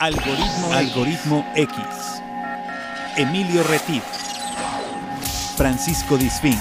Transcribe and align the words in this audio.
Algoritmo, 0.00 0.72
Algoritmo 0.74 1.44
X. 1.56 1.76
Emilio 3.16 3.64
Retif. 3.64 4.04
Francisco 5.56 6.16
Disfín. 6.16 6.54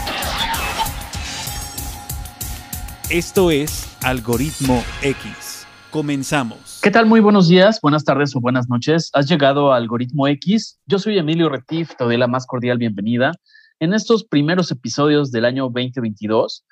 Esto 3.11 3.51
es 3.51 3.95
Algoritmo 4.03 4.83
X. 5.03 5.67
Comenzamos. 5.91 6.79
¿Qué 6.81 6.89
tal? 6.89 7.05
Muy 7.05 7.19
buenos 7.19 7.47
días, 7.47 7.79
buenas 7.79 8.03
tardes 8.03 8.35
o 8.35 8.41
buenas 8.41 8.69
noches. 8.69 9.11
Has 9.13 9.29
llegado 9.29 9.71
a 9.71 9.77
Algoritmo 9.77 10.27
X. 10.27 10.79
Yo 10.87 10.97
soy 10.97 11.19
Emilio 11.19 11.47
Retif, 11.47 11.91
te 11.95 12.05
doy 12.05 12.17
la 12.17 12.25
más 12.25 12.47
cordial 12.47 12.79
bienvenida. 12.79 13.33
En 13.79 13.93
estos 13.93 14.25
primeros 14.25 14.71
episodios 14.71 15.29
del 15.29 15.45
año 15.45 15.65
2022, 15.65 16.65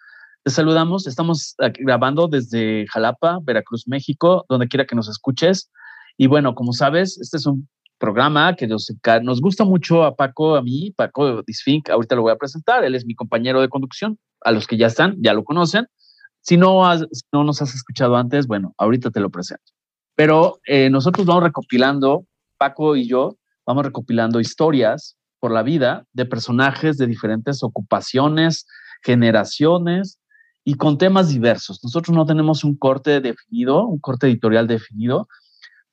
te 0.44 0.50
saludamos. 0.50 1.06
Estamos 1.06 1.56
grabando 1.78 2.28
desde 2.28 2.88
Jalapa, 2.88 3.38
Veracruz, 3.44 3.88
México, 3.88 4.48
donde 4.50 4.68
quiera 4.68 4.86
que 4.86 4.96
nos 4.96 5.08
escuches. 5.08 5.70
Y 6.18 6.28
bueno, 6.28 6.56
como 6.56 6.74
sabes, 6.74 7.20
este 7.20 7.38
es 7.38 7.46
un 7.46 7.68
programa 7.98 8.56
que 8.56 8.68
nos, 8.68 8.92
nos 9.24 9.42
gusta 9.42 9.64
mucho 9.64 10.04
a 10.04 10.16
Paco, 10.16 10.56
a 10.56 10.62
mí, 10.62 10.92
Paco 10.96 11.42
Disfink, 11.44 11.90
ahorita 11.90 12.16
lo 12.16 12.24
voy 12.24 12.34
a 12.34 12.38
presentar, 12.38 12.84
él 12.84 12.96
es 12.96 13.06
mi 13.06 13.16
compañero 13.16 13.62
de 13.62 13.70
conducción, 13.70 14.18
a 14.42 14.52
los 14.52 14.68
que 14.68 14.78
ya 14.78 14.88
están, 14.88 15.16
ya 15.22 15.34
lo 15.34 15.44
conocen. 15.44 15.88
Si 16.42 16.58
no, 16.58 16.84
no 17.32 17.44
nos 17.44 17.62
has 17.62 17.74
escuchado 17.74 18.16
antes, 18.16 18.48
bueno, 18.48 18.74
ahorita 18.78 19.10
te 19.10 19.20
lo 19.20 19.30
presento. 19.30 19.64
Pero 20.16 20.60
eh, 20.68 20.90
nosotros 20.90 21.26
vamos 21.26 21.44
recopilando, 21.44 22.26
Paco 22.58 22.96
y 22.96 23.08
yo, 23.08 23.38
vamos 23.66 23.86
recopilando 23.86 24.40
historias 24.40 25.18
por 25.40 25.52
la 25.52 25.64
vida 25.64 26.06
de 26.14 26.26
personajes 26.26 26.98
de 26.98 27.08
diferentes 27.08 27.64
ocupaciones, 27.64 28.66
generaciones 29.04 30.20
y 30.64 30.76
con 30.76 30.98
temas 30.98 31.30
diversos. 31.30 31.84
Nosotros 31.84 32.16
no 32.16 32.26
tenemos 32.26 32.64
un 32.64 32.76
corte 32.78 33.20
definido, 33.22 33.86
un 33.86 34.00
corte 34.00 34.28
editorial 34.28 34.68
definido, 34.68 35.28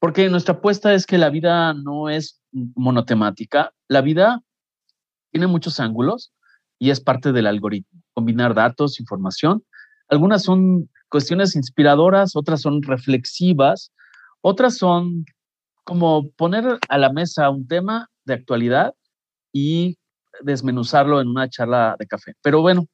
porque 0.03 0.29
nuestra 0.29 0.55
apuesta 0.55 0.95
es 0.95 1.07
que 1.07 1.17
la 1.17 1.31
vida 1.31 1.75
no 1.75 2.09
es 2.11 2.43
monotemática, 2.51 3.73
la 3.87 4.01
vida 4.01 4.43
tiene 5.31 5.47
muchos 5.47 5.79
ángulos 5.79 6.33
y 6.81 6.91
es 6.91 7.01
parte 7.01 7.31
del 7.31 7.47
algoritmo, 7.47 8.03
combinar 8.13 8.53
datos, 8.53 8.99
información. 8.99 9.63
Algunas 10.09 10.43
son 10.43 10.91
cuestiones 11.09 11.55
inspiradoras, 11.55 12.35
otras 12.35 12.63
son 12.63 12.83
reflexivas, 12.83 13.93
otras 14.41 14.77
son 14.77 15.25
como 15.85 16.31
poner 16.31 16.81
a 16.89 16.99
la 16.99 17.13
mesa 17.13 17.49
un 17.51 17.69
tema 17.69 18.11
de 18.25 18.35
actualidad 18.35 18.95
y 19.53 19.99
desmenuzarlo 20.41 21.21
en 21.21 21.29
una 21.29 21.49
charla 21.49 21.95
de 21.97 22.09
café. 22.09 22.35
Pero 22.43 22.61
bueno, 22.61 22.89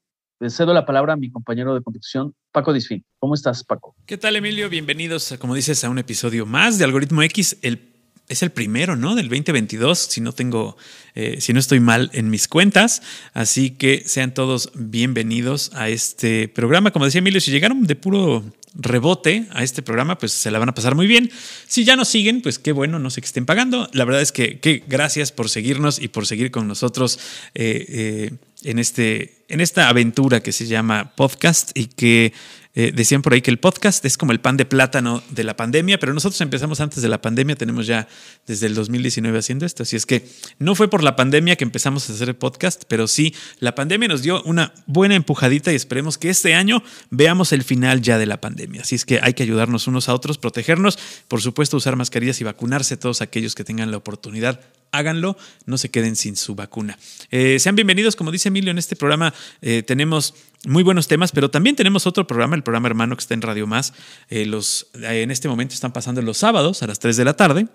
cedo 0.46 0.72
la 0.72 0.86
palabra 0.86 1.14
a 1.14 1.16
mi 1.16 1.30
compañero 1.30 1.74
de 1.74 1.82
conducción, 1.82 2.34
Paco 2.52 2.72
Disfín. 2.72 3.04
¿Cómo 3.18 3.34
estás, 3.34 3.64
Paco? 3.64 3.96
¿Qué 4.06 4.16
tal, 4.16 4.36
Emilio? 4.36 4.68
Bienvenidos, 4.68 5.34
como 5.40 5.54
dices, 5.54 5.82
a 5.84 5.90
un 5.90 5.98
episodio 5.98 6.46
más 6.46 6.78
de 6.78 6.84
Algoritmo 6.84 7.22
X. 7.22 7.58
El, 7.62 7.80
es 8.28 8.42
el 8.42 8.50
primero, 8.50 8.94
¿no? 8.94 9.16
Del 9.16 9.28
2022, 9.28 9.98
si 9.98 10.20
no 10.20 10.32
tengo, 10.32 10.76
eh, 11.14 11.40
si 11.40 11.52
no 11.52 11.58
estoy 11.58 11.80
mal 11.80 12.10
en 12.12 12.30
mis 12.30 12.46
cuentas. 12.46 13.02
Así 13.34 13.70
que 13.70 14.04
sean 14.06 14.32
todos 14.32 14.70
bienvenidos 14.74 15.72
a 15.74 15.88
este 15.88 16.48
programa. 16.48 16.92
Como 16.92 17.04
decía 17.04 17.18
Emilio, 17.18 17.40
si 17.40 17.50
llegaron 17.50 17.84
de 17.84 17.96
puro 17.96 18.44
rebote 18.74 19.46
a 19.50 19.64
este 19.64 19.82
programa, 19.82 20.18
pues 20.18 20.32
se 20.32 20.50
la 20.52 20.60
van 20.60 20.68
a 20.68 20.74
pasar 20.74 20.94
muy 20.94 21.08
bien. 21.08 21.30
Si 21.66 21.84
ya 21.84 21.96
nos 21.96 22.08
siguen, 22.08 22.42
pues 22.42 22.60
qué 22.60 22.70
bueno, 22.70 23.00
no 23.00 23.10
sé 23.10 23.20
qué 23.20 23.26
estén 23.26 23.46
pagando. 23.46 23.88
La 23.92 24.04
verdad 24.04 24.22
es 24.22 24.30
que, 24.30 24.84
gracias 24.86 25.32
por 25.32 25.48
seguirnos 25.48 25.98
y 25.98 26.08
por 26.08 26.26
seguir 26.26 26.52
con 26.52 26.68
nosotros 26.68 27.18
eh, 27.54 27.86
eh, 27.88 28.30
en, 28.62 28.78
este, 28.78 29.44
en 29.48 29.60
esta 29.60 29.88
aventura 29.88 30.40
que 30.40 30.52
se 30.52 30.66
llama 30.66 31.12
podcast 31.14 31.70
y 31.74 31.86
que 31.86 32.32
eh, 32.78 32.92
decían 32.94 33.22
por 33.22 33.32
ahí 33.32 33.42
que 33.42 33.50
el 33.50 33.58
podcast 33.58 34.04
es 34.04 34.16
como 34.16 34.30
el 34.30 34.38
pan 34.38 34.56
de 34.56 34.64
plátano 34.64 35.20
de 35.30 35.42
la 35.42 35.56
pandemia, 35.56 35.98
pero 35.98 36.14
nosotros 36.14 36.40
empezamos 36.42 36.78
antes 36.78 37.02
de 37.02 37.08
la 37.08 37.20
pandemia, 37.20 37.56
tenemos 37.56 37.88
ya 37.88 38.06
desde 38.46 38.68
el 38.68 38.76
2019 38.76 39.36
haciendo 39.36 39.66
esto, 39.66 39.82
así 39.82 39.96
es 39.96 40.06
que 40.06 40.28
no 40.60 40.76
fue 40.76 40.88
por 40.88 41.02
la 41.02 41.16
pandemia 41.16 41.56
que 41.56 41.64
empezamos 41.64 42.08
a 42.08 42.12
hacer 42.12 42.28
el 42.28 42.36
podcast, 42.36 42.84
pero 42.86 43.08
sí, 43.08 43.34
la 43.58 43.74
pandemia 43.74 44.06
nos 44.06 44.22
dio 44.22 44.44
una 44.44 44.72
buena 44.86 45.16
empujadita 45.16 45.72
y 45.72 45.74
esperemos 45.74 46.18
que 46.18 46.30
este 46.30 46.54
año 46.54 46.84
veamos 47.10 47.52
el 47.52 47.64
final 47.64 48.00
ya 48.00 48.16
de 48.16 48.26
la 48.26 48.40
pandemia. 48.40 48.82
Así 48.82 48.94
es 48.94 49.04
que 49.04 49.18
hay 49.24 49.34
que 49.34 49.42
ayudarnos 49.42 49.88
unos 49.88 50.08
a 50.08 50.14
otros, 50.14 50.38
protegernos, 50.38 51.00
por 51.26 51.42
supuesto 51.42 51.76
usar 51.76 51.96
mascarillas 51.96 52.40
y 52.40 52.44
vacunarse 52.44 52.96
todos 52.96 53.22
aquellos 53.22 53.56
que 53.56 53.64
tengan 53.64 53.90
la 53.90 53.96
oportunidad 53.96 54.60
háganlo, 54.92 55.36
no 55.66 55.78
se 55.78 55.90
queden 55.90 56.16
sin 56.16 56.36
su 56.36 56.54
vacuna. 56.54 56.98
Eh, 57.30 57.58
sean 57.58 57.74
bienvenidos, 57.76 58.16
como 58.16 58.30
dice 58.30 58.48
Emilio, 58.48 58.70
en 58.70 58.78
este 58.78 58.96
programa 58.96 59.34
eh, 59.60 59.82
tenemos 59.82 60.34
muy 60.66 60.82
buenos 60.82 61.08
temas, 61.08 61.32
pero 61.32 61.50
también 61.50 61.76
tenemos 61.76 62.06
otro 62.06 62.26
programa, 62.26 62.56
el 62.56 62.62
programa 62.62 62.88
hermano 62.88 63.16
que 63.16 63.20
está 63.20 63.34
en 63.34 63.42
Radio 63.42 63.66
Más. 63.66 63.92
Eh, 64.28 64.44
los, 64.44 64.88
en 64.94 65.30
este 65.30 65.48
momento 65.48 65.74
están 65.74 65.92
pasando 65.92 66.20
los 66.22 66.38
sábados 66.38 66.82
a 66.82 66.86
las 66.86 66.98
3 66.98 67.16
de 67.16 67.24
la 67.24 67.34
tarde. 67.34 67.68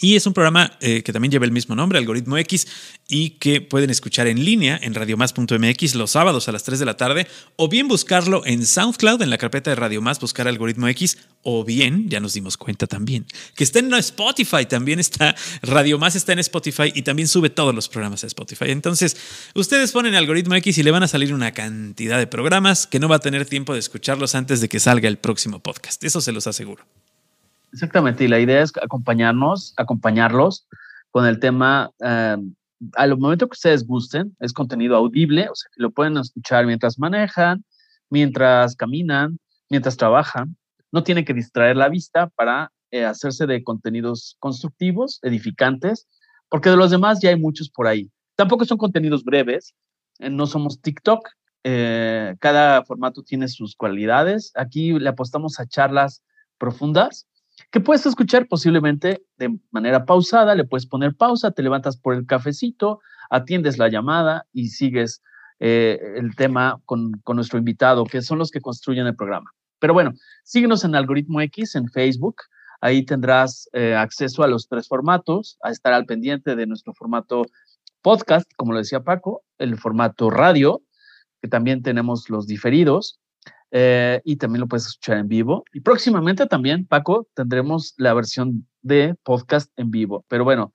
Y 0.00 0.16
es 0.16 0.26
un 0.26 0.34
programa 0.34 0.76
eh, 0.80 1.02
que 1.02 1.12
también 1.12 1.32
lleva 1.32 1.46
el 1.46 1.52
mismo 1.52 1.74
nombre, 1.74 1.98
Algoritmo 1.98 2.36
X, 2.38 2.66
y 3.08 3.30
que 3.30 3.60
pueden 3.60 3.88
escuchar 3.88 4.26
en 4.26 4.44
línea 4.44 4.78
en 4.82 4.94
radiomás.mx 4.94 5.94
los 5.94 6.10
sábados 6.10 6.48
a 6.48 6.52
las 6.52 6.64
3 6.64 6.78
de 6.78 6.84
la 6.84 6.96
tarde, 6.96 7.26
o 7.56 7.68
bien 7.68 7.88
buscarlo 7.88 8.44
en 8.44 8.66
SoundCloud, 8.66 9.22
en 9.22 9.30
la 9.30 9.38
carpeta 9.38 9.70
de 9.70 9.76
Radio 9.76 10.02
Más, 10.02 10.20
buscar 10.20 10.48
Algoritmo 10.48 10.88
X, 10.88 11.16
o 11.42 11.64
bien, 11.64 12.10
ya 12.10 12.20
nos 12.20 12.34
dimos 12.34 12.56
cuenta 12.56 12.86
también, 12.86 13.26
que 13.54 13.64
está 13.64 13.78
en 13.78 13.94
Spotify, 13.94 14.66
también 14.66 15.00
está, 15.00 15.34
Radio 15.62 15.98
Más 15.98 16.14
está 16.14 16.32
en 16.32 16.40
Spotify 16.40 16.92
y 16.94 17.02
también 17.02 17.28
sube 17.28 17.48
todos 17.48 17.74
los 17.74 17.88
programas 17.88 18.24
a 18.24 18.26
Spotify. 18.26 18.66
Entonces, 18.68 19.16
ustedes 19.54 19.92
ponen 19.92 20.14
Algoritmo 20.14 20.56
X 20.56 20.76
y 20.76 20.82
le 20.82 20.90
van 20.90 21.04
a 21.04 21.08
salir 21.08 21.32
una 21.32 21.52
cantidad 21.52 22.18
de 22.18 22.26
programas 22.26 22.86
que 22.86 22.98
no 22.98 23.08
va 23.08 23.16
a 23.16 23.20
tener 23.20 23.46
tiempo 23.46 23.72
de 23.72 23.78
escucharlos 23.78 24.34
antes 24.34 24.60
de 24.60 24.68
que 24.68 24.80
salga 24.80 25.08
el 25.08 25.18
próximo 25.18 25.60
podcast. 25.60 26.02
Eso 26.04 26.20
se 26.20 26.32
los 26.32 26.46
aseguro. 26.46 26.84
Exactamente, 27.72 28.24
y 28.24 28.28
la 28.28 28.40
idea 28.40 28.62
es 28.62 28.72
acompañarnos, 28.80 29.74
acompañarlos 29.76 30.66
con 31.10 31.26
el 31.26 31.38
tema, 31.40 31.90
eh, 32.00 32.36
a 32.94 33.06
lo 33.06 33.16
momento 33.16 33.48
que 33.48 33.54
ustedes 33.54 33.86
gusten, 33.86 34.36
es 34.40 34.52
contenido 34.52 34.96
audible, 34.96 35.48
o 35.48 35.54
sea, 35.54 35.70
lo 35.76 35.90
pueden 35.90 36.16
escuchar 36.16 36.66
mientras 36.66 36.98
manejan, 36.98 37.64
mientras 38.10 38.76
caminan, 38.76 39.38
mientras 39.70 39.96
trabajan. 39.96 40.56
No 40.92 41.02
tienen 41.02 41.24
que 41.24 41.34
distraer 41.34 41.76
la 41.76 41.88
vista 41.88 42.28
para 42.28 42.70
eh, 42.90 43.04
hacerse 43.04 43.46
de 43.46 43.64
contenidos 43.64 44.36
constructivos, 44.38 45.18
edificantes, 45.22 46.06
porque 46.48 46.70
de 46.70 46.76
los 46.76 46.90
demás 46.90 47.20
ya 47.20 47.30
hay 47.30 47.36
muchos 47.36 47.70
por 47.70 47.86
ahí. 47.86 48.10
Tampoco 48.36 48.64
son 48.64 48.78
contenidos 48.78 49.24
breves, 49.24 49.74
eh, 50.18 50.30
no 50.30 50.46
somos 50.46 50.80
TikTok, 50.80 51.28
cada 52.38 52.84
formato 52.84 53.24
tiene 53.24 53.48
sus 53.48 53.74
cualidades. 53.74 54.52
Aquí 54.54 54.96
le 54.96 55.08
apostamos 55.08 55.58
a 55.58 55.66
charlas 55.66 56.22
profundas 56.58 57.26
que 57.70 57.80
puedes 57.80 58.06
escuchar 58.06 58.46
posiblemente 58.48 59.24
de 59.38 59.58
manera 59.70 60.04
pausada, 60.04 60.54
le 60.54 60.64
puedes 60.64 60.86
poner 60.86 61.14
pausa, 61.14 61.50
te 61.50 61.62
levantas 61.62 61.96
por 61.96 62.14
el 62.14 62.26
cafecito, 62.26 63.00
atiendes 63.30 63.78
la 63.78 63.88
llamada 63.88 64.46
y 64.52 64.68
sigues 64.68 65.22
eh, 65.58 65.98
el 66.16 66.36
tema 66.36 66.80
con, 66.84 67.22
nuestro 67.34 67.58
invitado, 67.58 68.04
que 68.04 68.22
son 68.22 68.38
los 68.38 68.50
que 68.50 68.60
construyen 68.60 69.06
el 69.06 69.16
programa. 69.16 69.50
Pero 69.78 69.94
bueno, 69.94 70.12
síguenos 70.44 70.84
en 70.84 70.94
Algoritmo 70.94 71.40
X 71.40 71.74
en 71.74 71.88
Facebook. 71.88 72.36
Ahí 72.80 73.04
tendrás 73.04 73.68
eh, 73.72 73.94
acceso 73.94 74.42
a 74.42 74.48
los 74.48 74.68
tres 74.68 74.86
formatos, 74.86 75.58
a 75.62 75.70
estar 75.70 75.92
al 75.92 76.04
pendiente 76.04 76.56
de 76.56 76.66
nuestro 76.66 76.92
formato 76.92 77.46
podcast, 78.02 78.50
como 78.56 78.72
lo 78.72 78.78
decía 78.78 79.00
Paco, 79.00 79.42
el 79.58 79.78
formato 79.78 80.30
radio, 80.30 80.82
que 81.40 81.48
también 81.48 81.82
tenemos 81.82 82.28
los 82.28 82.46
diferidos, 82.46 83.18
eh, 83.70 84.20
y 84.24 84.36
también 84.36 84.60
lo 84.60 84.68
puedes 84.68 84.86
escuchar 84.86 85.18
en 85.18 85.28
vivo. 85.28 85.64
Y 85.72 85.80
próximamente 85.80 86.46
también, 86.46 86.86
Paco, 86.86 87.28
tendremos 87.34 87.94
la 87.96 88.14
versión 88.14 88.66
de 88.82 89.14
podcast 89.22 89.70
en 89.76 89.90
vivo. 89.90 90.24
Pero 90.28 90.44
bueno, 90.44 90.72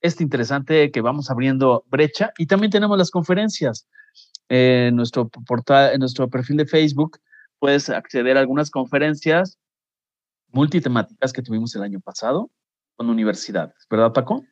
es 0.00 0.20
interesante 0.20 0.90
que 0.90 1.00
vamos 1.00 1.30
abriendo 1.30 1.84
brecha 1.88 2.32
y 2.38 2.46
también 2.46 2.70
tenemos 2.70 2.98
las 2.98 3.10
conferencias. 3.10 3.88
en 4.48 4.94
nuestro 4.96 5.28
portal, 5.28 5.94
en 5.94 6.00
nuestro 6.00 6.28
perfil 6.28 6.58
de 6.58 6.66
Facebook 6.66 7.18
puedes 7.58 7.88
acceder 7.88 8.36
a 8.36 8.40
algunas 8.40 8.70
conferencias 8.70 9.58
multitemáticas 10.48 11.32
que 11.32 11.42
tuvimos 11.42 11.74
el 11.74 11.82
año 11.82 12.00
pasado 12.00 12.50
con 12.96 13.08
universidades, 13.08 13.74
¿verdad, 13.90 14.12
Paco? 14.12 14.44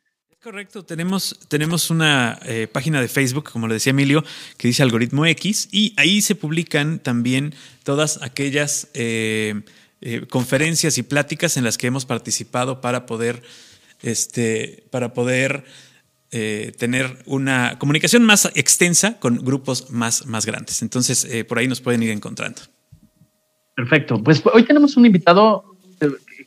Correcto, 0.43 0.83
tenemos, 0.83 1.39
tenemos 1.47 1.89
una 1.89 2.37
eh, 2.43 2.67
página 2.69 2.99
de 2.99 3.07
Facebook, 3.07 3.49
como 3.49 3.65
le 3.69 3.75
decía 3.75 3.91
Emilio, 3.91 4.25
que 4.57 4.67
dice 4.67 4.83
Algoritmo 4.83 5.25
X, 5.25 5.69
y 5.71 5.93
ahí 5.95 6.21
se 6.21 6.35
publican 6.35 6.99
también 6.99 7.55
todas 7.83 8.21
aquellas 8.21 8.89
eh, 8.93 9.61
eh, 10.01 10.25
conferencias 10.29 10.97
y 10.97 11.03
pláticas 11.03 11.55
en 11.55 11.63
las 11.63 11.77
que 11.77 11.87
hemos 11.87 12.05
participado 12.05 12.81
para 12.81 13.05
poder, 13.05 13.41
este, 14.01 14.83
para 14.91 15.13
poder 15.13 15.63
tener 16.29 17.19
una 17.27 17.77
comunicación 17.77 18.25
más 18.25 18.51
extensa 18.55 19.19
con 19.19 19.37
grupos 19.45 19.91
más, 19.91 20.25
más 20.25 20.47
grandes. 20.47 20.81
Entonces, 20.81 21.27
por 21.47 21.59
ahí 21.59 21.67
nos 21.67 21.79
pueden 21.79 22.01
ir 22.01 22.09
encontrando. 22.09 22.59
Perfecto. 23.75 24.21
Pues 24.21 24.41
hoy 24.51 24.65
tenemos 24.65 24.97
un 24.97 25.05
invitado 25.05 25.63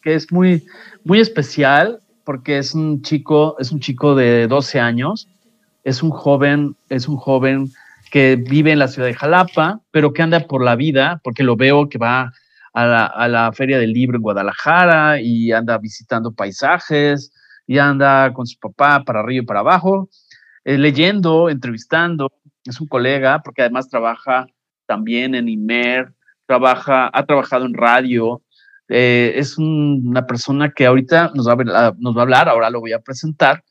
que 0.03 0.15
es 0.17 0.33
muy, 0.33 0.67
muy 1.05 1.21
especial 1.21 2.01
porque 2.27 2.59
es 2.59 2.75
un 2.75 3.01
chico, 3.03 3.57
es 3.61 3.71
un 3.71 3.79
chico 3.79 4.17
de 4.17 4.49
12 4.49 4.81
años, 4.81 5.29
es 5.85 6.03
un 6.03 6.11
joven, 6.11 6.75
es 6.91 7.07
un 7.07 7.17
joven 7.17 7.71
que 8.11 8.35
vive 8.35 8.73
en 8.73 8.81
la 8.81 8.89
ciudad 8.89 9.07
de 9.07 9.15
Jalapa, 9.15 9.81
pero 9.93 10.13
que 10.13 10.23
anda 10.23 10.41
por 10.41 10.63
la 10.63 10.75
vida, 10.75 11.21
porque 11.23 11.45
lo 11.45 11.57
veo 11.57 11.89
que 11.89 11.99
va 11.99 12.33
a 12.75 13.29
la, 13.29 13.53
Feria 13.55 13.79
del 13.79 13.93
Libro 13.93 14.17
en 14.17 14.23
Guadalajara 14.23 15.21
y 15.21 15.53
anda 15.53 15.79
visitando 15.79 16.33
paisajes 16.33 17.33
y 17.67 17.79
anda 17.79 18.33
con 18.35 18.47
su 18.47 18.59
papá 18.59 19.03
para 19.05 19.21
arriba 19.21 19.45
y 19.45 19.47
para 19.47 19.61
abajo, 19.61 20.11
eh, 20.65 20.77
leyendo, 20.77 21.49
entrevistando. 21.49 22.31
Es 22.65 22.81
un 22.81 22.89
colega 22.89 23.41
porque 23.43 23.63
además 23.63 23.89
trabaja 23.89 24.47
también 24.85 25.35
en 25.35 25.49
IMER, 25.49 26.13
trabaja, 26.47 27.09
ha 27.13 27.25
trabajado 27.25 27.65
en 27.65 27.75
radio. 27.75 28.43
Eh, 28.89 29.33
es 29.37 29.59
una 29.59 30.27
persona 30.27 30.71
que 30.71 30.87
ahorita 30.87 31.33
nos 31.35 31.49
va, 31.49 31.53
a, 31.53 31.95
nos 31.99 32.17
va 32.17 32.21
a 32.21 32.23
hablar, 32.23 32.49
ahora 32.49 32.71
lo 32.71 32.81
voy 32.81 32.93
a 32.93 33.01
presentar, 33.01 33.63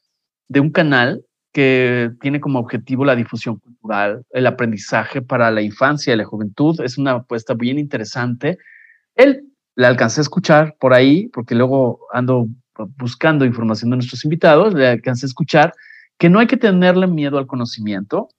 de 0.47 0.59
un 0.59 0.71
canal 0.71 1.23
que 1.53 2.11
tiene 2.19 2.41
como 2.41 2.59
objetivo 2.59 3.05
la 3.05 3.15
difusión 3.15 3.59
cultural, 3.59 4.25
el 4.31 4.45
aprendizaje 4.45 5.21
para 5.21 5.49
la 5.51 5.61
infancia 5.61 6.13
y 6.13 6.17
la 6.17 6.25
juventud. 6.25 6.79
Es 6.81 6.97
una 6.97 7.11
apuesta 7.11 7.53
bien 7.53 7.79
interesante 7.79 8.57
él 9.15 9.45
le 9.75 9.87
alcancé 9.87 10.19
a 10.19 10.23
escuchar 10.23 10.75
por 10.79 10.93
ahí, 10.93 11.27
porque 11.29 11.55
luego 11.55 11.99
ando 12.13 12.47
buscando 12.97 13.45
información 13.45 13.89
de 13.89 13.97
nuestros 13.97 14.23
invitados, 14.25 14.73
le 14.73 14.87
alcancé 14.87 15.25
a 15.25 15.27
escuchar 15.27 15.73
que 16.17 16.29
no 16.29 16.39
hay 16.39 16.47
que 16.47 16.57
tenerle 16.57 17.07
miedo 17.07 17.37
al 17.37 17.47
conocimiento. 17.47 18.29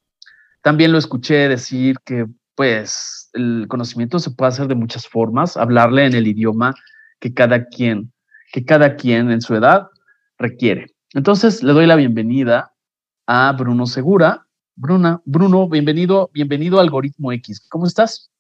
También 0.63 0.93
lo 0.93 0.99
escuché 0.99 1.49
decir 1.49 1.97
que 2.05 2.27
pues 2.57 3.31
el 3.35 3.67
conocimiento 3.69 4.19
se 4.19 4.31
puede 4.31 4.49
hacer 4.49 4.67
de 4.67 4.75
muchas 4.75 5.07
formas, 5.07 5.57
hablarle 5.57 6.07
en 6.07 6.15
el 6.15 6.27
idioma 6.27 6.75
que 7.21 7.33
cada 7.33 7.67
quien, 7.67 8.13
que 8.53 8.65
cada 8.65 8.97
quien 8.97 9.31
en 9.31 9.41
su 9.41 9.55
edad 9.55 9.89
requiere. 10.39 10.95
Entonces 11.13 11.63
le 11.63 11.73
doy 11.73 11.87
la 11.87 11.97
bienvenida 11.97 12.73
a 13.27 13.53
Bruno 13.53 13.87
Segura. 13.87 14.47
Bruna, 14.75 15.23
Bruno, 15.25 15.69
bienvenido, 15.69 16.31
bienvenido 16.33 16.79
a 16.79 16.83
Algoritmo 16.83 17.33
X. 17.33 17.67
¿Cómo 17.69 17.87
estás? 17.87 18.31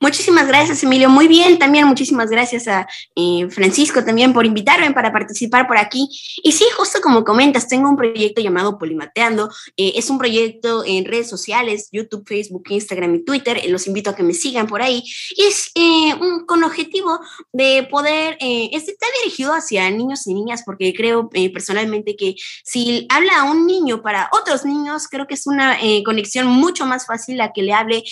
Muchísimas 0.00 0.46
gracias, 0.46 0.82
Emilio. 0.82 1.08
Muy 1.08 1.26
bien, 1.26 1.58
también 1.58 1.86
muchísimas 1.86 2.28
gracias 2.28 2.68
a 2.68 2.86
eh, 3.14 3.48
Francisco 3.50 4.04
también 4.04 4.34
por 4.34 4.44
invitarme 4.44 4.92
para 4.92 5.10
participar 5.10 5.66
por 5.66 5.78
aquí. 5.78 6.08
Y 6.42 6.52
sí, 6.52 6.64
justo 6.76 7.00
como 7.00 7.24
comentas, 7.24 7.66
tengo 7.66 7.88
un 7.88 7.96
proyecto 7.96 8.42
llamado 8.42 8.78
Polimateando. 8.78 9.48
Eh, 9.76 9.92
es 9.96 10.10
un 10.10 10.18
proyecto 10.18 10.84
en 10.84 11.06
redes 11.06 11.30
sociales, 11.30 11.88
YouTube, 11.92 12.26
Facebook, 12.26 12.64
Instagram 12.68 13.14
y 13.14 13.24
Twitter. 13.24 13.58
Eh, 13.58 13.70
los 13.70 13.86
invito 13.86 14.10
a 14.10 14.16
que 14.16 14.22
me 14.22 14.34
sigan 14.34 14.66
por 14.66 14.82
ahí. 14.82 15.02
Y 15.34 15.44
es 15.44 15.72
un, 16.20 16.44
con 16.44 16.62
objetivo 16.62 17.18
de 17.52 17.86
poder, 17.90 18.36
este 18.40 18.92
está 18.92 19.06
dirigido 19.22 19.52
hacia 19.52 19.88
niños 19.90 20.26
y 20.26 20.34
niñas 20.34 20.62
porque 20.64 20.92
creo 20.94 21.28
personalmente 21.52 22.16
que 22.16 22.34
si 22.64 23.06
habla 23.08 23.40
a 23.40 23.44
un 23.44 23.66
niño 23.66 24.02
para 24.02 24.28
otros 24.32 24.64
niños, 24.64 25.08
creo 25.08 25.26
que 25.26 25.34
es 25.34 25.46
una 25.46 25.76
conexión 26.04 26.46
mucho 26.46 26.86
más 26.86 27.06
fácil 27.06 27.40
a 27.40 27.52
que 27.52 27.62
le 27.62 27.72
hable 27.72 28.02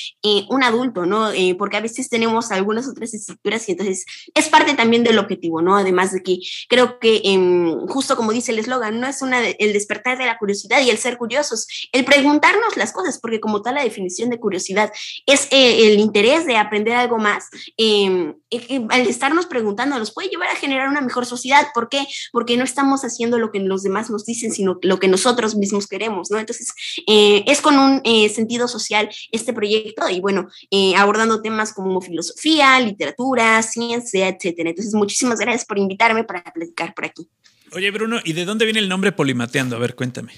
un 0.48 0.62
adulto, 0.62 1.06
¿no? 1.06 1.30
porque 1.58 1.73
a 1.76 1.80
veces 1.80 2.08
tenemos 2.08 2.50
algunas 2.50 2.88
otras 2.88 3.14
estructuras 3.14 3.68
y 3.68 3.72
entonces 3.72 4.04
es 4.34 4.48
parte 4.48 4.74
también 4.74 5.04
del 5.04 5.18
objetivo, 5.18 5.62
¿no? 5.62 5.76
Además 5.76 6.12
de 6.12 6.22
que 6.22 6.38
creo 6.68 6.98
que 6.98 7.20
em, 7.24 7.86
justo 7.86 8.16
como 8.16 8.32
dice 8.32 8.52
el 8.52 8.58
eslogan, 8.58 9.00
no 9.00 9.06
es 9.06 9.22
una 9.22 9.46
el 9.46 9.72
despertar 9.72 10.18
de 10.18 10.26
la 10.26 10.38
curiosidad 10.38 10.80
y 10.82 10.90
el 10.90 10.98
ser 10.98 11.18
curiosos, 11.18 11.66
el 11.92 12.04
preguntarnos 12.04 12.76
las 12.76 12.92
cosas, 12.92 13.18
porque 13.18 13.40
como 13.40 13.62
tal 13.62 13.74
la 13.74 13.84
definición 13.84 14.30
de 14.30 14.40
curiosidad 14.40 14.92
es 15.26 15.48
eh, 15.50 15.86
el 15.86 15.98
interés 15.98 16.46
de 16.46 16.56
aprender 16.56 16.94
algo 16.94 17.18
más, 17.18 17.48
em, 17.76 18.34
al 18.90 19.06
estarnos 19.06 19.46
preguntando 19.46 19.98
nos 19.98 20.12
puede 20.12 20.28
llevar 20.28 20.48
a 20.48 20.56
generar 20.56 20.88
una 20.88 21.00
mejor 21.00 21.26
sociedad. 21.26 21.68
¿Por 21.74 21.88
qué? 21.88 22.06
Porque 22.32 22.56
no 22.56 22.64
estamos 22.64 23.04
haciendo 23.04 23.38
lo 23.38 23.50
que 23.50 23.60
los 23.60 23.82
demás 23.82 24.10
nos 24.10 24.24
dicen, 24.24 24.52
sino 24.52 24.78
lo 24.82 24.98
que 24.98 25.08
nosotros 25.08 25.54
mismos 25.56 25.86
queremos, 25.86 26.30
¿no? 26.30 26.38
Entonces, 26.38 26.72
eh, 27.06 27.44
es 27.46 27.60
con 27.60 27.78
un 27.78 28.00
eh, 28.04 28.28
sentido 28.28 28.68
social 28.68 29.08
este 29.32 29.52
proyecto 29.52 30.08
y 30.08 30.20
bueno, 30.20 30.48
abordando 30.96 31.42
temas 31.42 31.63
como 31.72 32.00
filosofía, 32.00 32.78
literatura, 32.80 33.62
ciencia, 33.62 34.28
etcétera. 34.28 34.70
Entonces, 34.70 34.94
muchísimas 34.94 35.38
gracias 35.38 35.64
por 35.64 35.78
invitarme 35.78 36.24
para 36.24 36.42
platicar 36.44 36.94
por 36.94 37.06
aquí. 37.06 37.28
Oye, 37.72 37.90
Bruno, 37.90 38.20
¿y 38.24 38.34
de 38.34 38.44
dónde 38.44 38.64
viene 38.64 38.80
el 38.80 38.88
nombre 38.88 39.12
Polimateando? 39.12 39.76
A 39.76 39.78
ver, 39.78 39.94
cuéntame. 39.94 40.32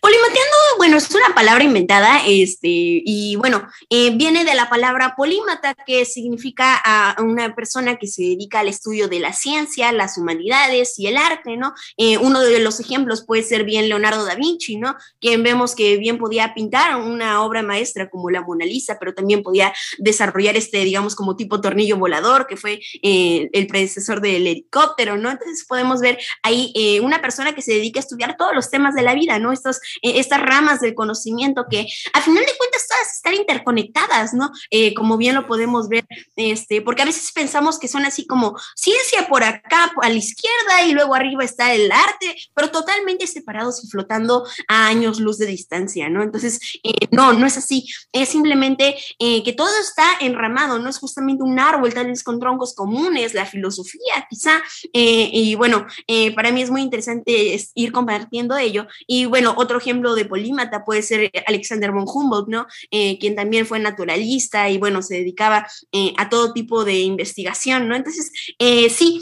Polimateando, 0.00 0.56
bueno, 0.78 0.96
es 0.96 1.10
una 1.10 1.34
palabra 1.34 1.62
inventada, 1.62 2.22
este, 2.26 2.68
y 2.68 3.36
bueno, 3.36 3.68
eh, 3.90 4.10
viene 4.16 4.44
de 4.44 4.54
la 4.54 4.68
palabra 4.68 5.14
polímata, 5.14 5.74
que 5.86 6.04
significa 6.04 6.80
a 6.82 7.22
una 7.22 7.54
persona 7.54 7.96
que 7.96 8.08
se 8.08 8.22
dedica 8.22 8.60
al 8.60 8.68
estudio 8.68 9.06
de 9.08 9.20
la 9.20 9.32
ciencia, 9.32 9.92
las 9.92 10.18
humanidades 10.18 10.98
y 10.98 11.06
el 11.06 11.16
arte, 11.16 11.56
¿no? 11.56 11.74
Eh, 11.96 12.18
uno 12.18 12.40
de 12.40 12.58
los 12.58 12.80
ejemplos 12.80 13.24
puede 13.24 13.42
ser 13.44 13.64
bien 13.64 13.88
Leonardo 13.88 14.24
da 14.24 14.34
Vinci, 14.34 14.76
¿no? 14.76 14.96
Quien 15.20 15.42
vemos 15.42 15.76
que 15.76 15.98
bien 15.98 16.18
podía 16.18 16.54
pintar 16.54 16.96
una 16.96 17.42
obra 17.42 17.62
maestra 17.62 18.10
como 18.10 18.30
la 18.30 18.40
Mona 18.40 18.64
Lisa, 18.64 18.96
pero 18.98 19.14
también 19.14 19.42
podía 19.42 19.72
desarrollar 19.98 20.56
este, 20.56 20.78
digamos, 20.78 21.14
como 21.14 21.36
tipo 21.36 21.60
tornillo 21.60 21.96
volador, 21.96 22.46
que 22.48 22.56
fue 22.56 22.80
eh, 23.02 23.48
el 23.52 23.66
predecesor 23.68 24.20
del 24.20 24.46
helicóptero, 24.46 25.16
¿no? 25.16 25.30
Entonces 25.30 25.64
podemos 25.68 26.00
ver 26.00 26.18
ahí 26.42 26.72
una 27.02 27.20
persona 27.20 27.54
que 27.54 27.62
se 27.62 27.72
dedica 27.74 28.00
a 28.00 28.02
estudiar 28.02 28.36
todos 28.36 28.54
los 28.54 28.70
temas 28.70 28.94
de 28.94 29.02
la 29.02 29.14
vida, 29.14 29.38
¿no? 29.38 29.52
Estos, 29.60 29.80
estas 30.02 30.40
ramas 30.40 30.80
del 30.80 30.94
conocimiento 30.94 31.66
que 31.70 31.86
a 32.12 32.20
final 32.20 32.44
de 32.44 32.56
cuentas 32.56 32.86
todas 32.88 33.16
están 33.16 33.34
interconectadas, 33.34 34.34
¿no? 34.34 34.50
Eh, 34.70 34.94
como 34.94 35.16
bien 35.16 35.34
lo 35.34 35.46
podemos 35.46 35.88
ver, 35.88 36.06
este, 36.36 36.82
porque 36.82 37.02
a 37.02 37.04
veces 37.04 37.30
pensamos 37.32 37.78
que 37.78 37.88
son 37.88 38.04
así 38.04 38.26
como 38.26 38.56
ciencia 38.74 39.28
por 39.28 39.42
acá, 39.44 39.92
a 40.02 40.08
la 40.08 40.14
izquierda 40.14 40.82
y 40.86 40.92
luego 40.92 41.14
arriba 41.14 41.44
está 41.44 41.74
el 41.74 41.90
arte, 41.90 42.36
pero 42.54 42.70
totalmente 42.70 43.26
separados 43.26 43.84
y 43.84 43.88
flotando 43.88 44.46
a 44.68 44.86
años 44.86 45.20
luz 45.20 45.38
de 45.38 45.46
distancia, 45.46 46.08
¿no? 46.08 46.22
Entonces, 46.22 46.60
eh, 46.82 47.08
no, 47.10 47.32
no 47.32 47.46
es 47.46 47.56
así, 47.56 47.86
es 48.12 48.28
simplemente 48.28 48.96
eh, 49.18 49.42
que 49.42 49.52
todo 49.52 49.70
está 49.80 50.04
enramado, 50.20 50.78
no 50.78 50.88
es 50.88 50.98
justamente 50.98 51.42
un 51.42 51.58
árbol 51.58 51.92
tal 51.92 52.06
vez 52.06 52.22
con 52.22 52.40
troncos 52.40 52.74
comunes, 52.74 53.34
la 53.34 53.46
filosofía 53.46 54.26
quizá, 54.28 54.62
y 54.92 55.54
bueno, 55.54 55.86
para 56.34 56.50
mí 56.52 56.62
es 56.62 56.70
muy 56.70 56.82
interesante 56.82 57.60
ir 57.74 57.92
compartiendo 57.92 58.56
ello, 58.56 58.86
y 59.06 59.26
bueno, 59.26 59.49
otro 59.56 59.78
ejemplo 59.78 60.14
de 60.14 60.24
polímata 60.24 60.84
puede 60.84 61.02
ser 61.02 61.30
Alexander 61.46 61.92
von 61.92 62.06
Humboldt, 62.06 62.48
¿no? 62.48 62.66
Eh, 62.90 63.18
quien 63.18 63.34
también 63.34 63.66
fue 63.66 63.78
naturalista 63.78 64.68
y 64.68 64.78
bueno, 64.78 65.02
se 65.02 65.14
dedicaba 65.16 65.66
eh, 65.92 66.12
a 66.16 66.28
todo 66.28 66.52
tipo 66.52 66.84
de 66.84 67.00
investigación, 67.00 67.88
¿no? 67.88 67.96
Entonces, 67.96 68.32
eh, 68.58 68.90
sí, 68.90 69.20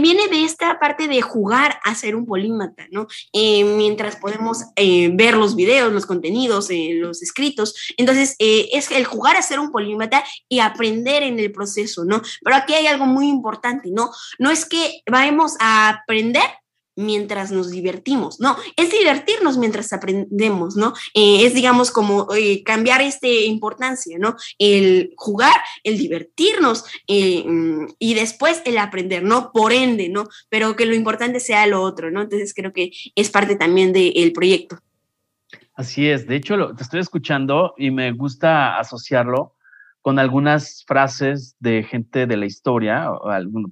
viene 0.00 0.28
de 0.28 0.44
esta 0.44 0.78
parte 0.78 1.08
de 1.08 1.22
jugar 1.22 1.78
a 1.84 1.94
ser 1.94 2.16
un 2.16 2.26
polímata, 2.26 2.86
¿no? 2.90 3.06
mientras 3.32 4.16
podemos 4.16 4.64
ver 4.76 5.36
los 5.36 5.56
videos, 5.56 5.92
los 5.92 6.06
contenidos, 6.06 6.68
los 6.70 7.22
escritos. 7.22 7.74
Entonces, 7.96 8.34
es 8.38 8.90
el 8.90 9.04
jugar 9.04 9.36
a 9.36 9.42
ser 9.42 9.60
un 9.60 9.70
polímata 9.70 10.24
y 10.48 10.60
aprender 10.60 11.22
en 11.22 11.38
el 11.38 11.52
proceso, 11.52 12.04
¿no? 12.04 12.22
Pero 12.42 12.56
aquí 12.56 12.74
hay 12.74 12.86
algo 12.86 13.06
muy 13.06 13.28
importante, 13.28 13.90
¿no? 13.90 14.10
No 14.38 14.50
es 14.50 14.64
que 14.64 15.02
vayamos 15.10 15.54
a 15.60 15.88
aprender 15.88 16.44
mientras 16.96 17.52
nos 17.52 17.70
divertimos, 17.70 18.40
no, 18.40 18.56
es 18.76 18.90
divertirnos 18.90 19.58
mientras 19.58 19.92
aprendemos, 19.92 20.76
¿no? 20.76 20.94
Eh, 21.14 21.46
es, 21.46 21.54
digamos, 21.54 21.90
como 21.90 22.26
eh, 22.34 22.62
cambiar 22.64 23.02
esta 23.02 23.28
importancia, 23.28 24.18
¿no? 24.18 24.34
El 24.58 25.12
jugar, 25.16 25.54
el 25.84 25.98
divertirnos 25.98 26.84
eh, 27.06 27.44
y 27.98 28.14
después 28.14 28.62
el 28.64 28.78
aprender, 28.78 29.22
¿no? 29.22 29.52
Por 29.52 29.72
ende, 29.72 30.08
¿no? 30.08 30.24
Pero 30.48 30.74
que 30.74 30.86
lo 30.86 30.94
importante 30.94 31.38
sea 31.38 31.66
lo 31.66 31.82
otro, 31.82 32.10
¿no? 32.10 32.22
Entonces 32.22 32.54
creo 32.54 32.72
que 32.72 32.90
es 33.14 33.30
parte 33.30 33.56
también 33.56 33.92
del 33.92 34.32
proyecto. 34.32 34.78
Así 35.74 36.08
es, 36.08 36.26
de 36.26 36.36
hecho, 36.36 36.74
te 36.74 36.82
estoy 36.82 37.00
escuchando 37.00 37.74
y 37.76 37.90
me 37.90 38.12
gusta 38.12 38.78
asociarlo 38.78 39.54
con 40.00 40.18
algunas 40.18 40.84
frases 40.86 41.56
de 41.58 41.82
gente 41.82 42.26
de 42.26 42.36
la 42.36 42.46
historia, 42.46 43.10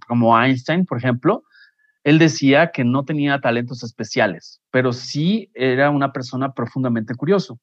como 0.07 0.38
Einstein, 0.38 0.85
por 0.85 0.99
ejemplo, 0.99 1.45
él 2.05 2.19
decía 2.19 2.71
que 2.71 2.85
no 2.85 3.05
tenía 3.05 3.41
talentos 3.41 3.83
especiales, 3.83 4.61
pero 4.71 4.93
sí 4.93 5.51
era 5.55 5.91
una 5.91 6.13
persona 6.13 6.53
profundamente 6.53 7.15
curioso. 7.15 7.59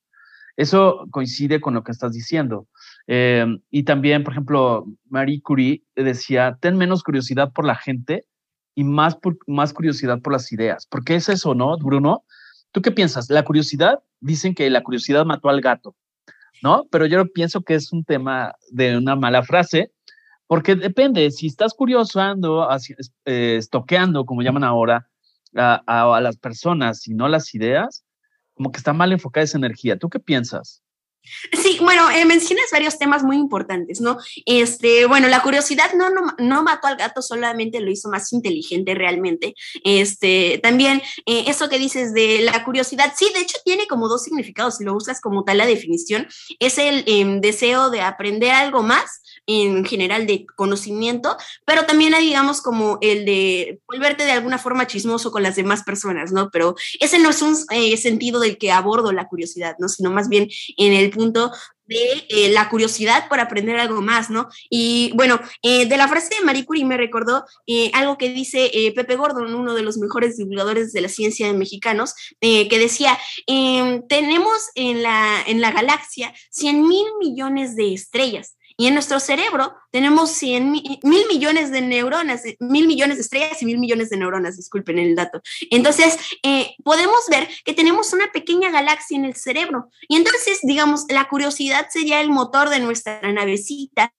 Eso 0.57 1.07
coincide 1.11 1.61
con 1.61 1.75
lo 1.75 1.83
que 1.83 1.91
estás 1.91 2.11
diciendo. 2.11 2.67
Eh, 3.07 3.45
y 3.69 3.83
también, 3.83 4.23
por 4.23 4.33
ejemplo, 4.33 4.85
Marie 5.09 5.41
Curie 5.41 5.83
decía, 5.95 6.57
ten 6.59 6.75
menos 6.75 7.03
curiosidad 7.03 7.53
por 7.53 7.65
la 7.65 7.75
gente 7.75 8.25
y 8.75 8.83
más, 8.83 9.17
más 9.47 9.73
curiosidad 9.73 10.19
por 10.21 10.33
las 10.33 10.51
ideas. 10.51 10.87
¿Por 10.87 11.03
qué 11.03 11.15
es 11.15 11.29
eso, 11.29 11.53
no, 11.53 11.77
Bruno? 11.77 12.25
¿Tú 12.71 12.81
qué 12.81 12.91
piensas? 12.91 13.29
La 13.29 13.43
curiosidad, 13.43 13.99
dicen 14.19 14.55
que 14.55 14.69
la 14.69 14.81
curiosidad 14.81 15.25
mató 15.25 15.49
al 15.49 15.61
gato, 15.61 15.95
¿no? 16.63 16.85
Pero 16.91 17.05
yo 17.05 17.25
pienso 17.31 17.61
que 17.61 17.75
es 17.75 17.91
un 17.93 18.03
tema 18.03 18.55
de 18.71 18.97
una 18.97 19.15
mala 19.15 19.43
frase 19.43 19.91
porque 20.51 20.75
depende, 20.75 21.31
si 21.31 21.47
estás 21.47 21.73
curiosando, 21.73 22.67
eh, 23.23 23.55
estoqueando, 23.57 24.25
como 24.25 24.41
llaman 24.41 24.65
ahora, 24.65 25.07
a, 25.55 26.19
las 26.21 26.35
personas 26.35 27.07
y 27.07 27.13
no 27.13 27.29
las 27.29 27.55
ideas, 27.55 28.03
como 28.53 28.69
que 28.69 28.79
está 28.79 28.91
mal 28.91 29.13
enfocada 29.13 29.45
esa 29.45 29.57
energía. 29.57 29.97
¿Tú 29.97 30.09
qué 30.09 30.19
piensas? 30.19 30.83
Sí, 31.53 31.77
bueno, 31.79 32.11
eh, 32.11 32.25
mencionas 32.25 32.65
varios 32.69 32.99
temas 32.99 33.23
muy 33.23 33.37
importantes, 33.37 34.01
¿no? 34.01 34.17
Este, 34.45 35.05
bueno, 35.05 35.29
la 35.29 35.41
curiosidad 35.41 35.93
no, 35.93 36.09
no, 36.37 36.63
mató 36.63 36.87
al 36.87 36.97
gato, 36.97 37.21
solamente 37.21 37.79
lo 37.79 37.89
hizo 37.89 38.09
más 38.09 38.33
inteligente 38.33 38.93
realmente. 38.93 39.53
Este, 39.85 40.59
también 40.61 41.01
eh, 41.27 41.45
eso 41.47 41.69
que 41.69 41.79
dices 41.79 42.13
de 42.13 42.41
la 42.41 42.65
curiosidad, 42.65 43.13
sí, 43.15 43.31
de 43.33 43.39
hecho 43.39 43.57
tiene 43.63 43.87
como 43.87 44.09
dos 44.09 44.23
significados, 44.23 44.77
si 44.77 44.83
lo 44.83 44.95
usas 44.95 45.21
como 45.21 45.45
tal 45.45 45.59
la 45.59 45.65
definición, 45.65 46.27
es 46.59 46.77
el 46.77 47.05
em, 47.07 47.39
deseo 47.39 47.89
de 47.89 48.01
aprender 48.01 48.51
algo 48.51 48.83
más 48.83 49.21
en 49.51 49.85
general 49.85 50.27
de 50.27 50.45
conocimiento, 50.55 51.35
pero 51.65 51.85
también 51.85 52.13
hay, 52.13 52.25
digamos, 52.25 52.61
como 52.61 52.97
el 53.01 53.25
de 53.25 53.79
volverte 53.87 54.23
de 54.23 54.31
alguna 54.31 54.57
forma 54.57 54.87
chismoso 54.87 55.31
con 55.31 55.43
las 55.43 55.55
demás 55.55 55.83
personas, 55.83 56.31
¿no? 56.31 56.49
Pero 56.51 56.75
ese 56.99 57.19
no 57.19 57.29
es 57.29 57.41
un 57.41 57.55
eh, 57.71 57.97
sentido 57.97 58.39
del 58.39 58.57
que 58.57 58.71
abordo 58.71 59.11
la 59.11 59.27
curiosidad, 59.27 59.75
¿no? 59.79 59.89
Sino 59.89 60.11
más 60.11 60.29
bien 60.29 60.49
en 60.77 60.93
el 60.93 61.09
punto 61.11 61.51
de 61.87 62.25
eh, 62.29 62.49
la 62.49 62.69
curiosidad 62.69 63.27
por 63.27 63.41
aprender 63.41 63.77
algo 63.77 64.01
más, 64.01 64.29
¿no? 64.29 64.47
Y 64.69 65.11
bueno, 65.15 65.41
eh, 65.61 65.85
de 65.87 65.97
la 65.97 66.07
frase 66.07 66.33
de 66.35 66.45
Marie 66.45 66.65
Curie 66.65 66.85
me 66.85 66.95
recordó 66.95 67.43
algo 67.93 68.17
que 68.17 68.29
dice 68.29 68.71
Pepe 68.95 69.15
Gordon, 69.15 69.53
uno 69.53 69.73
de 69.73 69.81
los 69.81 69.97
mejores 69.97 70.37
divulgadores 70.37 70.93
de 70.93 71.01
la 71.01 71.09
ciencia 71.09 71.47
de 71.47 71.53
mexicanos, 71.53 72.13
que 72.39 72.79
decía, 72.79 73.17
em, 73.47 74.05
tenemos 74.07 74.69
en 74.75 75.03
la, 75.03 75.41
en 75.45 75.59
la 75.59 75.71
galaxia 75.71 76.33
100 76.51 76.87
mil 76.87 77.05
millones 77.19 77.75
de 77.75 77.93
estrellas. 77.93 78.55
Y 78.77 78.87
en 78.87 78.93
nuestro 78.93 79.19
cerebro 79.19 79.73
tenemos 79.91 80.31
100 80.31 80.71
mil, 80.71 80.99
millones 81.27 81.71
de 81.71 81.81
neuronas, 81.81 82.43
mil 82.59 82.87
millones 82.87 83.17
de 83.17 83.21
estrellas 83.21 83.61
y 83.61 83.65
mil 83.65 83.79
millones 83.79 84.09
de 84.09 84.17
neuronas, 84.17 84.57
disculpen 84.57 84.99
el 84.99 85.15
dato. 85.15 85.41
Entonces, 85.69 86.17
eh, 86.43 86.75
podemos 86.83 87.19
ver 87.29 87.47
que 87.63 87.73
tenemos 87.73 88.13
una 88.13 88.31
pequeña 88.31 88.71
galaxia 88.71 89.17
en 89.17 89.25
el 89.25 89.35
cerebro. 89.35 89.89
Y 90.07 90.17
entonces, 90.17 90.59
digamos, 90.63 91.05
la 91.09 91.27
curiosidad 91.27 91.87
sería 91.89 92.21
el 92.21 92.29
motor 92.29 92.69
de 92.69 92.79
nuestra 92.79 93.21
navecita 93.31 94.13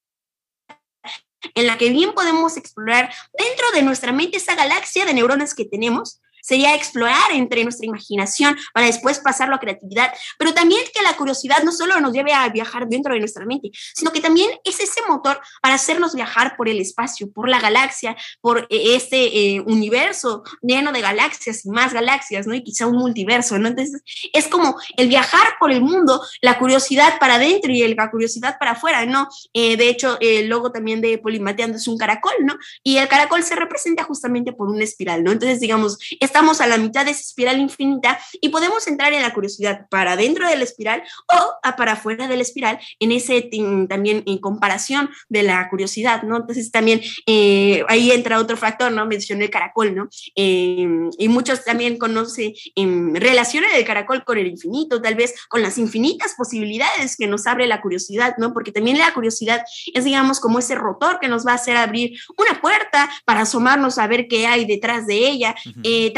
en 1.54 1.66
la 1.66 1.76
que 1.76 1.90
bien 1.90 2.12
podemos 2.12 2.56
explorar 2.56 3.12
dentro 3.36 3.66
de 3.74 3.82
nuestra 3.82 4.12
mente 4.12 4.36
esa 4.36 4.54
galaxia 4.54 5.04
de 5.04 5.14
neuronas 5.14 5.54
que 5.54 5.64
tenemos 5.64 6.21
sería 6.42 6.74
explorar 6.74 7.32
entre 7.32 7.62
nuestra 7.62 7.86
imaginación 7.86 8.56
para 8.74 8.86
después 8.86 9.20
pasarlo 9.20 9.54
a 9.54 9.60
creatividad, 9.60 10.12
pero 10.38 10.52
también 10.52 10.82
que 10.92 11.02
la 11.02 11.16
curiosidad 11.16 11.62
no 11.62 11.72
solo 11.72 12.00
nos 12.00 12.12
lleve 12.12 12.34
a 12.34 12.48
viajar 12.48 12.88
dentro 12.88 13.14
de 13.14 13.20
nuestra 13.20 13.46
mente, 13.46 13.70
sino 13.94 14.12
que 14.12 14.20
también 14.20 14.50
es 14.64 14.80
ese 14.80 15.00
motor 15.08 15.40
para 15.62 15.76
hacernos 15.76 16.14
viajar 16.14 16.56
por 16.56 16.68
el 16.68 16.80
espacio, 16.80 17.30
por 17.32 17.48
la 17.48 17.60
galaxia, 17.60 18.16
por 18.40 18.66
eh, 18.70 18.94
este 18.94 19.54
eh, 19.54 19.60
universo 19.60 20.42
lleno 20.60 20.92
de 20.92 21.00
galaxias 21.00 21.64
y 21.64 21.70
más 21.70 21.92
galaxias, 21.92 22.46
¿no? 22.46 22.54
Y 22.54 22.64
quizá 22.64 22.86
un 22.86 22.96
multiverso, 22.96 23.58
¿no? 23.58 23.68
Entonces, 23.68 24.02
es 24.32 24.48
como 24.48 24.76
el 24.96 25.08
viajar 25.08 25.54
por 25.60 25.70
el 25.70 25.80
mundo, 25.80 26.20
la 26.40 26.58
curiosidad 26.58 27.18
para 27.18 27.36
adentro 27.36 27.72
y 27.72 27.94
la 27.94 28.10
curiosidad 28.10 28.56
para 28.58 28.72
afuera, 28.72 29.06
¿no? 29.06 29.28
Eh, 29.52 29.76
de 29.76 29.88
hecho, 29.88 30.18
el 30.20 30.48
logo 30.48 30.72
también 30.72 31.00
de 31.00 31.18
Polimateando 31.18 31.76
es 31.76 31.86
un 31.86 31.98
caracol, 31.98 32.34
¿no? 32.40 32.56
Y 32.82 32.96
el 32.96 33.08
caracol 33.08 33.42
se 33.44 33.54
representa 33.54 34.02
justamente 34.02 34.52
por 34.52 34.68
una 34.68 34.82
espiral, 34.82 35.22
¿no? 35.22 35.30
Entonces, 35.30 35.60
digamos, 35.60 35.98
es 36.18 36.31
estamos 36.32 36.62
a 36.62 36.66
la 36.66 36.78
mitad 36.78 37.04
de 37.04 37.10
esa 37.10 37.20
espiral 37.20 37.60
infinita 37.60 38.18
y 38.40 38.48
podemos 38.48 38.86
entrar 38.88 39.12
en 39.12 39.20
la 39.20 39.34
curiosidad 39.34 39.86
para 39.90 40.16
dentro 40.16 40.48
de 40.48 40.56
la 40.56 40.64
espiral 40.64 41.02
o 41.28 41.76
para 41.76 41.92
afuera 41.92 42.26
de 42.26 42.36
la 42.36 42.42
espiral 42.42 42.80
en 43.00 43.12
ese 43.12 43.50
también 43.86 44.22
en 44.24 44.38
comparación 44.38 45.10
de 45.28 45.42
la 45.42 45.68
curiosidad, 45.68 46.22
¿no? 46.22 46.38
Entonces 46.38 46.70
también 46.70 47.02
eh, 47.26 47.84
ahí 47.88 48.10
entra 48.12 48.38
otro 48.38 48.56
factor, 48.56 48.90
¿no? 48.90 49.04
Mencioné 49.04 49.44
el 49.44 49.50
caracol, 49.50 49.94
¿no? 49.94 50.08
Eh, 50.34 50.88
y 51.18 51.28
muchos 51.28 51.66
también 51.66 51.98
conocen, 51.98 52.54
eh, 52.76 53.10
relacionan 53.12 53.70
el 53.74 53.84
caracol 53.84 54.24
con 54.24 54.38
el 54.38 54.46
infinito, 54.46 55.02
tal 55.02 55.16
vez 55.16 55.34
con 55.50 55.60
las 55.60 55.76
infinitas 55.76 56.34
posibilidades 56.34 57.14
que 57.18 57.26
nos 57.26 57.46
abre 57.46 57.66
la 57.66 57.82
curiosidad, 57.82 58.36
¿no? 58.38 58.54
Porque 58.54 58.72
también 58.72 58.96
la 58.96 59.12
curiosidad 59.12 59.62
es, 59.92 60.04
digamos, 60.04 60.40
como 60.40 60.60
ese 60.60 60.76
rotor 60.76 61.20
que 61.20 61.28
nos 61.28 61.46
va 61.46 61.52
a 61.52 61.56
hacer 61.56 61.76
abrir 61.76 62.18
una 62.38 62.58
puerta 62.62 63.10
para 63.26 63.42
asomarnos 63.42 63.98
a 63.98 64.06
ver 64.06 64.28
qué 64.28 64.46
hay 64.46 64.64
detrás 64.64 65.06
de 65.06 65.28
ella 65.28 65.54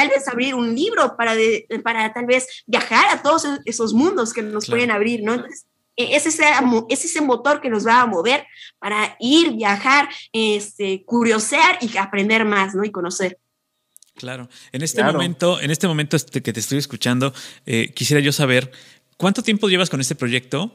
tal 0.05 0.19
vez 0.19 0.29
abrir 0.29 0.55
un 0.55 0.75
libro 0.75 1.17
para, 1.17 1.35
para 1.83 2.13
tal 2.13 2.27
vez 2.27 2.65
viajar 2.67 3.07
a 3.11 3.23
todos 3.23 3.47
esos 3.65 3.93
mundos 3.95 4.33
que 4.33 4.43
nos 4.43 4.67
pueden 4.67 4.91
abrir, 4.91 5.23
¿no? 5.23 5.35
Entonces, 5.35 5.67
e, 5.97 6.17
es 6.17 6.27
ese, 6.27 6.45
es 6.89 7.05
ese 7.05 7.21
motor 7.21 7.61
que 7.61 7.71
nos 7.71 7.87
va 7.87 8.03
a 8.03 8.07
mover 8.07 8.47
para 8.79 9.17
ir, 9.21 9.53
viajar, 9.53 10.09
este, 10.33 11.05
curiosear 11.05 11.79
y 11.81 11.97
aprender 11.97 12.45
más, 12.45 12.75
¿no? 12.75 12.85
Y 12.85 12.91
conocer. 12.91 13.39
Claro. 14.17 14.49
En 14.73 14.83
este 14.83 15.03
momento, 15.03 15.61
en 15.61 15.71
este 15.71 15.89
momento 15.89 16.17
este 16.17 16.41
que 16.41 16.53
te 16.53 16.61
estoy 16.61 16.79
escuchando, 16.79 17.35
eh, 17.67 17.93
quisiera 17.95 18.21
yo 18.21 18.31
saber 18.33 18.71
cuánto 19.17 19.43
tiempo 19.43 19.69
llevas 19.69 19.91
con 19.91 20.01
este 20.01 20.15
proyecto. 20.15 20.73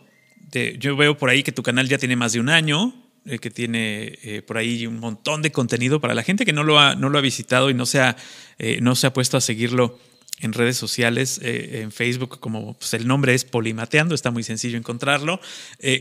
yo 0.80 0.98
veo 0.98 1.18
por 1.18 1.30
ahí 1.30 1.44
que 1.44 1.52
tu 1.52 1.64
canal 1.64 1.88
ya 1.88 1.98
tiene 1.98 2.16
más 2.16 2.34
de 2.34 2.40
un 2.40 2.50
año. 2.50 3.09
Eh, 3.26 3.38
que 3.38 3.52
tiene 3.52 4.18
eh, 4.24 4.42
por 4.42 4.58
ahí 4.58 4.88
un 4.88 4.98
montón 4.98 5.42
de 5.42 5.52
contenido 5.52 6.00
para 6.00 6.16
la 6.16 6.24
gente 6.24 6.46
que 6.46 6.54
no 6.54 6.64
lo 6.64 6.80
ha, 6.80 6.96
no 6.96 7.10
lo 7.10 7.18
ha 7.18 7.22
visitado 7.22 7.70
y 7.70 7.74
no 7.74 7.86
se 7.86 8.00
ha, 8.00 8.16
eh, 8.58 8.80
no 8.82 8.96
se 8.96 9.08
ha 9.08 9.14
puesto 9.14 9.36
a 9.36 9.42
seguirlo 9.42 10.00
en 10.40 10.54
redes 10.54 10.78
sociales, 10.78 11.42
en 11.44 11.92
Facebook, 11.92 12.40
como 12.40 12.76
pues, 12.76 12.94
el 12.94 13.06
nombre 13.06 13.36
es 13.36 13.44
Polimateando, 13.44 14.16
está 14.16 14.32
muy 14.32 14.44
sencillo 14.44 14.78
encontrarlo. 14.78 15.42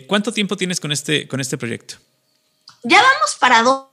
¿Cuánto 0.06 0.32
tiempo 0.32 0.56
tienes 0.56 0.78
con 0.78 0.92
este, 0.92 1.26
con 1.26 1.40
este 1.40 1.58
proyecto? 1.58 1.96
Ya 2.84 3.02
vamos 3.02 3.36
para 3.40 3.64
dos 3.64 3.87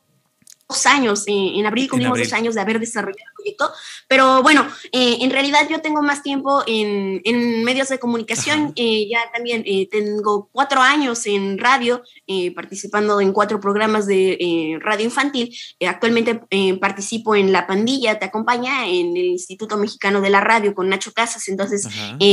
dos 0.68 0.86
años, 0.88 1.24
en 1.28 1.66
abril 1.66 1.90
cumplimos 1.90 2.18
dos 2.18 2.34
años 2.34 2.56
de 2.56 2.62
haber 2.62 2.80
desarrollado 2.80 3.30
el 3.30 3.34
proyecto, 3.36 3.72
pero 4.08 4.42
bueno, 4.42 4.68
eh, 4.92 5.18
en 5.22 5.30
realidad 5.30 5.68
yo 5.70 5.80
tengo 5.80 6.02
más 6.02 6.24
tiempo 6.24 6.64
en, 6.66 7.22
en 7.24 7.64
medios 7.64 7.90
de 7.90 8.00
comunicación, 8.00 8.74
eh, 8.76 9.08
ya 9.08 9.20
también 9.32 9.64
eh, 9.66 9.88
tengo 9.92 10.50
cuatro 10.52 10.82
años 10.82 11.26
en 11.28 11.60
radio, 11.60 12.02
participando 12.56 13.22
en 13.22 13.32
cuatro 13.32 13.60
programas 13.60 14.08
de 14.08 14.80
radio 14.82 15.06
infantil, 15.06 15.56
actualmente 15.88 16.42
participo 16.80 17.36
en 17.36 17.52
La 17.52 17.68
Pandilla, 17.68 18.18
te 18.18 18.26
acompaña 18.26 18.88
en 18.88 19.16
el 19.16 19.26
Instituto 19.26 19.78
Mexicano 19.78 20.22
de 20.22 20.32
la 20.32 20.42
Radio 20.42 20.74
con 20.74 20.90
Nacho 20.90 21.12
Casas, 21.14 21.48
entonces, 21.48 21.88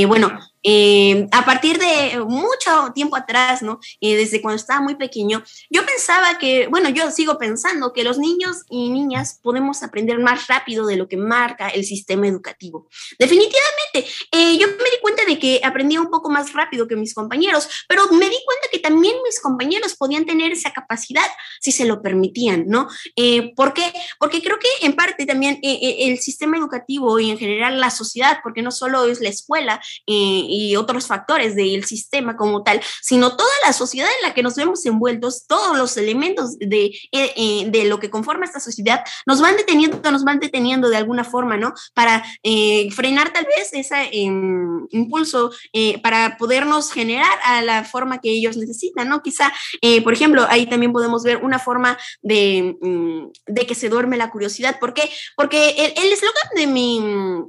bueno, 0.06 0.28
a 0.28 1.44
partir 1.44 1.78
de 1.78 2.24
mucho 2.26 2.92
tiempo 2.94 3.16
atrás, 3.16 3.60
¿no? 3.62 3.80
desde 4.00 4.40
cuando 4.40 4.56
estaba 4.56 4.80
muy 4.80 4.94
pequeño, 4.94 5.42
yo 5.68 5.84
pensaba 5.84 6.38
que, 6.38 6.68
bueno, 6.68 6.88
yo 6.88 7.10
sigo 7.10 7.36
pensando 7.36 7.92
que 7.92 8.04
los 8.04 8.18
niños 8.22 8.64
y 8.70 8.88
niñas 8.88 9.38
podemos 9.42 9.82
aprender 9.82 10.18
más 10.18 10.46
rápido 10.46 10.86
de 10.86 10.96
lo 10.96 11.08
que 11.08 11.16
marca 11.16 11.68
el 11.68 11.84
sistema 11.84 12.26
educativo. 12.26 12.88
Definitivamente, 13.18 14.06
eh, 14.30 14.56
yo 14.56 14.68
me 14.68 14.90
di 14.90 15.00
cuenta 15.02 15.24
de 15.26 15.38
que 15.38 15.60
aprendía 15.62 16.00
un 16.00 16.08
poco 16.08 16.30
más 16.30 16.52
rápido 16.52 16.86
que 16.86 16.96
mis 16.96 17.12
compañeros, 17.12 17.68
pero 17.88 18.06
me 18.12 18.28
di 18.30 18.36
cuenta 18.44 18.68
que 18.70 18.78
también 18.78 19.14
mis 19.24 19.40
compañeros 19.40 19.94
podían 19.96 20.24
tener 20.24 20.52
esa 20.52 20.72
capacidad 20.72 21.26
si 21.60 21.72
se 21.72 21.84
lo 21.84 22.00
permitían, 22.00 22.64
¿no? 22.68 22.88
Eh, 23.16 23.52
¿Por 23.54 23.74
qué? 23.74 23.92
Porque 24.18 24.40
creo 24.40 24.58
que 24.58 24.86
en 24.86 24.94
parte 24.94 25.26
también 25.26 25.58
eh, 25.62 26.06
el 26.06 26.18
sistema 26.18 26.56
educativo 26.56 27.18
y 27.18 27.30
en 27.30 27.38
general 27.38 27.80
la 27.80 27.90
sociedad, 27.90 28.38
porque 28.42 28.62
no 28.62 28.70
solo 28.70 29.04
es 29.06 29.20
la 29.20 29.28
escuela 29.28 29.82
y 30.06 30.76
otros 30.76 31.06
factores 31.06 31.56
del 31.56 31.84
sistema 31.84 32.36
como 32.36 32.62
tal, 32.62 32.80
sino 33.00 33.36
toda 33.36 33.50
la 33.66 33.72
sociedad 33.72 34.08
en 34.20 34.28
la 34.28 34.34
que 34.34 34.42
nos 34.42 34.54
vemos 34.54 34.86
envueltos, 34.86 35.46
todos 35.48 35.76
los 35.76 35.96
elementos 35.96 36.58
de, 36.58 36.96
de 37.10 37.84
lo 37.84 37.98
que 37.98 38.11
conforma 38.12 38.44
esta 38.44 38.60
sociedad, 38.60 39.04
nos 39.26 39.40
van 39.40 39.56
deteniendo, 39.56 40.12
nos 40.12 40.22
van 40.22 40.38
deteniendo 40.38 40.88
de 40.88 40.96
alguna 40.96 41.24
forma, 41.24 41.56
¿no? 41.56 41.74
Para 41.94 42.22
eh, 42.44 42.88
frenar 42.92 43.32
tal 43.32 43.46
vez 43.46 43.70
ese 43.72 44.10
em, 44.12 44.86
impulso, 44.90 45.50
eh, 45.72 46.00
para 46.00 46.36
podernos 46.36 46.92
generar 46.92 47.36
a 47.44 47.62
la 47.62 47.84
forma 47.84 48.20
que 48.20 48.30
ellos 48.30 48.56
necesitan, 48.56 49.08
¿no? 49.08 49.22
Quizá, 49.22 49.52
eh, 49.80 50.02
por 50.02 50.12
ejemplo, 50.12 50.46
ahí 50.48 50.66
también 50.66 50.92
podemos 50.92 51.24
ver 51.24 51.38
una 51.38 51.58
forma 51.58 51.98
de, 52.20 52.76
mm, 52.80 53.32
de 53.46 53.66
que 53.66 53.74
se 53.74 53.88
duerme 53.88 54.16
la 54.16 54.30
curiosidad. 54.30 54.78
¿Por 54.78 54.94
qué? 54.94 55.10
Porque 55.36 55.92
el 55.96 56.12
eslogan 56.12 56.50
de, 56.54 56.66
mi, 56.66 57.02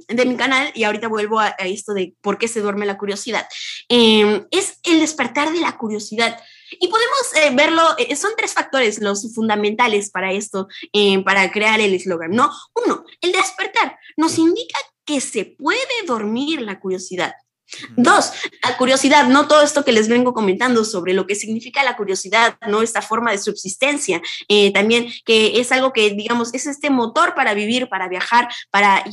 de 0.08 0.24
mi 0.24 0.36
canal, 0.36 0.72
y 0.74 0.84
ahorita 0.84 1.08
vuelvo 1.08 1.38
a, 1.38 1.54
a, 1.58 1.66
esto 1.66 1.94
de 1.94 2.14
por 2.20 2.38
qué 2.38 2.48
se 2.48 2.60
duerme 2.60 2.86
la 2.86 2.96
curiosidad, 2.96 3.46
em, 3.88 4.46
es 4.50 4.78
el 4.84 5.00
despertar 5.00 5.52
de 5.52 5.60
la 5.60 5.76
curiosidad. 5.76 6.38
Y 6.72 6.88
podemos 6.88 7.34
eh, 7.36 7.50
verlo, 7.54 7.82
eh, 7.98 8.14
son 8.16 8.32
tres 8.36 8.54
factores 8.54 9.00
los 9.00 9.34
fundamentales 9.34 10.10
para 10.10 10.32
esto, 10.32 10.68
eh, 10.92 11.22
para 11.22 11.50
crear 11.50 11.80
el 11.80 11.94
eslogan, 11.94 12.32
¿no? 12.32 12.50
Uno, 12.74 13.04
el 13.20 13.32
despertar 13.32 13.98
nos 14.16 14.38
indica 14.38 14.78
que 15.04 15.20
se 15.20 15.44
puede 15.44 15.78
dormir 16.06 16.62
la 16.62 16.80
curiosidad. 16.80 17.34
Dos, 17.96 18.32
la 18.62 18.76
curiosidad, 18.76 19.26
no 19.26 19.48
todo 19.48 19.62
esto 19.62 19.84
que 19.84 19.92
les 19.92 20.08
vengo 20.08 20.32
comentando 20.32 20.84
sobre 20.84 21.14
lo 21.14 21.26
que 21.26 21.34
significa 21.34 21.82
la 21.82 21.96
curiosidad, 21.96 22.56
no 22.68 22.82
esta 22.82 23.02
forma 23.02 23.30
de 23.30 23.38
subsistencia, 23.38 24.22
eh, 24.48 24.72
también 24.72 25.08
que 25.24 25.60
es 25.60 25.72
algo 25.72 25.92
que, 25.92 26.10
digamos, 26.10 26.54
es 26.54 26.66
este 26.66 26.90
motor 26.90 27.34
para 27.34 27.54
vivir, 27.54 27.88
para 27.88 28.08
viajar, 28.08 28.48
para 28.70 29.04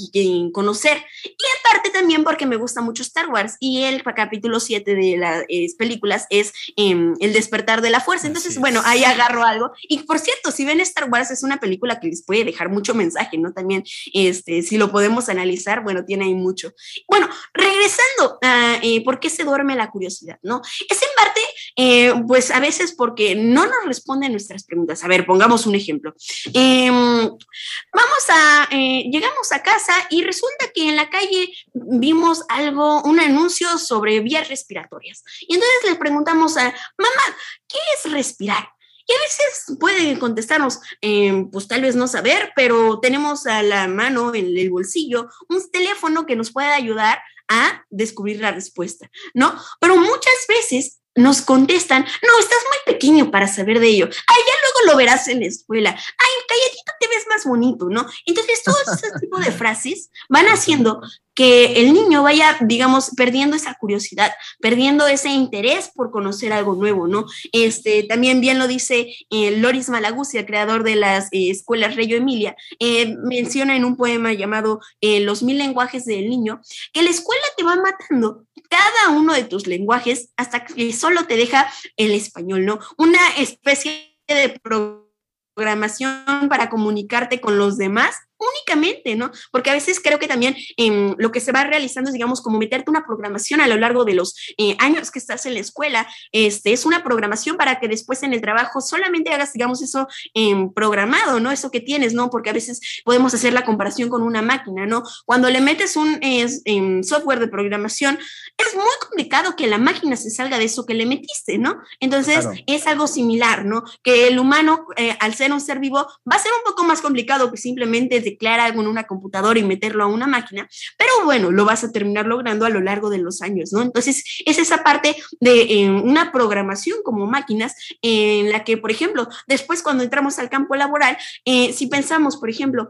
conocer. 0.52 1.04
Y 1.24 1.60
aparte 1.60 1.90
también 1.90 2.24
porque 2.24 2.46
me 2.46 2.56
gusta 2.56 2.82
mucho 2.82 3.04
Star 3.04 3.30
Wars 3.30 3.58
y 3.60 3.84
el 3.84 4.04
capítulo 4.04 4.60
7 4.60 4.96
de 4.96 5.18
las 5.18 5.46
películas 5.78 6.28
es 6.30 6.54
em, 6.76 7.16
El 7.20 7.34
despertar 7.34 7.82
de 7.82 7.90
la 7.90 8.00
fuerza. 8.00 8.28
Entonces, 8.28 8.58
bueno, 8.58 8.82
ahí 8.86 9.04
agarro 9.04 9.44
algo. 9.44 9.72
Y 9.84 10.00
por 10.00 10.20
cierto, 10.20 10.52
si 10.52 10.66
ven 10.66 10.80
Star 10.82 11.10
Wars 11.10 11.32
es 11.32 11.44
una 11.44 11.60
película 11.60 12.00
que 12.00 12.08
les 12.08 12.24
puede 12.24 12.44
dejar 12.44 12.70
mucho 12.70 12.94
mensaje, 12.94 13.38
¿no? 13.38 13.54
También, 13.54 13.84
este, 14.14 14.62
si 14.62 14.78
lo 14.78 14.92
podemos 14.92 15.30
analizar, 15.30 15.84
bueno, 15.84 16.06
tiene 16.06 16.26
ahí 16.26 16.34
mucho. 16.34 16.74
Bueno, 17.08 17.30
regresando 17.54 18.40
eh, 18.44 19.04
por 19.04 19.20
qué 19.20 19.30
se 19.30 19.44
duerme 19.44 19.76
la 19.76 19.92
curiosidad, 19.92 20.40
¿no? 20.42 20.62
Es 20.90 21.02
en 21.02 21.10
parte, 21.16 21.42
eh, 21.76 22.14
pues 22.28 22.50
a 22.50 22.60
veces 22.60 22.94
porque 22.94 23.36
no 23.36 23.66
nos 23.66 23.86
responden 23.86 24.32
nuestras 24.32 24.64
preguntas. 24.64 25.04
A 25.04 25.08
ver, 25.08 25.26
pongamos 25.26 25.68
un 25.68 25.76
ejemplo. 25.76 26.14
Em, 26.54 26.94
vamos 26.94 28.26
a, 28.30 28.68
eh, 28.72 29.04
llegamos 29.12 29.52
a 29.52 29.62
casa 29.62 29.94
y 30.10 30.24
resulta 30.24 30.72
que 30.74 30.90
en 30.90 30.96
la 30.96 31.10
calle 31.10 31.54
vimos 31.74 32.44
algo, 32.50 33.04
un 33.04 33.20
anuncio 33.20 33.78
sobre 33.78 34.20
vías 34.22 34.50
respiratorias. 34.50 35.24
Y 35.42 35.54
entonces 35.54 35.92
le 35.92 35.96
preguntamos 35.96 36.58
a 36.58 36.64
mamá, 36.64 37.38
¿qué 37.68 37.78
es 37.96 38.12
respirar? 38.12 38.70
Y 39.08 39.14
a 39.14 39.20
veces 39.20 39.78
pueden 39.80 40.20
contestarnos, 40.20 40.80
em, 41.02 41.50
pues 41.52 41.68
tal 41.68 41.82
vez 41.82 41.96
no 41.96 42.08
saber, 42.08 42.54
pero 42.56 43.00
tenemos 43.00 43.46
a 43.46 43.62
la 43.62 43.88
mano, 43.88 44.34
en 44.34 44.58
el 44.58 44.70
bolsillo, 44.70 45.28
un 45.50 45.70
teléfono 45.72 46.26
que 46.26 46.36
nos 46.36 46.52
puede 46.52 46.70
ayudar 46.70 47.22
a 47.52 47.86
descubrir 47.90 48.40
la 48.40 48.52
respuesta, 48.52 49.12
¿no? 49.34 49.54
Pero 49.82 49.98
muchas 49.98 50.46
veces 50.48 51.01
nos 51.16 51.42
contestan, 51.42 52.04
no, 52.04 52.40
estás 52.40 52.60
muy 52.70 52.94
pequeño 52.94 53.32
para 53.32 53.48
saber 53.48 53.80
de 53.80 53.88
ello. 53.88 54.06
Ay, 54.06 54.38
ya 54.48 54.54
luego 54.64 54.92
lo 54.92 54.98
verás 54.98 55.28
en 55.28 55.40
la 55.42 55.48
escuela. 55.48 55.90
Ay, 55.90 56.30
calladito 56.48 56.92
te 57.00 57.08
ves 57.08 57.26
más 57.28 57.46
bonito, 57.46 57.90
¿no? 57.90 58.06
Entonces, 58.26 58.64
todos 58.64 58.88
ese 58.88 59.08
tipo 59.20 59.38
de 59.38 59.52
frases 59.52 60.10
van 60.30 60.46
haciendo 60.46 61.02
que 61.34 61.82
el 61.82 61.94
niño 61.94 62.24
vaya, 62.24 62.58
digamos, 62.62 63.12
perdiendo 63.16 63.56
esa 63.56 63.76
curiosidad, 63.76 64.32
perdiendo 64.60 65.08
ese 65.08 65.30
interés 65.30 65.90
por 65.94 66.12
conocer 66.12 66.52
algo 66.52 66.76
nuevo, 66.76 67.08
¿no? 67.08 67.26
Este, 67.52 68.04
también 68.04 68.42
bien 68.42 68.60
lo 68.60 68.68
dice 68.68 69.14
eh, 69.30 69.58
Loris 69.58 69.90
Malaguzzi, 69.90 70.44
creador 70.46 70.84
de 70.84 70.96
las 70.96 71.26
eh, 71.32 71.50
escuelas 71.50 71.96
Reyo 71.96 72.18
Emilia, 72.18 72.56
eh, 72.80 73.16
menciona 73.24 73.76
en 73.76 73.86
un 73.86 73.96
poema 73.96 74.34
llamado 74.34 74.82
Los 75.02 75.42
mil 75.42 75.58
lenguajes 75.58 76.06
del 76.06 76.30
niño, 76.30 76.62
que 76.94 77.02
la 77.02 77.10
escuela 77.10 77.44
te 77.58 77.64
va 77.64 77.76
matando 77.76 78.46
cada 78.72 79.10
uno 79.10 79.34
de 79.34 79.44
tus 79.44 79.68
lenguajes 79.68 80.32
hasta 80.38 80.64
que 80.66 80.94
solo 80.94 81.28
te 81.28 81.36
deja 81.36 81.72
el 81.98 82.12
español, 82.12 82.66
¿no? 82.66 82.80
Una 82.98 83.20
especie 83.38 84.18
de 84.28 84.58
programación 84.64 86.48
para 86.48 86.70
comunicarte 86.70 87.42
con 87.42 87.58
los 87.58 87.78
demás 87.78 88.16
únicamente, 88.42 89.16
¿no? 89.16 89.32
Porque 89.52 89.70
a 89.70 89.74
veces 89.74 90.00
creo 90.04 90.20
que 90.20 90.28
también 90.28 90.56
em, 90.78 91.16
lo 91.18 91.32
que 91.32 91.40
se 91.40 91.52
va 91.52 91.64
realizando 91.64 92.10
es, 92.10 92.14
digamos, 92.14 92.42
como 92.42 92.58
meterte 92.58 92.90
una 92.90 93.06
programación 93.06 93.62
a 93.62 93.68
lo 93.68 93.78
largo 93.78 94.06
de 94.06 94.16
los 94.16 94.36
eh, 94.58 94.76
años 94.80 95.12
que 95.12 95.20
estás 95.20 95.46
en 95.46 95.54
la 95.54 95.60
escuela, 95.60 96.08
este, 96.32 96.74
es 96.74 96.86
una 96.86 97.04
programación 97.04 97.58
para 97.58 97.80
que 97.80 97.88
después 97.88 98.24
en 98.24 98.34
el 98.34 98.42
trabajo 98.42 98.82
solamente 98.82 99.34
hagas, 99.34 99.54
digamos, 99.54 99.82
eso 99.82 100.08
em, 100.34 100.72
programado, 100.74 101.40
¿no? 101.40 101.52
Eso 101.52 101.72
que 101.72 101.80
tienes, 101.80 102.14
¿no? 102.14 102.30
Porque 102.30 102.50
a 102.50 102.54
veces 102.54 103.02
podemos 103.06 103.34
hacer 103.34 103.54
la 103.54 103.66
comparación 103.66 104.10
con 104.10 104.24
una 104.24 104.42
máquina, 104.42 104.86
¿no? 104.86 105.04
Cuando 105.26 105.50
le 105.50 105.62
metes 105.62 105.96
un 105.96 106.20
em, 106.22 107.04
software 107.04 107.40
de 107.40 107.48
programación, 107.48 108.18
es 108.58 108.76
muy 108.76 108.86
complicado 109.02 109.56
que 109.56 109.68
la 109.68 109.78
máquina 109.78 110.16
se 110.16 110.30
salga 110.30 110.58
de 110.58 110.66
eso 110.66 110.86
que 110.86 110.94
le 110.94 111.06
metiste, 111.06 111.58
¿no? 111.58 111.82
Entonces, 112.00 112.48
es 112.68 112.88
algo 112.88 113.08
similar, 113.08 113.66
¿no? 113.66 113.84
Que 114.04 114.28
el 114.28 114.40
humano, 114.40 114.88
eh, 114.98 115.16
al 115.20 115.34
ser 115.34 115.52
un 115.52 115.62
ser 115.62 115.80
vivo, 115.80 116.08
va 116.30 116.36
a 116.36 116.40
ser 116.40 116.52
un 116.58 116.64
poco 116.64 116.84
más 116.84 117.02
complicado 117.02 117.52
que 117.52 117.58
simplemente 117.58 118.31
declarar 118.32 118.68
algo 118.68 118.82
en 118.82 118.88
una 118.88 119.06
computadora 119.06 119.60
y 119.60 119.64
meterlo 119.64 120.04
a 120.04 120.08
una 120.08 120.28
máquina, 120.28 120.68
pero 120.98 121.12
bueno, 121.26 121.52
lo 121.52 121.66
vas 121.66 121.84
a 121.84 121.92
terminar 121.92 122.26
logrando 122.26 122.66
a 122.66 122.70
lo 122.70 122.82
largo 122.82 123.10
de 123.10 123.20
los 123.20 123.42
años, 123.42 123.72
¿no? 123.72 123.82
Entonces, 123.82 124.24
es 124.46 124.58
esa 124.58 124.84
parte 124.84 125.16
de 125.40 125.62
eh, 125.62 125.90
una 125.90 126.32
programación 126.32 127.00
como 127.04 127.28
máquinas 127.28 127.76
en 128.02 128.52
la 128.52 128.64
que, 128.64 128.78
por 128.78 128.92
ejemplo, 128.92 129.28
después 129.48 129.84
cuando 129.84 130.04
entramos 130.04 130.40
al 130.40 130.50
campo 130.50 130.76
laboral, 130.76 131.18
eh, 131.46 131.74
si 131.74 131.88
pensamos, 131.88 132.38
por 132.38 132.50
ejemplo, 132.50 132.90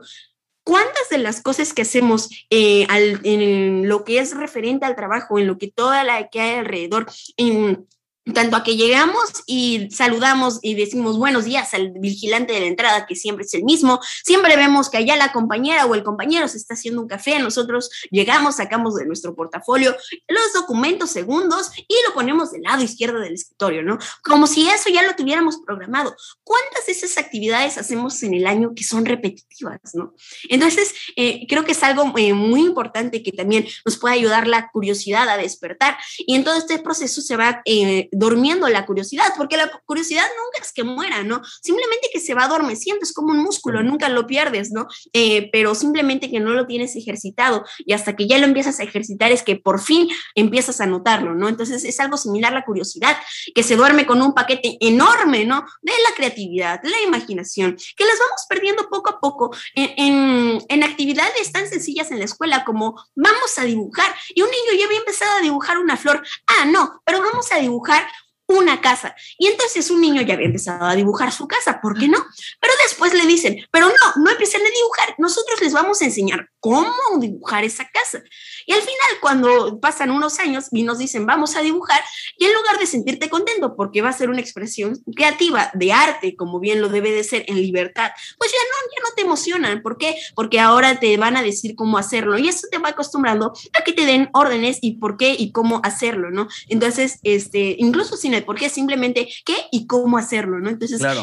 ¿Cuántas 0.63 1.10
de 1.10 1.17
las 1.17 1.41
cosas 1.41 1.74
que 1.74 1.81
hacemos 1.81 2.29
eh, 2.51 2.86
en 3.24 3.89
lo 3.89 4.03
que 4.03 4.19
es 4.19 4.38
referente 4.38 4.86
al 4.86 4.95
trabajo, 4.95 5.39
en 5.39 5.48
lo 5.48 5.57
que 5.57 5.71
toda 5.71 6.03
la 6.03 6.29
que 6.29 6.39
hay 6.39 6.60
alrededor, 6.60 7.07
en 7.36 7.88
tanto 8.31 8.55
a 8.55 8.63
que 8.63 8.75
llegamos 8.75 9.43
y 9.45 9.89
saludamos 9.91 10.59
y 10.61 10.75
decimos 10.75 11.17
buenos 11.17 11.45
días 11.45 11.73
al 11.73 11.91
vigilante 11.91 12.53
de 12.53 12.61
la 12.61 12.65
entrada, 12.67 13.05
que 13.05 13.15
siempre 13.15 13.45
es 13.45 13.53
el 13.53 13.63
mismo, 13.63 14.00
siempre 14.23 14.55
vemos 14.55 14.89
que 14.89 14.97
allá 14.97 15.15
la 15.15 15.31
compañera 15.31 15.85
o 15.85 15.95
el 15.95 16.03
compañero 16.03 16.47
se 16.47 16.57
está 16.57 16.73
haciendo 16.73 17.01
un 17.01 17.07
café, 17.07 17.39
nosotros 17.39 17.89
llegamos, 18.09 18.57
sacamos 18.57 18.95
de 18.95 19.05
nuestro 19.05 19.35
portafolio 19.35 19.95
los 20.27 20.53
documentos 20.53 21.09
segundos 21.09 21.71
y 21.77 21.95
lo 22.07 22.13
ponemos 22.13 22.51
del 22.51 22.63
lado 22.63 22.83
izquierdo 22.83 23.19
del 23.19 23.33
escritorio, 23.33 23.83
¿no? 23.83 23.97
Como 24.23 24.47
si 24.47 24.67
eso 24.69 24.89
ya 24.89 25.03
lo 25.03 25.15
tuviéramos 25.15 25.59
programado. 25.65 26.15
¿Cuántas 26.43 26.85
de 26.85 26.91
esas 26.93 27.17
actividades 27.17 27.77
hacemos 27.77 28.21
en 28.23 28.33
el 28.33 28.47
año 28.47 28.73
que 28.75 28.83
son 28.83 29.05
repetitivas, 29.05 29.79
¿no? 29.93 30.13
Entonces, 30.50 30.93
eh, 31.15 31.45
creo 31.47 31.65
que 31.65 31.71
es 31.71 31.83
algo 31.83 32.13
eh, 32.17 32.33
muy 32.33 32.61
importante 32.61 33.23
que 33.23 33.31
también 33.31 33.65
nos 33.85 33.97
puede 33.97 34.15
ayudar 34.15 34.48
la 34.48 34.70
curiosidad 34.72 35.27
a 35.29 35.37
despertar 35.37 35.98
y 36.20 36.35
en 36.35 36.44
todo 36.44 36.55
este 36.55 36.79
proceso 36.79 37.22
se 37.22 37.35
va... 37.35 37.61
Eh, 37.65 38.09
durmiendo 38.22 38.70
la 38.70 38.86
curiosidad, 38.86 39.34
porque 39.36 39.57
la 39.57 39.70
curiosidad 39.86 40.24
nunca 40.24 40.64
es 40.64 40.72
que 40.72 40.84
muera, 40.84 41.24
¿no? 41.24 41.42
Simplemente 41.62 42.10
que 42.14 42.20
se 42.20 42.34
va 42.34 42.44
adormeciendo, 42.44 43.03
es 43.03 43.14
como 43.14 43.31
un 43.31 43.40
músculo, 43.40 43.81
nunca 43.84 44.07
lo 44.10 44.27
pierdes, 44.27 44.72
¿no? 44.72 44.88
Eh, 45.12 45.50
pero 45.51 45.74
simplemente 45.75 46.29
que 46.29 46.40
no 46.40 46.51
lo 46.51 46.68
tienes 46.68 46.96
ejercitado 46.96 47.66
y 47.79 47.94
hasta 47.94 48.16
que 48.16 48.27
ya 48.27 48.38
lo 48.38 48.46
empiezas 48.46 48.79
a 48.79 48.84
ejercitar 48.84 49.31
es 49.31 49.44
que 49.44 49.55
por 49.55 49.81
fin 49.81 50.07
empiezas 50.36 50.79
a 50.81 50.86
notarlo, 50.86 51.34
¿no? 51.34 51.50
Entonces 51.50 51.84
es 51.84 52.00
algo 52.00 52.16
similar 52.16 52.53
a 52.53 52.60
la 52.60 52.66
curiosidad, 52.66 53.18
que 53.55 53.64
se 53.64 53.75
duerme 53.75 54.05
con 54.05 54.22
un 54.22 54.34
paquete 54.34 54.77
enorme, 54.79 55.46
¿no? 55.46 55.66
De 55.81 55.92
la 55.92 56.16
creatividad, 56.16 56.81
de 56.81 56.90
la 56.90 57.01
imaginación, 57.01 57.75
que 57.98 58.05
las 58.05 58.20
vamos 58.20 58.46
perdiendo 58.48 58.88
poco 58.90 59.10
a 59.10 59.20
poco 59.20 59.55
en, 59.75 60.64
en 60.70 60.84
actividades 60.84 61.51
tan 61.51 61.68
sencillas 61.68 62.12
en 62.12 62.20
la 62.20 62.25
escuela 62.25 62.64
como 62.64 62.96
vamos 63.16 63.57
a 63.57 63.64
dibujar 63.64 64.14
y 64.36 64.42
un 64.42 64.50
niño 64.50 64.79
ya 64.79 64.86
había 64.86 65.00
empezado 65.00 65.38
a 65.38 65.42
dibujar 65.42 65.79
una 65.79 65.98
flor, 65.98 66.24
ah, 66.48 66.66
no, 66.66 67.01
pero 67.05 67.20
vamos 67.20 67.51
a 67.51 67.57
dibujar 67.57 68.07
una 68.51 68.81
casa. 68.81 69.16
Y 69.37 69.48
entonces 69.48 69.90
un 69.90 70.01
niño 70.01 70.22
ya 70.22 70.33
había 70.33 70.48
empezado 70.48 70.85
a 70.85 70.96
dibujar 70.96 71.31
su 71.31 71.48
casa, 71.48 71.79
¿por 71.81 71.98
qué 71.98 72.07
no? 72.07 72.18
Pero 72.59 72.74
después 72.83 73.14
le 73.14 73.25
dicen, 73.25 73.57
pero 73.72 73.87
no, 73.87 74.24
no 74.24 74.31
empiecen 74.31 74.61
a 74.61 74.70
dibujar, 74.70 75.16
nosotros 75.18 75.61
les 75.61 75.74
vamos 75.74 76.01
a 76.01 76.05
enseñar 76.05 76.50
cómo 76.59 76.94
dibujar 77.20 77.64
esa 77.64 77.90
casa. 77.92 78.24
Y 78.66 78.74
al 78.74 78.81
final, 78.81 79.20
cuando 79.20 79.79
pasan 79.79 80.11
unos 80.11 80.40
años 80.40 80.68
y 80.72 80.83
nos 80.83 81.00
dicen, 81.00 81.25
vamos 81.25 81.55
a 81.55 81.61
dibujar, 81.61 82.01
y 82.37 82.46
en 82.46 82.53
lugar 82.53 82.79
de 82.79 82.85
sentirte 82.85 83.29
contento 83.29 83.75
porque 83.75 84.01
va 84.01 84.09
a 84.09 84.14
ser 84.14 84.29
una 84.29 84.42
expresión 84.42 84.98
creativa 85.16 85.72
de 85.74 85.92
arte, 85.92 86.35
como 86.35 86.59
bien 86.59 86.81
lo 86.81 86.90
debe 86.90 87.11
de 87.11 87.24
ser 87.24 87.46
en 87.48 87.55
libertad, 87.61 88.11
pues 88.37 88.51
ya 88.51 88.57
no, 88.57 88.92
ya 88.96 89.09
no 89.09 89.16
te 89.16 89.22
emocionan. 89.24 89.81
¿Por 89.81 89.98
qué? 89.98 90.16
Porque 90.35 90.59
ahora 90.59 91.00
te 91.00 91.18
van 91.18 91.37
a 91.37 91.44
decir 91.44 91.75
cómo 91.75 91.98
hacerlo 91.98 92.37
y 92.37 92.48
eso 92.48 92.68
te 92.72 92.77
va 92.77 92.90
acostumbrando 92.90 93.53
a 93.77 93.83
que 93.83 93.94
te 93.94 94.05
den 94.05 94.29
órdenes 94.33 94.77
y 94.81 94.98
por 94.98 95.18
qué 95.18 95.35
y 95.37 95.51
cómo 95.51 95.81
hacerlo, 95.83 96.31
¿no? 96.31 96.48
Entonces, 96.68 97.20
este, 97.24 97.75
incluso 97.79 98.18
sin 98.18 98.33
el 98.41 98.45
por 98.45 98.57
qué, 98.57 98.69
simplemente 98.69 99.27
qué 99.45 99.55
y 99.71 99.87
cómo 99.87 100.17
hacerlo, 100.17 100.59
¿no? 100.59 100.69
Entonces, 100.69 100.99
claro. 100.99 101.21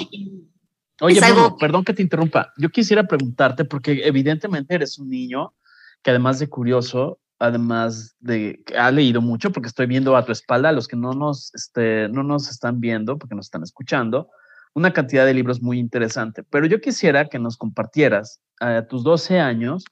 Oye, 1.00 1.20
perdón 1.60 1.84
que 1.84 1.94
te 1.94 2.02
interrumpa. 2.02 2.52
Yo 2.56 2.70
quisiera 2.70 3.04
preguntarte, 3.04 3.64
porque 3.64 4.02
evidentemente 4.04 4.74
eres 4.74 4.98
un 4.98 5.08
niño 5.08 5.54
que 6.02 6.10
además 6.10 6.38
de 6.38 6.48
curioso, 6.48 7.20
además 7.38 8.16
de 8.18 8.62
que 8.66 8.76
ha 8.76 8.90
leído 8.90 9.20
mucho, 9.20 9.52
porque 9.52 9.68
estoy 9.68 9.86
viendo 9.86 10.16
a 10.16 10.24
tu 10.24 10.32
espalda, 10.32 10.70
a 10.70 10.72
los 10.72 10.88
que 10.88 10.96
no 10.96 11.12
nos, 11.12 11.54
este, 11.54 12.08
no 12.08 12.22
nos 12.22 12.50
están 12.50 12.80
viendo, 12.80 13.16
porque 13.16 13.36
nos 13.36 13.46
están 13.46 13.62
escuchando, 13.62 14.28
una 14.74 14.92
cantidad 14.92 15.24
de 15.24 15.34
libros 15.34 15.62
muy 15.62 15.78
interesante. 15.78 16.42
Pero 16.42 16.66
yo 16.66 16.80
quisiera 16.80 17.28
que 17.28 17.38
nos 17.38 17.56
compartieras 17.56 18.40
a 18.60 18.82
tus 18.82 19.04
12 19.04 19.38
años, 19.38 19.84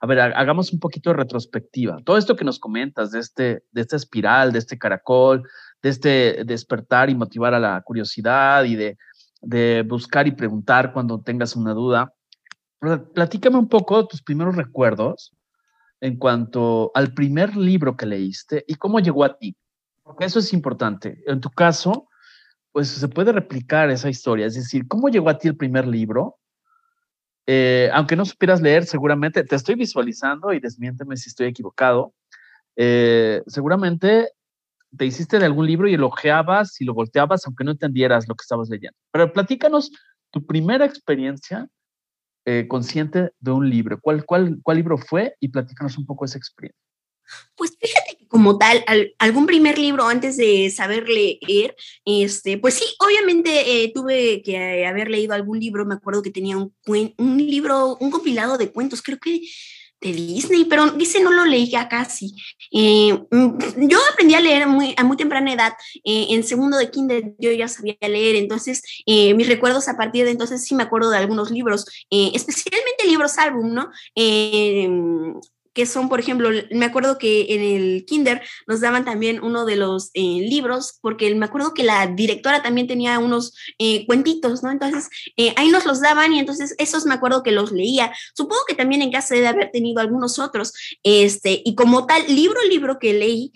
a 0.00 0.06
ver, 0.06 0.20
hagamos 0.20 0.72
un 0.72 0.80
poquito 0.80 1.10
de 1.10 1.16
retrospectiva. 1.16 1.98
Todo 2.04 2.18
esto 2.18 2.34
que 2.34 2.44
nos 2.44 2.58
comentas 2.58 3.12
de, 3.12 3.20
este, 3.20 3.62
de 3.70 3.80
esta 3.80 3.96
espiral, 3.96 4.52
de 4.52 4.58
este 4.58 4.76
caracol, 4.76 5.48
de 5.82 5.88
este 5.88 6.44
despertar 6.44 7.10
y 7.10 7.14
motivar 7.14 7.54
a 7.54 7.60
la 7.60 7.80
curiosidad 7.82 8.64
y 8.64 8.76
de, 8.76 8.98
de 9.40 9.84
buscar 9.86 10.26
y 10.26 10.32
preguntar 10.32 10.92
cuando 10.92 11.20
tengas 11.20 11.56
una 11.56 11.74
duda. 11.74 12.12
Platícame 13.14 13.58
un 13.58 13.68
poco 13.68 14.06
tus 14.06 14.22
primeros 14.22 14.56
recuerdos 14.56 15.32
en 16.00 16.16
cuanto 16.16 16.90
al 16.94 17.14
primer 17.14 17.56
libro 17.56 17.96
que 17.96 18.06
leíste 18.06 18.64
y 18.66 18.74
cómo 18.74 19.00
llegó 19.00 19.24
a 19.24 19.36
ti. 19.36 19.56
Porque 20.02 20.24
eso 20.24 20.40
es 20.40 20.52
importante. 20.52 21.22
En 21.26 21.40
tu 21.40 21.48
caso, 21.50 22.08
pues 22.72 22.88
se 22.88 23.08
puede 23.08 23.32
replicar 23.32 23.90
esa 23.90 24.08
historia. 24.08 24.46
Es 24.46 24.54
decir, 24.54 24.88
¿cómo 24.88 25.08
llegó 25.08 25.28
a 25.28 25.38
ti 25.38 25.46
el 25.46 25.56
primer 25.56 25.86
libro? 25.86 26.38
Eh, 27.46 27.90
aunque 27.92 28.16
no 28.16 28.24
supieras 28.24 28.60
leer, 28.60 28.84
seguramente 28.84 29.44
te 29.44 29.56
estoy 29.56 29.74
visualizando 29.74 30.52
y 30.52 30.60
desmiénteme 30.60 31.16
si 31.16 31.28
estoy 31.28 31.48
equivocado. 31.48 32.14
Eh, 32.76 33.42
seguramente 33.46 34.32
te 34.96 35.06
hiciste 35.06 35.38
de 35.38 35.46
algún 35.46 35.66
libro 35.66 35.88
y 35.88 35.94
elogiabas 35.94 36.80
y 36.80 36.84
lo 36.84 36.94
volteabas 36.94 37.46
aunque 37.46 37.64
no 37.64 37.70
entendieras 37.70 38.28
lo 38.28 38.34
que 38.34 38.42
estabas 38.42 38.68
leyendo. 38.68 38.96
Pero 39.10 39.32
platícanos 39.32 39.90
tu 40.30 40.44
primera 40.44 40.84
experiencia 40.84 41.68
eh, 42.44 42.66
consciente 42.66 43.30
de 43.38 43.50
un 43.52 43.70
libro? 43.70 44.00
¿Cuál, 44.00 44.24
cuál, 44.24 44.58
¿Cuál 44.64 44.76
libro 44.78 44.98
fue? 44.98 45.36
Y 45.38 45.48
platícanos 45.48 45.96
un 45.96 46.06
poco 46.06 46.24
esa 46.24 46.38
experiencia. 46.38 46.76
Pues 47.54 47.76
fíjate 47.80 48.16
que 48.18 48.26
como 48.26 48.58
tal, 48.58 48.84
algún 49.20 49.46
primer 49.46 49.78
libro 49.78 50.08
antes 50.08 50.36
de 50.36 50.68
saber 50.70 51.08
leer, 51.08 51.76
este, 52.04 52.58
pues 52.58 52.74
sí, 52.74 52.84
obviamente 52.98 53.84
eh, 53.84 53.92
tuve 53.94 54.42
que 54.42 54.84
haber 54.86 55.08
leído 55.08 55.34
algún 55.34 55.60
libro, 55.60 55.86
me 55.86 55.94
acuerdo 55.94 56.20
que 56.20 56.32
tenía 56.32 56.56
un, 56.56 56.74
un 56.84 57.38
libro, 57.38 57.96
un 58.00 58.10
compilado 58.10 58.58
de 58.58 58.72
cuentos, 58.72 59.02
creo 59.02 59.18
que 59.18 59.40
de 60.02 60.12
Disney, 60.12 60.64
pero 60.64 60.90
dice 60.90 61.20
no 61.20 61.30
lo 61.30 61.44
leía 61.44 61.88
casi. 61.88 62.34
Eh, 62.70 63.12
mm, 63.30 63.88
yo 63.88 63.98
aprendí 64.12 64.34
a 64.34 64.40
leer 64.40 64.66
muy, 64.66 64.94
a 64.96 65.04
muy 65.04 65.16
temprana 65.16 65.52
edad, 65.52 65.72
eh, 66.04 66.26
en 66.30 66.42
segundo 66.44 66.76
de 66.76 66.90
kinder 66.90 67.34
yo 67.38 67.52
ya 67.52 67.68
sabía 67.68 67.96
leer, 68.00 68.36
entonces 68.36 68.82
eh, 69.06 69.34
mis 69.34 69.48
recuerdos 69.48 69.88
a 69.88 69.96
partir 69.96 70.24
de 70.24 70.32
entonces 70.32 70.64
sí 70.64 70.74
me 70.74 70.82
acuerdo 70.82 71.10
de 71.10 71.18
algunos 71.18 71.50
libros, 71.50 71.86
especialmente 72.10 73.06
libros 73.06 73.38
álbum, 73.38 73.72
¿no? 73.72 73.90
Que 75.74 75.86
son, 75.86 76.08
por 76.08 76.20
ejemplo, 76.20 76.50
me 76.70 76.84
acuerdo 76.84 77.18
que 77.18 77.46
en 77.54 77.62
el 77.62 78.04
kinder 78.04 78.42
nos 78.66 78.80
daban 78.80 79.04
también 79.04 79.42
uno 79.42 79.64
de 79.64 79.76
los 79.76 80.10
eh, 80.14 80.20
libros, 80.20 80.98
porque 81.00 81.34
me 81.34 81.46
acuerdo 81.46 81.72
que 81.72 81.82
la 81.82 82.06
directora 82.06 82.62
también 82.62 82.86
tenía 82.86 83.18
unos 83.18 83.54
eh, 83.78 84.04
cuentitos, 84.06 84.62
¿no? 84.62 84.70
Entonces, 84.70 85.08
eh, 85.36 85.54
ahí 85.56 85.68
nos 85.68 85.86
los 85.86 86.00
daban 86.00 86.32
y 86.34 86.38
entonces 86.38 86.74
esos 86.78 87.06
me 87.06 87.14
acuerdo 87.14 87.42
que 87.42 87.52
los 87.52 87.72
leía. 87.72 88.12
Supongo 88.34 88.62
que 88.68 88.74
también 88.74 89.02
en 89.02 89.10
casa 89.10 89.34
de 89.34 89.46
haber 89.46 89.70
tenido 89.70 90.00
algunos 90.00 90.38
otros, 90.38 90.72
este, 91.02 91.62
y 91.64 91.74
como 91.74 92.06
tal, 92.06 92.22
libro, 92.28 92.60
libro 92.68 92.98
que 92.98 93.14
leí, 93.14 93.52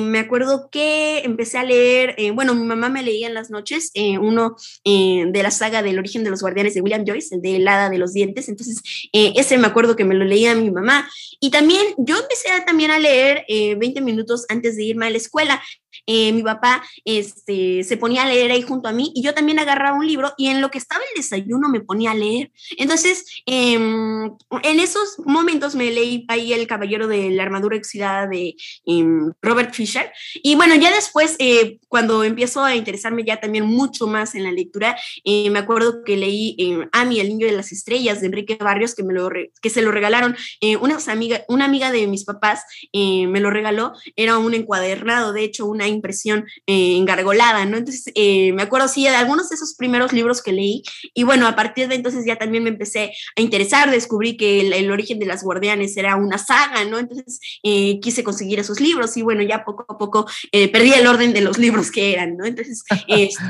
me 0.00 0.18
acuerdo 0.18 0.68
que 0.70 1.20
empecé 1.24 1.58
a 1.58 1.64
leer, 1.64 2.16
bueno, 2.32 2.54
mi 2.54 2.64
mamá 2.66 2.88
me 2.88 3.02
leía 3.02 3.26
en 3.26 3.34
las 3.34 3.50
noches 3.50 3.92
uno 4.20 4.56
de 4.84 5.40
la 5.42 5.50
saga 5.50 5.82
del 5.82 5.98
origen 5.98 6.24
de 6.24 6.30
los 6.30 6.40
guardianes 6.40 6.74
de 6.74 6.80
William 6.80 7.04
Joyce, 7.06 7.34
el 7.34 7.42
de 7.42 7.56
El 7.56 7.68
hada 7.68 7.90
de 7.90 7.98
los 7.98 8.12
dientes, 8.12 8.48
entonces, 8.48 8.82
ese 9.12 9.58
me 9.58 9.66
acuerdo 9.66 9.96
que 9.96 10.04
me 10.04 10.14
lo 10.14 10.24
leía 10.24 10.54
mi 10.54 10.70
mamá. 10.70 11.08
Y 11.40 11.50
también 11.58 11.92
yo 11.96 12.16
empecé 12.16 12.48
también 12.64 12.92
a 12.92 13.00
leer 13.00 13.44
20 13.48 13.98
eh, 13.98 14.00
minutos 14.00 14.46
antes 14.48 14.76
de 14.76 14.84
irme 14.84 15.06
a 15.06 15.10
la 15.10 15.16
escuela. 15.16 15.60
Eh, 16.06 16.32
mi 16.32 16.42
papá 16.42 16.82
este, 17.04 17.84
se 17.84 17.96
ponía 17.96 18.22
a 18.22 18.26
leer 18.26 18.50
ahí 18.50 18.62
junto 18.62 18.88
a 18.88 18.92
mí 18.92 19.12
y 19.14 19.22
yo 19.22 19.34
también 19.34 19.58
agarraba 19.58 19.96
un 19.96 20.06
libro 20.06 20.32
y 20.36 20.48
en 20.48 20.60
lo 20.60 20.70
que 20.70 20.78
estaba 20.78 21.02
el 21.02 21.20
desayuno 21.20 21.68
me 21.68 21.80
ponía 21.80 22.12
a 22.12 22.14
leer. 22.14 22.50
Entonces, 22.76 23.24
em, 23.46 24.30
en 24.62 24.80
esos 24.80 25.18
momentos 25.24 25.74
me 25.74 25.90
leí 25.90 26.24
ahí 26.28 26.52
El 26.52 26.66
Caballero 26.66 27.06
de 27.08 27.30
la 27.30 27.42
Armadura 27.42 27.76
Oxidada 27.76 28.26
de 28.26 28.54
em, 28.86 29.32
Robert 29.42 29.74
Fisher. 29.74 30.12
Y 30.42 30.54
bueno, 30.54 30.74
ya 30.76 30.94
después, 30.94 31.36
eh, 31.38 31.78
cuando 31.88 32.24
empiezo 32.24 32.64
a 32.64 32.74
interesarme 32.74 33.24
ya 33.24 33.40
también 33.40 33.64
mucho 33.64 34.06
más 34.06 34.34
en 34.34 34.44
la 34.44 34.52
lectura, 34.52 34.96
eh, 35.24 35.50
me 35.50 35.58
acuerdo 35.58 36.04
que 36.04 36.16
leí 36.16 36.56
Ami, 36.92 37.20
el 37.20 37.28
Niño 37.28 37.46
de 37.46 37.52
las 37.52 37.72
Estrellas 37.72 38.20
de 38.20 38.26
Enrique 38.26 38.56
Barrios, 38.56 38.94
que, 38.94 39.02
me 39.02 39.14
lo 39.14 39.30
que 39.62 39.70
se 39.70 39.82
lo 39.82 39.92
regalaron 39.92 40.36
una, 40.80 40.98
amiga, 41.08 41.44
una 41.48 41.64
amiga 41.64 41.92
de 41.92 42.06
mis 42.06 42.24
papás, 42.24 42.62
me 42.92 43.40
lo 43.40 43.50
regaló, 43.50 43.92
era 44.16 44.38
un 44.38 44.54
encuadernado, 44.54 45.32
de 45.32 45.44
hecho, 45.44 45.66
una 45.78 45.86
impresión 45.86 46.44
eh, 46.66 46.96
engargolada, 46.96 47.64
¿no? 47.64 47.76
Entonces, 47.76 48.12
eh, 48.16 48.52
me 48.52 48.62
acuerdo, 48.62 48.88
sí, 48.88 49.04
de 49.04 49.10
algunos 49.10 49.48
de 49.48 49.54
esos 49.54 49.74
primeros 49.74 50.12
libros 50.12 50.42
que 50.42 50.52
leí, 50.52 50.82
y 51.14 51.22
bueno, 51.22 51.46
a 51.46 51.54
partir 51.54 51.86
de 51.86 51.94
entonces 51.94 52.24
ya 52.26 52.36
también 52.36 52.64
me 52.64 52.70
empecé 52.70 53.12
a 53.36 53.40
interesar, 53.40 53.90
descubrí 53.90 54.36
que 54.36 54.60
el, 54.60 54.90
origen 54.90 55.18
de 55.18 55.26
las 55.26 55.44
guardianes 55.44 55.96
era 55.96 56.16
una 56.16 56.38
saga, 56.38 56.84
¿no? 56.84 56.98
Entonces, 56.98 57.38
eh, 57.62 58.00
quise 58.00 58.24
conseguir 58.24 58.58
esos 58.58 58.80
libros, 58.80 59.16
y 59.16 59.22
bueno, 59.22 59.42
ya 59.42 59.64
poco 59.64 59.86
a 59.88 59.96
poco 59.96 60.26
perdí 60.50 60.92
el 60.92 61.06
orden 61.06 61.32
de 61.32 61.42
los 61.42 61.58
libros 61.58 61.90
que 61.90 62.12
eran, 62.12 62.36
¿no? 62.36 62.44
Entonces, 62.44 62.82
este, 63.08 63.44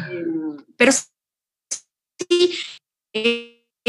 pero 0.77 0.93
sí, 0.93 2.55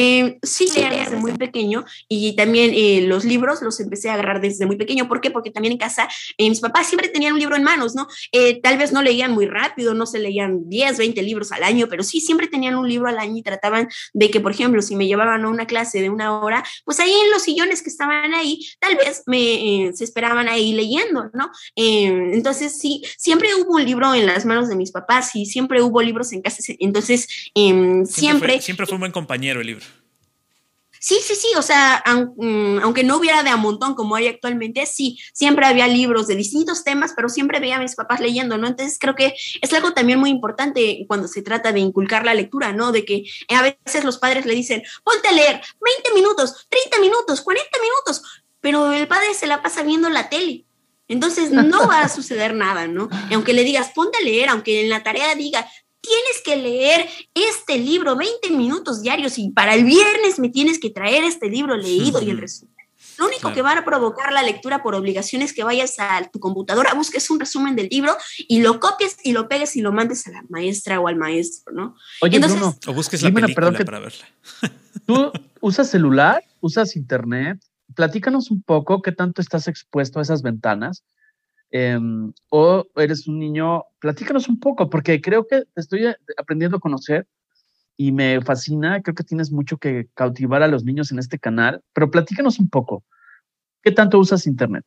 eh, 0.01 0.39
sí, 0.43 0.69
leía 0.73 0.91
desde 0.91 1.17
muy 1.17 1.33
pequeño 1.33 1.83
y 2.07 2.33
también 2.37 2.71
eh, 2.73 3.01
los 3.05 3.25
libros 3.25 3.61
los 3.61 3.79
empecé 3.81 4.09
a 4.09 4.13
agarrar 4.13 4.39
desde 4.39 4.65
muy 4.65 4.77
pequeño. 4.77 5.09
¿Por 5.09 5.19
qué? 5.19 5.29
Porque 5.29 5.51
también 5.51 5.73
en 5.73 5.77
casa 5.77 6.07
eh, 6.37 6.49
mis 6.49 6.61
papás 6.61 6.87
siempre 6.87 7.09
tenían 7.09 7.33
un 7.33 7.39
libro 7.39 7.55
en 7.55 7.63
manos, 7.63 7.95
¿no? 7.95 8.07
tal 8.63 8.77
vez 8.77 8.91
no 8.91 9.01
leían 9.01 9.31
muy 9.31 9.45
rápido, 9.45 9.93
no 9.93 10.05
se 10.05 10.19
leían 10.19 10.69
10, 10.69 10.97
20 10.97 11.21
libros 11.21 11.51
al 11.51 11.63
año, 11.63 11.87
pero 11.89 12.03
sí 12.03 12.21
siempre 12.21 12.47
tenían 12.47 12.75
un 12.75 12.87
libro 12.87 13.07
al 13.07 13.19
año 13.19 13.37
y 13.37 13.41
trataban 13.41 13.89
de 14.13 14.29
que, 14.29 14.39
por 14.39 14.51
ejemplo, 14.51 14.81
si 14.81 14.95
me 14.95 15.07
llevaban 15.07 15.43
a 15.43 15.49
una 15.49 15.65
clase 15.65 16.01
de 16.01 16.09
una 16.09 16.39
hora, 16.39 16.63
pues 16.85 16.99
ahí 16.99 17.11
en 17.11 17.31
los 17.31 17.43
sillones 17.43 17.81
que 17.81 17.89
estaban 17.89 18.33
ahí, 18.33 18.65
tal 18.79 18.95
vez 18.95 19.23
me 19.25 19.91
se 19.93 20.03
esperaban 20.03 20.47
ahí 20.47 20.73
leyendo, 20.73 21.29
¿no? 21.33 21.51
entonces 21.75 22.77
sí, 22.77 23.03
siempre 23.17 23.53
hubo 23.55 23.75
un 23.75 23.85
libro 23.85 24.13
en 24.13 24.25
las 24.25 24.45
manos 24.45 24.69
de 24.69 24.75
mis 24.75 24.91
papás 24.91 25.35
y 25.35 25.45
siempre 25.45 25.81
hubo 25.81 26.01
libros 26.01 26.31
en 26.31 26.41
casa. 26.41 26.61
Entonces, 26.79 27.27
siempre... 27.53 28.61
Siempre 28.61 28.79
siempre 28.79 28.85
fue 28.85 28.95
un 28.95 29.01
buen 29.01 29.11
compañero 29.11 29.59
el 29.59 29.67
libro. 29.67 29.85
Sí, 30.99 31.17
sí, 31.23 31.35
sí, 31.35 31.47
o 31.57 31.61
sea, 31.61 32.03
mm, 32.05 32.79
aunque 32.83 33.03
no 33.03 33.17
hubiera 33.17 33.41
de 33.43 33.49
a 33.49 33.55
montón 33.55 33.95
como 33.95 34.15
hay 34.15 34.27
actualmente, 34.27 34.85
sí, 34.85 35.17
siempre 35.33 35.65
había 35.65 35.87
libros 35.87 36.27
de 36.27 36.35
distintos 36.35 36.83
temas, 36.83 37.13
pero 37.15 37.29
siempre 37.29 37.59
veía 37.59 37.77
a 37.77 37.79
mis 37.79 37.95
papás 37.95 38.19
leyendo, 38.19 38.57
¿no? 38.57 38.67
Entonces 38.67 38.97
creo 38.99 39.15
que 39.15 39.33
es 39.61 39.73
algo 39.73 39.93
también 39.93 40.19
muy 40.19 40.29
importante 40.29 41.05
cuando 41.07 41.27
se 41.27 41.41
trata 41.41 41.71
de 41.71 41.79
inculcar 41.79 42.25
la 42.25 42.33
lectura, 42.33 42.73
¿no? 42.73 42.91
De 42.91 43.05
que 43.05 43.23
a 43.49 43.61
veces 43.61 44.03
los 44.03 44.17
padres 44.17 44.45
le 44.45 44.53
dicen, 44.53 44.83
ponte 45.03 45.27
a 45.29 45.31
leer 45.31 45.61
20 45.81 46.13
minutos, 46.13 46.67
30 46.69 46.99
minutos, 46.99 47.41
40 47.41 47.69
minutos, 47.81 48.43
pero 48.61 48.91
el 48.91 49.07
padre 49.07 49.33
se 49.33 49.47
la 49.47 49.61
pasa 49.61 49.83
viendo 49.83 50.09
la 50.09 50.29
tele. 50.29 50.65
Entonces 51.07 51.49
no 51.51 51.87
va 51.87 52.01
a 52.01 52.09
suceder 52.09 52.53
nada, 52.53 52.87
¿no? 52.87 53.09
aunque 53.33 53.53
le 53.53 53.63
digas, 53.63 53.91
ponte 53.95 54.19
a 54.19 54.21
leer, 54.21 54.49
aunque 54.49 54.83
en 54.83 54.89
la 54.89 55.01
tarea 55.01 55.33
diga, 55.33 55.67
tienes 56.01 56.41
que 56.43 56.55
leer 56.55 57.07
este 57.33 57.77
libro 57.77 58.15
20 58.15 58.51
minutos 58.51 59.01
diarios 59.01 59.37
y 59.37 59.51
para 59.51 59.75
el 59.75 59.83
viernes 59.83 60.39
me 60.39 60.49
tienes 60.49 60.79
que 60.79 60.89
traer 60.89 61.23
este 61.23 61.49
libro 61.49 61.75
leído 61.75 62.21
y 62.21 62.29
el 62.29 62.37
resumen. 62.37 62.75
Lo 63.17 63.27
único 63.27 63.53
que 63.53 63.61
va 63.61 63.77
a 63.77 63.83
provocar 63.83 64.31
la 64.31 64.43
lectura 64.43 64.81
por 64.81 64.95
obligación 64.95 65.41
es 65.41 65.51
que 65.51 65.65
vayas 65.65 65.99
a 65.99 66.29
tu 66.31 66.39
computadora, 66.39 66.93
busques 66.93 67.29
un 67.29 67.39
resumen 67.39 67.75
del 67.75 67.89
libro 67.89 68.15
y 68.37 68.61
lo 68.61 68.79
copies 68.79 69.17
y 69.23 69.33
lo 69.33 69.49
pegues 69.49 69.75
y 69.75 69.81
lo 69.81 69.91
mandes 69.91 70.25
a 70.27 70.31
la 70.31 70.43
maestra 70.47 71.01
o 71.01 71.07
al 71.09 71.17
maestro, 71.17 71.73
¿no? 71.73 71.95
Oye, 72.21 72.39
Bruno, 72.39 72.77
o 72.87 72.93
busques 72.93 73.21
la 73.21 73.31
película 73.31 73.73
para 73.73 73.99
verla. 73.99 74.25
¿Tú 75.05 75.31
usas 75.59 75.89
celular? 75.89 76.43
¿Usas 76.61 76.95
internet? 76.95 77.59
Platícanos 77.93 78.51
un 78.51 78.61
poco 78.61 79.01
qué 79.01 79.11
tanto 79.11 79.41
estás 79.41 79.67
expuesto 79.67 80.19
a 80.19 80.21
esas 80.21 80.41
ventanas 80.41 81.03
Em, 81.71 82.33
o 82.49 82.85
eres 82.95 83.27
un 83.27 83.37
niño, 83.39 83.83
platícanos 83.99 84.49
un 84.49 84.59
poco, 84.59 84.89
porque 84.89 85.21
creo 85.21 85.45
que 85.47 85.65
te 85.73 85.81
estoy 85.81 86.07
aprendiendo 86.37 86.77
a 86.77 86.79
conocer 86.79 87.27
y 87.97 88.11
me 88.11 88.41
fascina, 88.41 89.01
creo 89.01 89.15
que 89.15 89.23
tienes 89.23 89.51
mucho 89.51 89.77
que 89.77 90.09
cautivar 90.15 90.63
a 90.63 90.67
los 90.67 90.83
niños 90.83 91.11
en 91.11 91.19
este 91.19 91.37
canal, 91.39 91.83
pero 91.93 92.09
platícanos 92.09 92.59
un 92.59 92.69
poco, 92.69 93.03
¿qué 93.83 93.91
tanto 93.91 94.19
usas 94.19 94.47
Internet? 94.47 94.85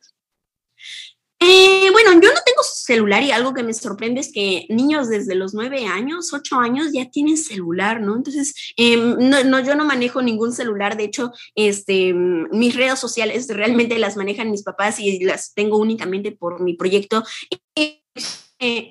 Eh, 1.45 1.89
bueno, 1.91 2.13
yo 2.13 2.33
no 2.33 2.39
tengo 2.45 2.63
celular 2.63 3.21
y 3.21 3.31
algo 3.31 3.53
que 3.53 3.63
me 3.63 3.73
sorprende 3.73 4.21
es 4.21 4.31
que 4.31 4.65
niños 4.69 5.09
desde 5.09 5.35
los 5.35 5.53
nueve 5.53 5.85
años, 5.87 6.31
ocho 6.31 6.57
años 6.57 6.91
ya 6.93 7.09
tienen 7.09 7.35
celular, 7.35 7.99
¿no? 7.99 8.15
Entonces, 8.15 8.53
em, 8.77 9.17
no, 9.19 9.59
yo 9.59 9.75
no 9.75 9.83
manejo 9.83 10.21
ningún 10.21 10.53
celular, 10.53 10.95
de 10.95 11.03
hecho, 11.03 11.33
este, 11.55 12.13
mis 12.13 12.75
redes 12.75 12.97
sociales 12.97 13.47
realmente 13.49 13.99
las 13.99 14.15
manejan 14.15 14.51
mis 14.51 14.63
papás 14.63 14.99
y 14.99 15.19
las 15.19 15.53
tengo 15.53 15.77
únicamente 15.77 16.31
por 16.31 16.61
mi 16.61 16.75
proyecto 16.75 17.23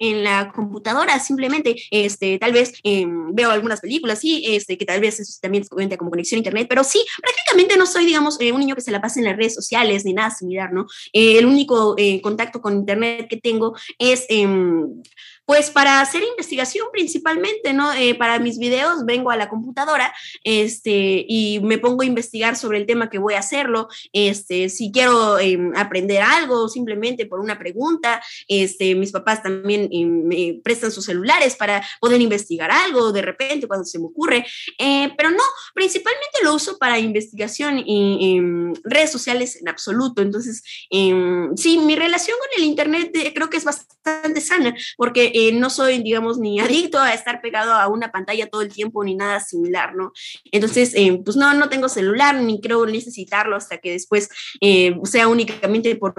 en 0.01 0.25
la 0.25 0.53
computadora, 0.53 1.19
simplemente, 1.19 1.77
este, 1.91 2.39
tal 2.39 2.53
vez 2.53 2.75
em, 2.83 3.35
veo 3.35 3.51
algunas 3.51 3.81
películas, 3.81 4.21
sí, 4.21 4.43
este, 4.47 4.79
que 4.79 4.85
tal 4.85 5.01
vez 5.01 5.21
eso 5.21 5.39
también 5.41 5.65
cuenta 5.65 5.97
como 5.97 6.11
conexión 6.11 6.37
a 6.39 6.41
internet, 6.41 6.67
pero 6.69 6.85
sí, 6.85 7.05
prácticamente 7.21 7.77
no 7.77 7.87
soy, 7.87 8.07
digamos, 8.07 8.41
eh, 8.41 8.53
un 8.53 8.61
niño 8.61 8.75
que 8.75 8.81
se 8.81 8.91
la 8.91 9.01
pase 9.01 9.21
en 9.21 9.27
las 9.27 9.37
redes 9.37 9.55
sociales 9.55 10.05
ni 10.05 10.13
nada 10.13 10.31
similar, 10.31 10.73
¿no? 10.73 10.87
Eh, 11.13 11.39
el 11.39 11.47
único 11.47 11.95
eh, 11.99 12.21
contacto 12.21 12.61
con 12.61 12.75
internet 12.75 13.27
que 13.29 13.37
tengo 13.37 13.75
es 13.99 14.27
em, 14.29 15.03
pues 15.45 15.71
para 15.71 16.01
hacer 16.01 16.23
investigación 16.23 16.87
principalmente, 16.93 17.73
¿no? 17.73 17.93
Eh, 17.93 18.15
para 18.15 18.39
mis 18.39 18.59
videos 18.59 19.05
vengo 19.05 19.31
a 19.31 19.37
la 19.37 19.49
computadora 19.49 20.15
este, 20.45 21.25
y 21.29 21.61
me 21.63 21.79
pongo 21.79 22.03
a 22.03 22.07
investigar 22.07 22.57
sobre 22.57 22.79
el 22.79 22.87
tema 22.87 23.11
que 23.11 23.19
voy 23.19 23.35
a 23.35 23.41
hacerlo, 23.41 23.89
este, 24.13 24.69
si 24.69 24.93
quiero 24.93 25.39
em, 25.39 25.73
aprender 25.77 26.23
algo 26.23 26.69
simplemente 26.69 27.27
por 27.27 27.41
una 27.41 27.59
pregunta, 27.59 28.23
este, 28.49 28.95
mis 28.95 29.13
papás 29.13 29.43
también 29.43 29.89
em, 29.93 30.25
me 30.25 30.61
prestan 30.63 30.93
sus 30.93 31.05
celulares 31.05 31.57
para 31.57 31.85
poder 32.01 32.21
investigar 32.21 32.71
algo 32.71 33.13
de 33.13 33.23
repente 33.23 33.67
cuando 33.67 33.85
se 33.85 33.99
me 33.99 34.07
ocurre, 34.07 34.47
eh, 34.79 35.11
pero 35.17 35.31
no, 35.31 35.43
principalmente 35.75 36.39
lo 36.45 36.55
uso 36.55 36.79
para 36.79 36.99
investigación 36.99 37.83
y 37.85 38.37
em, 38.37 38.73
redes 38.85 39.11
sociales 39.11 39.57
en 39.57 39.69
absoluto, 39.69 40.23
entonces, 40.23 40.63
sí, 40.89 41.79
mi 41.79 41.97
relación 41.97 42.37
con 42.39 42.63
el 42.63 42.69
Internet 42.69 43.11
eh, 43.15 43.33
creo 43.35 43.51
que 43.51 43.57
es 43.57 43.65
bastante 43.65 44.41
sana, 44.41 44.75
porque 44.97 45.33
eh, 45.49 45.53
no 45.53 45.71
soy, 45.71 46.03
digamos, 46.03 46.39
ni 46.39 46.61
adicto 46.61 46.99
a 46.99 47.15
estar 47.15 47.41
pegado 47.41 47.73
a 47.73 47.89
una 47.89 48.11
pantalla 48.11 48.49
todo 48.49 48.63
el 48.63 48.73
tiempo 48.73 49.05
ni 49.05 49.15
nada 49.15 49.41
similar, 49.41 49.95
¿no? 49.95 50.13
Entonces, 50.51 50.93
eh, 50.95 51.21
pues 51.25 51.37
no, 51.37 51.53
no 51.55 51.69
tengo 51.69 51.89
celular 51.89 52.41
ni 52.41 52.61
creo 52.61 52.87
necesitarlo 52.87 53.57
hasta 53.57 53.79
que 53.79 53.93
después 53.93 54.29
eh, 54.61 54.97
sea 55.05 55.29
únicamente 55.29 55.95
por 55.97 56.15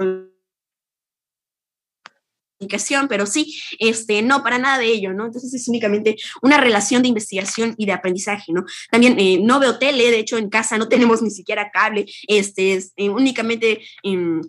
pero 3.10 3.26
sí, 3.26 3.60
este, 3.78 4.22
no, 4.22 4.42
para 4.42 4.58
nada 4.58 4.78
de 4.78 4.88
ello, 4.88 5.14
¿no? 5.14 5.26
Entonces 5.26 5.54
es 5.54 5.68
únicamente 5.68 6.16
una 6.42 6.58
relación 6.58 7.02
de 7.02 7.10
investigación 7.10 7.76
y 7.78 7.86
de 7.86 7.92
aprendizaje, 7.92 8.54
¿no? 8.54 8.64
También 8.90 9.18
no 9.46 9.60
veo 9.60 9.78
tele, 9.80 10.12
de 10.12 10.20
hecho 10.20 10.38
en 10.38 10.50
casa 10.50 10.78
no 10.78 10.88
tenemos 10.90 11.22
ni 11.22 11.30
siquiera 11.30 11.72
cable, 11.72 12.06
este, 12.28 12.76
es, 12.76 12.94
únicamente 12.98 13.82
em, 14.04 14.42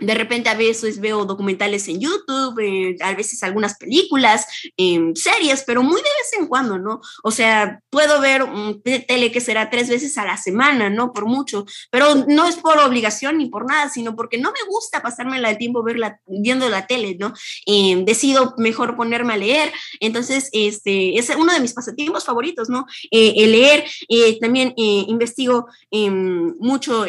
de 0.00 0.14
repente 0.14 0.48
a 0.48 0.54
veces 0.54 1.00
veo 1.00 1.24
documentales 1.24 1.86
en 1.88 2.00
YouTube, 2.00 2.58
eh, 2.60 2.96
a 3.00 3.14
veces 3.14 3.42
algunas 3.42 3.76
películas, 3.76 4.46
eh, 4.76 4.98
series, 5.14 5.62
pero 5.66 5.82
muy 5.82 5.96
de 5.96 6.02
vez 6.02 6.40
en 6.40 6.46
cuando, 6.46 6.78
¿no? 6.78 7.00
O 7.22 7.30
sea, 7.30 7.80
puedo 7.90 8.20
ver 8.20 8.42
un 8.42 8.82
tele 8.82 9.30
que 9.30 9.40
será 9.40 9.70
tres 9.70 9.88
veces 9.88 10.16
a 10.18 10.24
la 10.24 10.36
semana, 10.36 10.90
¿no? 10.90 11.12
Por 11.12 11.26
mucho, 11.26 11.66
pero 11.90 12.14
no 12.14 12.46
es 12.46 12.56
por 12.56 12.78
obligación 12.78 13.38
ni 13.38 13.46
por 13.46 13.66
nada, 13.66 13.88
sino 13.90 14.16
porque 14.16 14.38
no 14.38 14.50
me 14.50 14.68
gusta 14.68 15.02
pasarme 15.02 15.38
el 15.38 15.58
tiempo 15.58 15.84
viendo 16.26 16.68
la 16.68 16.86
tele, 16.86 17.16
¿no? 17.18 17.32
Eh, 17.66 18.02
decido 18.04 18.54
mejor 18.56 18.96
ponerme 18.96 19.34
a 19.34 19.36
leer, 19.36 19.72
entonces, 20.00 20.48
este, 20.52 21.18
es 21.18 21.30
uno 21.36 21.52
de 21.52 21.60
mis 21.60 21.74
pasatiempos 21.74 22.24
favoritos, 22.24 22.68
¿no? 22.68 22.86
el 23.10 23.52
leer, 23.52 23.84
también 24.40 24.72
investigo 24.76 25.66
em, 25.90 26.54
mucho, 26.58 27.04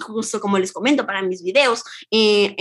justo 0.00 0.40
como 0.40 0.58
les 0.58 0.72
comento, 0.72 1.06
para 1.06 1.22
mis 1.22 1.42
videos. 1.42 1.82
Eh, 2.16 2.54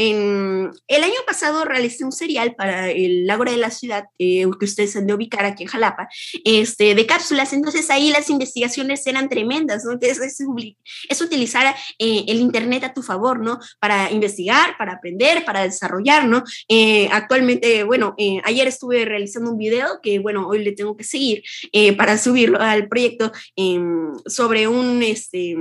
el 0.87 1.03
año 1.03 1.13
pasado 1.27 1.63
realicé 1.63 2.03
un 2.03 2.11
serial 2.11 2.55
para 2.55 2.89
el 2.89 3.29
Ágora 3.29 3.51
de 3.51 3.59
la 3.59 3.69
Ciudad, 3.69 4.05
eh, 4.17 4.47
que 4.59 4.65
ustedes 4.65 4.95
han 4.95 5.05
de 5.05 5.13
ubicar 5.13 5.45
aquí 5.45 5.61
en 5.61 5.69
Jalapa, 5.69 6.09
este, 6.43 6.95
de 6.95 7.05
cápsulas. 7.05 7.53
Entonces 7.53 7.91
ahí 7.91 8.09
las 8.09 8.31
investigaciones 8.31 9.05
eran 9.05 9.29
tremendas, 9.29 9.85
¿no? 9.85 9.91
Entonces 9.91 10.39
es, 10.39 11.21
utilizar 11.21 11.75
eh, 11.99 12.25
el 12.27 12.39
Internet 12.39 12.83
a 12.83 12.93
tu 12.95 13.03
favor, 13.03 13.41
¿no? 13.41 13.59
Para 13.79 14.11
investigar, 14.11 14.75
para 14.79 14.93
aprender, 14.93 15.45
para 15.45 15.61
desarrollar, 15.63 16.27
¿no? 16.27 16.43
actualmente, 17.11 17.83
bueno, 17.83 18.15
ayer 18.43 18.67
estuve 18.67 19.05
realizando 19.05 19.51
un 19.51 19.57
video 19.57 19.99
que, 20.01 20.19
bueno, 20.19 20.47
hoy 20.47 20.63
le 20.63 20.71
tengo 20.71 20.97
que 20.97 21.03
seguir 21.03 21.43
para 21.97 22.17
subirlo 22.17 22.59
al 22.59 22.87
proyecto 22.87 23.31
em, 23.55 24.13
sobre 24.25 24.67
un, 24.67 25.03
este, 25.03 25.55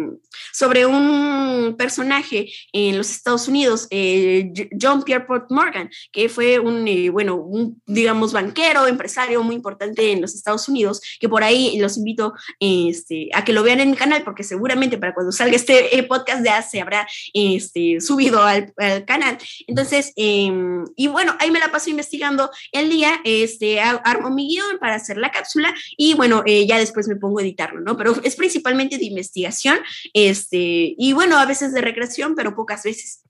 sobre 0.53 0.87
un 0.87 1.75
personaje 1.77 2.51
en 2.73 2.97
los 2.97 3.11
Estados 3.11 3.49
Unidos 3.49 3.82
eh, 3.91 4.53
John 4.81 5.03
Pierpont 5.03 5.51
Morgan, 5.51 5.91
que 6.13 6.29
fue 6.29 6.59
un, 6.59 6.87
eh, 6.87 7.11
bueno, 7.11 7.37
un, 7.37 7.81
digamos, 7.87 8.33
banquero, 8.33 8.87
empresario 8.87 9.43
muy 9.43 9.55
importante 9.55 10.13
en 10.13 10.21
los 10.21 10.35
Estados 10.35 10.69
Unidos, 10.69 11.01
que 11.21 11.29
por 11.29 11.45
ahí 11.45 11.79
los 11.79 11.97
invito 11.97 12.35
este, 12.61 13.29
a 13.35 13.45
que 13.45 13.53
lo 13.53 13.63
vean 13.63 13.81
en 13.81 13.91
mi 13.91 13.97
canal, 13.97 14.23
porque 14.23 14.45
seguramente 14.45 14.99
para 14.99 15.15
cuando 15.15 15.33
salga 15.33 15.57
este 15.57 15.97
eh, 15.97 16.03
podcast 16.03 16.45
ya 16.45 16.63
se 16.63 16.81
habrá 16.81 17.07
este, 17.33 18.01
subido 18.01 18.43
al, 18.43 18.73
canal. 19.07 19.39
Entonces, 19.67 20.13
em, 20.17 20.85
y 20.97 21.09
bueno, 21.09 21.37
ahí 21.41 21.51
me 21.51 21.59
la 21.59 21.71
paso 21.71 21.91
investigando 21.91 22.51
el 22.73 22.91
día, 22.91 23.21
este, 23.25 23.81
armo 23.81 24.31
mi 24.31 24.49
guion 24.49 24.79
para 24.79 24.97
hacer 24.97 25.17
la 25.17 25.31
cápsula 25.31 25.75
y 25.97 26.15
bueno, 26.15 26.45
ya 26.47 26.79
después 26.79 27.09
me 27.09 27.17
pongo 27.17 27.39
a 27.39 27.43
editarlo, 27.43 27.81
¿no? 27.81 27.97
Pero 27.97 28.15
es 28.23 28.37
principalmente 28.37 28.99
de 28.99 29.05
investigación, 29.05 29.79
este, 30.13 30.95
y 30.97 31.13
bueno, 31.13 31.39
a 31.39 31.47
veces 31.47 31.73
de 31.73 31.81
recreación, 31.81 32.35
pero 32.35 32.55
pocas 32.55 32.83
veces. 32.83 33.23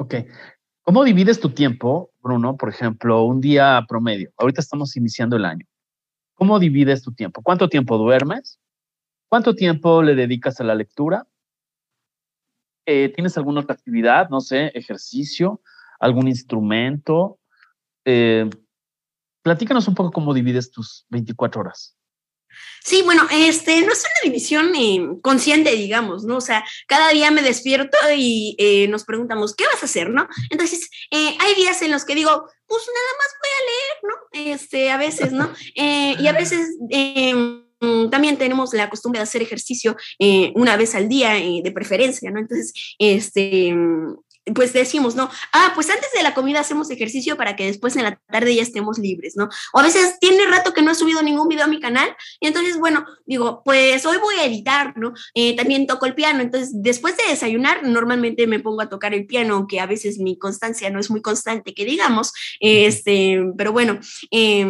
Ok. 0.00 0.14
¿Cómo 0.80 1.04
divides 1.04 1.40
tu 1.40 1.50
tiempo, 1.50 2.10
Bruno? 2.22 2.56
Por 2.56 2.70
ejemplo, 2.70 3.24
un 3.24 3.42
día 3.42 3.84
promedio. 3.86 4.32
Ahorita 4.38 4.62
estamos 4.62 4.96
iniciando 4.96 5.36
el 5.36 5.44
año. 5.44 5.66
¿Cómo 6.32 6.58
divides 6.58 7.02
tu 7.02 7.12
tiempo? 7.12 7.42
¿Cuánto 7.42 7.68
tiempo 7.68 7.98
duermes? 7.98 8.58
¿Cuánto 9.28 9.54
tiempo 9.54 10.02
le 10.02 10.14
dedicas 10.14 10.58
a 10.58 10.64
la 10.64 10.74
lectura? 10.74 11.26
Eh, 12.86 13.12
¿Tienes 13.14 13.36
alguna 13.36 13.60
otra 13.60 13.74
actividad? 13.74 14.30
No 14.30 14.40
sé, 14.40 14.68
ejercicio, 14.68 15.60
algún 15.98 16.28
instrumento. 16.28 17.38
Eh, 18.06 18.48
platícanos 19.42 19.86
un 19.86 19.94
poco 19.94 20.12
cómo 20.12 20.32
divides 20.32 20.70
tus 20.70 21.04
24 21.10 21.60
horas. 21.60 21.94
Sí, 22.82 23.02
bueno, 23.02 23.26
este, 23.30 23.82
no 23.82 23.92
es 23.92 24.00
una 24.00 24.30
división 24.30 24.72
eh, 24.74 25.06
consciente, 25.22 25.72
digamos, 25.76 26.24
¿no? 26.24 26.38
O 26.38 26.40
sea, 26.40 26.64
cada 26.86 27.10
día 27.10 27.30
me 27.30 27.42
despierto 27.42 27.96
y 28.16 28.56
eh, 28.58 28.88
nos 28.88 29.04
preguntamos, 29.04 29.54
¿qué 29.54 29.64
vas 29.66 29.82
a 29.82 29.86
hacer, 29.86 30.10
no? 30.10 30.26
Entonces, 30.50 30.90
eh, 31.10 31.36
hay 31.38 31.54
días 31.56 31.82
en 31.82 31.90
los 31.90 32.04
que 32.04 32.14
digo, 32.14 32.30
pues 32.66 32.82
nada 32.88 33.10
más 33.18 33.36
voy 33.40 33.50
a 33.54 33.66
leer, 33.70 33.98
¿no? 34.02 34.52
Este, 34.54 34.90
a 34.90 34.96
veces, 34.96 35.32
¿no? 35.32 35.52
y 35.74 36.26
a 36.26 36.32
veces 36.32 36.76
em, 36.88 37.64
también 38.10 38.38
tenemos 38.38 38.72
la 38.72 38.88
costumbre 38.88 39.18
de 39.18 39.24
hacer 39.24 39.42
ejercicio 39.42 39.96
una 40.54 40.76
vez 40.76 40.94
al 40.94 41.08
día, 41.08 41.34
de 41.34 41.72
preferencia, 41.72 42.30
¿no? 42.30 42.40
Entonces, 42.40 42.72
este, 42.98 43.74
pues 44.54 44.72
decimos, 44.72 45.14
¿no? 45.14 45.30
Ah, 45.52 45.72
pues 45.74 45.90
antes 45.90 46.10
de 46.16 46.22
la 46.22 46.34
comida 46.34 46.60
hacemos 46.60 46.90
ejercicio 46.90 47.36
para 47.36 47.56
que 47.56 47.66
después 47.66 47.96
en 47.96 48.04
la 48.04 48.16
tarde 48.30 48.54
ya 48.54 48.62
estemos 48.62 48.98
libres, 48.98 49.36
¿no? 49.36 49.48
O 49.72 49.80
a 49.80 49.82
veces 49.82 50.18
tiene 50.20 50.46
rato 50.46 50.72
que 50.72 50.82
no 50.82 50.92
he 50.92 50.94
subido 50.94 51.22
ningún 51.22 51.48
video 51.48 51.64
a 51.64 51.68
mi 51.68 51.80
canal 51.80 52.16
y 52.40 52.46
entonces, 52.46 52.78
bueno, 52.78 53.04
digo, 53.26 53.62
pues 53.64 54.04
hoy 54.06 54.18
voy 54.18 54.36
a 54.36 54.44
editar, 54.44 54.96
¿no? 54.96 55.12
Eh, 55.34 55.56
también 55.56 55.86
toco 55.86 56.06
el 56.06 56.14
piano, 56.14 56.40
entonces 56.40 56.70
después 56.74 57.16
de 57.16 57.30
desayunar 57.30 57.82
normalmente 57.82 58.46
me 58.46 58.60
pongo 58.60 58.80
a 58.80 58.88
tocar 58.88 59.14
el 59.14 59.26
piano, 59.26 59.54
aunque 59.54 59.80
a 59.80 59.86
veces 59.86 60.18
mi 60.18 60.38
constancia 60.38 60.90
no 60.90 61.00
es 61.00 61.10
muy 61.10 61.22
constante, 61.22 61.74
que 61.74 61.84
digamos, 61.84 62.32
este, 62.60 63.40
pero 63.56 63.72
bueno, 63.72 63.98
eh, 64.30 64.66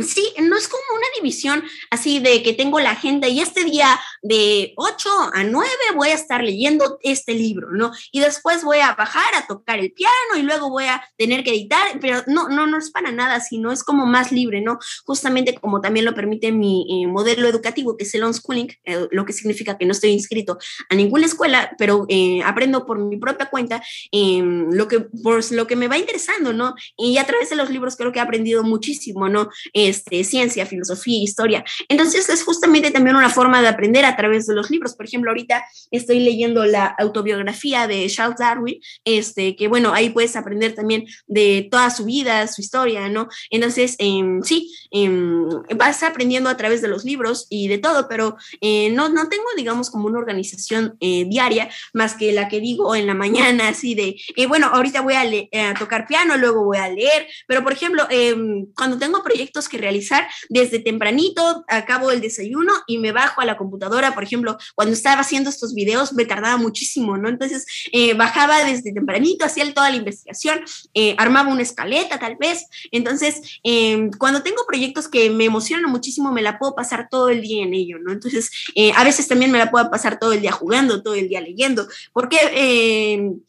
Sí, 0.00 0.32
no 0.40 0.56
es 0.56 0.68
como 0.68 0.82
una 0.96 1.06
división 1.16 1.62
así 1.90 2.18
de 2.18 2.42
que 2.42 2.54
tengo 2.54 2.80
la 2.80 2.92
agenda 2.92 3.28
y 3.28 3.40
este 3.40 3.62
día 3.64 4.00
de 4.22 4.72
8 4.76 5.10
a 5.34 5.44
9 5.44 5.68
voy 5.94 6.08
a 6.08 6.14
estar 6.14 6.42
leyendo 6.42 6.98
este 7.02 7.34
libro, 7.34 7.72
¿no? 7.72 7.92
Y 8.10 8.20
después 8.20 8.64
voy 8.64 8.78
a 8.78 8.94
bajar 8.94 9.34
a 9.36 9.46
tocar 9.46 9.80
el 9.80 9.92
piano 9.92 10.38
y 10.38 10.42
luego 10.42 10.70
voy 10.70 10.84
a 10.84 11.04
tener 11.18 11.44
que 11.44 11.50
editar, 11.50 11.98
pero 12.00 12.22
no, 12.26 12.48
no, 12.48 12.66
no 12.66 12.78
es 12.78 12.90
para 12.90 13.12
nada, 13.12 13.40
sino 13.40 13.70
es 13.70 13.84
como 13.84 14.06
más 14.06 14.32
libre, 14.32 14.62
¿no? 14.62 14.78
Justamente 15.04 15.54
como 15.56 15.82
también 15.82 16.06
lo 16.06 16.14
permite 16.14 16.52
mi 16.52 16.86
eh, 16.88 17.06
modelo 17.06 17.46
educativo, 17.46 17.94
que 17.96 18.04
es 18.04 18.14
el 18.14 18.24
unschooling, 18.24 18.72
eh, 18.84 19.08
lo 19.10 19.26
que 19.26 19.34
significa 19.34 19.76
que 19.76 19.84
no 19.84 19.92
estoy 19.92 20.10
inscrito 20.10 20.56
a 20.88 20.94
ninguna 20.94 21.26
escuela, 21.26 21.70
pero 21.76 22.06
eh, 22.08 22.40
aprendo 22.46 22.86
por 22.86 22.98
mi 22.98 23.18
propia 23.18 23.50
cuenta 23.50 23.82
em, 24.10 24.70
lo, 24.72 24.88
que, 24.88 25.00
por 25.00 25.52
lo 25.52 25.66
que 25.66 25.76
me 25.76 25.88
va 25.88 25.98
interesando, 25.98 26.54
¿no? 26.54 26.74
Y 26.96 27.18
a 27.18 27.26
través 27.26 27.50
de 27.50 27.56
los 27.56 27.68
libros 27.68 27.96
creo 27.96 28.10
que 28.10 28.20
he 28.20 28.22
aprendido 28.22 28.62
muchísimo, 28.62 29.28
¿no? 29.28 29.50
Este, 29.88 30.24
ciencia, 30.24 30.66
filosofía, 30.66 31.22
historia. 31.22 31.64
Entonces 31.88 32.28
es 32.28 32.42
justamente 32.42 32.90
también 32.90 33.16
una 33.16 33.30
forma 33.30 33.62
de 33.62 33.68
aprender 33.68 34.04
a 34.04 34.16
través 34.16 34.46
de 34.46 34.54
los 34.54 34.70
libros. 34.70 34.94
Por 34.94 35.06
ejemplo, 35.06 35.30
ahorita 35.30 35.64
estoy 35.90 36.20
leyendo 36.20 36.64
la 36.64 36.86
autobiografía 36.98 37.86
de 37.86 38.08
Charles 38.08 38.38
Darwin, 38.38 38.80
este, 39.04 39.56
que 39.56 39.68
bueno, 39.68 39.92
ahí 39.92 40.10
puedes 40.10 40.36
aprender 40.36 40.74
también 40.74 41.06
de 41.26 41.68
toda 41.70 41.90
su 41.90 42.04
vida, 42.04 42.46
su 42.46 42.60
historia, 42.60 43.08
¿no? 43.08 43.28
Entonces, 43.50 43.96
em, 43.98 44.42
sí, 44.42 44.72
em, 44.90 45.48
vas 45.76 46.02
aprendiendo 46.02 46.48
a 46.48 46.56
través 46.56 46.82
de 46.82 46.88
los 46.88 47.04
libros 47.04 47.46
y 47.50 47.68
de 47.68 47.78
todo, 47.78 48.08
pero 48.08 48.36
eh, 48.60 48.90
no, 48.90 49.08
no 49.08 49.28
tengo, 49.28 49.44
digamos, 49.56 49.90
como 49.90 50.06
una 50.06 50.18
organización 50.18 50.96
eh, 51.00 51.24
diaria, 51.28 51.70
más 51.92 52.14
que 52.14 52.32
la 52.32 52.48
que 52.48 52.60
digo 52.60 52.94
en 52.94 53.06
la 53.06 53.14
mañana, 53.14 53.68
así 53.68 53.94
de, 53.94 54.16
eh, 54.36 54.46
bueno, 54.46 54.68
ahorita 54.72 55.00
voy 55.00 55.14
a, 55.14 55.22
a, 55.70 55.74
tocar 55.74 56.06
piano, 56.06 56.36
luego 56.36 56.64
voy 56.64 56.78
a 56.78 56.88
leer, 56.88 57.26
pero 57.46 57.62
por 57.62 57.72
ejemplo, 57.72 58.06
em, 58.10 58.66
cuando 58.74 58.98
tengo 58.98 59.22
proyectos 59.22 59.68
que 59.72 59.78
realizar 59.78 60.28
desde 60.50 60.78
tempranito, 60.78 61.64
acabo 61.66 62.10
el 62.10 62.20
desayuno 62.20 62.72
y 62.86 62.98
me 62.98 63.10
bajo 63.10 63.40
a 63.40 63.46
la 63.46 63.56
computadora. 63.56 64.14
Por 64.14 64.22
ejemplo, 64.22 64.58
cuando 64.74 64.92
estaba 64.92 65.22
haciendo 65.22 65.48
estos 65.48 65.74
videos 65.74 66.12
me 66.12 66.26
tardaba 66.26 66.58
muchísimo, 66.58 67.16
¿no? 67.16 67.28
Entonces 67.30 67.66
eh, 67.90 68.12
bajaba 68.14 68.64
desde 68.64 68.92
tempranito, 68.92 69.46
hacía 69.46 69.72
toda 69.72 69.90
la 69.90 69.96
investigación, 69.96 70.60
eh, 70.92 71.14
armaba 71.16 71.50
una 71.50 71.62
escaleta 71.62 72.18
tal 72.18 72.36
vez. 72.36 72.66
Entonces, 72.90 73.60
em, 73.62 74.10
cuando 74.18 74.42
tengo 74.42 74.64
proyectos 74.66 75.08
que 75.08 75.30
me 75.30 75.46
emocionan 75.46 75.90
muchísimo, 75.90 76.32
me 76.32 76.42
la 76.42 76.58
puedo 76.58 76.74
pasar 76.74 77.08
todo 77.08 77.30
el 77.30 77.40
día 77.40 77.64
en 77.64 77.72
ello, 77.72 77.98
¿no? 77.98 78.12
Entonces, 78.12 78.50
eh, 78.74 78.92
a 78.94 79.04
veces 79.04 79.26
también 79.28 79.50
me 79.50 79.58
la 79.58 79.70
puedo 79.70 79.90
pasar 79.90 80.18
todo 80.18 80.32
el 80.32 80.42
día 80.42 80.52
jugando, 80.52 81.02
todo 81.02 81.14
el 81.14 81.28
día 81.28 81.40
leyendo, 81.40 81.88
porque 82.12 82.38
em, 82.54 83.40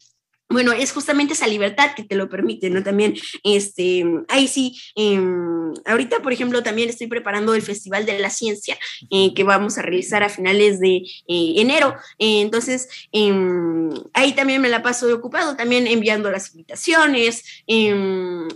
bueno, 0.48 0.72
es 0.72 0.92
justamente 0.92 1.32
esa 1.32 1.46
libertad 1.46 1.94
que 1.96 2.04
te 2.04 2.16
lo 2.16 2.28
permite, 2.28 2.68
¿no? 2.70 2.82
También, 2.82 3.14
este, 3.42 4.04
ahí 4.28 4.46
sí, 4.46 4.78
em, 4.94 5.72
ahorita, 5.86 6.20
por 6.20 6.32
ejemplo, 6.32 6.62
también 6.62 6.88
estoy 6.88 7.06
preparando 7.06 7.54
el 7.54 7.62
Festival 7.62 8.04
de 8.04 8.18
la 8.18 8.30
Ciencia 8.30 8.78
eh, 9.10 9.32
que 9.34 9.42
vamos 9.42 9.78
a 9.78 9.82
realizar 9.82 10.22
a 10.22 10.28
finales 10.28 10.80
de 10.80 10.96
eh, 10.96 11.54
enero. 11.56 11.94
Eh, 12.18 12.42
entonces, 12.42 12.88
em, 13.10 13.90
ahí 14.12 14.32
también 14.32 14.60
me 14.60 14.68
la 14.68 14.82
paso 14.82 15.12
ocupado, 15.14 15.56
también 15.56 15.86
enviando 15.86 16.30
las 16.30 16.50
invitaciones, 16.50 17.42
em, 17.66 18.46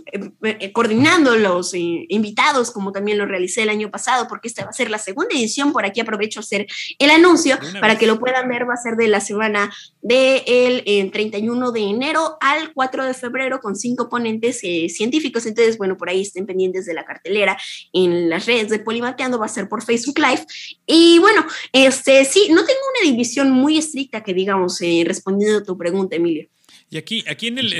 coordinando 0.73 1.35
los 1.35 1.73
invitados, 1.73 2.71
como 2.71 2.91
también 2.91 3.17
lo 3.17 3.25
realicé 3.25 3.63
el 3.63 3.69
año 3.69 3.89
pasado, 3.89 4.27
porque 4.27 4.47
esta 4.47 4.63
va 4.63 4.69
a 4.69 4.73
ser 4.73 4.89
la 4.89 4.99
segunda 4.99 5.35
edición. 5.35 5.73
Por 5.73 5.85
aquí 5.85 5.99
aprovecho 5.99 6.39
a 6.39 6.43
hacer 6.43 6.67
el 6.99 7.09
anuncio 7.09 7.57
para 7.81 7.97
que 7.97 8.07
lo 8.07 8.19
puedan 8.19 8.47
ver. 8.47 8.69
Va 8.69 8.75
a 8.75 8.77
ser 8.77 8.95
de 8.95 9.07
la 9.07 9.19
semana 9.19 9.71
del 10.01 10.83
de 10.85 11.09
31 11.11 11.71
de 11.71 11.78
enero 11.81 12.37
al 12.41 12.73
4 12.73 13.05
de 13.05 13.13
febrero 13.13 13.59
con 13.59 13.75
cinco 13.75 14.09
ponentes 14.09 14.59
eh, 14.63 14.89
científicos. 14.89 15.45
Entonces, 15.45 15.77
bueno, 15.77 15.97
por 15.97 16.09
ahí 16.09 16.21
estén 16.21 16.45
pendientes 16.45 16.85
de 16.85 16.93
la 16.93 17.05
cartelera 17.05 17.57
en 17.93 18.29
las 18.29 18.45
redes 18.45 18.69
de 18.69 18.79
Polimateando, 18.79 19.39
va 19.39 19.45
a 19.45 19.49
ser 19.49 19.67
por 19.69 19.83
Facebook 19.83 20.19
Live. 20.19 20.45
Y 20.85 21.19
bueno, 21.19 21.45
este 21.73 22.25
sí, 22.25 22.47
no 22.49 22.65
tengo 22.65 22.79
una 22.99 23.11
división 23.11 23.51
muy 23.51 23.77
estricta 23.77 24.23
que 24.23 24.33
digamos, 24.33 24.81
eh, 24.81 25.03
respondiendo 25.05 25.59
a 25.59 25.63
tu 25.63 25.77
pregunta, 25.77 26.15
Emilio. 26.15 26.47
Y 26.89 26.97
aquí, 26.97 27.23
aquí 27.27 27.47
en, 27.47 27.59
el, 27.59 27.73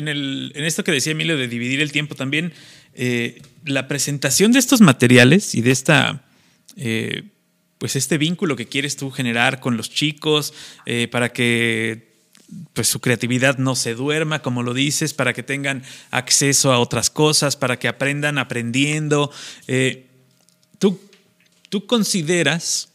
en, 0.56 0.64
esto 0.66 0.84
que 0.84 0.92
decía 0.92 1.14
Emilio 1.14 1.38
de 1.38 1.48
dividir 1.48 1.82
el 1.82 1.92
tiempo 1.92 2.16
también, 2.16 2.54
eh, 2.94 3.42
la 3.66 3.88
presentación 3.88 4.52
de 4.52 4.60
estos 4.60 4.82
materiales 4.82 5.56
y 5.56 5.62
de 5.62 5.72
esta 5.72 6.26
pues 7.78 7.96
este 7.98 8.18
vínculo 8.18 8.56
que 8.56 8.68
quieres 8.68 8.96
tú 8.96 9.12
generar 9.12 9.60
con 9.60 9.76
los 9.76 9.90
chicos 9.90 10.54
para 11.12 11.34
que 11.34 12.09
pues 12.74 12.88
su 12.88 13.00
creatividad 13.00 13.58
no 13.58 13.76
se 13.76 13.94
duerma, 13.94 14.42
como 14.42 14.64
lo 14.64 14.74
dices, 14.74 15.14
para 15.14 15.34
que 15.34 15.44
tengan 15.44 15.84
acceso 16.12 16.72
a 16.72 16.80
otras 16.80 17.10
cosas, 17.10 17.56
para 17.56 17.78
que 17.78 17.88
aprendan 17.88 18.38
aprendiendo. 18.38 19.32
Eh, 19.68 20.08
¿tú, 20.78 21.00
¿Tú 21.70 21.86
consideras 21.86 22.90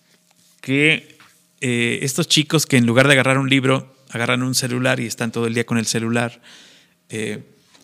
que 0.61 1.19
eh, 1.61 2.01
estos 2.03 2.29
chicos 2.29 2.67
que 2.67 2.77
en 2.77 2.87
lugar 2.87 3.07
de 3.07 3.15
agarrar 3.15 3.39
un 3.39 3.49
libro, 3.49 3.97
agarran 4.11 4.43
un 4.43 4.55
celular 4.55 5.01
y 5.01 5.07
están 5.07 5.33
todo 5.33 5.47
el 5.47 5.55
día 5.55 5.65
con 5.65 5.79
el 5.79 5.87
celular, 5.87 6.41
eh, 7.09 7.43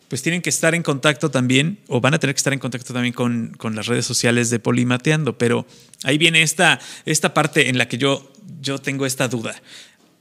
pues 0.08 0.22
tienen 0.22 0.42
que 0.42 0.50
estar 0.50 0.74
en 0.74 0.82
contacto 0.82 1.30
también, 1.30 1.78
o 1.86 2.00
van 2.00 2.14
a 2.14 2.18
tener 2.18 2.34
que 2.34 2.38
estar 2.38 2.52
en 2.52 2.58
contacto 2.58 2.92
también 2.92 3.14
con, 3.14 3.56
las 3.74 3.86
redes 3.86 4.04
sociales 4.04 4.50
de 4.50 4.58
Polimateando, 4.58 5.38
pero 5.38 5.66
ahí 6.02 6.18
viene 6.18 6.42
esta, 6.42 6.80
esta 7.06 7.32
parte 7.32 7.68
en 7.68 7.78
la 7.78 7.86
que 7.86 7.96
yo, 7.96 8.32
yo 8.60 8.78
tengo 8.78 9.06
esta 9.06 9.28
duda. 9.28 9.62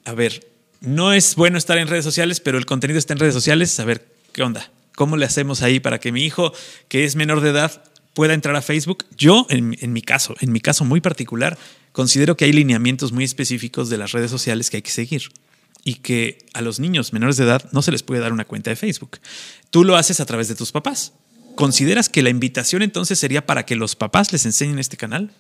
A 0.06 0.14
ver, 0.14 0.48
no 0.82 1.14
es 1.14 1.36
bueno 1.36 1.58
estar 1.58 1.78
en 1.78 1.88
redes 1.88 2.06
sociales, 2.06 2.40
pero 2.40 2.58
el 2.58 2.66
contenido 2.66 2.98
está 2.98 3.14
en 3.14 3.20
redes 3.20 3.34
sociales. 3.34 3.80
A 3.80 3.86
ver, 3.86 4.08
¿qué 4.32 4.44
onda? 4.44 4.72
¿Cómo 4.96 5.18
le 5.18 5.26
hacemos 5.26 5.62
ahí 5.62 5.80
para 5.80 6.00
que 6.00 6.12
mi 6.12 6.24
hijo, 6.24 6.54
que 6.88 7.06
es 7.06 7.16
menor 7.16 7.42
de 7.42 7.50
edad, 7.50 7.84
pueda 8.14 8.34
entrar 8.34 8.56
a 8.56 8.62
Facebook? 8.62 9.06
Yo, 9.18 9.46
en, 9.50 9.94
mi 9.94 10.02
caso, 10.02 10.36
en 10.40 10.52
mi 10.52 10.62
caso 10.62 10.86
muy 10.86 11.02
particular, 11.02 11.58
considero 11.92 12.36
que 12.38 12.46
hay 12.46 12.54
lineamientos 12.54 13.12
muy 13.12 13.24
específicos 13.24 13.90
de 13.90 13.98
las 13.98 14.12
redes 14.12 14.32
sociales 14.32 14.70
que 14.70 14.78
hay 14.78 14.84
que 14.84 14.92
seguir 14.92 15.24
y 15.84 15.96
que 15.96 16.40
a 16.54 16.62
los 16.62 16.80
niños 16.80 17.14
menores 17.14 17.38
de 17.38 17.46
edad 17.46 17.70
no 17.72 17.82
se 17.82 17.92
les 17.92 18.04
puede 18.04 18.22
dar 18.22 18.34
una 18.34 18.46
cuenta 18.46 18.70
de 18.70 18.76
Facebook. 18.76 19.20
Tú 19.70 19.84
lo 19.84 19.96
haces 19.96 20.20
a 20.20 20.26
través 20.26 20.48
de 20.48 20.56
tus 20.56 20.72
papás. 20.72 21.14
¿Consideras 21.56 22.10
que 22.10 22.22
la 22.22 22.30
invitación 22.30 22.82
entonces 22.82 23.20
sería 23.20 23.46
para 23.46 23.66
que 23.66 23.76
los 23.76 23.96
papás 23.96 24.32
les 24.32 24.46
enseñen 24.46 24.80
este 24.80 24.98
canal? 24.98 25.32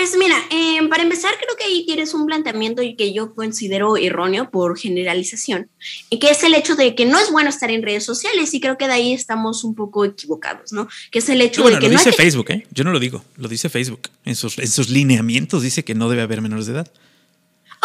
Pues 0.00 0.16
mira, 0.16 0.34
em, 0.48 0.88
para 0.88 1.02
empezar, 1.02 1.34
creo 1.38 1.54
que 1.58 1.64
ahí 1.64 1.84
tienes 1.84 2.14
un 2.14 2.24
planteamiento 2.24 2.80
que 2.96 3.12
yo 3.12 3.34
considero 3.34 3.98
erróneo 3.98 4.50
por 4.50 4.78
generalización, 4.78 5.68
y 6.08 6.18
que 6.18 6.30
es 6.30 6.42
el 6.42 6.54
hecho 6.54 6.74
de 6.74 6.94
que 6.94 7.04
no 7.04 7.18
es 7.18 7.30
bueno 7.30 7.50
estar 7.50 7.70
en 7.70 7.82
redes 7.82 8.06
sociales, 8.06 8.54
y 8.54 8.60
creo 8.62 8.78
que 8.78 8.86
de 8.86 8.94
ahí 8.94 9.12
estamos 9.12 9.62
un 9.62 9.74
poco 9.74 10.06
equivocados, 10.06 10.72
¿no? 10.72 10.88
Que 11.10 11.18
es 11.18 11.28
el 11.28 11.42
hecho 11.42 11.68
de 11.68 11.78
que. 11.78 11.90
Lo 11.90 11.98
dice 11.98 12.12
Facebook, 12.12 12.50
¿eh? 12.50 12.66
Yo 12.70 12.82
no 12.82 12.92
lo 12.92 12.98
digo, 12.98 13.22
lo 13.36 13.46
dice 13.46 13.68
Facebook. 13.68 14.08
En 14.24 14.36
sus, 14.36 14.58
en 14.58 14.68
sus 14.68 14.88
lineamientos 14.88 15.60
dice 15.60 15.84
que 15.84 15.94
no 15.94 16.08
debe 16.08 16.22
haber 16.22 16.40
menores 16.40 16.64
de 16.64 16.72
edad 16.72 16.90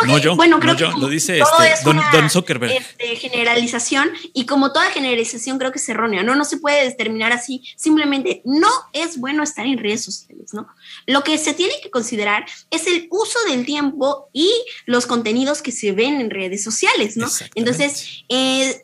no 0.04 0.18
yo, 0.18 0.36
bueno, 0.36 0.60
creo 0.60 0.76
que 0.76 0.84
lo 1.00 1.08
dice 1.08 1.40
este, 1.40 1.84
Don, 1.84 2.30
Zuckerberg. 2.30 2.72
Este, 2.72 3.16
generalización 3.16 4.10
y 4.34 4.46
como 4.46 4.74
toda 4.74 4.92
generalización 4.92 5.58
creo 5.58 5.72
que 5.72 5.80
es 5.80 5.88
errónea, 5.88 6.24
¿no? 6.24 6.36
No 6.36 6.44
se 6.44 6.58
puede 6.58 6.84
determinar 6.84 7.32
así, 7.32 7.64
simplemente 7.78 8.42
no 8.44 8.68
es 8.94 9.18
bueno 9.18 9.44
estar 9.44 9.66
en 9.66 9.78
redes 9.78 10.04
sociales, 10.04 10.54
¿no? 10.54 10.68
Lo 11.06 11.24
que 11.24 11.38
se 11.38 11.54
tiene 11.54 11.74
que 11.82 11.90
considerar 11.90 12.46
es 12.72 12.88
el 12.88 13.08
uso 13.10 13.40
del 13.48 13.66
tiempo 13.66 14.30
y 14.34 14.52
los 14.86 15.06
contenidos 15.06 15.62
que 15.62 15.72
se 15.72 15.92
ven 15.94 16.20
en 16.20 16.30
redes 16.30 16.64
sociales, 16.64 17.16
¿no? 17.16 17.28
Entonces, 17.56 18.24
eh, 18.30 18.84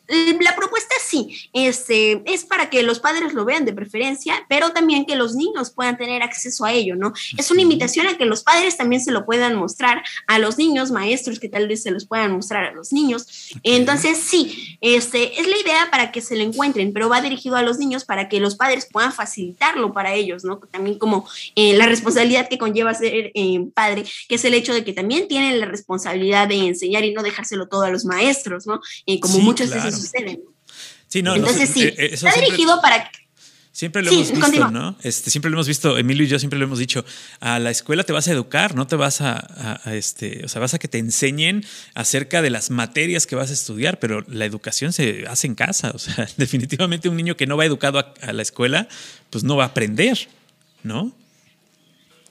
este, 1.72 2.22
es 2.26 2.44
para 2.44 2.68
que 2.68 2.82
los 2.82 3.00
padres 3.00 3.32
lo 3.32 3.46
vean 3.46 3.64
de 3.64 3.72
preferencia, 3.72 4.44
pero 4.46 4.72
también 4.72 5.06
que 5.06 5.16
los 5.16 5.34
niños 5.34 5.70
puedan 5.70 5.96
tener 5.96 6.22
acceso 6.22 6.66
a 6.66 6.72
ello, 6.72 6.96
¿no? 6.96 7.14
Es 7.38 7.50
una 7.50 7.62
invitación 7.62 8.06
a 8.06 8.18
que 8.18 8.26
los 8.26 8.42
padres 8.42 8.76
también 8.76 9.02
se 9.02 9.10
lo 9.10 9.24
puedan 9.24 9.54
mostrar 9.56 10.02
a 10.26 10.38
los 10.38 10.58
niños 10.58 10.90
maestros 10.90 11.40
que 11.40 11.48
tal 11.48 11.68
vez 11.68 11.82
se 11.82 11.90
los 11.90 12.04
puedan 12.06 12.32
mostrar 12.32 12.64
a 12.64 12.72
los 12.72 12.92
niños. 12.92 13.54
Entonces, 13.62 14.18
sí, 14.18 14.76
este, 14.82 15.40
es 15.40 15.46
la 15.48 15.56
idea 15.56 15.88
para 15.90 16.12
que 16.12 16.20
se 16.20 16.36
lo 16.36 16.42
encuentren, 16.42 16.92
pero 16.92 17.08
va 17.08 17.22
dirigido 17.22 17.56
a 17.56 17.62
los 17.62 17.78
niños 17.78 18.04
para 18.04 18.28
que 18.28 18.38
los 18.38 18.56
padres 18.56 18.86
puedan 18.92 19.14
facilitarlo 19.14 19.94
para 19.94 20.12
ellos, 20.12 20.44
¿no? 20.44 20.58
También 20.58 20.98
como 20.98 21.26
eh, 21.56 21.74
la 21.74 21.86
responsabilidad 21.86 22.48
que 22.50 22.58
conlleva 22.58 22.92
ser 22.92 23.32
eh, 23.34 23.66
padre, 23.72 24.04
que 24.28 24.34
es 24.34 24.44
el 24.44 24.52
hecho 24.52 24.74
de 24.74 24.84
que 24.84 24.92
también 24.92 25.26
tienen 25.26 25.58
la 25.58 25.66
responsabilidad 25.66 26.48
de 26.48 26.66
enseñar 26.66 27.02
y 27.04 27.14
no 27.14 27.22
dejárselo 27.22 27.66
todo 27.68 27.84
a 27.84 27.90
los 27.90 28.04
maestros, 28.04 28.66
¿no? 28.66 28.82
Eh, 29.06 29.20
como 29.20 29.38
muchas 29.38 29.70
veces 29.70 29.96
sucede. 29.96 30.42
Sí, 31.12 31.22
no, 31.22 31.34
Entonces, 31.36 31.68
sí, 31.68 31.92
está 31.94 32.32
dirigido 32.32 32.80
para 32.80 33.10
Siempre 33.70 34.00
lo 34.00 34.10
hemos 34.10 34.32
visto, 34.32 34.70
¿no? 34.70 34.96
Este, 35.02 35.30
siempre 35.30 35.50
lo 35.50 35.56
hemos 35.58 35.68
visto, 35.68 35.98
Emilio 35.98 36.24
y 36.24 36.26
yo 36.26 36.38
siempre 36.38 36.58
lo 36.58 36.64
hemos 36.64 36.78
dicho, 36.78 37.04
a 37.38 37.58
la 37.58 37.70
escuela 37.70 38.02
te 38.04 38.14
vas 38.14 38.28
a 38.28 38.32
educar, 38.32 38.74
no 38.74 38.86
te 38.86 38.96
vas 38.96 39.20
a, 39.20 39.78
este, 39.92 40.42
o 40.42 40.48
sea, 40.48 40.62
vas 40.62 40.72
a 40.72 40.78
que 40.78 40.88
te 40.88 40.96
enseñen 40.96 41.66
acerca 41.94 42.40
de 42.40 42.48
las 42.48 42.70
materias 42.70 43.26
que 43.26 43.36
vas 43.36 43.50
a 43.50 43.52
estudiar, 43.52 43.98
pero 43.98 44.24
la 44.26 44.46
educación 44.46 44.94
se 44.94 45.26
hace 45.28 45.48
en 45.48 45.54
casa, 45.54 45.90
o 45.94 45.98
sea, 45.98 46.26
definitivamente 46.38 47.10
un 47.10 47.16
niño 47.16 47.36
que 47.36 47.46
no 47.46 47.58
va 47.58 47.66
educado 47.66 47.98
a, 47.98 48.32
la 48.32 48.40
escuela, 48.40 48.88
pues 49.28 49.44
no 49.44 49.56
va 49.56 49.64
a 49.64 49.66
aprender, 49.66 50.30
¿no? 50.82 51.12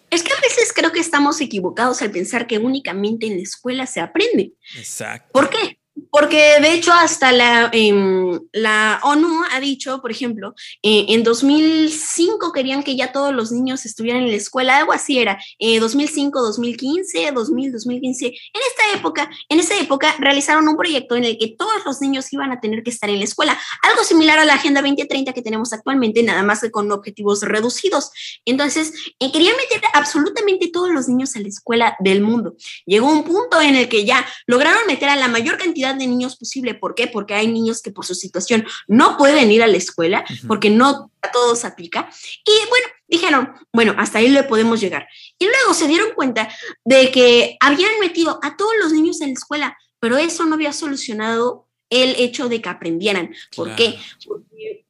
Es 0.09 0.23
que 0.23 0.33
a 0.33 0.41
veces 0.41 0.73
creo 0.73 0.91
que 0.91 1.01
estamos 1.01 1.39
equivocados 1.39 2.01
al 2.01 2.09
pensar 2.09 2.47
que 2.47 2.57
únicamente 2.57 3.27
en 3.27 3.37
la 3.37 3.43
escuela 3.43 3.85
se 3.85 3.99
aprende. 3.99 4.53
Exacto. 4.75 5.29
¿Por 5.33 5.51
qué? 5.51 5.80
Porque 6.11 6.57
de 6.61 6.73
hecho 6.73 6.91
hasta 6.91 7.31
la, 7.31 7.69
em, 7.73 8.39
la 8.51 8.99
ONU 9.03 9.43
ha 9.51 9.59
dicho, 9.59 10.01
por 10.01 10.11
ejemplo, 10.11 10.53
eh, 10.83 11.05
en 11.09 11.23
2005 11.23 12.51
querían 12.51 12.83
que 12.83 12.95
ya 12.95 13.11
todos 13.11 13.33
los 13.33 13.51
niños 13.51 13.85
estuvieran 13.85 14.23
en 14.23 14.29
la 14.29 14.35
escuela, 14.35 14.77
algo 14.77 14.93
así 14.93 15.19
era, 15.19 15.39
2005, 15.59 16.41
2015, 16.41 17.31
2000, 17.31 17.71
2015. 17.71 18.25
En 18.27 18.33
esta 18.33 18.99
época, 18.99 19.29
en 19.49 19.59
esa 19.59 19.79
época 19.79 20.15
realizaron 20.19 20.67
un 20.67 20.77
proyecto 20.77 21.15
en 21.15 21.23
el 21.23 21.37
que 21.37 21.55
todos 21.57 21.85
los 21.85 22.01
niños 22.01 22.31
iban 22.33 22.51
a 22.51 22.59
tener 22.59 22.83
que 22.83 22.89
estar 22.89 23.09
en 23.09 23.19
la 23.19 23.25
escuela, 23.25 23.57
algo 23.83 24.03
similar 24.03 24.39
a 24.39 24.45
la 24.45 24.55
Agenda 24.55 24.81
2030 24.81 25.33
que 25.33 25.41
tenemos 25.41 25.71
actualmente, 25.73 26.23
nada 26.23 26.43
más 26.43 26.61
que 26.61 26.71
con 26.71 26.91
objetivos 26.91 27.41
reducidos. 27.43 28.11
Entonces, 28.45 28.93
eh, 29.19 29.31
querían 29.31 29.55
meter 29.55 29.81
absolutamente 29.93 30.69
todos 30.71 30.91
los 30.91 31.07
niños 31.07 31.35
a 31.35 31.39
la 31.39 31.47
escuela 31.47 31.95
del 31.99 32.21
mundo. 32.21 32.55
Llegó 32.85 33.09
un 33.09 33.23
punto 33.23 33.61
en 33.61 33.75
el 33.75 33.87
que 33.87 34.05
ya 34.05 34.25
lograron 34.45 34.85
meter 34.87 35.09
a 35.09 35.15
la 35.15 35.27
mayor 35.27 35.57
cantidad 35.57 35.95
de 35.95 36.00
niños 36.07 36.35
posible. 36.37 36.73
¿Por 36.73 36.95
qué? 36.95 37.07
Porque 37.07 37.33
hay 37.33 37.47
niños 37.47 37.81
que 37.81 37.91
por 37.91 38.05
su 38.05 38.15
situación 38.15 38.65
no 38.87 39.17
pueden 39.17 39.51
ir 39.51 39.63
a 39.63 39.67
la 39.67 39.77
escuela, 39.77 40.25
porque 40.47 40.69
no 40.69 41.11
a 41.21 41.31
todos 41.31 41.65
aplica. 41.65 42.09
Y 42.45 42.69
bueno, 42.69 42.87
dijeron, 43.07 43.53
bueno, 43.73 43.95
hasta 43.97 44.19
ahí 44.19 44.29
le 44.29 44.43
podemos 44.43 44.79
llegar. 44.79 45.07
Y 45.37 45.45
luego 45.45 45.73
se 45.73 45.87
dieron 45.87 46.13
cuenta 46.15 46.49
de 46.83 47.11
que 47.11 47.57
habían 47.59 47.99
metido 47.99 48.39
a 48.43 48.57
todos 48.57 48.73
los 48.81 48.93
niños 48.93 49.21
en 49.21 49.29
la 49.29 49.33
escuela, 49.33 49.77
pero 49.99 50.17
eso 50.17 50.45
no 50.45 50.55
había 50.55 50.73
solucionado 50.73 51.67
el 51.91 52.15
hecho 52.17 52.49
de 52.49 52.61
que 52.61 52.69
aprendieran. 52.69 53.35
¿Por 53.55 53.75
qué? 53.75 53.99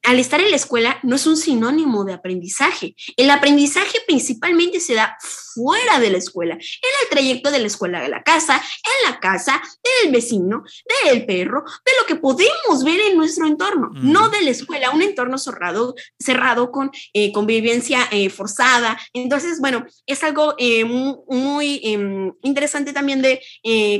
Al 0.04 0.20
estar 0.20 0.42
en 0.42 0.50
la 0.50 0.56
escuela 0.56 1.00
no 1.04 1.16
es 1.16 1.28
un 1.28 1.38
sinónimo 1.38 2.04
de 2.04 2.14
aprendizaje. 2.14 2.96
El 3.18 3.30
aprendizaje 3.30 3.98
principalmente 4.08 4.80
se 4.80 4.96
da 4.96 5.18
fuera 5.54 6.00
de 6.00 6.10
la 6.10 6.18
escuela, 6.18 6.54
en 6.56 6.60
el 7.04 7.10
trayecto 7.10 7.52
de 7.52 7.60
la 7.60 7.68
escuela 7.68 8.00
a 8.00 8.08
la 8.08 8.24
casa, 8.24 8.56
en 8.56 9.12
la 9.12 9.20
casa 9.20 9.62
del 10.02 10.12
vecino, 10.12 10.64
del 11.06 11.26
perro, 11.26 11.64
de 11.64 11.92
lo 12.00 12.08
que 12.08 12.16
podemos 12.16 12.84
ver 12.84 13.00
en 13.02 13.18
nuestro 13.18 13.48
entorno, 13.48 13.90
no 13.94 14.30
de 14.30 14.42
la 14.42 14.52
escuela, 14.52 14.92
un 14.92 15.02
entorno 15.02 15.38
cerrado, 15.38 15.96
cerrado 16.20 16.72
con 16.72 16.92
eh, 17.14 17.32
convivencia 17.32 18.08
eh, 18.12 18.30
forzada. 18.30 19.00
Entonces, 19.14 19.60
bueno, 19.60 19.86
es 20.06 20.24
algo 20.24 20.56
eh, 20.58 20.86
muy, 20.86 21.82
em, 21.84 22.34
interesante 22.44 22.94
también 22.94 23.22
de 23.22 23.42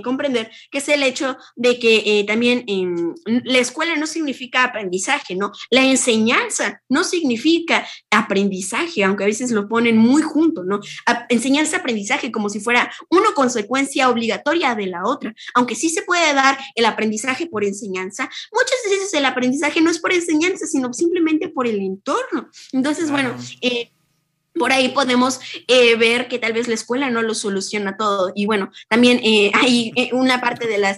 comprender, 0.04 0.52
que 0.72 0.78
es 0.80 0.90
el 0.90 1.04
hecho 1.04 1.38
de 1.56 1.80
que 1.80 2.24
también 2.28 2.64
em, 2.68 3.14
la 3.26 3.60
escuela 3.60 3.96
no 3.96 4.08
significa 4.08 4.64
aprendizaje, 4.64 5.36
¿no? 5.36 5.52
La 5.70 5.86
enseñanza 5.86 6.82
no 6.90 7.04
significa 7.04 7.88
aprendizaje, 8.10 9.04
aunque 9.04 9.24
a 9.24 9.28
veces 9.28 9.52
lo 9.52 9.68
ponen 9.68 9.98
muy 9.98 10.22
junto, 10.22 10.64
¿no? 10.64 10.80
enseñanza, 11.30 11.78
aprendizaje, 11.78 12.32
como 12.32 12.50
si 12.50 12.60
fuera 12.60 12.92
una 13.10 13.34
consecuencia 13.34 14.10
obligatoria 14.10 14.76
de 14.76 14.88
la 14.88 15.04
otra. 15.06 15.34
Aunque 15.54 15.76
sí 15.76 15.90
se 15.90 16.04
puede 16.04 16.34
dar 16.34 16.58
el 16.76 16.86
aprendizaje 16.86 17.48
por 17.48 17.64
enseñanza, 17.64 18.30
muchas 18.52 18.78
veces 18.90 19.14
el 19.14 19.26
aprendizaje 19.26 19.82
no 19.82 19.90
es 19.90 20.00
por 20.00 20.14
enseñanza, 20.14 20.66
sino 20.66 20.94
simplemente 20.94 21.50
por 21.50 21.68
el 21.68 21.80
entorno. 21.82 22.50
Entonces, 22.72 23.12
bueno, 23.12 23.36
eh, 23.62 23.92
por 24.54 24.72
ahí 24.72 24.90
podemos 24.90 25.40
eh, 25.68 25.96
ver 25.96 26.28
que 26.28 26.40
tal 26.40 26.54
vez 26.54 26.68
la 26.68 26.74
escuela 26.74 27.10
no 27.10 27.22
lo 27.22 27.34
soluciona 27.34 27.98
todo. 27.98 28.32
Y 28.36 28.46
bueno, 28.46 28.72
también 28.90 29.20
eh, 29.24 29.52
hay 29.56 29.92
eh, 29.96 30.10
una 30.14 30.42
parte 30.42 30.68
de 30.68 30.78
las 30.78 30.98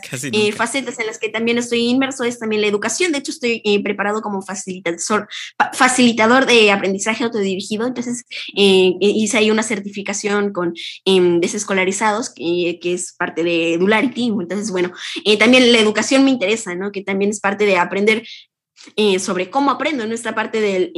facetas 0.56 1.00
en 1.00 1.08
las 1.08 1.20
que 1.20 1.30
también 1.30 1.58
estoy 1.58 1.88
inmerso, 1.88 2.24
es 2.24 2.40
también 2.40 2.62
la 2.62 2.68
educación. 2.68 3.12
De 3.12 3.20
hecho, 3.20 3.32
estoy 3.32 3.62
preparado 3.84 4.22
como 4.22 4.42
facilitador, 4.42 5.28
facilitador 5.74 6.46
de 6.46 6.72
aprendizaje 6.72 7.24
autodirigido. 7.24 7.86
Entonces, 7.86 8.26
hice 8.56 9.38
ahí 9.38 9.52
una 9.52 9.64
certificación 9.64 10.52
con 10.52 10.74
em, 11.06 11.40
desescolarizados, 11.40 12.30
que, 12.30 12.80
que, 12.82 12.94
es 12.94 13.14
parte 13.18 13.44
de 13.44 13.78
Dularity. 13.80 14.28
Entonces, 14.28 14.72
bueno, 14.72 14.92
también 15.40 15.72
la 15.72 15.80
educación 15.80 16.24
me 16.24 16.32
interesa, 16.32 16.76
¿no? 16.76 16.92
Que 16.92 17.02
también 17.02 17.32
es 17.32 17.40
parte 17.40 17.66
de 17.66 17.78
aprender 17.78 18.24
eh, 18.96 19.20
sobre 19.20 19.50
cómo 19.50 19.72
aprendo, 19.72 20.06
nuestra 20.06 20.36
parte 20.36 20.62
del 20.62 20.92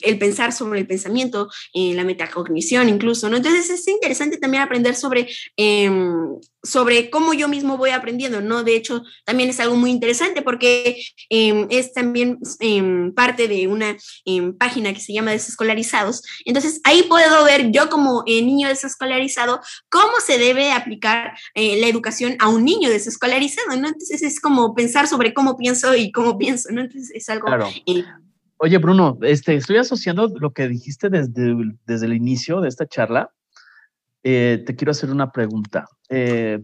el 0.00 0.18
pensar 0.18 0.52
sobre 0.52 0.80
el 0.80 0.86
pensamiento, 0.86 1.48
eh, 1.74 1.94
la 1.94 2.04
metacognición 2.04 2.88
incluso, 2.88 3.28
¿no? 3.28 3.36
Entonces 3.36 3.70
es 3.70 3.86
interesante 3.88 4.38
también 4.38 4.62
aprender 4.62 4.94
sobre 4.94 5.28
em, 5.56 6.38
sobre 6.62 7.10
cómo 7.10 7.32
yo 7.32 7.48
mismo 7.48 7.76
voy 7.76 7.90
aprendiendo, 7.90 8.40
¿no? 8.40 8.62
De 8.62 8.76
hecho, 8.76 9.02
también 9.24 9.50
es 9.50 9.60
algo 9.60 9.76
muy 9.76 9.90
interesante 9.90 10.42
porque 10.42 11.02
em, 11.28 11.66
es 11.70 11.92
también 11.92 12.38
em, 12.58 13.12
parte 13.14 13.48
de 13.48 13.66
una 13.66 13.96
em, 14.24 14.56
página 14.56 14.92
que 14.92 15.00
se 15.00 15.12
llama 15.12 15.30
Desescolarizados. 15.30 16.22
Entonces, 16.44 16.80
ahí 16.84 17.04
puedo 17.08 17.44
ver 17.44 17.70
yo 17.70 17.88
como 17.88 18.22
eh, 18.26 18.42
niño 18.42 18.68
desescolarizado 18.68 19.60
cómo 19.88 20.12
se 20.24 20.38
debe 20.38 20.72
aplicar 20.72 21.32
eh, 21.54 21.80
la 21.80 21.86
educación 21.86 22.36
a 22.38 22.48
un 22.48 22.64
niño 22.64 22.90
desescolarizado, 22.90 23.76
¿no? 23.76 23.88
Entonces, 23.88 24.22
es 24.22 24.40
como 24.40 24.74
pensar 24.74 25.06
sobre 25.06 25.32
cómo 25.32 25.56
pienso 25.56 25.94
y 25.96 26.12
cómo 26.12 26.36
pienso, 26.36 26.70
¿no? 26.72 26.82
Entonces, 26.82 27.10
es 27.14 27.28
algo... 27.28 27.46
Claro. 27.46 27.68
Oye, 28.62 28.76
Bruno, 28.76 29.18
este, 29.22 29.54
estoy 29.54 29.78
asociando 29.78 30.28
lo 30.38 30.52
que 30.52 30.68
dijiste 30.68 31.08
desde, 31.08 31.54
desde 31.86 32.04
el 32.04 32.12
inicio 32.12 32.60
de 32.60 32.68
esta 32.68 32.86
charla 32.86 33.32
eh, 34.22 34.62
te 34.66 34.76
quiero 34.76 34.90
hacer 34.90 35.10
una 35.10 35.30
pregunta. 35.30 35.86
Eh, 36.08 36.62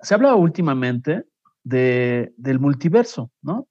se 0.00 0.14
habla 0.14 0.34
últimamente 0.34 1.24
de, 1.64 2.32
del 2.36 2.60
multiverso, 2.60 3.30
¿no? 3.42 3.66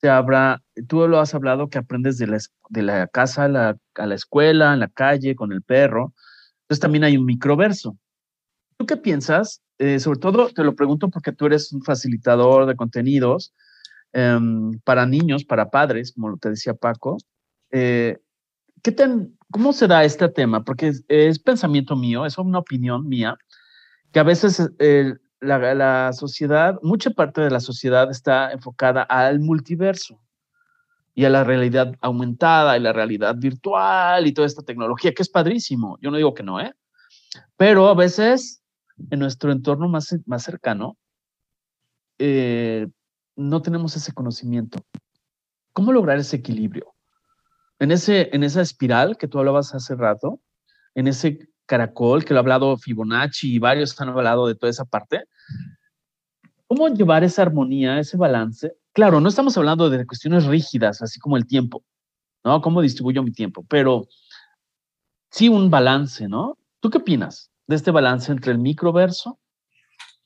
Se 0.00 0.08
habla, 0.08 0.62
tú 0.86 1.08
lo 1.08 1.18
has 1.18 1.34
hablado 1.34 1.68
que 1.68 1.78
aprendes 1.78 2.18
de 2.18 2.26
la, 2.26 2.38
de 2.68 2.82
la 2.82 3.06
casa 3.08 3.44
a 3.44 3.48
la, 3.48 3.76
a 3.94 4.06
la, 4.06 4.14
escuela, 4.14 4.72
en 4.72 4.80
la 4.80 4.88
calle, 4.88 5.34
con 5.34 5.52
el 5.52 5.62
perro. 5.62 6.14
Entonces 6.62 6.80
también 6.80 7.04
hay 7.04 7.16
un 7.16 7.24
microverso. 7.24 7.96
¿Tú 8.76 8.86
qué 8.86 8.96
piensas? 8.96 9.62
Eh, 9.78 10.00
sobre 10.00 10.18
todo 10.18 10.48
te 10.50 10.64
lo 10.64 10.74
pregunto 10.74 11.08
porque 11.08 11.32
tú 11.32 11.46
eres 11.46 11.72
un 11.72 11.82
facilitador 11.82 12.66
de 12.66 12.76
contenidos 12.76 13.54
um, 14.12 14.78
para 14.80 15.06
niños, 15.06 15.44
para 15.44 15.70
padres, 15.70 16.12
como 16.12 16.36
te 16.36 16.50
decía 16.50 16.74
Paco. 16.74 17.16
Eh, 17.70 18.18
¿Qué 18.82 18.92
tan, 18.92 19.37
¿Cómo 19.50 19.72
se 19.72 19.86
da 19.86 20.04
este 20.04 20.28
tema? 20.28 20.62
Porque 20.62 20.92
es, 21.08 21.38
pensamiento 21.38 21.96
mío, 21.96 22.26
es 22.26 22.36
una 22.36 22.58
opinión 22.58 23.08
mía, 23.08 23.36
que 24.12 24.20
a 24.20 24.22
veces 24.22 24.70
eh, 24.78 25.14
la, 25.40 25.74
la, 25.74 26.12
sociedad, 26.12 26.78
mucha 26.82 27.10
parte 27.10 27.40
de 27.40 27.50
la 27.50 27.60
sociedad 27.60 28.10
está 28.10 28.52
enfocada 28.52 29.02
al 29.02 29.40
multiverso 29.40 30.20
y 31.14 31.24
a 31.24 31.30
la 31.30 31.44
realidad 31.44 31.94
aumentada 32.00 32.76
y 32.76 32.80
la 32.80 32.92
realidad 32.92 33.36
virtual 33.36 34.26
y 34.26 34.32
toda 34.32 34.46
esta 34.46 34.62
tecnología, 34.62 35.14
que 35.14 35.22
es 35.22 35.28
padrísimo. 35.28 35.98
Yo 36.00 36.10
no 36.10 36.16
digo 36.16 36.34
que 36.34 36.42
no, 36.42 36.60
¿eh? 36.60 36.74
Pero 37.56 37.88
a 37.88 37.94
veces 37.94 38.62
en 39.10 39.18
nuestro 39.18 39.50
entorno 39.50 39.88
más, 39.88 40.14
más 40.26 40.42
cercano 40.42 40.96
eh, 42.18 42.88
no 43.36 43.62
tenemos 43.62 43.96
ese 43.96 44.12
conocimiento. 44.12 44.78
¿Cómo 45.72 45.92
lograr 45.92 46.18
ese 46.18 46.36
equilibrio? 46.36 46.94
En, 47.78 47.90
ese, 47.92 48.30
en 48.32 48.42
esa 48.42 48.60
espiral 48.60 49.16
que 49.16 49.28
tú 49.28 49.38
hablabas 49.38 49.74
hace 49.74 49.94
rato, 49.94 50.40
en 50.94 51.08
ese 51.08 51.48
caracol 51.66 52.24
que 52.24 52.32
lo 52.32 52.38
ha 52.38 52.42
hablado 52.42 52.76
Fibonacci 52.76 53.54
y 53.54 53.58
varios 53.58 54.00
han 54.00 54.08
hablado 54.08 54.46
de 54.46 54.54
toda 54.54 54.70
esa 54.70 54.84
parte, 54.84 55.24
¿cómo 56.66 56.88
llevar 56.88 57.24
esa 57.24 57.42
armonía, 57.42 57.98
ese 57.98 58.16
balance? 58.16 58.76
Claro, 58.92 59.20
no 59.20 59.28
estamos 59.28 59.56
hablando 59.56 59.90
de 59.90 60.06
cuestiones 60.06 60.46
rígidas, 60.46 61.02
así 61.02 61.20
como 61.20 61.36
el 61.36 61.46
tiempo, 61.46 61.84
¿no? 62.44 62.60
¿Cómo 62.60 62.82
distribuyo 62.82 63.22
mi 63.22 63.32
tiempo? 63.32 63.64
Pero 63.68 64.08
sí 65.30 65.48
un 65.48 65.70
balance, 65.70 66.26
¿no? 66.26 66.58
¿Tú 66.80 66.90
qué 66.90 66.98
opinas 66.98 67.50
de 67.66 67.76
este 67.76 67.90
balance 67.90 68.32
entre 68.32 68.52
el 68.52 68.58
microverso 68.58 69.38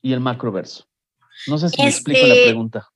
y 0.01 0.13
el 0.13 0.21
macroverso? 0.21 0.85
No 1.47 1.57
sé 1.57 1.69
si 1.69 1.81
me 1.81 1.89
explico 1.89 2.25
la 2.25 2.33
este, 2.33 2.45
pregunta. 2.45 2.89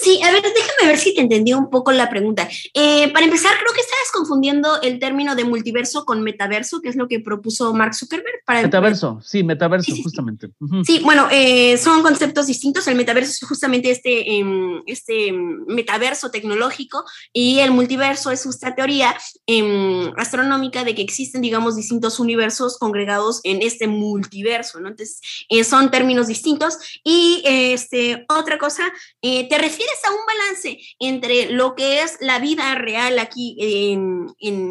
Sí, 0.00 0.18
a 0.22 0.32
ver, 0.32 0.42
déjame 0.42 0.86
ver 0.86 0.98
si 0.98 1.14
te 1.14 1.20
entendí 1.20 1.52
un 1.52 1.68
poco 1.68 1.92
la 1.92 2.08
pregunta. 2.08 2.48
Eh, 2.72 3.12
para 3.12 3.26
empezar, 3.26 3.52
creo 3.58 3.74
que 3.74 3.82
estabas 3.82 4.10
confundiendo 4.14 4.80
el 4.80 4.98
término 4.98 5.34
de 5.36 5.44
multiverso 5.44 6.06
con 6.06 6.22
metaverso, 6.22 6.80
que 6.80 6.88
es 6.88 6.96
lo 6.96 7.06
que 7.06 7.20
propuso 7.20 7.74
Mark 7.74 7.94
Zuckerberg. 7.94 8.42
Para 8.46 8.62
metaverso, 8.62 9.20
sí, 9.22 9.44
metaverso, 9.44 9.94
justamente. 10.02 10.48
Sí, 10.86 11.00
bueno, 11.04 11.28
eh, 11.30 11.76
son 11.76 12.02
conceptos 12.02 12.46
distintos. 12.46 12.88
El 12.88 12.94
metaverso 12.94 13.30
es 13.30 13.40
justamente 13.46 13.90
este, 13.90 14.38
em, 14.38 14.82
este 14.86 15.32
metaverso 15.32 16.30
tecnológico 16.30 17.04
y 17.34 17.58
el 17.58 17.70
multiverso 17.70 18.30
es 18.30 18.46
esta 18.46 18.74
teoría 18.74 19.14
em, 19.46 20.12
astronómica 20.16 20.82
de 20.82 20.94
que 20.94 21.02
existen, 21.02 21.42
digamos, 21.42 21.76
distintos 21.76 22.20
universos 22.20 22.78
congregados 22.78 23.40
en 23.44 23.60
este 23.60 23.86
multiverso, 23.86 24.80
¿no? 24.80 24.88
Entonces, 24.88 25.20
eh, 25.50 25.62
son 25.62 25.90
términos 25.90 26.26
distintos. 26.26 26.78
Y 27.04 27.42
este, 27.44 28.24
otra 28.28 28.56
cosa, 28.56 28.84
te 29.20 29.58
refieres 29.58 29.89
a 30.06 30.12
un 30.12 30.26
balance 30.26 30.78
entre 30.98 31.52
lo 31.52 31.74
que 31.74 32.02
es 32.02 32.18
la 32.20 32.38
vida 32.38 32.74
real 32.74 33.18
aquí 33.18 33.56
en, 33.58 34.26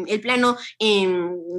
el 0.06 0.20
plano 0.20 0.56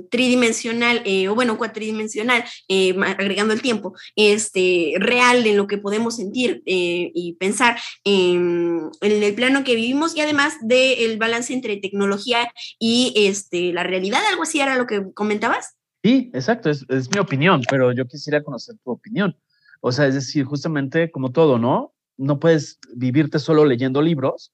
tridimensional, 0.10 1.02
eh, 1.06 1.28
o 1.28 1.36
bueno, 1.36 1.58
cuatridimensional, 1.58 2.44
eh, 2.68 2.96
agregando 3.06 3.54
el 3.54 3.62
tiempo, 3.62 3.94
este, 4.16 4.94
real 4.98 5.46
en 5.46 5.58
lo 5.58 5.68
que 5.68 5.78
podemos 5.78 6.16
sentir 6.16 6.62
eh, 6.66 7.12
y 7.14 7.34
pensar 7.34 7.78
en 8.04 8.90
el 9.02 9.34
plano 9.36 9.64
que 9.64 9.76
vivimos 9.76 10.16
y 10.16 10.22
además 10.22 10.56
del 10.62 11.18
balance 11.18 11.54
entre 11.54 11.78
tecnología 11.78 12.52
y 12.80 13.14
este, 13.16 13.74
la 13.74 13.84
realidad, 13.84 14.22
algo 14.30 14.44
así 14.44 14.60
era 14.60 14.76
lo 14.76 14.88
que 14.88 15.14
comentabas. 15.14 15.76
Sí, 16.04 16.32
exacto, 16.34 16.70
es, 16.70 16.86
es 16.90 17.12
mi 17.12 17.20
opinión, 17.20 17.62
pero 17.70 17.92
yo 17.92 18.08
quisiera 18.08 18.44
conocer 18.44 18.76
tu 18.84 18.92
opinión. 18.92 19.38
O 19.82 19.92
sea, 19.92 20.08
es 20.08 20.14
decir, 20.14 20.46
justamente 20.46 21.12
como 21.12 21.32
todo, 21.32 21.58
¿no? 21.58 21.91
No 22.18 22.40
puedes 22.40 22.80
vivirte 22.96 23.40
solo 23.40 23.66
leyendo 23.66 24.02
libros. 24.02 24.52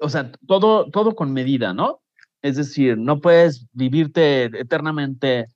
O 0.00 0.08
sea, 0.08 0.32
todo, 0.46 0.90
todo 0.90 1.14
con 1.14 1.32
medida, 1.32 1.74
¿no? 1.74 2.00
Es 2.42 2.56
decir, 2.56 2.96
no 2.96 3.20
puedes 3.20 3.66
vivirte 3.72 4.44
eternamente 4.44 5.46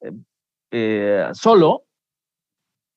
eh, 0.00 0.12
eh, 0.70 1.28
solo 1.32 1.84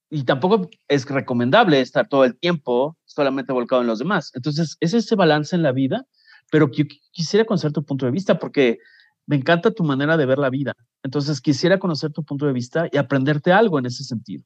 y 0.09 0.23
tampoco 0.23 0.69
es 0.88 1.05
recomendable 1.07 1.81
estar 1.81 2.07
todo 2.07 2.23
el 2.23 2.38
tiempo 2.38 2.97
solamente 3.05 3.51
volcado 3.51 3.81
en 3.81 3.88
los 3.88 3.99
demás. 3.99 4.31
Entonces, 4.36 4.77
es 4.79 4.93
ese 4.93 5.15
balance 5.15 5.55
en 5.55 5.63
la 5.63 5.71
vida, 5.71 6.05
pero 6.51 6.69
quisiera 6.69 7.45
conocer 7.45 7.71
tu 7.71 7.84
punto 7.84 8.05
de 8.05 8.11
vista 8.11 8.38
porque 8.38 8.77
me 9.25 9.36
encanta 9.36 9.71
tu 9.71 9.84
manera 9.84 10.15
de 10.15 10.25
ver 10.25 10.38
la 10.38 10.51
vida. 10.51 10.75
Entonces, 11.01 11.41
quisiera 11.41 11.79
conocer 11.79 12.11
tu 12.11 12.23
punto 12.23 12.45
de 12.45 12.53
vista 12.53 12.88
y 12.91 12.97
aprenderte 12.97 13.51
algo 13.51 13.79
en 13.79 13.88
ese 13.88 14.03
sentido. 14.03 14.43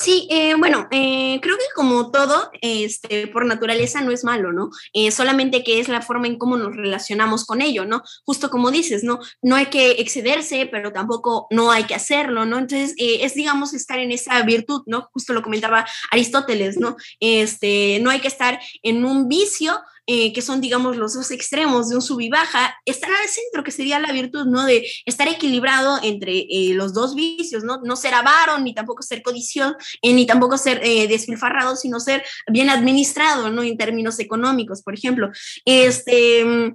Sí, 0.00 0.28
eh, 0.30 0.54
bueno, 0.54 0.86
eh, 0.92 1.40
creo 1.42 1.56
que 1.56 1.64
como 1.74 2.12
todo, 2.12 2.52
este, 2.62 3.26
por 3.26 3.44
naturaleza 3.44 4.00
no 4.00 4.12
es 4.12 4.22
malo, 4.22 4.52
¿no? 4.52 4.70
Eh, 4.92 5.10
solamente 5.10 5.64
que 5.64 5.80
es 5.80 5.88
la 5.88 6.02
forma 6.02 6.28
en 6.28 6.38
cómo 6.38 6.56
nos 6.56 6.76
relacionamos 6.76 7.44
con 7.44 7.60
ello, 7.62 7.84
¿no? 7.84 8.04
Justo 8.24 8.48
como 8.48 8.70
dices, 8.70 9.02
¿no? 9.02 9.18
No 9.42 9.56
hay 9.56 9.66
que 9.66 10.00
excederse, 10.00 10.68
pero 10.70 10.92
tampoco 10.92 11.48
no 11.50 11.72
hay 11.72 11.82
que 11.82 11.96
hacerlo, 11.96 12.46
¿no? 12.46 12.58
Entonces, 12.58 12.94
es, 12.96 13.34
digamos, 13.34 13.74
estar 13.74 13.98
en 13.98 14.12
esa 14.12 14.40
virtud, 14.42 14.84
¿no? 14.86 15.08
Justo 15.12 15.32
lo 15.32 15.42
comentaba 15.42 15.84
Aristóteles, 16.12 16.78
¿no? 16.78 16.96
Este, 17.18 17.98
no 18.00 18.10
hay 18.10 18.20
que 18.20 18.28
estar 18.28 18.60
en 18.84 19.04
un 19.04 19.26
vicio, 19.26 19.80
eh, 20.10 20.32
que 20.32 20.40
son, 20.40 20.62
digamos, 20.62 20.96
los 20.96 21.12
dos 21.12 21.30
extremos 21.30 21.90
de 21.90 21.96
un 21.96 22.00
sub 22.00 22.18
y 22.22 22.30
baja, 22.30 22.74
estar 22.86 23.10
al 23.10 23.28
centro, 23.28 23.62
que 23.62 23.70
sería 23.70 23.98
la 23.98 24.10
virtud, 24.10 24.46
¿no? 24.46 24.64
De 24.64 24.88
estar 25.04 25.28
equilibrado 25.28 25.98
entre 26.02 26.46
eh, 26.48 26.72
los 26.72 26.94
dos 26.94 27.14
vicios, 27.14 27.62
¿no? 27.62 27.82
No 27.84 27.94
ser 27.94 28.14
avaro, 28.14 28.58
ni 28.58 28.72
tampoco 28.72 29.02
ser 29.02 29.22
codición, 29.22 29.76
eh, 30.00 30.14
ni 30.14 30.24
tampoco 30.24 30.56
ser 30.56 30.80
desfilfarrado, 30.80 31.76
sino 31.76 32.00
ser 32.00 32.24
bien 32.50 32.70
administrado, 32.70 33.50
¿no? 33.50 33.62
En 33.62 33.76
términos 33.76 34.18
económicos, 34.18 34.82
por 34.82 34.94
ejemplo. 34.94 35.28
Este 35.66 36.72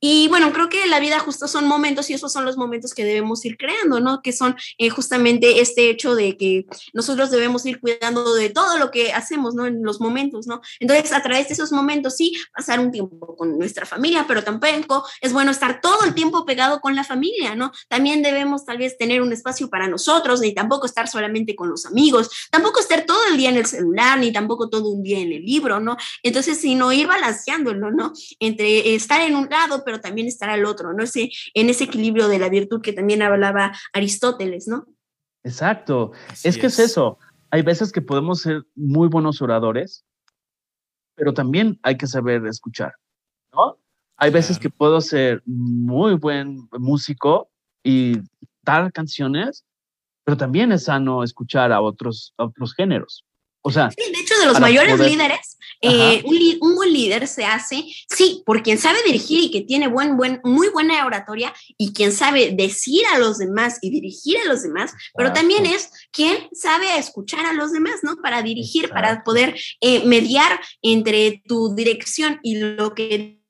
y 0.00 0.28
bueno, 0.28 0.52
creo 0.52 0.68
que 0.68 0.86
la 0.86 1.00
vida 1.00 1.18
justo 1.20 1.48
son 1.48 1.66
momentos 1.66 2.10
y 2.10 2.14
esos 2.14 2.32
son 2.32 2.44
los 2.44 2.56
momentos 2.56 2.92
que 2.92 3.04
debemos 3.04 3.44
ir 3.44 3.56
creando, 3.56 3.98
¿no? 4.00 4.20
Que 4.20 4.32
son 4.32 4.54
eh, 4.76 4.90
justamente 4.90 5.60
este 5.60 5.88
hecho 5.88 6.14
de 6.14 6.36
que 6.36 6.66
nosotros 6.92 7.30
debemos 7.30 7.64
ir 7.64 7.80
cuidando 7.80 8.34
de 8.34 8.50
todo 8.50 8.78
lo 8.78 8.90
que 8.90 9.12
hacemos, 9.12 9.54
¿no? 9.54 9.66
En 9.66 9.82
los 9.82 10.00
momentos, 10.00 10.46
¿no? 10.46 10.60
Entonces, 10.80 11.12
a 11.12 11.22
través 11.22 11.48
de 11.48 11.54
esos 11.54 11.72
momentos, 11.72 12.16
sí, 12.16 12.34
pasar 12.54 12.80
un 12.80 12.90
tiempo 12.90 13.36
con 13.36 13.58
nuestra 13.58 13.86
familia, 13.86 14.26
pero 14.28 14.44
tampoco 14.44 15.06
es 15.20 15.32
bueno 15.32 15.50
estar 15.50 15.80
todo 15.80 16.04
el 16.04 16.14
tiempo 16.14 16.44
pegado 16.44 16.80
con 16.80 16.94
la 16.94 17.04
familia, 17.04 17.54
¿no? 17.54 17.72
También 17.88 18.22
debemos 18.22 18.66
tal 18.66 18.78
vez 18.78 18.98
tener 18.98 19.22
un 19.22 19.32
espacio 19.32 19.70
para 19.70 19.88
nosotros, 19.88 20.40
ni 20.40 20.52
tampoco 20.52 20.86
estar 20.86 21.08
solamente 21.08 21.54
con 21.54 21.70
los 21.70 21.86
amigos, 21.86 22.30
tampoco 22.50 22.80
estar 22.80 23.06
todo 23.06 23.20
el 23.30 23.36
día 23.36 23.50
en 23.50 23.56
el 23.56 23.66
celular, 23.66 24.18
ni 24.18 24.32
tampoco 24.32 24.68
todo 24.68 24.90
un 24.90 25.02
día 25.02 25.20
en 25.20 25.32
el 25.32 25.42
libro, 25.42 25.80
¿no? 25.80 25.96
Entonces, 26.22 26.60
sino 26.60 26.92
ir 26.92 27.06
balanceándolo, 27.06 27.90
¿no? 27.90 28.12
Entre 28.40 28.94
estar 28.94 29.20
en 29.20 29.36
un 29.36 29.48
lado, 29.48 29.84
pero 29.86 30.00
también 30.00 30.26
estar 30.26 30.50
al 30.50 30.64
otro, 30.64 30.92
¿no? 30.92 31.04
Ese, 31.04 31.30
en 31.54 31.70
ese 31.70 31.84
equilibrio 31.84 32.26
de 32.26 32.40
la 32.40 32.48
virtud 32.48 32.82
que 32.82 32.92
también 32.92 33.22
hablaba 33.22 33.72
Aristóteles, 33.92 34.66
¿no? 34.66 34.84
Exacto. 35.44 36.10
es 36.42 36.58
que 36.58 36.66
es. 36.66 36.78
eso. 36.80 37.20
Hay 37.52 37.62
veces 37.62 37.92
que 37.92 38.02
podemos 38.02 38.40
ser 38.40 38.64
muy 38.74 39.06
buenos 39.06 39.40
oradores, 39.40 40.04
pero 41.14 41.32
también 41.32 41.78
hay 41.84 41.96
que 41.96 42.08
saber 42.08 42.44
escuchar, 42.46 42.94
¿no? 43.52 43.78
Hay 44.16 44.32
veces 44.32 44.58
que 44.58 44.70
puedo 44.70 45.00
ser 45.00 45.40
muy 45.46 46.14
buen 46.14 46.68
músico 46.72 47.48
y 47.84 48.18
dar 48.62 48.92
canciones, 48.92 49.64
pero 50.24 50.36
también 50.36 50.72
es 50.72 50.84
sano 50.84 51.22
escuchar 51.22 51.70
a 51.70 51.80
otros, 51.80 52.34
a 52.38 52.46
otros 52.46 52.74
géneros. 52.74 53.24
O 53.66 53.70
sea, 53.72 53.90
sí, 53.90 54.12
de 54.12 54.20
hecho, 54.20 54.38
de 54.38 54.46
los 54.46 54.60
mayores 54.60 54.96
líderes, 54.96 55.58
eh, 55.82 56.22
un, 56.60 56.76
buen 56.76 56.92
líder 56.92 57.26
se 57.26 57.44
hace, 57.44 57.84
sí, 58.08 58.44
por 58.46 58.62
quien 58.62 58.78
sabe 58.78 58.98
dirigir 59.04 59.42
y 59.42 59.50
que 59.50 59.62
tiene 59.62 59.88
buen, 59.88 60.16
buen, 60.16 60.40
muy 60.44 60.68
buena 60.68 61.04
oratoria 61.04 61.52
y 61.76 61.92
quien 61.92 62.12
sabe 62.12 62.52
decir 62.52 63.02
a 63.12 63.18
los 63.18 63.38
demás 63.38 63.78
y 63.82 63.90
dirigir 63.90 64.36
a 64.38 64.44
los 64.44 64.62
demás, 64.62 64.92
pero 65.16 65.32
también 65.32 65.66
es 65.66 65.90
quien 66.12 66.48
sabe 66.52 66.96
escuchar 66.96 67.44
a 67.44 67.54
los 67.54 67.72
demás, 67.72 67.96
¿no? 68.04 68.14
Para 68.22 68.40
dirigir, 68.40 68.88
para 68.88 69.24
poder 69.24 69.58
eh, 69.80 70.04
mediar 70.04 70.60
entre 70.80 71.42
tu 71.44 71.74
dirección 71.74 72.38
y 72.44 72.58
lo 72.58 72.94
que 72.94 73.40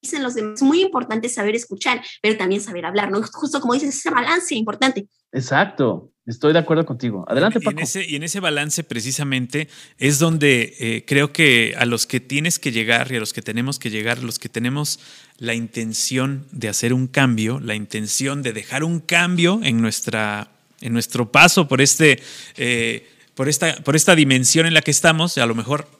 dicen 0.00 0.22
los 0.22 0.34
demás. 0.34 0.54
Es 0.56 0.62
muy 0.62 0.82
importante 0.82 1.28
saber 1.28 1.54
escuchar, 1.54 2.02
pero 2.22 2.36
también 2.36 2.60
saber 2.60 2.86
hablar, 2.86 3.10
¿no? 3.10 3.22
Justo 3.22 3.60
como 3.60 3.74
dices, 3.74 3.96
ese 3.96 4.10
balance 4.10 4.54
importante. 4.54 5.08
Exacto, 5.32 6.10
estoy 6.24 6.52
de 6.52 6.60
acuerdo 6.60 6.86
contigo. 6.86 7.24
Adelante, 7.28 7.60
Paco. 7.60 7.76
Y 7.76 7.80
en 7.80 7.84
ese, 7.84 8.06
y 8.06 8.16
en 8.16 8.22
ese 8.22 8.40
balance 8.40 8.82
precisamente 8.82 9.68
es 9.98 10.18
donde 10.18 10.74
eh, 10.78 11.04
creo 11.06 11.32
que 11.32 11.74
a 11.76 11.84
los 11.84 12.06
que 12.06 12.20
tienes 12.20 12.58
que 12.58 12.72
llegar 12.72 13.12
y 13.12 13.16
a 13.16 13.20
los 13.20 13.32
que 13.32 13.42
tenemos 13.42 13.78
que 13.78 13.90
llegar, 13.90 14.22
los 14.22 14.38
que 14.38 14.48
tenemos 14.48 15.00
la 15.36 15.54
intención 15.54 16.46
de 16.50 16.68
hacer 16.68 16.92
un 16.92 17.08
cambio, 17.08 17.60
la 17.60 17.74
intención 17.74 18.42
de 18.42 18.52
dejar 18.52 18.84
un 18.84 19.00
cambio 19.00 19.60
en, 19.62 19.82
nuestra, 19.82 20.50
en 20.80 20.92
nuestro 20.94 21.30
paso 21.30 21.68
por, 21.68 21.80
este, 21.82 22.22
eh, 22.56 23.06
por, 23.34 23.48
esta, 23.48 23.76
por 23.82 23.96
esta 23.96 24.14
dimensión 24.14 24.64
en 24.66 24.74
la 24.74 24.80
que 24.80 24.90
estamos, 24.90 25.36
a 25.36 25.46
lo 25.46 25.54
mejor 25.54 25.97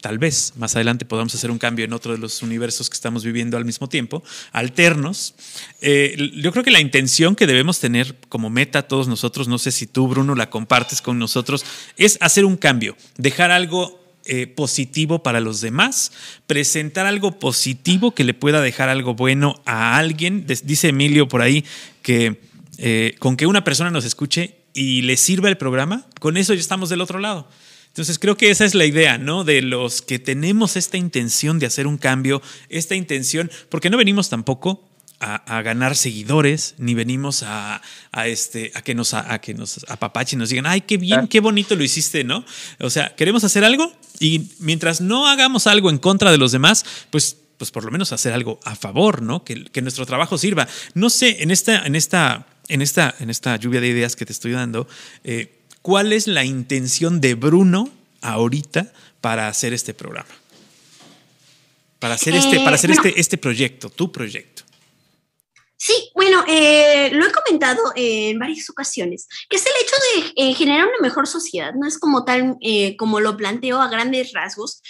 tal 0.00 0.18
vez 0.18 0.54
más 0.56 0.74
adelante 0.74 1.04
podamos 1.04 1.34
hacer 1.34 1.50
un 1.50 1.58
cambio 1.58 1.84
en 1.84 1.92
otro 1.92 2.12
de 2.12 2.18
los 2.18 2.42
universos 2.42 2.88
que 2.88 2.94
estamos 2.94 3.24
viviendo 3.24 3.56
al 3.56 3.64
mismo 3.64 3.88
tiempo, 3.88 4.22
alternos. 4.52 5.34
Eh, 5.80 6.16
yo 6.36 6.52
creo 6.52 6.64
que 6.64 6.70
la 6.70 6.80
intención 6.80 7.36
que 7.36 7.46
debemos 7.46 7.80
tener 7.80 8.16
como 8.28 8.50
meta 8.50 8.82
todos 8.82 9.08
nosotros, 9.08 9.48
no 9.48 9.58
sé 9.58 9.72
si 9.72 9.86
tú, 9.86 10.08
Bruno, 10.08 10.34
la 10.34 10.50
compartes 10.50 11.02
con 11.02 11.18
nosotros, 11.18 11.64
es 11.96 12.18
hacer 12.20 12.44
un 12.44 12.56
cambio, 12.56 12.96
dejar 13.16 13.50
algo 13.50 14.00
eh, 14.24 14.46
positivo 14.46 15.22
para 15.22 15.40
los 15.40 15.60
demás, 15.60 16.12
presentar 16.46 17.06
algo 17.06 17.38
positivo 17.38 18.14
que 18.14 18.24
le 18.24 18.34
pueda 18.34 18.60
dejar 18.60 18.88
algo 18.88 19.14
bueno 19.14 19.60
a 19.64 19.96
alguien. 19.96 20.46
Dice 20.46 20.88
Emilio 20.88 21.28
por 21.28 21.42
ahí 21.42 21.64
que 22.02 22.40
eh, 22.78 23.14
con 23.18 23.36
que 23.36 23.46
una 23.46 23.64
persona 23.64 23.90
nos 23.90 24.04
escuche 24.04 24.56
y 24.72 25.02
le 25.02 25.16
sirva 25.16 25.48
el 25.48 25.56
programa, 25.56 26.06
con 26.20 26.36
eso 26.36 26.54
ya 26.54 26.60
estamos 26.60 26.88
del 26.88 27.00
otro 27.00 27.18
lado. 27.18 27.48
Entonces 27.90 28.18
creo 28.18 28.36
que 28.36 28.50
esa 28.50 28.64
es 28.64 28.74
la 28.74 28.86
idea, 28.86 29.18
¿no? 29.18 29.44
De 29.44 29.62
los 29.62 30.00
que 30.00 30.18
tenemos 30.18 30.76
esta 30.76 30.96
intención 30.96 31.58
de 31.58 31.66
hacer 31.66 31.86
un 31.86 31.98
cambio, 31.98 32.40
esta 32.68 32.94
intención, 32.94 33.50
porque 33.68 33.90
no 33.90 33.96
venimos 33.96 34.28
tampoco 34.28 34.88
a, 35.18 35.60
ganar 35.60 35.96
seguidores, 35.96 36.76
ni 36.78 36.94
venimos 36.94 37.42
a, 37.46 37.82
este, 38.24 38.72
a 38.74 38.80
que 38.80 38.94
nos 38.94 39.12
a, 39.12 39.38
que 39.40 39.52
nos 39.52 39.84
apapachen 39.88 40.38
y 40.38 40.40
nos 40.40 40.48
digan, 40.48 40.66
ay, 40.66 40.80
qué 40.80 40.96
bien, 40.96 41.28
qué 41.28 41.40
bonito 41.40 41.76
lo 41.76 41.84
hiciste, 41.84 42.24
¿no? 42.24 42.44
O 42.78 42.88
sea, 42.88 43.14
queremos 43.14 43.44
hacer 43.44 43.64
algo 43.64 43.92
y 44.18 44.52
mientras 44.60 45.02
no 45.02 45.28
hagamos 45.28 45.66
algo 45.66 45.90
en 45.90 45.98
contra 45.98 46.30
de 46.30 46.38
los 46.38 46.52
demás, 46.52 46.86
pues 47.10 47.36
pues 47.58 47.70
por 47.70 47.84
lo 47.84 47.90
menos 47.90 48.10
hacer 48.10 48.32
algo 48.32 48.58
a 48.64 48.74
favor, 48.74 49.20
¿no? 49.20 49.44
Que, 49.44 49.64
que 49.64 49.82
nuestro 49.82 50.06
trabajo 50.06 50.38
sirva. 50.38 50.66
No 50.94 51.10
sé, 51.10 51.42
en 51.42 51.50
esta, 51.50 51.84
en 51.84 51.94
esta, 51.94 52.46
en 52.68 52.80
esta, 52.80 53.14
en 53.20 53.28
esta 53.28 53.56
lluvia 53.56 53.82
de 53.82 53.88
ideas 53.88 54.16
que 54.16 54.24
te 54.24 54.32
estoy 54.32 54.52
dando, 54.52 54.88
eh, 55.24 55.59
¿Cuál 55.82 56.12
es 56.12 56.26
la 56.26 56.44
intención 56.44 57.20
de 57.20 57.34
Bruno 57.34 57.90
ahorita 58.20 58.92
para 59.20 59.48
hacer 59.48 59.72
este 59.72 59.94
programa? 59.94 60.28
Para 61.98 62.14
hacer 62.14 62.34
este, 62.34 62.60
para 62.60 62.76
hacer 62.76 62.90
eh, 62.90 62.94
este, 62.94 63.20
este 63.20 63.38
proyecto, 63.38 63.90
tu 63.90 64.12
proyecto. 64.12 64.62
Sí, 65.82 66.12
bueno, 66.14 66.44
eh, 66.46 67.08
lo 67.14 67.24
he 67.24 67.32
comentado 67.32 67.80
en 67.96 68.38
varias 68.38 68.68
ocasiones, 68.68 69.26
que 69.48 69.56
es 69.56 69.64
el 69.64 69.72
hecho 69.80 69.96
de 70.36 70.50
eh, 70.50 70.54
generar 70.54 70.86
una 70.86 70.98
mejor 71.00 71.26
sociedad, 71.26 71.72
no 71.72 71.88
es 71.88 71.98
como 71.98 72.26
tal 72.26 72.58
como 72.98 73.20
lo 73.20 73.34
planteo 73.38 73.80
a 73.80 73.88
grandes 73.88 74.32
rasgos. 74.34 74.82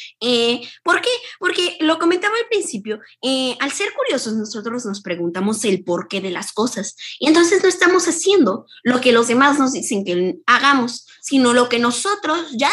¿Por 0.83 1.01
qué? 1.01 1.11
Porque 1.39 1.77
lo 1.79 2.01
comentaba 2.01 2.35
al 2.35 2.49
principio, 2.49 2.99
al 3.61 3.71
ser 3.71 3.93
curiosos 3.93 4.35
nosotros 4.35 4.85
nos 4.85 5.01
preguntamos 5.01 5.65
el 5.65 5.85
porqué 5.85 6.21
de 6.21 6.33
las 6.33 6.51
cosas 6.53 6.97
y 7.21 7.29
entonces 7.29 7.63
no 7.63 7.69
estamos 7.69 8.09
haciendo 8.09 8.67
lo 8.83 9.01
que 9.01 9.13
los 9.13 9.29
demás 9.29 9.61
nos 9.61 9.73
dicen 9.73 10.05
que 10.05 10.39
hagamos, 10.47 11.07
sino 11.21 11.53
lo 11.53 11.69
que 11.69 11.79
nosotros 11.79 12.47
ya 12.57 12.73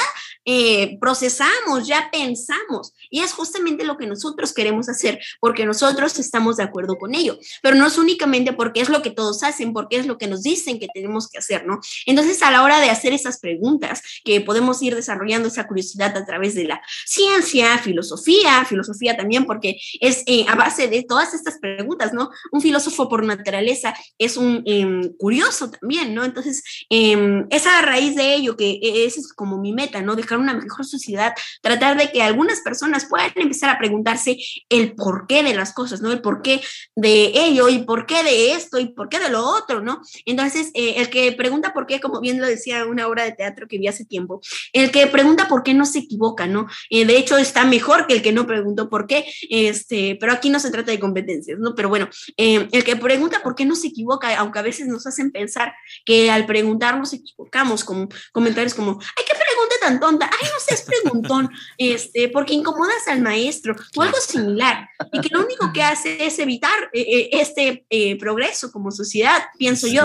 procesamos, 0.99 1.85
ya 1.85 2.09
pensamos. 2.11 2.93
Y 3.09 3.21
es 3.21 3.33
justamente 3.33 3.85
lo 3.85 3.97
que 3.97 4.07
nosotros 4.07 4.53
queremos 4.53 4.89
hacer, 4.89 5.19
porque 5.39 5.65
nosotros 5.65 6.17
estamos 6.19 6.57
de 6.57 6.63
acuerdo 6.63 6.97
con 6.97 7.15
ello, 7.15 7.37
pero 7.61 7.75
no 7.75 7.87
es 7.87 7.97
únicamente 7.97 8.53
porque 8.53 8.81
es 8.81 8.89
lo 8.89 9.01
que 9.01 9.11
todos 9.11 9.43
hacen, 9.43 9.73
porque 9.73 9.97
es 9.97 10.05
lo 10.05 10.17
que 10.17 10.27
nos 10.27 10.43
dicen 10.43 10.79
que 10.79 10.87
tenemos 10.93 11.29
que 11.29 11.37
hacer, 11.37 11.65
¿no? 11.65 11.79
Entonces, 12.05 12.41
a 12.41 12.51
la 12.51 12.63
hora 12.63 12.79
de 12.79 12.89
hacer 12.89 13.13
esas 13.13 13.39
preguntas, 13.39 14.01
que 14.23 14.41
podemos 14.41 14.81
ir 14.81 14.95
desarrollando 14.95 15.47
esa 15.47 15.67
curiosidad 15.67 16.15
a 16.17 16.25
través 16.25 16.55
de 16.55 16.65
la 16.65 16.81
ciencia, 17.05 17.77
filosofía, 17.77 18.65
filosofía 18.65 19.15
también, 19.15 19.45
porque 19.45 19.79
es 19.99 20.23
eh, 20.25 20.45
a 20.47 20.55
base 20.55 20.87
de 20.87 21.03
todas 21.03 21.33
estas 21.33 21.59
preguntas, 21.59 22.13
¿no? 22.13 22.29
Un 22.51 22.61
filósofo 22.61 23.09
por 23.09 23.23
naturaleza 23.23 23.93
es 24.17 24.37
un 24.37 24.63
em, 24.65 25.13
curioso 25.17 25.69
también, 25.69 26.13
¿no? 26.13 26.23
Entonces, 26.23 26.63
eh, 26.89 27.45
es 27.49 27.65
a 27.65 27.81
raíz 27.81 28.15
de 28.15 28.35
ello 28.35 28.57
que 28.57 28.79
e, 28.81 29.05
esa 29.05 29.19
es 29.19 29.33
como 29.33 29.57
mi 29.57 29.73
meta, 29.73 30.01
¿no? 30.01 30.15
Dejar 30.15 30.37
una 30.39 30.53
mejor 30.53 30.85
sociedad, 30.85 31.33
tratar 31.61 31.97
de 31.97 32.11
que 32.11 32.21
algunas 32.21 32.61
personas 32.61 32.96
pueden 33.05 33.31
empezar 33.35 33.69
a 33.69 33.77
preguntarse 33.77 34.37
el 34.69 34.95
porqué 34.95 35.43
de 35.43 35.53
las 35.53 35.73
cosas, 35.73 36.01
¿no? 36.01 36.11
El 36.11 36.21
porqué 36.21 36.61
de 36.95 37.31
ello 37.33 37.69
y 37.69 37.79
por 37.79 38.05
qué 38.05 38.23
de 38.23 38.53
esto 38.53 38.79
y 38.79 38.87
por 38.87 39.09
qué 39.09 39.19
de 39.19 39.29
lo 39.29 39.45
otro, 39.45 39.81
¿no? 39.81 40.01
Entonces, 40.25 40.71
eh, 40.73 40.95
el 40.97 41.09
que 41.09 41.31
pregunta 41.31 41.73
por 41.73 41.85
qué, 41.87 41.99
como 41.99 42.19
bien 42.19 42.39
lo 42.39 42.47
decía 42.47 42.85
una 42.85 43.07
obra 43.07 43.23
de 43.23 43.31
teatro 43.31 43.67
que 43.67 43.77
vi 43.77 43.87
hace 43.87 44.05
tiempo, 44.05 44.41
el 44.73 44.91
que 44.91 45.07
pregunta 45.07 45.47
por 45.47 45.63
qué 45.63 45.73
no 45.73 45.85
se 45.85 45.99
equivoca, 45.99 46.47
¿no? 46.47 46.67
Eh, 46.89 47.05
de 47.05 47.17
hecho, 47.17 47.37
está 47.37 47.65
mejor 47.65 48.07
que 48.07 48.15
el 48.15 48.21
que 48.21 48.31
no 48.31 48.45
preguntó 48.47 48.89
por 48.89 49.07
qué, 49.07 49.25
este, 49.49 50.17
pero 50.19 50.31
aquí 50.31 50.49
no 50.49 50.59
se 50.59 50.71
trata 50.71 50.91
de 50.91 50.99
competencias, 50.99 51.59
¿no? 51.59 51.75
Pero 51.75 51.89
bueno, 51.89 52.09
eh, 52.37 52.67
el 52.71 52.83
que 52.83 52.95
pregunta 52.95 53.41
por 53.43 53.55
qué 53.55 53.65
no 53.65 53.75
se 53.75 53.87
equivoca, 53.87 54.37
aunque 54.37 54.59
a 54.59 54.63
veces 54.63 54.87
nos 54.87 55.05
hacen 55.07 55.31
pensar 55.31 55.73
que 56.05 56.31
al 56.31 56.45
preguntar 56.45 56.97
nos 56.97 57.13
equivocamos, 57.13 57.83
con 57.83 58.09
comentarios 58.31 58.73
como, 58.73 58.99
ay, 59.01 59.23
qué 59.27 59.35
pregunta 59.35 59.46
tan 59.87 59.99
tonta, 59.99 60.25
ay, 60.25 60.49
no 60.53 60.59
seas 60.59 60.83
preguntón, 60.83 61.49
este, 61.77 62.29
porque 62.29 62.53
incomoda 62.53 62.91
al 63.07 63.21
maestro 63.21 63.75
o 63.95 64.01
algo 64.01 64.17
similar, 64.17 64.89
y 65.13 65.21
que 65.21 65.29
lo 65.29 65.45
único 65.45 65.71
que 65.73 65.81
hace 65.81 66.25
es 66.25 66.39
evitar 66.39 66.77
eh, 66.93 67.01
eh, 67.01 67.29
este 67.33 67.85
eh, 67.89 68.17
progreso 68.17 68.71
como 68.71 68.91
sociedad, 68.91 69.43
pienso 69.57 69.87
yo. 69.87 70.03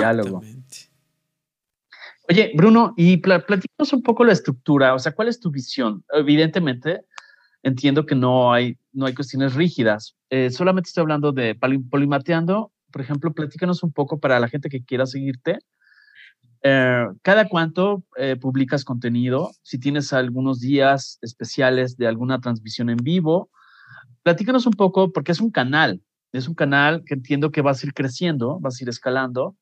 Oye, 2.28 2.52
Bruno, 2.54 2.94
y 2.96 3.16
platícanos 3.16 3.92
un 3.92 4.02
poco 4.02 4.24
la 4.24 4.32
estructura, 4.32 4.94
o 4.94 4.98
sea, 4.98 5.12
¿cuál 5.12 5.28
es 5.28 5.40
tu 5.40 5.50
visión? 5.50 6.04
Evidentemente, 6.12 7.04
entiendo 7.64 8.06
que 8.06 8.14
no 8.14 8.52
hay, 8.52 8.78
no 8.92 9.06
hay 9.06 9.14
cuestiones 9.14 9.54
rígidas, 9.54 10.14
solamente 10.50 10.88
estoy 10.88 11.02
hablando 11.02 11.32
de 11.32 11.56
polimateando, 11.90 12.70
por 12.92 13.02
ejemplo, 13.02 13.32
platícanos 13.32 13.82
un 13.82 13.92
poco 13.92 14.20
para 14.20 14.38
la 14.38 14.48
gente 14.48 14.68
que 14.68 14.84
quiera 14.84 15.04
seguirte, 15.04 15.58
eh, 16.62 17.06
¿Cada 17.22 17.48
cuánto 17.48 18.04
eh, 18.16 18.36
publicas 18.36 18.84
contenido? 18.84 19.50
Si 19.62 19.78
tienes 19.78 20.12
algunos 20.12 20.60
días 20.60 21.18
especiales 21.22 21.96
de 21.96 22.06
alguna 22.06 22.40
transmisión 22.40 22.90
en 22.90 22.98
vivo, 22.98 23.50
platícanos 24.22 24.66
un 24.66 24.74
poco, 24.74 25.12
porque 25.12 25.32
es 25.32 25.40
un 25.40 25.50
canal, 25.50 26.02
es 26.32 26.48
un 26.48 26.54
canal 26.54 27.02
que 27.04 27.14
entiendo 27.14 27.50
que 27.50 27.62
vas 27.62 27.82
a 27.82 27.86
ir 27.86 27.94
creciendo, 27.94 28.60
vas 28.60 28.80
a 28.80 28.84
ir 28.84 28.88
escalando. 28.88 29.56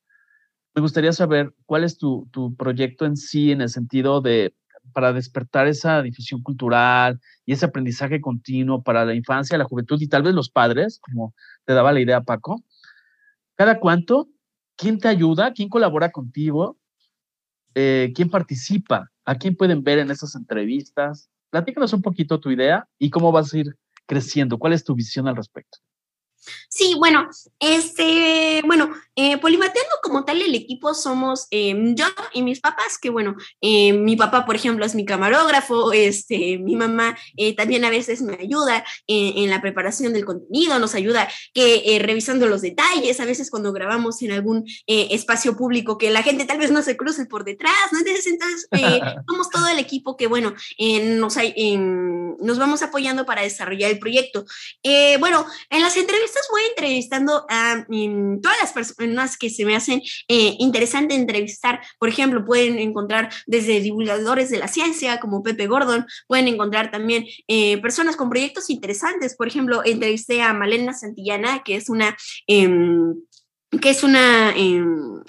Me 0.75 0.81
gustaría 0.81 1.13
saber 1.13 1.53
cuál 1.65 1.83
es 1.83 1.97
tu, 1.97 2.27
tu 2.31 2.55
proyecto 2.55 3.05
en 3.05 3.17
sí, 3.17 3.51
en 3.51 3.61
el 3.61 3.69
sentido 3.69 4.21
de 4.21 4.53
para 4.93 5.13
despertar 5.13 5.67
esa 5.67 6.01
difusión 6.01 6.41
cultural 6.41 7.19
y 7.45 7.53
ese 7.53 7.65
aprendizaje 7.65 8.19
continuo 8.19 8.83
para 8.83 9.05
la 9.05 9.13
infancia, 9.13 9.57
la 9.57 9.65
juventud 9.65 10.01
y 10.01 10.07
tal 10.07 10.23
vez 10.23 10.33
los 10.33 10.49
padres, 10.49 10.99
como 11.01 11.33
te 11.65 11.73
daba 11.73 11.93
la 11.93 12.01
idea 12.01 12.21
Paco. 12.21 12.63
¿Cada 13.55 13.79
cuánto? 13.79 14.27
¿Quién 14.75 14.97
te 14.99 15.07
ayuda? 15.07 15.53
¿Quién 15.53 15.69
colabora 15.69 16.11
contigo? 16.11 16.80
Eh, 17.75 18.11
quién 18.15 18.29
participa, 18.29 19.11
a 19.25 19.35
quién 19.37 19.55
pueden 19.55 19.83
ver 19.83 19.99
en 19.99 20.11
esas 20.11 20.35
entrevistas. 20.35 21.29
Platícanos 21.49 21.93
un 21.93 22.01
poquito 22.01 22.39
tu 22.39 22.51
idea 22.51 22.87
y 22.99 23.09
cómo 23.09 23.31
vas 23.31 23.53
a 23.53 23.57
ir 23.59 23.77
creciendo. 24.07 24.57
¿Cuál 24.57 24.73
es 24.73 24.83
tu 24.83 24.95
visión 24.95 25.27
al 25.27 25.35
respecto? 25.35 25.79
Sí, 26.69 26.95
bueno, 26.97 27.29
este, 27.59 28.61
bueno, 28.65 28.91
eh, 29.15 29.37
Polimateando 29.37 29.91
como 30.01 30.23
tal 30.23 30.41
el 30.41 30.55
equipo 30.55 30.93
somos 30.93 31.47
em, 31.51 31.95
yo 31.95 32.05
y 32.33 32.41
mis 32.41 32.61
papás, 32.61 32.97
que 32.97 33.09
bueno, 33.09 33.35
em, 33.59 34.03
mi 34.03 34.15
papá, 34.15 34.45
por 34.45 34.55
ejemplo, 34.55 34.85
es 34.85 34.95
mi 34.95 35.05
camarógrafo, 35.05 35.91
este, 35.91 36.57
mi 36.57 36.75
mamá 36.75 37.17
eh, 37.35 37.55
también 37.55 37.83
a 37.83 37.89
veces 37.89 38.21
me 38.21 38.35
ayuda 38.35 38.85
en, 39.07 39.49
la 39.49 39.61
preparación 39.61 40.13
del 40.13 40.23
contenido, 40.23 40.79
nos 40.79 40.95
ayuda 40.95 41.27
que 41.53 41.83
eh, 41.85 41.99
revisando 41.99 42.47
los 42.47 42.61
detalles, 42.61 43.19
a 43.19 43.25
veces 43.25 43.51
cuando 43.51 43.73
grabamos 43.73 44.21
en 44.21 44.31
algún 44.31 44.65
eh, 44.87 45.09
espacio 45.11 45.57
público 45.57 45.97
que 45.97 46.09
la 46.09 46.23
gente 46.23 46.45
tal 46.45 46.57
vez 46.57 46.71
no 46.71 46.81
se 46.81 46.95
cruce 46.95 47.25
por 47.25 47.43
detrás, 47.43 47.73
¿no? 47.91 47.99
Entonces, 47.99 48.27
entonces 48.27 48.67
somos 49.27 49.49
todo 49.49 49.67
el 49.67 49.77
equipo 49.77 50.15
que, 50.15 50.27
bueno, 50.27 50.53
nos, 50.79 51.35
nos 52.39 52.57
vamos 52.57 52.81
apoyando 52.81 53.25
para 53.25 53.41
desarrollar 53.41 53.91
el 53.91 53.99
proyecto. 53.99 54.45
bueno, 55.19 55.45
en 55.69 55.81
las 55.81 55.97
entrevistas 55.97 56.30
entrevistas 56.31 56.47
voy 56.51 56.61
entrevistando 56.69 57.45
a 57.49 57.85
todas 58.41 58.57
las 58.61 58.73
personas 58.73 59.37
que 59.37 59.49
se 59.49 59.65
me 59.65 59.75
hacen 59.75 60.01
eh, 60.27 60.55
interesante 60.59 61.15
entrevistar. 61.15 61.81
Por 61.99 62.09
ejemplo, 62.09 62.45
pueden 62.45 62.79
encontrar 62.79 63.31
desde 63.47 63.81
divulgadores 63.81 64.49
de 64.49 64.59
la 64.59 64.67
ciencia 64.67 65.19
como 65.19 65.43
Pepe 65.43 65.67
Gordon, 65.67 66.05
pueden 66.27 66.47
encontrar 66.47 66.91
también 66.91 67.25
eh, 67.47 67.81
personas 67.81 68.15
con 68.15 68.29
proyectos 68.29 68.69
interesantes. 68.69 69.35
Por 69.35 69.47
ejemplo, 69.47 69.81
entrevisté 69.83 70.41
a 70.41 70.53
Malena 70.53 70.93
Santillana, 70.93 71.63
que 71.63 71.75
es 71.75 71.89
una... 71.89 72.17
Em, 72.47 73.15
que 73.81 73.89
es 73.89 74.03
una, 74.03 74.51
em, 74.53 75.23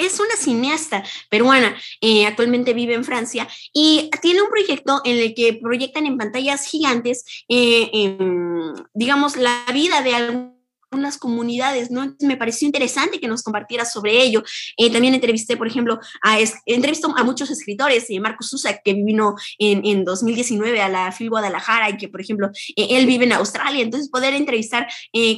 es 0.00 0.20
una 0.20 0.36
cineasta 0.36 1.02
peruana, 1.28 1.76
eh, 2.00 2.26
actualmente 2.26 2.74
vive 2.74 2.94
en 2.94 3.04
Francia 3.04 3.48
y 3.72 4.10
tiene 4.22 4.42
un 4.42 4.48
proyecto 4.48 5.00
en 5.04 5.18
el 5.18 5.34
que 5.34 5.54
proyectan 5.54 6.06
en 6.06 6.18
pantallas 6.18 6.66
gigantes, 6.66 7.24
eh, 7.48 8.16
digamos, 8.94 9.36
la 9.36 9.64
vida 9.72 10.02
de 10.02 10.14
algún 10.14 10.59
unas 10.92 11.18
comunidades, 11.18 11.90
¿no? 11.90 12.14
me 12.20 12.36
pareció 12.36 12.66
interesante 12.66 13.20
que 13.20 13.28
nos 13.28 13.42
compartiera 13.42 13.84
sobre 13.84 14.22
ello. 14.22 14.42
Eh, 14.76 14.90
también 14.90 15.14
entrevisté, 15.14 15.56
por 15.56 15.66
ejemplo, 15.66 16.00
a, 16.22 16.38
entrevistó 16.66 17.14
a 17.16 17.24
muchos 17.24 17.50
escritores, 17.50 18.06
eh, 18.08 18.18
Marcos 18.20 18.48
Sousa, 18.48 18.78
que 18.84 18.94
vino 18.94 19.34
en, 19.58 19.84
en, 19.84 20.04
2019 20.04 20.80
a 20.80 20.88
la 20.88 21.12
FIL 21.12 21.30
Guadalajara 21.30 21.90
y 21.90 21.96
que, 21.96 22.08
por 22.08 22.20
ejemplo, 22.20 22.50
eh, 22.76 22.88
él 22.90 23.06
vive 23.06 23.24
en 23.24 23.32
Australia, 23.32 23.82
entonces 23.82 24.08
poder 24.10 24.34
entrevistar 24.34 24.88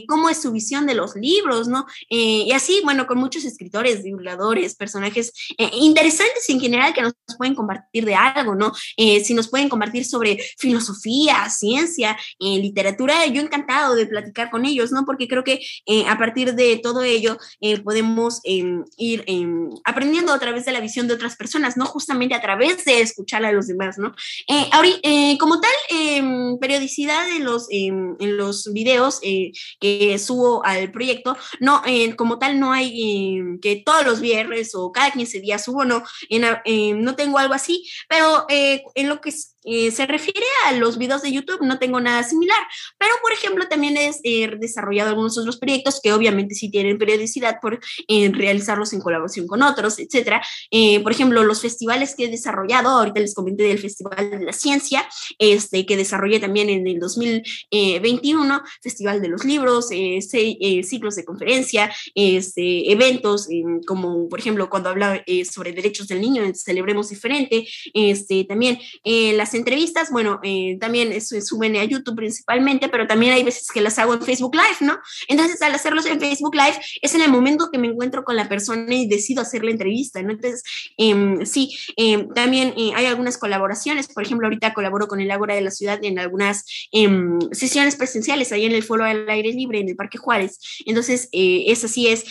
cómo 0.07 0.29
es 0.29 0.41
su 0.41 0.53
visión 0.53 0.87
de 0.87 0.95
los 0.95 1.15
libros, 1.17 1.69
¿no? 1.69 1.87
y 2.09 2.53
así, 2.53 2.81
bueno, 2.85 3.07
con 3.07 3.19
muchos 3.19 3.45
escritores, 3.45 4.03
divulgadores, 4.03 4.75
personajes 4.75 5.33
interesantes 5.73 6.49
en 6.49 6.61
general 6.61 6.95
que 6.95 7.03
nos 7.03 7.15
pueden 7.37 7.55
compartir 7.55 8.05
de 8.05 8.15
algo, 8.15 8.55
¿no? 8.55 8.73
si 8.97 9.35
nos 9.35 9.49
pueden 9.49 9.69
compartir 9.69 10.05
sobre 10.05 10.39
filosofía, 10.59 11.49
ciencia, 11.51 12.17
literatura, 12.39 13.27
yo 13.27 13.43
encantado 13.43 13.95
de 13.95 14.07
platicar 14.07 14.51
con 14.51 14.65
ellos, 14.65 14.93
¿no? 14.93 15.05
Porque 15.05 15.29
creo 15.29 15.42
que 15.45 15.61
eh, 15.87 16.05
a 16.09 16.19
partir 16.19 16.55
de 16.55 16.77
todo 16.79 17.03
ello 17.03 17.39
eh, 17.61 17.81
podemos 17.81 18.41
em, 18.45 18.85
ir 18.97 19.25
em, 19.27 19.71
aprendiendo 19.85 20.33
a 20.33 20.39
través 20.39 20.65
de 20.65 20.73
la 20.73 20.81
visión 20.81 21.09
de 21.09 21.15
otras 21.15 21.37
personas, 21.37 21.77
¿no? 21.77 21.87
Justamente 21.87 22.35
a 22.35 22.41
través 22.41 22.85
de 22.85 23.01
escuchar 23.01 23.45
a 23.45 23.53
los 23.53 23.67
demás, 23.67 23.99
¿no? 23.99 24.15
Eh, 24.49 24.69
ahorita, 24.73 25.01
como 25.39 25.61
tal, 25.61 25.71
em, 25.91 26.59
periodicidad 26.59 27.29
en 27.31 27.45
los, 27.45 27.67
en 27.71 28.17
los 28.37 28.73
videos 28.73 29.21
que 29.21 30.19
subo 30.19 30.65
al 30.65 30.91
proyecto, 30.91 31.37
no, 31.61 31.83
como 32.17 32.39
tal 32.39 32.59
no 32.61 32.73
hay 32.73 33.39
que 33.61 33.83
todos 33.85 34.05
los 34.05 34.21
viernes 34.21 34.75
o 34.75 34.93
cada 34.93 35.11
15 35.11 35.41
días 35.41 35.65
subo, 35.65 35.85
no, 35.85 36.03
no 36.31 37.17
tengo 37.17 37.39
algo 37.39 37.55
así, 37.55 37.89
pero 38.09 38.47
en 38.49 39.09
lo 39.09 39.21
que 39.21 39.33
eh, 39.65 39.91
se 39.91 40.07
refiere 40.07 40.47
a 40.67 40.73
los 40.73 40.99
videos 40.99 41.23
de 41.23 41.33
YouTube, 41.33 41.63
no 41.63 41.79
tengo 41.79 42.01
nada 42.01 42.23
similar, 42.25 42.59
pero 42.99 43.13
por 43.23 43.33
ejemplo 43.33 43.69
también 43.69 43.97
he 43.97 44.57
desarrollado 44.57 45.11
algunos 45.11 45.39
otros 45.39 45.57
proyectos 45.57 46.01
que 46.03 46.13
obviamente 46.13 46.55
sí 46.55 46.71
tienen 46.71 46.99
periodicidad 46.99 47.59
por 47.61 47.79
eh, 48.09 48.31
realizarlos 48.33 48.93
en 48.93 49.01
colaboración 49.01 49.47
con 49.47 49.63
otros, 49.63 49.99
etcétera. 49.99 50.43
Eh, 50.71 51.01
por 51.01 51.13
ejemplo, 51.13 51.45
los 51.45 51.61
festivales 51.61 52.15
que 52.17 52.25
he 52.25 52.29
desarrollado, 52.29 52.91
ahorita 52.91 53.21
les 53.21 53.35
comenté 53.35 53.65
del 53.65 53.79
Festival 53.79 54.31
de 54.31 54.45
la 54.45 54.53
Ciencia, 54.53 55.09
este, 55.39 55.87
que 55.87 55.97
desarrollé 55.97 56.41
también 56.41 56.69
en 56.69 56.87
el 56.87 56.99
2021, 56.99 58.63
Festival 58.83 59.23
de 59.23 59.29
los 59.29 59.45
Libros, 59.45 59.89
ciclos 59.89 61.17
de 61.17 61.25
conferencia, 61.25 61.93
este, 62.15 62.91
eventos, 62.91 63.49
como 63.87 64.29
por 64.29 64.41
ejemplo 64.41 64.69
cuando 64.69 64.89
hablaba 64.89 65.23
sobre 65.51 65.73
derechos 65.73 66.09
del 66.09 66.21
niño, 66.21 66.43
Celebremos 66.55 67.11
Diferente, 67.11 67.67
este, 67.95 68.45
también 68.45 68.79
las 69.05 69.52
entrevistas, 69.55 70.11
bueno, 70.11 70.41
eh, 70.43 70.77
también 70.81 71.21
se 71.21 71.41
suben 71.41 71.77
a 71.77 71.85
YouTube 71.85 72.17
principalmente, 72.17 72.89
pero 72.89 73.07
también 73.07 73.33
hay 73.33 73.43
veces 73.43 73.69
que 73.73 73.81
las 73.81 73.99
hago 73.99 74.15
en 74.15 74.23
Facebook 74.23 74.55
Live, 74.55 74.79
¿no? 74.81 74.99
Entonces, 75.29 75.61
al 75.63 75.75
hacerlos 75.75 76.07
en 76.07 76.21
Facebook 76.21 76.55
Live, 76.55 76.79
es 77.01 77.15
en 77.15 77.23
el 77.23 77.31
momento 77.31 77.71
que 77.71 77.79
me 77.79 77.89
encuentro 77.89 78.25
con 78.25 78.37
la 78.37 78.49
persona 78.49 78.95
y 78.95 79.07
decido 79.07 79.43
hacer 79.43 79.65
la 79.65 79.71
entrevista, 79.71 80.23
¿no? 80.23 80.33
Entonces, 80.33 80.63
em, 80.97 81.45
sí, 81.45 81.77
em, 81.97 82.29
también 82.35 82.75
eh, 82.77 82.93
hay 82.95 83.07
algunas 83.07 83.39
colaboraciones, 83.39 84.09
por 84.09 84.23
ejemplo, 84.23 84.47
ahorita 84.47 84.75
colaboro 84.75 85.09
con 85.09 85.21
el 85.21 85.31
Ágora 85.31 85.55
de 85.55 85.61
la 85.61 85.71
Ciudad 85.71 85.99
en 86.03 86.19
algunas 86.19 86.65
em, 86.93 87.39
sesiones 87.53 87.97
presenciales, 87.97 88.53
ahí 88.53 88.65
en 88.65 88.73
el 88.73 88.83
Foro 88.83 89.05
al 89.05 89.29
Aire 89.29 89.53
Libre, 89.53 89.81
en 89.81 89.89
el 89.89 89.97
Parque 89.97 90.19
Juárez. 90.19 90.59
Entonces, 90.87 91.29
eh, 91.33 91.65
eso 91.69 91.89
sí 91.89 92.09
es 92.09 92.25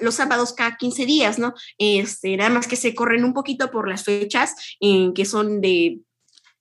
los 0.00 0.14
sábados 0.14 0.52
cada 0.52 0.76
15 0.76 1.06
días, 1.06 1.38
¿no? 1.38 1.54
Este, 1.78 2.36
nada 2.36 2.50
más 2.50 2.66
que 2.66 2.76
se 2.76 2.94
corren 2.94 3.24
un 3.24 3.34
poquito 3.34 3.70
por 3.70 3.88
las 3.88 4.04
fechas, 4.04 4.54
que 4.80 5.24
son 5.24 5.60
de 5.60 6.00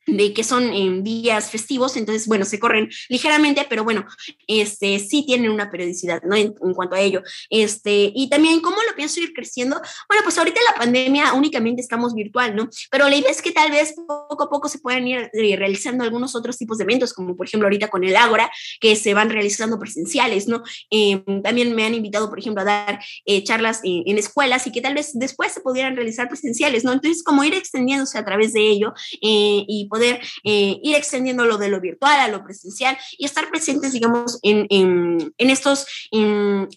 de 0.08 0.34
que 0.34 0.44
son 0.44 0.74
en 0.74 1.04
días 1.04 1.52
festivos, 1.52 1.98
entonces, 1.98 2.28
bueno, 2.28 2.46
se 2.46 2.60
corren 2.60 2.90
ligeramente, 3.10 3.66
pero 3.70 3.84
bueno, 3.84 4.06
este, 4.48 5.00
sí 5.00 5.26
tienen 5.26 5.52
una 5.52 5.70
periodicidad, 5.70 6.24
¿no? 6.24 6.36
En, 6.36 6.54
cuanto 6.74 6.96
a 6.96 7.02
ello. 7.02 7.22
Este, 7.50 8.12
y 8.16 8.30
también, 8.30 8.62
¿cómo 8.62 8.78
lo 8.88 8.96
pienso 8.96 9.20
ir 9.20 9.34
creciendo? 9.34 9.76
Bueno, 10.08 10.24
pues 10.24 10.38
ahorita 10.38 10.60
la 10.72 10.80
pandemia 10.80 11.34
únicamente 11.34 11.82
estamos 11.82 12.14
virtual, 12.14 12.56
¿no? 12.56 12.70
Pero 12.90 13.10
la 13.10 13.16
idea 13.16 13.30
es 13.30 13.42
que 13.42 13.52
tal 13.52 13.72
vez 13.72 13.96
poco 14.08 14.44
a 14.44 14.50
poco 14.50 14.70
se 14.70 14.80
puedan 14.80 15.08
ir 15.08 15.30
eh, 15.34 15.56
realizando 15.58 16.04
algunos 16.04 16.36
otros 16.36 16.58
tipos 16.58 16.78
de 16.78 16.86
eventos, 16.86 17.14
como 17.14 17.36
por 17.36 17.48
ejemplo 17.48 17.68
ahorita 17.68 17.90
con 17.90 18.04
el 18.04 18.16
Ágora, 18.16 18.50
que 18.80 18.96
se 18.96 19.14
van 19.14 19.30
realizando 19.30 19.78
presenciales, 19.78 20.48
¿no? 20.48 20.64
Em, 20.90 21.42
también 21.42 21.76
me 21.76 21.86
han 21.86 21.94
invitado, 21.94 22.30
por 22.30 22.40
ejemplo, 22.40 22.62
a 22.62 22.66
dar 22.66 23.00
eh, 23.26 23.44
charlas 23.44 23.82
en, 23.84 24.18
escuelas 24.18 24.66
y 24.66 24.72
que 24.72 24.82
tal 24.82 24.96
vez 24.96 25.12
después 25.14 25.52
se 25.52 25.62
pudieran 25.62 25.96
realizar 25.96 26.28
presenciales, 26.28 26.84
¿no? 26.84 26.94
Entonces, 26.94 27.24
como 27.24 27.44
ir 27.44 27.54
extendiéndose 27.54 28.18
a 28.18 28.26
través 28.26 28.54
de 28.54 28.62
ello 28.62 28.94
eh, 29.22 29.66
poder 29.90 29.97
eh, 30.44 30.80
ir 30.84 30.96
extendiendo 30.96 31.46
lo 31.46 31.58
de 31.58 31.70
lo 31.70 31.80
virtual 31.82 32.20
a 32.20 32.28
lo 32.28 32.44
presencial 32.44 32.98
y 33.18 33.26
estar 33.26 33.50
presentes, 33.50 33.94
digamos, 33.94 34.40
en, 34.44 34.68
en, 34.70 35.34
en 35.38 35.50
estos 35.50 35.88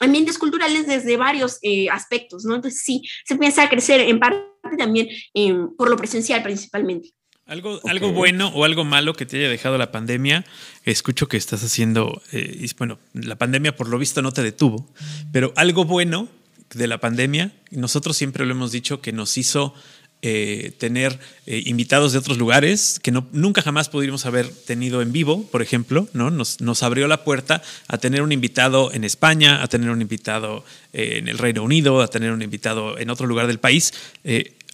ambientes 0.00 0.38
culturales 0.38 0.86
desde 0.86 1.16
varios 1.16 1.58
eh, 1.62 1.88
aspectos, 1.90 2.44
¿no? 2.44 2.54
Entonces 2.54 2.82
sí, 2.82 3.02
se 3.24 3.36
piensa 3.36 3.68
crecer 3.68 4.00
en 4.00 4.18
parte 4.18 4.40
también 4.78 5.08
em, 5.34 5.74
por 5.76 5.88
lo 5.90 5.96
presencial 5.96 6.42
principalmente. 6.42 7.10
Algo, 7.46 7.80
algo 7.88 8.12
bueno 8.12 8.48
o 8.54 8.64
algo 8.64 8.84
malo 8.84 9.14
que 9.14 9.26
te 9.26 9.38
haya 9.38 9.48
dejado 9.48 9.76
la 9.76 9.90
pandemia, 9.90 10.44
escucho 10.84 11.26
que 11.26 11.36
estás 11.36 11.64
haciendo, 11.64 12.22
eh, 12.30 12.68
bueno, 12.78 13.00
la 13.12 13.36
pandemia 13.36 13.74
por 13.74 13.88
lo 13.88 13.98
visto 13.98 14.22
no 14.22 14.30
te 14.30 14.42
detuvo, 14.42 14.88
pero 15.32 15.52
algo 15.56 15.84
bueno 15.84 16.28
de 16.74 16.86
la 16.86 16.98
pandemia, 16.98 17.52
nosotros 17.72 18.16
siempre 18.16 18.46
lo 18.46 18.52
hemos 18.52 18.70
dicho 18.70 19.00
que 19.00 19.12
nos 19.12 19.36
hizo 19.36 19.74
eh, 20.22 20.72
tener 20.76 21.18
eh, 21.46 21.62
invitados 21.64 22.12
de 22.12 22.18
otros 22.18 22.36
lugares 22.36 23.00
que 23.02 23.10
no, 23.10 23.26
nunca 23.32 23.62
jamás 23.62 23.88
podríamos 23.88 24.26
haber 24.26 24.48
tenido 24.48 25.00
en 25.00 25.12
vivo, 25.12 25.46
por 25.50 25.62
ejemplo, 25.62 26.08
¿no? 26.12 26.30
Nos, 26.30 26.60
nos, 26.60 26.82
abrió 26.82 27.08
la 27.08 27.24
puerta 27.24 27.62
a 27.88 27.96
tener 27.96 28.20
un 28.20 28.30
invitado 28.30 28.92
en 28.92 29.04
España, 29.04 29.62
a 29.62 29.68
tener 29.68 29.88
un 29.88 30.02
invitado 30.02 30.62
eh, 30.92 31.16
en 31.16 31.28
el 31.28 31.38
Reino 31.38 31.62
Unido, 31.62 32.02
a 32.02 32.08
tener 32.08 32.32
un 32.32 32.42
invitado 32.42 32.98
en 32.98 33.08
otro 33.08 33.26
lugar 33.26 33.46
del 33.46 33.60
país. 33.60 33.94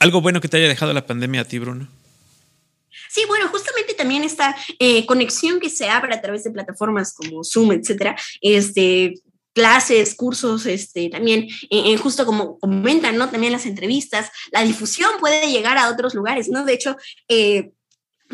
¿Algo 0.00 0.20
bueno 0.20 0.40
que 0.40 0.48
te 0.48 0.56
haya 0.56 0.66
dejado 0.66 0.92
la 0.92 1.06
pandemia 1.06 1.42
a 1.42 1.44
ti, 1.44 1.60
Bruno? 1.60 1.86
Sí, 3.08 3.22
bueno, 3.28 3.46
justamente 3.48 3.94
también 3.94 4.24
esta 4.24 4.56
conexión 5.06 5.60
que 5.60 5.70
se 5.70 5.88
abre 5.88 6.12
a 6.12 6.20
través 6.20 6.42
de 6.42 6.50
plataformas 6.50 7.14
como 7.14 7.44
Zoom, 7.44 7.70
etcétera, 7.70 8.16
este, 8.40 9.14
clases, 9.56 10.14
cursos, 10.14 10.66
este, 10.66 11.08
también, 11.08 11.44
eh, 11.70 11.84
eh, 11.86 11.96
justo 11.96 12.26
como 12.26 12.58
comentan, 12.58 13.16
¿no? 13.16 13.30
También 13.30 13.52
las 13.52 13.64
entrevistas, 13.64 14.30
la 14.52 14.62
difusión 14.62 15.10
puede 15.18 15.50
llegar 15.50 15.78
a 15.78 15.88
otros 15.88 16.12
lugares, 16.12 16.50
¿no? 16.50 16.66
De 16.66 16.74
hecho, 16.74 16.94
eh, 17.28 17.70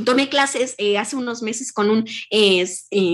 Tomé 0.04 0.30
clases 0.30 0.74
eh, 0.78 0.96
hace 0.96 1.16
unos 1.16 1.42
meses 1.42 1.70
con 1.70 1.90
un 1.90 2.06
eh, 2.30 2.66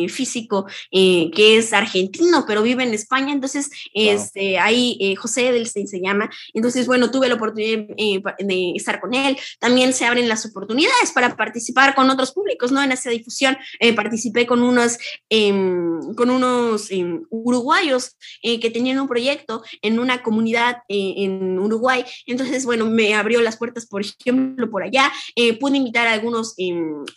físico 0.08 0.66
eh, 0.92 1.28
que 1.34 1.56
es 1.56 1.72
argentino, 1.72 2.44
pero 2.46 2.62
vive 2.62 2.84
en 2.84 2.94
España. 2.94 3.32
Entonces, 3.32 3.68
este, 3.94 4.58
ahí 4.58 5.14
José 5.16 5.48
Edelstein 5.48 5.88
se 5.88 6.00
llama. 6.00 6.30
Entonces, 6.54 6.86
bueno, 6.86 7.10
tuve 7.10 7.28
la 7.28 7.34
oportunidad 7.34 7.84
de 7.88 8.72
estar 8.76 9.00
con 9.00 9.12
él. 9.14 9.36
También 9.58 9.92
se 9.92 10.06
abren 10.06 10.28
las 10.28 10.46
oportunidades 10.46 11.10
para 11.12 11.36
participar 11.36 11.96
con 11.96 12.10
otros 12.10 12.32
públicos, 12.32 12.70
¿no? 12.70 12.82
En 12.82 12.92
esa 12.92 13.10
difusión 13.10 13.56
participé 13.96 14.46
con 14.46 14.62
unos, 14.62 14.98
em, 15.28 16.14
con 16.14 16.30
unos 16.30 16.90
em, 16.90 17.24
uruguayos 17.30 18.16
que 18.42 18.70
tenían 18.70 19.00
un 19.00 19.08
proyecto 19.08 19.62
en 19.82 19.98
una 19.98 20.22
comunidad 20.22 20.76
en 20.88 21.58
Uruguay. 21.58 22.04
Entonces, 22.26 22.64
bueno, 22.64 22.86
me 22.86 23.14
abrió 23.14 23.40
las 23.40 23.56
puertas, 23.56 23.86
por 23.86 24.02
ejemplo, 24.02 24.70
por 24.70 24.84
allá. 24.84 25.12
pude 25.58 25.76
invitar 25.76 26.06
a 26.06 26.12
algunos 26.12 26.54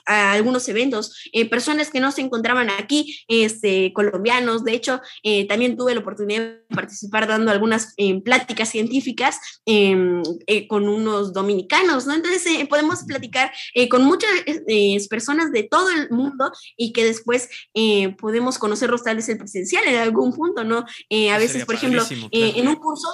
a 0.06 0.34
algunos 0.34 0.68
eventos, 0.70 1.30
eh, 1.34 1.50
personas 1.50 1.90
que 1.90 2.00
no 2.00 2.12
se 2.12 2.22
encontraban 2.22 2.70
aquí, 2.70 3.20
este, 3.28 3.94
colombianos, 3.94 4.64
de 4.64 4.74
hecho, 4.74 5.02
eh, 5.24 5.48
también 5.48 5.78
tuve 5.78 5.94
la 5.94 6.02
oportunidad 6.02 6.42
de 6.42 6.76
participar 6.76 7.28
dando 7.28 7.52
algunas 7.52 7.94
eh, 7.98 8.22
pláticas 8.22 8.70
científicas 8.70 9.40
em, 9.66 10.22
con 10.68 10.88
unos 10.88 11.34
dominicanos, 11.34 12.06
¿no? 12.06 12.14
Entonces 12.14 12.68
podemos 12.68 13.04
platicar 13.04 13.52
con 13.90 14.04
muchas 14.04 14.30
personas 15.10 15.52
de 15.52 15.64
todo 15.64 15.90
el 15.90 16.10
mundo 16.10 16.52
y 16.78 16.94
que 16.94 17.04
después 17.04 17.50
podemos 18.18 18.58
conocerlos 18.58 19.04
tal 19.04 19.18
vez 19.18 19.30
en 19.30 19.38
presencial 19.38 19.84
en 19.88 19.96
algún 19.96 20.34
punto, 20.34 20.64
¿no? 20.64 20.86
a 21.32 21.38
veces, 21.38 21.66
por 21.66 21.76
ejemplo, 21.76 22.04
en 22.32 22.68
un 22.68 22.76
curso 22.76 23.08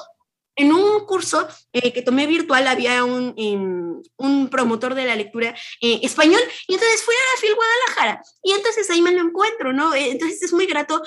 en 0.57 0.73
un 0.73 1.05
curso 1.05 1.47
eh, 1.71 1.93
que 1.93 2.01
tomé 2.01 2.25
virtual 2.25 2.67
había 2.67 3.03
un, 3.03 3.33
em, 3.37 4.01
un 4.17 4.49
promotor 4.49 4.95
de 4.95 5.05
la 5.05 5.15
lectura 5.15 5.55
eh, 5.81 5.99
español 6.01 6.41
y 6.67 6.73
entonces 6.73 7.03
fui 7.03 7.13
a 7.13 7.35
la 7.35 7.41
FIL 7.41 7.55
Guadalajara 7.55 8.21
y 8.41 8.51
entonces 8.51 8.89
ahí 8.89 9.01
me 9.01 9.11
lo 9.11 9.21
encuentro, 9.21 9.71
¿no? 9.71 9.93
Eh, 9.93 10.09
entonces 10.11 10.41
es 10.41 10.53
muy 10.53 10.65
grato 10.65 11.01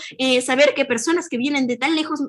saber 0.44 0.74
que 0.74 0.84
personas 0.84 1.28
que 1.28 1.36
vienen 1.36 1.66
de 1.66 1.76
tan 1.76 1.96
lejos 1.96 2.20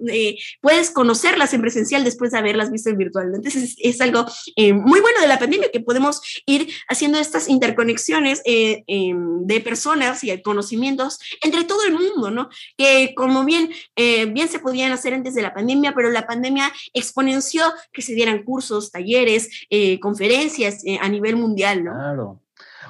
puedes 0.62 0.90
conocerlas 0.90 1.54
en 1.54 1.62
presencial 1.62 2.04
después 2.04 2.32
de 2.32 2.40
haberlas 2.40 2.72
visto 2.72 2.90
en 2.90 2.98
virtual. 2.98 3.32
Entonces 3.36 3.76
es, 3.78 4.02
algo 4.02 4.26
muy 4.58 5.00
bueno 5.00 5.22
de 5.22 5.28
la 5.28 5.38
pandemia 5.38 5.70
que 5.72 5.80
podemos 5.80 6.22
ir 6.48 6.74
haciendo 6.88 7.20
estas 7.20 7.48
interconexiones 7.50 8.42
em, 8.46 9.46
de 9.46 9.60
personas 9.60 10.24
y 10.24 10.42
conocimientos 10.42 11.20
entre 11.44 11.66
todo 11.66 11.84
el 11.86 11.94
mundo, 11.94 12.32
¿no? 12.32 12.50
Que 12.78 13.14
como 13.16 13.46
bien, 13.46 13.72
bien 13.96 14.50
se 14.50 14.60
podían 14.60 14.92
hacer 14.92 15.14
antes 15.14 15.36
de 15.36 15.42
la 15.42 15.54
pandemia, 15.54 15.94
pero 15.94 16.10
la 16.10 16.26
pandemia 16.26 16.72
exponenció 17.12 17.64
que 17.92 18.02
se 18.02 18.14
dieran 18.14 18.44
cursos, 18.44 18.92
talleres, 18.92 19.50
eh, 19.70 20.00
conferencias 20.00 20.84
eh, 20.86 20.98
a 21.02 21.10
nivel 21.10 21.36
mundial, 21.36 21.84
¿no? 21.84 21.92
Claro. 21.92 22.42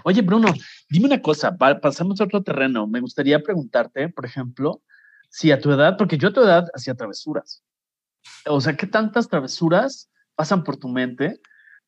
Oye, 0.03 0.21
Bruno, 0.21 0.53
dime 0.89 1.07
una 1.07 1.21
cosa, 1.21 1.57
pasamos 1.57 2.21
a 2.21 2.25
otro 2.25 2.43
terreno. 2.43 2.87
Me 2.87 3.01
gustaría 3.01 3.41
preguntarte, 3.41 4.09
por 4.09 4.25
ejemplo, 4.25 4.81
si 5.29 5.51
a 5.51 5.59
tu 5.59 5.71
edad, 5.71 5.97
porque 5.97 6.17
yo 6.17 6.29
a 6.29 6.33
tu 6.33 6.41
edad 6.41 6.67
hacía 6.73 6.95
travesuras. 6.95 7.63
O 8.45 8.61
sea, 8.61 8.75
¿qué 8.75 8.87
tantas 8.87 9.27
travesuras 9.27 10.09
pasan 10.35 10.63
por 10.63 10.77
tu 10.77 10.87
mente? 10.87 11.39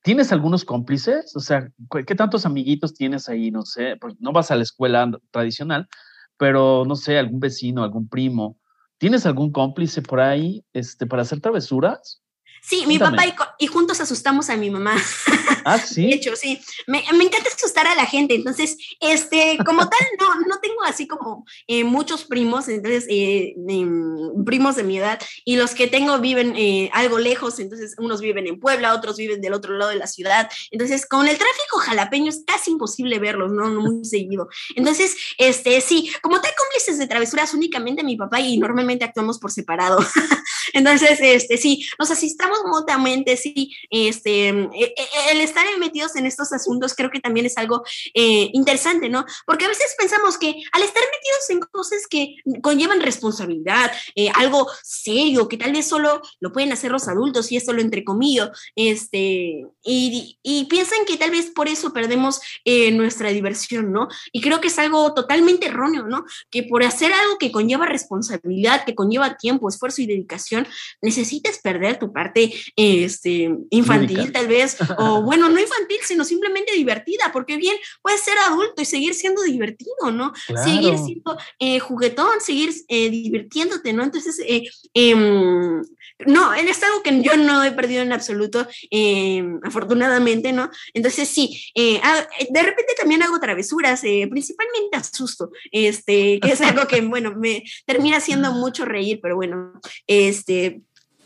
¿Tienes 0.02 0.32
algunos 0.32 0.64
cómplices? 0.64 1.34
O 1.34 1.40
sea, 1.40 1.70
¿qué 2.06 2.14
tantos 2.14 2.46
amiguitos 2.46 2.94
tienes 2.94 3.28
ahí? 3.28 3.50
No 3.50 3.62
sé, 3.62 3.96
pues 4.00 4.14
no 4.18 4.32
vas 4.32 4.50
a 4.50 4.56
la 4.56 4.62
escuela 4.62 5.10
tradicional, 5.30 5.88
pero 6.36 6.84
no 6.86 6.96
sé, 6.96 7.18
algún 7.18 7.40
vecino, 7.40 7.82
algún 7.82 8.08
primo. 8.08 8.58
¿Tienes 8.98 9.26
algún 9.26 9.50
cómplice 9.50 10.02
por 10.02 10.20
ahí 10.20 10.64
este, 10.72 11.06
para 11.06 11.22
hacer 11.22 11.40
travesuras? 11.40 12.22
Sí, 12.66 12.86
mi 12.86 12.98
papá 12.98 13.24
y, 13.58 13.66
juntos 13.66 14.00
asustamos 14.00 14.48
a 14.48 14.56
mi 14.56 14.70
mamá. 14.70 14.96
Ah, 15.66 15.78
sí. 15.78 16.08
De 16.08 16.16
hecho, 16.16 16.36
sí. 16.36 16.60
Me, 16.86 16.98
encanta 16.98 17.48
asustar 17.48 17.86
a 17.86 17.94
la 17.94 18.04
gente. 18.04 18.34
Entonces, 18.34 18.76
este, 19.00 19.56
como 19.64 19.88
tal, 19.88 19.98
no, 20.20 20.34
no 20.46 20.60
tengo 20.60 20.82
así 20.84 21.06
como 21.06 21.46
eh, 21.66 21.84
muchos 21.84 22.24
primos, 22.24 22.68
entonces, 22.68 23.06
eh, 23.08 23.54
em, 23.66 24.44
primos 24.44 24.76
de 24.76 24.82
mi 24.82 24.98
edad, 24.98 25.18
y 25.46 25.56
los 25.56 25.74
que 25.74 25.86
tengo 25.86 26.18
viven 26.18 26.54
eh, 26.54 26.90
algo 26.92 27.18
lejos, 27.18 27.60
entonces 27.60 27.94
unos 27.96 28.20
viven 28.20 28.46
en 28.46 28.60
Puebla, 28.60 28.92
otros 28.92 29.16
viven 29.16 29.40
del 29.40 29.54
otro 29.54 29.74
lado 29.78 29.90
de 29.90 29.96
la 29.96 30.06
ciudad. 30.06 30.50
Entonces, 30.70 31.06
con 31.06 31.26
el 31.28 31.38
tráfico 31.38 31.78
jalapeño 31.78 32.28
es 32.28 32.42
casi 32.46 32.70
imposible 32.70 33.18
verlos, 33.18 33.50
¿no? 33.50 33.70
Muy 33.70 34.04
seguido. 34.04 34.50
Entonces, 34.76 35.16
este, 35.38 35.80
sí, 35.80 36.12
como 36.20 36.42
tal 36.42 36.52
cómplices 36.54 36.98
de 36.98 37.06
travesuras 37.06 37.54
únicamente 37.54 38.04
mi 38.04 38.16
papá 38.16 38.40
y 38.40 38.58
normalmente 38.58 39.06
actuamos 39.06 39.38
por 39.38 39.50
separado. 39.50 39.98
entonces, 40.74 41.18
este, 41.22 41.56
sí, 41.56 41.86
nos 41.98 42.10
asistamos 42.10 42.53
mutuamente, 42.66 43.36
sí, 43.36 43.74
este, 43.90 44.48
e, 44.48 44.94
e, 44.96 45.32
el 45.32 45.40
estar 45.40 45.64
metidos 45.78 46.16
en 46.16 46.26
estos 46.26 46.52
asuntos 46.52 46.94
creo 46.94 47.10
que 47.10 47.20
también 47.20 47.46
es 47.46 47.56
algo 47.58 47.82
eh, 48.14 48.50
interesante, 48.52 49.08
¿no? 49.08 49.24
Porque 49.46 49.64
a 49.64 49.68
veces 49.68 49.94
pensamos 49.98 50.38
que 50.38 50.62
al 50.72 50.82
estar 50.82 51.02
metidos 51.02 51.50
en 51.50 51.60
cosas 51.60 52.06
que 52.08 52.36
conllevan 52.62 53.00
responsabilidad, 53.00 53.90
eh, 54.14 54.30
algo 54.34 54.68
serio, 54.82 55.48
que 55.48 55.56
tal 55.56 55.72
vez 55.72 55.86
solo 55.86 56.20
lo 56.40 56.52
pueden 56.52 56.72
hacer 56.72 56.90
los 56.90 57.08
adultos, 57.08 57.50
y 57.50 57.56
esto 57.56 57.72
lo 57.72 57.80
entrecomillo, 57.80 58.50
este, 58.76 59.66
y, 59.84 60.38
piensan 60.70 61.04
que 61.06 61.16
tal 61.16 61.30
vez 61.30 61.50
por 61.54 61.68
eso 61.68 61.92
perdemos 61.92 62.40
eh, 62.64 62.90
nuestra 62.90 63.30
diversión, 63.30 63.92
¿no? 63.92 64.08
Y 64.32 64.40
creo 64.40 64.60
que 64.60 64.68
es 64.68 64.78
algo 64.78 65.14
totalmente 65.14 65.66
erróneo, 65.66 66.04
¿no? 66.04 66.24
Que 66.50 66.62
por 66.62 66.82
hacer 66.82 67.12
algo 67.12 67.38
que 67.38 67.52
conlleva 67.52 67.86
responsabilidad, 67.86 68.84
que 68.84 68.94
conlleva 68.94 69.36
tiempo, 69.36 69.68
esfuerzo 69.68 70.02
y 70.02 70.06
dedicación, 70.06 70.66
necesites 71.02 71.58
perder 71.58 71.98
tu 71.98 72.12
parte 72.12 72.43
este, 72.76 73.54
infantil 73.70 74.32
tal 74.32 74.48
vez, 74.48 74.76
o 74.98 75.22
bueno, 75.22 75.48
no 75.48 75.60
infantil, 75.60 75.98
sino 76.02 76.24
simplemente 76.24 76.72
divertida, 76.74 77.30
porque 77.32 77.56
bien, 77.56 77.76
puedes 78.02 78.20
ser 78.20 78.34
adulto 78.38 78.82
y 78.82 78.84
seguir 78.84 79.14
siendo 79.14 79.42
divertido, 79.42 80.10
¿no? 80.12 80.32
Seguir 80.64 80.96
siendo 80.98 81.38
eh, 81.58 81.78
juguetón, 81.78 82.40
seguir 82.40 82.72
eh, 82.88 83.10
divirtiéndote, 83.10 83.92
¿no? 83.92 84.02
Entonces, 84.02 84.40
eh, 84.46 84.62
em, 84.94 85.82
no, 86.26 86.54
es 86.54 86.82
algo 86.82 87.02
que 87.02 87.22
yo 87.22 87.36
no 87.36 87.64
he 87.64 87.72
perdido 87.72 88.02
en 88.02 88.12
absoluto, 88.12 88.66
em, 88.90 89.60
afortunadamente, 89.62 90.52
¿no? 90.52 90.70
Entonces, 90.92 91.28
sí, 91.28 91.72
ah, 92.02 92.26
de 92.50 92.62
repente 92.62 92.94
también 92.98 93.22
hago 93.22 93.40
travesuras, 93.40 94.00
principalmente 94.00 94.96
asusto, 94.96 95.50
este, 95.72 96.40
que 96.40 96.52
es 96.52 96.60
algo 96.60 96.86
que, 96.86 97.00
bueno, 97.14 97.34
me 97.36 97.64
termina 97.86 98.18
haciendo 98.18 98.52
mucho 98.52 98.84
reír, 98.84 99.20
pero 99.22 99.36
bueno, 99.36 99.72
este, 100.06 100.82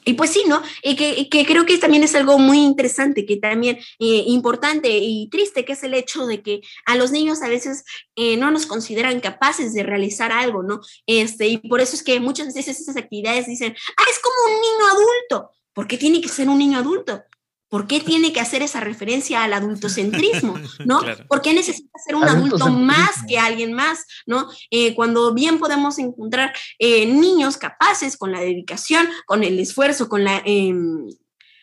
y 0.08 0.14
pues 0.14 0.30
sí, 0.30 0.42
¿no? 0.48 0.62
Y 0.82 0.96
que, 0.96 1.28
que, 1.28 1.44
creo 1.44 1.66
que 1.66 1.76
también 1.76 2.02
es 2.02 2.14
algo 2.14 2.38
muy 2.38 2.60
interesante, 2.60 3.26
que 3.26 3.36
también 3.36 3.76
eh, 3.98 4.24
importante 4.26 4.88
y 4.88 5.28
triste, 5.28 5.66
que 5.66 5.74
es 5.74 5.82
el 5.82 5.92
hecho 5.92 6.26
de 6.26 6.42
que 6.42 6.62
a 6.86 6.96
los 6.96 7.12
niños 7.12 7.42
a 7.42 7.48
veces 7.48 7.84
eh, 8.16 8.38
no 8.38 8.50
nos 8.50 8.64
consideran 8.64 9.20
capaces 9.20 9.74
de 9.74 9.82
realizar 9.82 10.32
algo, 10.32 10.62
¿no? 10.62 10.80
Este, 11.06 11.48
y 11.48 11.58
por 11.58 11.82
eso 11.82 11.94
es 11.94 12.02
que 12.02 12.20
muchas 12.20 12.54
veces 12.54 12.80
esas 12.80 12.96
actividades 12.96 13.48
dicen, 13.48 13.76
ah, 13.98 14.04
es 14.10 14.18
como 14.20 14.56
un 14.56 14.62
niño 14.62 14.86
adulto. 14.92 15.50
¿Por 15.74 15.86
qué 15.86 15.98
tiene 15.98 16.22
que 16.22 16.28
ser 16.28 16.48
un 16.48 16.58
niño 16.58 16.78
adulto? 16.78 17.22
¿Por 17.68 17.86
qué 17.86 18.00
tiene 18.00 18.32
que 18.32 18.40
hacer 18.40 18.62
esa 18.62 18.80
referencia 18.80 19.42
al 19.44 19.52
adultocentrismo? 19.52 20.54
¿No? 20.84 21.00
¿Por 21.28 21.42
qué 21.42 21.52
necesita 21.52 21.98
ser 22.04 22.16
un 22.16 22.24
adulto 22.24 22.68
más 22.70 23.24
que 23.26 23.38
alguien 23.38 23.72
más? 23.72 24.06
¿No? 24.26 24.48
Eh, 24.70 24.94
cuando 24.94 25.34
bien 25.34 25.58
podemos 25.58 25.98
encontrar 25.98 26.52
eh, 26.78 27.06
niños 27.06 27.56
capaces 27.56 28.16
con 28.16 28.32
la 28.32 28.40
dedicación, 28.40 29.08
con 29.26 29.44
el 29.44 29.58
esfuerzo, 29.58 30.08
con 30.08 30.24
la... 30.24 30.42
Em, 30.44 31.06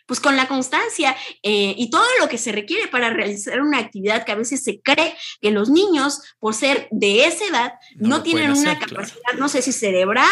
pues 0.06 0.20
con 0.20 0.36
la 0.36 0.47
constancia 0.47 1.16
eh, 1.41 1.74
y 1.78 1.89
todo 1.89 2.06
lo 2.20 2.30
que 2.30 2.38
se 2.38 2.51
requiere 2.51 2.88
para 2.88 3.10
realizar 3.10 3.62
una 3.62 3.80
actividad 3.80 4.26
que 4.26 4.32
a 4.32 4.36
veces 4.36 4.64
se 4.64 4.80
cree 4.82 5.16
que 5.41 5.51
los 5.51 5.70
niños, 5.70 6.22
por 6.39 6.53
ser 6.53 6.88
de 6.91 7.26
esa 7.26 7.45
edad, 7.45 7.74
no, 7.95 8.24
tienen 8.24 8.51
una 8.51 8.78
capacidad, 8.78 9.34
no 9.38 9.49
sé 9.49 9.62
si 9.62 9.72
cerebral, 9.72 10.26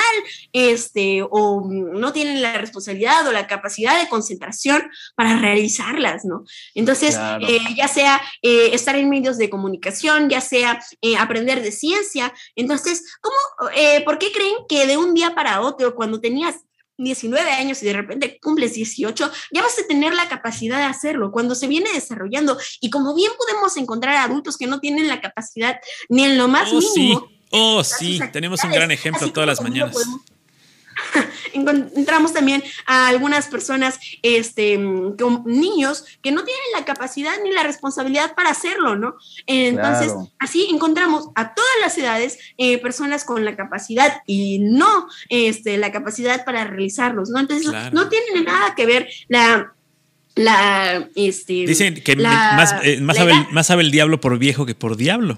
este, 0.51 1.24
o 1.30 1.67
no 1.69 2.13
tienen 2.13 2.41
la 2.41 2.57
responsabilidad 2.57 3.28
o 3.28 3.32
la 3.32 3.47
capacidad 3.47 3.99
de 3.99 4.09
concentración 4.09 4.84
para 5.15 5.38
realizarlas, 5.38 6.26
¿no? 6.26 6.43
Entonces, 6.76 7.17
eh, 7.47 7.59
ya 7.76 7.88
sea 7.88 8.21
eh, 8.41 8.69
estar 8.74 8.95
en 8.95 9.09
medios 9.09 9.38
de 9.38 9.49
comunicación, 9.49 10.30
ya 10.30 10.41
sea 10.41 10.80
aprender 11.19 11.61
de 11.61 11.71
ciencia, 11.71 12.34
entonces, 12.55 13.17
¿cómo, 13.21 13.36
por 14.05 14.17
qué 14.19 14.32
creen 14.32 14.55
que 14.67 14.86
de 14.86 14.97
un 14.97 15.13
día 15.13 15.36
para 15.36 15.61
otro, 15.61 15.95
cuando 15.95 16.19
tenías 16.19 16.55
19 17.04 17.51
años 17.51 17.82
y 17.84 17.86
de 17.86 17.93
repente 17.93 18.39
cumples 18.41 18.74
18, 18.74 19.32
ya 19.51 19.62
vas 19.62 19.78
a 19.80 19.88
tener 19.88 20.14
la 20.14 20.28
capacidad 20.30 20.78
de 20.78 20.86
hacerlo 20.86 21.32
cuando 21.32 21.56
se 21.56 21.68
viene 21.68 21.91
desarrollando. 21.93 22.58
Y 22.80 22.89
como 22.89 23.14
bien 23.14 23.32
podemos 23.38 23.78
encontrar 23.78 24.16
adultos 24.16 24.58
que 24.58 24.68
no 24.68 24.80
tienen 24.80 25.08
la 25.08 25.22
capacidad 25.22 25.80
ni 26.10 26.24
en 26.26 26.38
lo 26.38 26.47
más 26.47 26.72
oh, 26.72 26.80
mínimo. 26.80 27.28
Sí. 27.28 27.39
Oh, 27.51 27.84
sí, 27.84 28.20
tenemos 28.32 28.64
un 28.64 28.72
gran 28.72 28.89
ejemplo 28.89 29.32
todas 29.32 29.47
las 29.47 29.62
mañanas. 29.62 29.95
Encontramos 31.54 32.34
también 32.34 32.64
a 32.86 33.08
algunas 33.08 33.47
personas, 33.47 33.99
este, 34.22 34.76
con 34.76 35.43
niños 35.45 36.06
que 36.22 36.32
no 36.32 36.43
tienen 36.43 36.64
la 36.78 36.86
capacidad 36.86 37.34
ni 37.43 37.51
la 37.51 37.64
responsabilidad 37.64 38.36
para 38.36 38.51
hacerlo, 38.51 38.95
¿no? 38.95 39.16
Entonces, 39.47 40.14
así 40.39 40.68
encontramos 40.72 41.30
a 41.36 41.54
todas 41.54 41.72
las 41.82 41.97
edades 41.97 42.39
eh, 42.58 42.78
personas 42.80 43.24
con 43.24 43.45
la 43.45 43.56
capacidad 43.56 44.22
y 44.26 44.60
no 44.60 45.08
este, 45.30 45.78
la 45.78 45.91
capacidad 45.91 46.45
para 46.45 46.66
realizarlos, 46.66 47.30
¿no? 47.30 47.39
Entonces, 47.39 47.72
no 47.91 48.10
tiene 48.10 48.43
nada 48.43 48.76
que 48.76 48.86
ver 48.86 49.10
la 49.28 49.74
la 50.36 51.10
este 51.16 51.54
dicen 51.54 51.93
que 51.93 52.16
más, 52.16 52.74
eh, 52.84 52.99
más, 52.99 53.18
sabe 53.18 53.34
más 53.51 53.68
sabe 53.68 53.84
el 53.84 53.91
diablo 53.91 54.20
por 54.20 54.39
viejo 54.39 54.66
que 54.66 54.74
por 54.74 54.97
diablo 54.97 55.38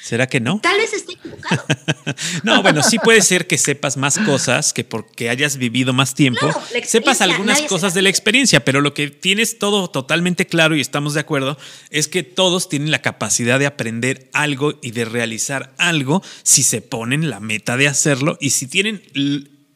¿Será 0.00 0.28
que 0.28 0.40
no? 0.40 0.60
Tal 0.60 0.78
vez 0.78 0.92
esté 0.92 1.14
equivocado. 1.14 1.64
no, 2.44 2.62
bueno, 2.62 2.82
sí 2.82 2.98
puede 2.98 3.20
ser 3.20 3.46
que 3.46 3.58
sepas 3.58 3.96
más 3.96 4.18
cosas, 4.18 4.72
que 4.72 4.84
porque 4.84 5.28
hayas 5.28 5.56
vivido 5.56 5.92
más 5.92 6.14
tiempo, 6.14 6.48
sepas 6.84 7.20
algunas 7.20 7.62
cosas 7.62 7.94
de 7.94 8.02
la 8.02 8.08
experiencia, 8.08 8.64
pero 8.64 8.80
lo 8.80 8.94
que 8.94 9.10
tienes 9.10 9.58
todo 9.58 9.88
totalmente 9.88 10.46
claro 10.46 10.76
y 10.76 10.80
estamos 10.80 11.14
de 11.14 11.20
acuerdo 11.20 11.58
es 11.90 12.08
que 12.08 12.22
todos 12.22 12.68
tienen 12.68 12.90
la 12.90 13.02
capacidad 13.02 13.58
de 13.58 13.66
aprender 13.66 14.30
algo 14.32 14.78
y 14.82 14.92
de 14.92 15.04
realizar 15.04 15.74
algo 15.78 16.22
si 16.42 16.62
se 16.62 16.80
ponen 16.80 17.28
la 17.28 17.40
meta 17.40 17.76
de 17.76 17.88
hacerlo 17.88 18.38
y 18.40 18.50
si 18.50 18.66
tienen 18.66 19.02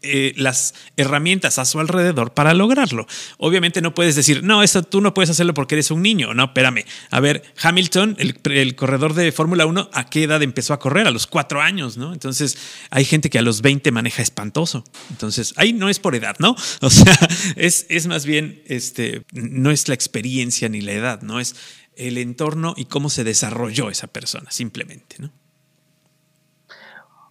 eh, 0.03 0.33
las 0.37 0.75
herramientas 0.97 1.59
a 1.59 1.65
su 1.65 1.79
alrededor 1.79 2.35
para 2.35 2.55
lograrlo. 2.55 3.07
Obviamente 3.39 3.81
no 3.81 3.95
puedes 3.95 4.17
decir, 4.17 4.43
no, 4.43 4.63
eso 4.63 4.83
tú 4.83 5.01
no 5.01 5.15
puedes 5.15 5.31
hacerlo 5.31 5.55
porque 5.55 5.77
eres 5.77 5.91
un 5.91 6.03
niño. 6.03 6.35
No, 6.35 6.45
espérame. 6.45 6.85
A 7.11 7.21
ver, 7.21 7.43
Hamilton, 7.63 8.17
el, 8.19 8.75
corredor 8.75 9.15
de 9.15 9.31
Fórmula 9.33 9.67
1, 9.67 9.91
¿a 9.93 10.11
qué 10.11 10.25
edad 10.25 10.43
empezó 10.43 10.75
a 10.75 10.79
correr? 10.79 11.07
A 11.07 11.11
los 11.11 11.27
cuatro 11.27 11.61
años, 11.61 11.97
¿no? 11.97 12.13
Entonces 12.13 12.59
hay 12.91 13.05
gente 13.05 13.31
que 13.31 13.39
a 13.39 13.43
los 13.43 13.63
20 13.63 13.93
maneja 13.93 14.23
espantoso. 14.23 14.85
Entonces 15.11 15.55
ahí 15.57 15.73
no 15.73 15.89
es 15.89 15.99
por 15.99 16.15
edad, 16.15 16.37
¿no? 16.39 16.57
O 16.81 16.91
sea, 16.91 17.17
es, 17.57 17.87
es 17.89 18.07
más 18.07 18.27
bien, 18.27 18.63
este, 18.67 19.23
no 19.33 19.71
es 19.71 19.89
la 19.89 19.95
experiencia 19.95 20.69
ni 20.69 20.81
la 20.81 20.93
edad, 20.93 21.23
¿no? 21.23 21.39
Es 21.39 21.55
el 21.97 22.19
entorno 22.19 22.75
y 22.77 22.87
cómo 22.87 23.09
se 23.09 23.25
desarrolló 23.25 23.89
esa 23.89 24.09
persona, 24.09 24.51
simplemente, 24.51 25.17
¿no? 25.21 25.31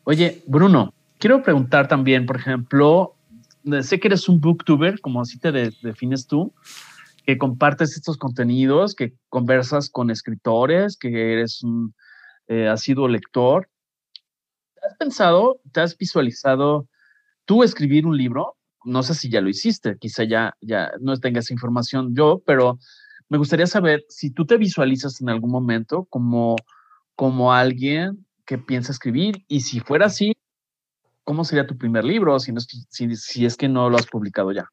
Oye, 0.03 0.43
Bruno, 0.47 0.93
quiero 1.21 1.43
preguntar 1.43 1.87
también, 1.87 2.25
por 2.25 2.37
ejemplo, 2.37 3.15
sé 3.83 3.99
que 3.99 4.07
eres 4.07 4.27
un 4.27 4.41
booktuber, 4.41 4.99
como 5.01 5.21
así 5.21 5.39
te 5.39 5.51
defines 5.51 6.25
tú, 6.25 6.53
que 7.25 7.37
compartes 7.37 7.95
estos 7.95 8.17
contenidos, 8.17 8.95
que 8.95 9.13
conversas 9.29 9.89
con 9.89 10.09
escritores, 10.09 10.97
que 10.97 11.33
eres 11.33 11.63
un 11.63 11.93
eh, 12.47 12.67
asiduo 12.67 13.07
lector. 13.07 13.69
¿Has 14.81 14.97
pensado, 14.97 15.61
te 15.71 15.81
has 15.81 15.95
visualizado 15.95 16.87
tú 17.45 17.63
escribir 17.63 18.07
un 18.07 18.17
libro? 18.17 18.57
No 18.83 19.03
sé 19.03 19.13
si 19.13 19.29
ya 19.29 19.41
lo 19.41 19.49
hiciste, 19.49 19.97
quizá 19.99 20.23
ya, 20.23 20.55
ya 20.59 20.91
no 20.99 21.15
tengas 21.17 21.51
información 21.51 22.15
yo, 22.15 22.41
pero 22.47 22.79
me 23.29 23.37
gustaría 23.37 23.67
saber 23.67 24.03
si 24.09 24.31
tú 24.31 24.47
te 24.47 24.57
visualizas 24.57 25.21
en 25.21 25.29
algún 25.29 25.51
momento 25.51 26.05
como, 26.09 26.55
como 27.15 27.53
alguien 27.53 28.25
que 28.43 28.57
piensa 28.57 28.91
escribir 28.91 29.45
y 29.47 29.61
si 29.61 29.79
fuera 29.81 30.07
así, 30.07 30.33
¿cómo 31.31 31.45
sería 31.45 31.65
tu 31.65 31.77
primer 31.77 32.03
libro 32.03 32.37
si, 32.41 32.51
no, 32.51 32.59
si, 32.59 33.15
si 33.15 33.45
es 33.45 33.55
que 33.55 33.69
no 33.69 33.89
lo 33.89 33.95
has 33.95 34.05
publicado 34.05 34.51
ya? 34.51 34.69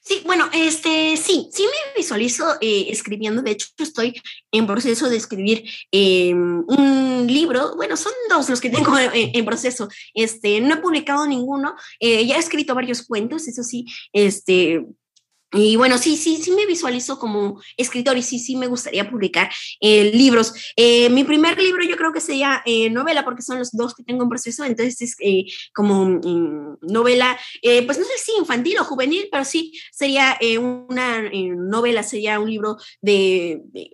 Sí, 0.00 0.20
bueno, 0.26 0.46
este, 0.52 1.16
sí, 1.16 1.48
sí 1.52 1.62
me 1.62 1.96
visualizo 1.96 2.44
eh, 2.60 2.86
escribiendo. 2.88 3.42
De 3.42 3.52
hecho, 3.52 3.68
estoy 3.78 4.20
en 4.50 4.66
proceso 4.66 5.08
de 5.08 5.16
escribir 5.16 5.62
em, 5.92 6.64
un 6.66 7.28
libro. 7.28 7.76
Bueno, 7.76 7.96
son 7.96 8.12
dos 8.28 8.50
los 8.50 8.60
que 8.60 8.70
tengo 8.70 8.92
en, 8.98 9.44
proceso. 9.44 9.88
Este, 10.14 10.60
no 10.60 10.74
he 10.74 10.78
publicado 10.78 11.28
ninguno. 11.28 11.76
Eh, 12.00 12.26
ya 12.26 12.34
he 12.34 12.40
escrito 12.40 12.74
varios 12.74 13.06
cuentos, 13.06 13.46
eso 13.46 13.62
sí. 13.62 13.86
Este, 14.12 14.84
y 15.52 15.76
bueno, 15.76 15.98
sí, 15.98 16.16
sí, 16.16 16.38
sí 16.42 16.50
me 16.52 16.64
visualizo 16.64 17.18
como 17.18 17.60
escritor 17.76 18.16
y 18.16 18.22
sí, 18.22 18.38
sí 18.38 18.56
me 18.56 18.68
gustaría 18.68 19.10
publicar 19.10 19.50
eh, 19.80 20.10
libros. 20.14 20.54
Eh, 20.76 21.10
mi 21.10 21.24
primer 21.24 21.58
libro 21.58 21.84
yo 21.84 21.96
creo 21.96 22.12
que 22.12 22.20
sería 22.20 22.62
eh, 22.64 22.88
novela, 22.88 23.24
porque 23.24 23.42
son 23.42 23.58
los 23.58 23.70
dos 23.72 23.94
que 23.94 24.02
tengo 24.02 24.22
en 24.22 24.30
proceso, 24.30 24.64
entonces 24.64 25.00
es 25.02 25.16
como 25.74 26.06
mm, 26.06 26.78
novela, 26.82 27.38
pues 27.62 27.98
no 27.98 28.04
sé 28.04 28.12
si 28.24 28.32
infantil 28.38 28.78
o 28.78 28.84
juvenil, 28.84 29.28
pero 29.30 29.44
sí 29.44 29.72
sería 29.90 30.38
una 30.58 31.30
novela, 31.32 32.02
sería 32.02 32.40
un 32.40 32.50
libro 32.50 32.78
de, 33.00 33.60
de, 33.66 33.90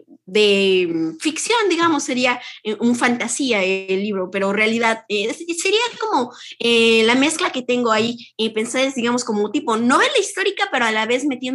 ficción, 1.20 1.58
digamos, 1.68 2.04
sería 2.04 2.40
un 2.80 2.94
fantasía 2.94 3.64
el 3.64 4.02
libro, 4.02 4.30
pero 4.30 4.52
realidad 4.52 5.04
sería 5.08 5.80
como 6.00 6.32
la 6.60 7.14
mezcla 7.14 7.50
que 7.50 7.62
tengo 7.62 7.92
ahí, 7.92 8.16
pensar, 8.54 8.92
digamos, 8.94 9.24
como 9.24 9.50
tipo 9.50 9.76
novela 9.76 10.18
histórica, 10.20 10.68
pero 10.70 10.84
a 10.84 10.92
la 10.92 11.06
vez 11.06 11.24
metida 11.24 11.48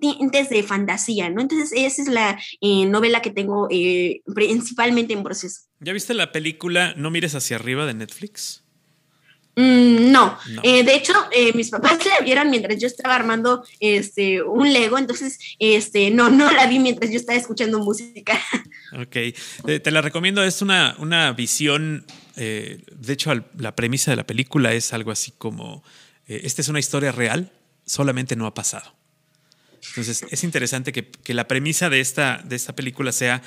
tintes 0.00 0.48
de 0.48 0.62
fantasía, 0.62 1.30
¿no? 1.30 1.40
Entonces, 1.40 1.72
esa 1.74 2.02
es 2.02 2.08
la 2.08 2.40
eh, 2.60 2.86
novela 2.86 3.22
que 3.22 3.30
tengo 3.30 3.68
eh, 3.70 4.22
principalmente 4.34 5.12
en 5.12 5.22
proceso. 5.22 5.62
¿Ya 5.80 5.92
viste 5.92 6.14
la 6.14 6.32
película 6.32 6.94
No 6.96 7.10
mires 7.10 7.34
hacia 7.34 7.56
arriba 7.56 7.86
de 7.86 7.94
Netflix? 7.94 8.63
Mm, 9.56 10.10
no, 10.10 10.36
eh, 10.62 10.82
de 10.82 10.94
hecho, 10.94 11.12
mis 11.54 11.70
papás 11.70 11.98
la 12.06 12.24
vieron 12.24 12.50
mientras 12.50 12.78
yo 12.78 12.86
estaba 12.86 13.14
armando 13.14 13.64
este, 13.80 14.42
un 14.42 14.72
Lego, 14.72 14.98
entonces 14.98 15.38
este, 15.58 16.10
no, 16.10 16.28
no 16.30 16.50
la 16.50 16.66
vi 16.66 16.78
mientras 16.78 17.10
yo 17.10 17.16
estaba 17.16 17.38
escuchando 17.38 17.78
música. 17.80 18.40
Ok, 18.96 19.16
te 19.82 19.90
la 19.90 20.02
recomiendo, 20.02 20.44
es 20.44 20.62
una, 20.62 20.94
una 21.00 21.32
visión, 21.32 22.06
de 22.36 22.78
hecho, 23.08 23.32
la 23.58 23.74
premisa 23.74 24.12
de 24.12 24.16
la 24.16 24.24
película 24.24 24.72
es 24.72 24.92
algo 24.92 25.10
así 25.10 25.32
como, 25.36 25.82
esta 26.28 26.62
es 26.62 26.68
una 26.68 26.78
historia 26.78 27.10
real, 27.10 27.50
solamente 27.84 28.36
no 28.36 28.46
ha 28.46 28.54
pasado. 28.54 28.94
Entonces, 29.88 30.24
es 30.30 30.44
interesante 30.44 30.92
que, 30.92 31.34
la 31.34 31.46
premisa 31.48 31.90
de 31.90 32.00
esta, 32.00 32.40
de 32.44 32.56
esta 32.56 32.74
película 32.74 33.12
sea 33.12 33.42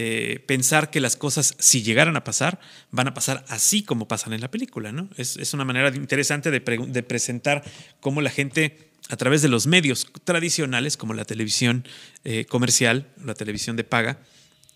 eh, 0.00 0.44
pensar 0.46 0.90
que 0.90 1.00
las 1.00 1.16
cosas, 1.16 1.56
si 1.58 1.82
llegaran 1.82 2.14
a 2.14 2.22
pasar, 2.22 2.60
van 2.92 3.08
a 3.08 3.14
pasar 3.14 3.44
así 3.48 3.82
como 3.82 4.06
pasan 4.06 4.32
en 4.32 4.40
la 4.40 4.48
película, 4.48 4.92
¿no? 4.92 5.08
Es, 5.16 5.52
una 5.54 5.64
manera 5.64 5.88
interesante 5.88 6.52
de, 6.52 6.60
de, 6.60 7.02
presentar 7.02 7.64
cómo 7.98 8.20
la 8.20 8.30
gente, 8.30 8.92
a 9.08 9.16
través 9.16 9.42
de 9.42 9.48
los 9.48 9.66
medios 9.66 10.06
tradicionales, 10.22 10.96
como 10.96 11.14
la 11.14 11.24
televisión 11.24 11.84
eh, 12.22 12.44
comercial, 12.44 13.08
la 13.24 13.34
televisión 13.34 13.74
de 13.74 13.82
paga, 13.82 14.20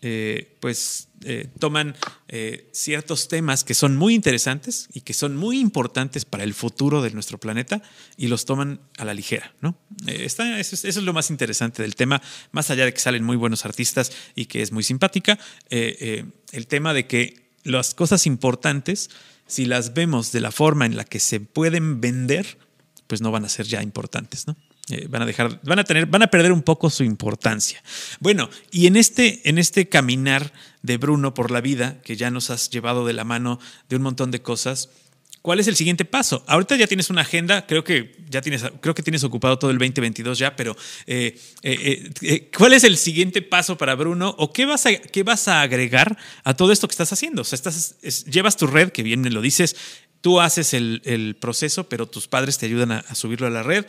eh, 0.05 0.57
pues 0.59 1.11
eh, 1.23 1.47
toman 1.61 1.95
eh, 2.27 2.69
ciertos 2.73 3.29
temas 3.29 3.63
que 3.63 3.73
son 3.73 3.97
muy 3.97 4.15
interesantes 4.15 4.89
y 4.93 5.03
que 5.03 5.15
son 5.15 5.37
muy 5.37 5.61
importantes 5.61 6.25
para 6.25 6.43
el 6.43 6.55
futuro 6.55 7.03
de 7.03 7.13
nuestro 7.13 7.39
planeta 7.39 7.81
y 8.17 8.27
los 8.27 8.45
toman 8.45 8.81
a 8.99 9.05
la 9.05 9.15
ligera, 9.15 9.55
¿no? 9.61 9.79
Está, 10.09 10.59
eso, 10.59 10.89
es, 10.89 10.97
lo 10.97 11.13
más 11.13 11.31
interesante 11.31 11.83
del 11.83 11.95
tema, 11.95 12.21
más 12.51 12.69
allá 12.71 12.85
de 12.85 12.93
que 12.93 12.99
salen 12.99 13.23
muy 13.23 13.37
buenos 13.37 13.65
artistas 13.65 14.11
y 14.35 14.47
que 14.47 14.63
es 14.63 14.73
muy 14.73 14.83
simpática, 14.83 15.39
el 15.71 16.67
tema 16.67 16.95
de 16.95 17.07
que 17.07 17.53
las 17.63 17.95
cosas 17.95 18.27
importantes, 18.27 19.09
si 19.47 19.67
las 19.67 19.95
vemos 19.95 20.33
de 20.33 20.41
la 20.41 20.51
forma 20.51 20.85
en 20.85 20.97
la 20.97 21.05
que 21.05 21.21
se 21.21 21.39
pueden 21.39 22.01
vender, 22.01 22.59
pues 23.07 23.21
no 23.21 23.31
van 23.31 23.45
a 23.45 23.49
ser 23.49 23.67
ya 23.67 23.85
importantes, 23.85 24.49
¿no? 24.49 24.57
Eh, 24.91 25.07
van 25.09 25.23
a 25.23 25.27
dejar, 25.27 25.61
van 25.63 25.79
a 25.79 25.85
tener, 25.85 26.07
van 26.07 26.23
a 26.23 26.27
perder 26.27 26.51
un 26.51 26.63
poco 26.63 26.91
su 26.91 27.05
importancia. 27.05 27.81
Bueno, 28.19 28.51
y 28.73 28.89
en 28.89 28.97
este, 28.97 29.49
en 29.49 29.59
este 29.59 29.89
caminar 29.89 30.53
de 30.83 30.97
Bruno 30.97 31.35
por 31.35 31.53
la 31.53 31.61
vida, 31.61 32.03
que 32.03 32.17
ya 32.17 32.33
nos 32.33 32.51
has 32.51 32.69
llevado 32.69 33.07
de 33.07 33.13
la 33.13 33.23
mano 33.23 33.61
de 33.89 33.95
un 33.95 34.03
montón 34.03 34.33
de 34.33 34.43
cosas, 34.43 34.89
¿cuál 35.41 35.61
es 35.61 35.69
el 35.69 35.77
siguiente 35.77 36.05
paso? 36.05 36.43
Ahorita 36.49 36.75
ya 36.75 36.89
tienes 36.89 37.11
una 37.11 37.21
agenda, 37.21 37.65
creo 37.65 37.85
que 37.85 38.17
ya 38.29 38.41
tienes, 38.41 38.65
creo 38.81 38.93
que 38.93 39.05
tienes 39.05 39.23
ocupado 39.23 39.57
todo 39.57 39.71
el 39.71 39.79
2022 39.79 40.37
ya, 40.37 40.57
pero 40.57 40.77
eh, 41.07 41.39
eh, 41.63 42.51
¿cuál 42.57 42.73
es 42.73 42.83
el 42.83 42.97
siguiente 42.97 43.41
paso 43.41 43.79
para 43.79 43.95
Bruno? 43.95 44.35
¿O 44.37 44.53
qué 44.53 44.67
vas 44.67 44.85
a, 44.87 44.97
qué 44.97 45.23
vas 45.23 45.47
a 45.47 45.63
agregar 45.63 46.19
a 46.43 46.55
todo 46.55 46.73
esto 46.73 46.89
que 46.89 46.93
estás 46.93 47.13
haciendo? 47.13 47.43
O 47.43 47.45
sea, 47.45 47.55
estás, 47.55 48.01
llevas 48.25 48.57
tu 48.57 48.67
red, 48.67 48.91
que 48.91 49.05
bien 49.05 49.33
lo 49.33 49.43
dices, 49.43 49.77
tú 50.23 50.41
haces 50.41 50.75
el, 50.75 51.37
proceso, 51.41 51.89
pero 51.89 52.09
tus 52.09 52.27
padres 52.27 52.59
te 52.59 52.67
ayudan 52.67 52.91
a 52.91 53.15
subirlo 53.15 53.47
a 53.47 53.51
la 53.51 53.63
red 53.63 53.87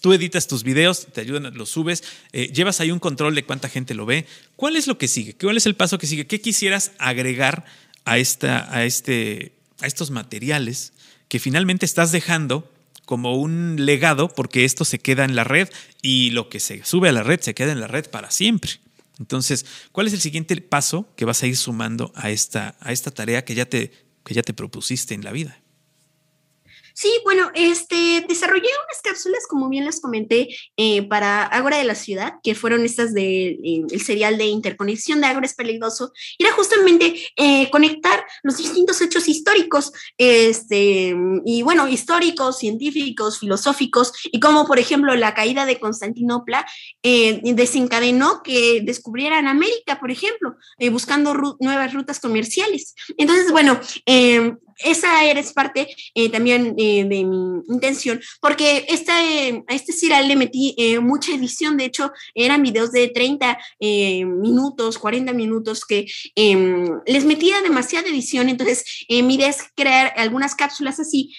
Tú 0.00 0.12
editas 0.12 0.46
tus 0.46 0.62
videos, 0.62 1.08
te 1.12 1.20
ayudan, 1.20 1.52
los 1.56 1.70
subes, 1.70 2.04
eh, 2.32 2.52
llevas 2.52 2.80
ahí 2.80 2.92
un 2.92 3.00
control 3.00 3.34
de 3.34 3.44
cuánta 3.44 3.68
gente 3.68 3.94
lo 3.94 4.06
ve. 4.06 4.26
¿Cuál 4.54 4.76
es 4.76 4.86
lo 4.86 4.96
que 4.96 5.08
sigue? 5.08 5.34
¿Cuál 5.34 5.56
es 5.56 5.66
el 5.66 5.74
paso 5.74 5.98
que 5.98 6.06
sigue? 6.06 6.26
¿Qué 6.26 6.40
quisieras 6.40 6.92
agregar 6.98 7.64
a, 8.04 8.18
esta, 8.18 8.72
a, 8.72 8.84
este, 8.84 9.52
a 9.80 9.86
estos 9.86 10.10
materiales 10.10 10.92
que 11.28 11.40
finalmente 11.40 11.84
estás 11.84 12.12
dejando 12.12 12.70
como 13.06 13.36
un 13.36 13.84
legado 13.86 14.28
porque 14.28 14.64
esto 14.64 14.84
se 14.84 14.98
queda 15.00 15.24
en 15.24 15.34
la 15.34 15.44
red 15.44 15.68
y 16.00 16.30
lo 16.30 16.48
que 16.48 16.60
se 16.60 16.84
sube 16.84 17.08
a 17.08 17.12
la 17.12 17.22
red 17.22 17.40
se 17.40 17.54
queda 17.54 17.72
en 17.72 17.80
la 17.80 17.88
red 17.88 18.08
para 18.08 18.30
siempre? 18.30 18.72
Entonces, 19.18 19.66
¿cuál 19.90 20.06
es 20.06 20.12
el 20.12 20.20
siguiente 20.20 20.56
paso 20.60 21.08
que 21.16 21.24
vas 21.24 21.42
a 21.42 21.48
ir 21.48 21.56
sumando 21.56 22.12
a 22.14 22.30
esta, 22.30 22.76
a 22.80 22.92
esta 22.92 23.10
tarea 23.10 23.44
que 23.44 23.56
ya, 23.56 23.66
te, 23.66 23.90
que 24.24 24.34
ya 24.34 24.42
te 24.42 24.54
propusiste 24.54 25.14
en 25.14 25.24
la 25.24 25.32
vida? 25.32 25.58
Sí, 27.00 27.12
bueno, 27.22 27.52
este, 27.54 28.24
desarrollé 28.28 28.66
unas 28.66 29.00
cápsulas, 29.04 29.46
como 29.48 29.68
bien 29.68 29.84
les 29.84 30.00
comenté, 30.00 30.48
eh, 30.76 31.06
para 31.06 31.44
Ágora 31.44 31.76
de 31.76 31.84
la 31.84 31.94
Ciudad, 31.94 32.32
que 32.42 32.56
fueron 32.56 32.84
estas 32.84 33.14
del 33.14 33.60
de, 33.62 33.84
eh, 33.92 33.98
serial 34.00 34.36
de 34.36 34.46
interconexión 34.46 35.20
de 35.20 35.28
Ágora 35.28 35.46
es 35.46 35.54
peligroso. 35.54 36.12
Era 36.40 36.50
justamente 36.50 37.14
eh, 37.36 37.70
conectar 37.70 38.24
los 38.42 38.56
distintos 38.56 39.00
hechos 39.00 39.28
históricos, 39.28 39.92
este, 40.16 41.14
y 41.44 41.62
bueno, 41.62 41.86
históricos, 41.86 42.58
científicos, 42.58 43.38
filosóficos, 43.38 44.12
y 44.32 44.40
como 44.40 44.66
por 44.66 44.80
ejemplo 44.80 45.14
la 45.14 45.34
caída 45.34 45.66
de 45.66 45.78
Constantinopla 45.78 46.66
desencadenó 47.04 48.42
que 48.42 48.80
descubrieran 48.82 49.46
América, 49.46 50.00
por 50.00 50.10
ejemplo, 50.10 50.56
buscando 50.90 51.56
nuevas 51.60 51.94
rutas 51.94 52.18
comerciales. 52.18 52.96
Entonces, 53.16 53.52
bueno, 53.52 53.78
esa 54.78 55.24
eres 55.24 55.52
parte 55.52 55.88
eh, 56.14 56.28
también 56.28 56.74
eh, 56.78 57.04
de 57.04 57.24
mi 57.24 57.62
intención, 57.68 58.20
porque 58.40 58.84
este, 58.88 59.12
a 59.66 59.74
este 59.74 59.92
serial 59.92 60.28
le 60.28 60.36
metí 60.36 60.74
eh, 60.78 61.00
mucha 61.00 61.34
edición, 61.34 61.76
de 61.76 61.86
hecho 61.86 62.12
eran 62.34 62.62
videos 62.62 62.92
de 62.92 63.08
30 63.08 63.58
minutos, 63.80 64.98
40 64.98 65.32
minutos 65.32 65.84
que 65.84 66.06
em, 66.34 67.00
les 67.06 67.24
metía 67.24 67.60
demasiada 67.62 68.08
edición, 68.08 68.48
entonces 68.48 68.84
mi 69.08 69.34
idea 69.34 69.48
es 69.48 69.64
crear 69.74 70.12
algunas 70.16 70.54
cápsulas 70.54 71.00
así, 71.00 71.34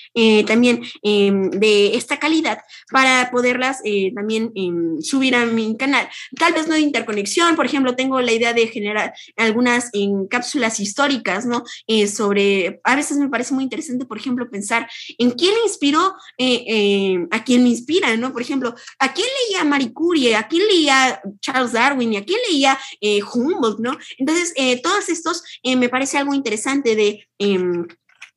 también 0.46 0.82
em, 1.02 1.50
de 1.52 1.96
esta 1.96 2.18
calidad, 2.18 2.60
para 2.92 3.30
poderlas 3.32 3.80
también 4.16 4.52
em, 4.56 5.02
subir 5.02 5.36
a 5.36 5.46
mi 5.46 5.78
canal. 5.78 6.10
Tal 6.38 6.54
vez 6.54 6.68
no 6.68 6.74
de 6.74 6.82
interconexión, 6.82 7.56
por 7.56 7.66
ejemplo, 7.66 7.96
tengo 7.96 8.22
la 8.22 8.32
idea 8.32 8.54
de 8.54 8.68
generar 8.68 9.14
algunas 9.38 9.92
cápsulas 10.30 10.80
históricas, 10.80 11.46
¿no? 11.46 11.64
sobre, 12.08 12.82
a 12.84 12.96
veces 12.96 13.18
me 13.18 13.29
parece 13.30 13.54
muy 13.54 13.64
interesante, 13.64 14.06
por 14.06 14.18
ejemplo, 14.18 14.50
pensar 14.50 14.90
en 15.18 15.32
quién 15.32 15.54
inspiró, 15.64 16.16
eh, 16.38 16.64
eh, 16.68 17.28
a 17.32 17.44
quién 17.44 17.64
me 17.64 17.70
inspira, 17.70 18.16
¿no? 18.18 18.32
Por 18.32 18.42
ejemplo, 18.42 18.74
¿a 19.00 19.14
quién 19.14 19.28
leía 19.48 19.64
Marie 19.64 19.94
Curie? 19.94 20.36
¿A 20.36 20.48
quién 20.48 20.68
leía 20.68 21.22
Charles 21.42 21.74
Darwin? 21.74 22.14
¿Y 22.14 22.18
a 22.18 22.26
quién 22.26 22.40
leía 22.50 22.78
eh, 23.02 23.22
Humboldt, 23.22 23.80
¿no? 23.80 23.98
Entonces, 24.18 24.54
todos 24.82 25.10
estos 25.10 25.44
me 25.64 25.90
parece 25.90 26.18
algo 26.18 26.34
interesante 26.34 26.96
de 26.96 27.28
em, 27.38 27.86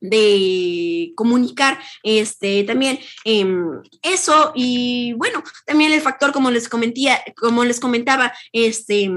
de 0.03 1.13
comunicar 1.15 1.79
este 2.03 2.65
también 2.65 2.99
em, 3.23 3.81
eso 4.01 4.51
y 4.53 5.13
bueno 5.13 5.41
también 5.65 5.93
el 5.93 6.01
factor 6.01 6.33
como 6.33 6.51
les 6.51 6.67
comentía 6.67 7.23
como 7.37 7.63
les 7.63 7.79
comentaba 7.79 8.33
este 8.51 9.09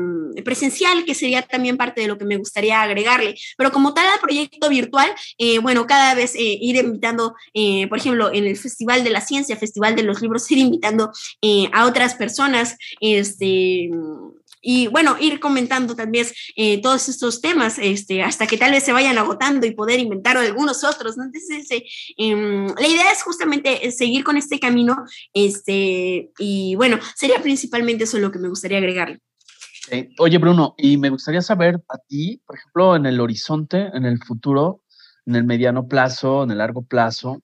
presencial 0.45 1.05
que 1.05 1.17
sería 1.17 1.43
también 1.43 1.77
parte 1.77 2.01
de 2.03 2.07
lo 2.07 2.17
que 2.17 2.25
me 2.25 2.37
gustaría 2.37 2.83
agregarle. 2.83 3.35
Pero 3.59 3.73
como 3.73 3.95
tal 3.95 4.07
al 4.07 4.21
proyecto 4.21 4.69
virtual 4.69 5.11
eh, 5.39 5.59
bueno 5.59 5.87
cada 5.87 6.15
vez 6.15 6.37
eh, 6.37 6.59
ir 6.61 6.77
invitando 6.77 7.35
eh, 7.53 7.89
por 7.89 7.99
ejemplo 7.99 8.33
en 8.33 8.45
el 8.45 8.57
festival 8.57 9.03
de 9.03 9.11
la 9.11 9.21
ciencia 9.21 9.57
festival 9.57 9.97
de 9.97 10.05
los 10.05 10.23
libros 10.23 10.49
ir 10.53 10.59
invitando 10.59 11.11
a 11.73 11.87
otras 11.87 12.15
personas 12.15 12.77
este 13.01 13.91
y 14.69 14.89
bueno, 14.89 15.17
ir 15.21 15.39
comentando 15.39 15.95
también 15.95 16.27
eh, 16.57 16.83
todos 16.83 17.09
estos 17.09 17.41
temas 17.41 17.79
este, 17.79 18.25
hasta 18.25 18.49
que 18.49 18.59
tal 18.59 18.73
vez 18.73 18.83
se 18.83 18.93
vayan 18.93 19.17
agotando 19.17 19.65
y 19.65 19.71
poder 19.71 20.01
inventar 20.01 20.37
algunos 20.37 20.83
otros. 20.83 21.17
¿no? 21.17 21.23
Entonces, 21.23 21.71
eh, 21.71 21.85
em, 22.17 22.67
la 22.77 22.89
idea 22.89 23.13
es 23.13 23.23
justamente 23.23 23.87
eh, 23.87 23.93
seguir 23.93 24.25
con 24.25 24.37
este 24.37 24.59
camino 24.59 25.05
este, 25.33 26.33
y 26.37 26.75
bueno, 26.75 26.99
sería 27.15 27.41
principalmente 27.41 28.05
eso 28.05 28.19
lo 28.19 28.33
que 28.33 28.41
me 28.41 28.49
gustaría 28.49 28.79
agregarle. 28.79 29.21
oye, 30.19 30.39
Bruno, 30.39 30.75
y 30.77 30.97
me 30.97 31.11
gustaría 31.11 31.43
saber 31.43 31.81
a 31.89 31.99
ti, 31.99 32.43
por 32.45 32.57
ejemplo, 32.57 32.97
en 32.97 33.07
el 33.07 33.21
horizonte, 33.21 33.91
en 33.95 34.05
el 34.05 34.19
futuro, 34.19 34.83
en 35.27 35.37
el 35.37 35.45
mediano 35.45 35.87
plazo, 35.87 36.43
en 36.43 36.51
el 36.51 36.59
largo 36.59 36.83
plazo, 36.83 37.41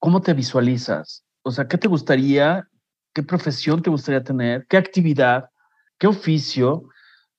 ¿cómo 0.00 0.22
te 0.22 0.34
visualizas? 0.34 1.24
O 1.42 1.52
sea, 1.52 1.68
¿qué 1.68 1.78
te 1.78 1.86
gustaría 1.86 2.68
qué 3.12 3.22
profesión 3.22 3.82
te 3.82 3.90
gustaría 3.90 4.22
tener, 4.22 4.66
qué 4.68 4.76
actividad, 4.76 5.50
qué 5.98 6.06
oficio 6.06 6.84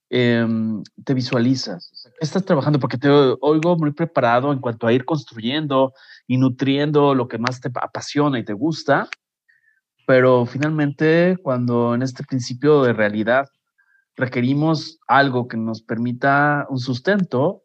em, 0.09 0.83
te 1.03 1.13
visualizas. 1.13 1.91
¿Qué 2.19 2.25
estás 2.25 2.45
trabajando? 2.45 2.79
Porque 2.79 2.97
te 2.97 3.09
oigo 3.09 3.75
muy 3.77 3.91
preparado 3.91 4.51
en 4.53 4.59
cuanto 4.59 4.87
a 4.87 4.93
ir 4.93 5.05
construyendo 5.05 5.93
y 6.27 6.37
nutriendo 6.37 7.15
lo 7.15 7.27
que 7.27 7.37
más 7.37 7.59
te 7.59 7.69
apasiona 7.81 8.39
y 8.39 8.45
te 8.45 8.53
gusta, 8.53 9.07
pero 10.05 10.45
finalmente 10.45 11.37
cuando 11.41 11.95
en 11.95 12.03
este 12.03 12.23
principio 12.23 12.83
de 12.83 12.93
realidad 12.93 13.47
requerimos 14.15 14.99
algo 15.07 15.47
que 15.47 15.57
nos 15.57 15.81
permita 15.81 16.67
un 16.69 16.79
sustento, 16.79 17.63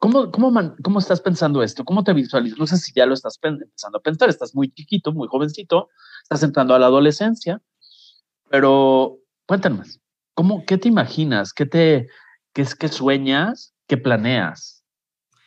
¿Cómo, 0.00 0.30
cómo, 0.30 0.50
¿Cómo 0.82 0.98
estás 0.98 1.20
pensando 1.20 1.62
esto? 1.62 1.84
¿Cómo 1.84 2.02
te 2.02 2.14
visualizas? 2.14 2.58
No 2.58 2.66
sé 2.66 2.78
si 2.78 2.90
ya 2.94 3.04
lo 3.04 3.12
estás 3.12 3.38
empezando 3.42 3.98
a 3.98 4.00
pensar, 4.00 4.30
estás 4.30 4.54
muy 4.54 4.72
chiquito, 4.72 5.12
muy 5.12 5.28
jovencito, 5.28 5.90
estás 6.30 6.44
entrando 6.44 6.76
a 6.76 6.78
la 6.78 6.86
adolescencia, 6.86 7.60
pero 8.48 9.18
cuéntanos, 9.46 9.98
¿cómo, 10.34 10.64
¿qué 10.64 10.78
te 10.78 10.86
imaginas? 10.86 11.52
¿Qué, 11.52 11.66
te, 11.66 12.06
qué, 12.52 12.64
qué 12.78 12.88
sueñas? 12.88 13.74
¿Qué 13.88 13.96
planeas? 13.96 14.84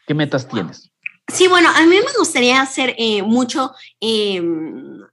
¿Qué 0.05 0.13
metas 0.13 0.45
tienes? 0.45 0.91
Sí, 1.31 1.47
bueno, 1.47 1.69
a 1.73 1.81
mí 1.85 1.95
me 1.95 2.17
gustaría 2.17 2.61
hacer 2.61 2.95
eh, 2.97 3.23
mucho 3.23 3.71
eh, 4.01 4.41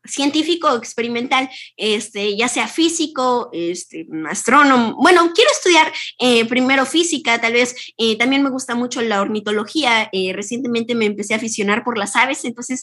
científico 0.04 0.74
experimental, 0.74 1.48
este, 1.76 2.36
ya 2.36 2.48
sea 2.48 2.66
físico, 2.66 3.48
este, 3.52 4.08
astrónomo. 4.28 4.96
Bueno, 5.00 5.30
quiero 5.32 5.50
estudiar 5.52 5.92
eh, 6.18 6.44
primero 6.46 6.84
física, 6.84 7.40
tal 7.40 7.52
vez 7.52 7.76
también 8.18 8.42
me 8.42 8.50
gusta 8.50 8.74
mucho 8.74 9.00
la 9.02 9.20
ornitología. 9.20 10.10
recientemente 10.34 10.96
me 10.96 11.06
empecé 11.06 11.34
a 11.34 11.36
aficionar 11.36 11.84
por 11.84 11.96
las 11.96 12.16
aves, 12.16 12.44
entonces 12.44 12.82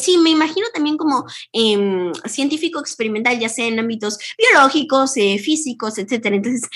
sí, 0.00 0.16
me 0.18 0.30
imagino 0.30 0.66
también 0.72 0.96
como 0.96 1.26
em, 1.52 2.12
científico 2.24 2.80
experimental, 2.80 3.38
ya 3.38 3.48
sea 3.50 3.66
en 3.66 3.78
ámbitos 3.78 4.18
biológicos, 4.38 5.14
físicos, 5.14 5.98
etcétera. 5.98 6.36
Entonces, 6.36 6.68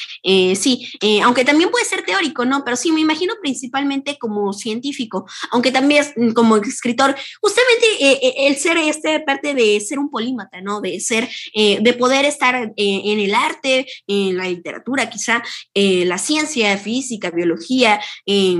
sí, 0.58 0.86
aunque 1.22 1.44
también 1.44 1.70
puede 1.70 1.84
ser 1.86 2.04
teórico, 2.04 2.44
¿no? 2.44 2.64
Pero 2.64 2.76
sí, 2.76 2.92
me 2.92 3.00
imagino 3.00 3.34
principalmente 3.40 4.18
como 4.18 4.52
científico, 4.52 5.26
aunque 5.50 5.70
también 5.70 5.85
Mm, 5.86 6.32
como 6.32 6.56
escritor, 6.56 7.14
justamente 7.40 7.86
eh, 8.00 8.18
eh, 8.22 8.34
el 8.48 8.56
ser 8.56 8.76
este 8.78 9.20
parte 9.20 9.54
de 9.54 9.80
ser 9.80 9.98
un 9.98 10.10
polímata, 10.10 10.60
¿no? 10.60 10.80
De 10.80 11.00
ser, 11.00 11.28
eh, 11.54 11.78
de 11.80 11.92
poder 11.94 12.24
estar 12.24 12.72
en 12.76 13.20
el 13.20 13.34
arte, 13.34 13.86
en 14.06 14.36
la 14.36 14.48
literatura, 14.48 15.08
quizá, 15.08 15.42
la 15.74 16.18
ciencia, 16.18 16.76
física, 16.78 17.30
biología, 17.30 18.00
y 18.24 18.58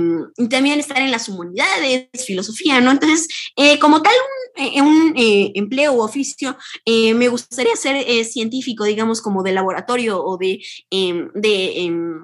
también 0.49 0.79
estar 0.79 0.99
en 0.99 1.11
las 1.11 1.29
humanidades, 1.29 2.07
filosofía, 2.25 2.81
¿no? 2.81 2.91
Entonces, 2.91 3.27
como 3.79 4.01
tal, 4.01 4.13
un, 4.81 5.13
empleo 5.15 5.93
u 5.93 6.01
oficio, 6.01 6.57
me 6.85 7.27
gustaría 7.27 7.75
ser 7.75 8.25
científico, 8.25 8.83
digamos, 8.83 9.21
como 9.21 9.43
de 9.43 9.51
laboratorio 9.51 10.23
o 10.23 10.37
de, 10.37 10.59
em, 10.89 11.29
em, 11.43 12.21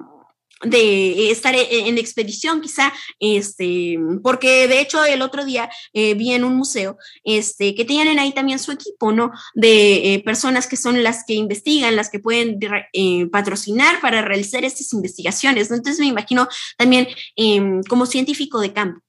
de 0.62 1.30
estar 1.30 1.54
e-, 1.54 1.88
en 1.88 1.98
expedición 1.98 2.60
quizá, 2.60 2.92
este, 3.20 3.98
porque 4.22 4.68
de 4.68 4.80
hecho 4.80 5.04
el 5.04 5.22
otro 5.22 5.44
día 5.44 5.68
eh, 5.92 6.14
vi 6.14 6.32
en 6.32 6.44
un 6.44 6.56
museo 6.56 6.96
este, 7.24 7.74
que 7.74 7.84
tienen 7.84 8.18
ahí 8.18 8.32
también 8.32 8.58
su 8.58 8.72
equipo, 8.72 9.12
¿no? 9.12 9.32
De 9.54 10.14
eh, 10.14 10.22
personas 10.24 10.66
que 10.66 10.76
son 10.76 11.02
las 11.02 11.24
que 11.26 11.34
investigan, 11.34 11.96
las 11.96 12.10
que 12.10 12.20
pueden 12.20 12.58
eh, 12.92 13.26
patrocinar 13.26 14.00
para 14.00 14.22
realizar 14.22 14.64
estas 14.64 14.92
investigaciones, 14.92 15.70
¿no? 15.70 15.76
Entonces 15.76 16.00
me 16.00 16.06
imagino 16.06 16.48
también 16.76 17.08
em, 17.36 17.82
como 17.82 18.06
científico 18.06 18.60
de 18.60 18.72
campo. 18.72 19.03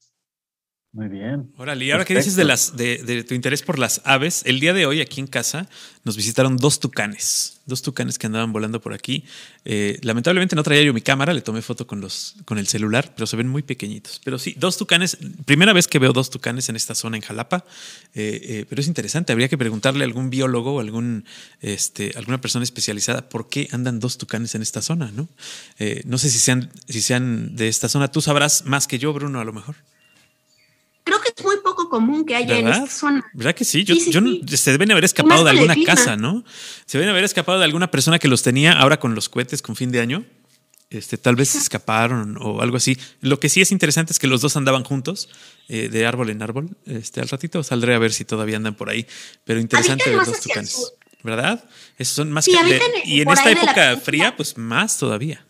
Muy 0.95 1.09
bien. 1.09 1.51
Órale, 1.57 1.83
y 1.83 1.91
ahora 1.91 2.05
que 2.05 2.15
dices 2.15 2.37
de, 2.37 2.45
las, 2.45 2.77
de, 2.77 3.25
tu 3.27 3.33
interés 3.33 3.61
por 3.61 3.79
las 3.79 3.99
aves, 4.05 4.43
el 4.45 4.61
día 4.61 4.73
de 4.73 4.85
hoy 4.85 5.01
aquí 5.01 5.19
en 5.19 5.27
casa 5.27 5.67
nos 6.05 6.15
visitaron 6.15 6.55
dos 6.55 6.79
tucanes, 6.79 7.59
dos 7.65 7.81
tucanes 7.81 8.17
que 8.17 8.27
andaban 8.27 8.53
volando 8.53 8.79
por 8.79 8.93
aquí. 8.93 9.25
Eh, 9.65 9.99
lamentablemente 10.03 10.55
no 10.55 10.63
traía 10.63 10.83
yo 10.83 10.93
mi 10.93 11.01
cámara, 11.01 11.33
le 11.33 11.41
tomé 11.41 11.61
foto 11.61 11.85
con, 11.85 11.99
los, 11.99 12.37
con 12.45 12.59
el 12.59 12.67
celular, 12.67 13.11
pero 13.13 13.27
se 13.27 13.35
ven 13.35 13.49
muy 13.49 13.61
pequeñitos. 13.61 14.21
Pero 14.23 14.39
sí, 14.39 14.55
dos 14.57 14.77
tucanes, 14.77 15.17
primera 15.43 15.73
vez 15.73 15.89
que 15.89 15.99
veo 15.99 16.13
dos 16.13 16.29
tucanes 16.29 16.69
en 16.69 16.77
esta 16.77 16.95
zona 16.95 17.17
en 17.17 17.23
Jalapa, 17.23 17.65
eh, 18.13 18.39
eh, 18.41 18.65
pero 18.69 18.79
es 18.79 18.87
interesante, 18.87 19.33
habría 19.33 19.49
que 19.49 19.57
preguntarle 19.57 20.05
a 20.05 20.07
algún 20.07 20.29
biólogo 20.29 20.75
o 20.75 20.79
algún, 20.79 21.25
este, 21.59 22.13
alguna 22.15 22.39
persona 22.39 22.63
especializada 22.63 23.27
por 23.27 23.49
qué 23.49 23.67
andan 23.73 23.99
dos 23.99 24.17
tucanes 24.17 24.55
en 24.55 24.61
esta 24.61 24.81
zona, 24.81 25.11
¿no? 25.11 25.27
no 26.05 26.17
sé 26.17 26.29
si 26.29 26.39
sean, 26.39 26.71
si 26.87 27.01
sean 27.01 27.57
de 27.57 27.67
esta 27.67 27.89
zona, 27.89 28.09
tú 28.09 28.21
sabrás 28.21 28.63
más 28.63 28.87
que 28.87 28.97
yo, 28.97 29.11
Bruno, 29.11 29.41
a 29.41 29.43
lo 29.43 29.51
mejor 29.51 29.75
creo 31.05 31.21
que 31.21 31.31
es 31.33 31.45
muy 31.45 31.55
poco 31.63 31.87
común 31.87 32.25
que 32.25 32.35
haya 32.35 32.57
en 32.57 32.67
esta 32.67 32.87
zona. 32.87 33.23
¿Verdad 33.33 33.55
que 33.55 33.63
sí? 33.63 33.85
Yo, 33.85 33.95
se 33.95 34.71
deben 34.71 34.91
haber 34.91 35.05
escapado 35.05 35.45
de 35.45 35.51
alguna 35.51 35.75
casa, 35.85 36.17
¿no? 36.17 36.43
Se 36.85 36.97
deben 36.97 37.11
haber 37.11 37.23
escapado 37.23 37.59
de 37.59 37.65
alguna 37.65 37.89
persona 37.91 38.19
que 38.19 38.27
los 38.27 38.43
tenía 38.43 38.73
ahora 38.73 38.99
con 38.99 39.15
los 39.15 39.29
cohetes 39.29 39.61
con 39.61 39.77
fin 39.77 39.91
de 39.91 40.01
año. 40.01 40.25
Este, 40.89 41.17
tal 41.17 41.35
vez 41.35 41.55
escaparon 41.55 42.37
o 42.41 42.61
algo 42.61 42.77
así. 42.77 42.97
Lo 43.21 43.39
que 43.39 43.49
sí 43.49 43.61
es 43.61 43.71
interesante 43.71 44.13
es 44.13 44.19
que 44.19 44.27
los 44.27 44.41
dos 44.41 44.55
andaban 44.57 44.83
juntos, 44.83 45.29
eh, 45.67 45.89
de 45.89 46.05
árbol 46.05 46.29
en 46.31 46.41
árbol. 46.41 46.75
Este, 46.85 47.21
al 47.21 47.29
ratito 47.29 47.63
saldré 47.63 47.95
a 47.95 47.99
ver 47.99 48.11
si 48.11 48.25
todavía 48.25 48.57
andan 48.57 48.75
por 48.75 48.89
ahí. 48.89 49.05
Pero 49.43 49.59
interesante 49.59 50.11
los 50.11 50.27
dos 50.27 50.41
tucanes. 50.41 50.93
¿Verdad? 51.23 51.63
Esos 51.97 52.15
son 52.15 52.31
más 52.31 52.45
que, 52.45 52.51
Y 53.05 53.21
en 53.21 53.29
esta 53.29 53.49
época 53.51 53.97
fría, 53.97 54.35
pues 54.35 54.57
más 54.57 54.97
todavía. 54.97 55.44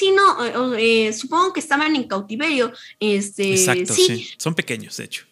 Sí, 0.00 0.12
no, 0.12 0.74
eh, 0.78 1.12
supongo 1.12 1.52
que 1.52 1.60
estaban 1.60 1.94
en 1.94 2.08
cautiverio. 2.08 2.72
Este, 2.98 3.50
Exacto, 3.50 3.92
sí. 3.92 4.30
Son 4.38 4.54
pequeños, 4.54 4.96
de 4.96 5.04
hecho. 5.04 5.26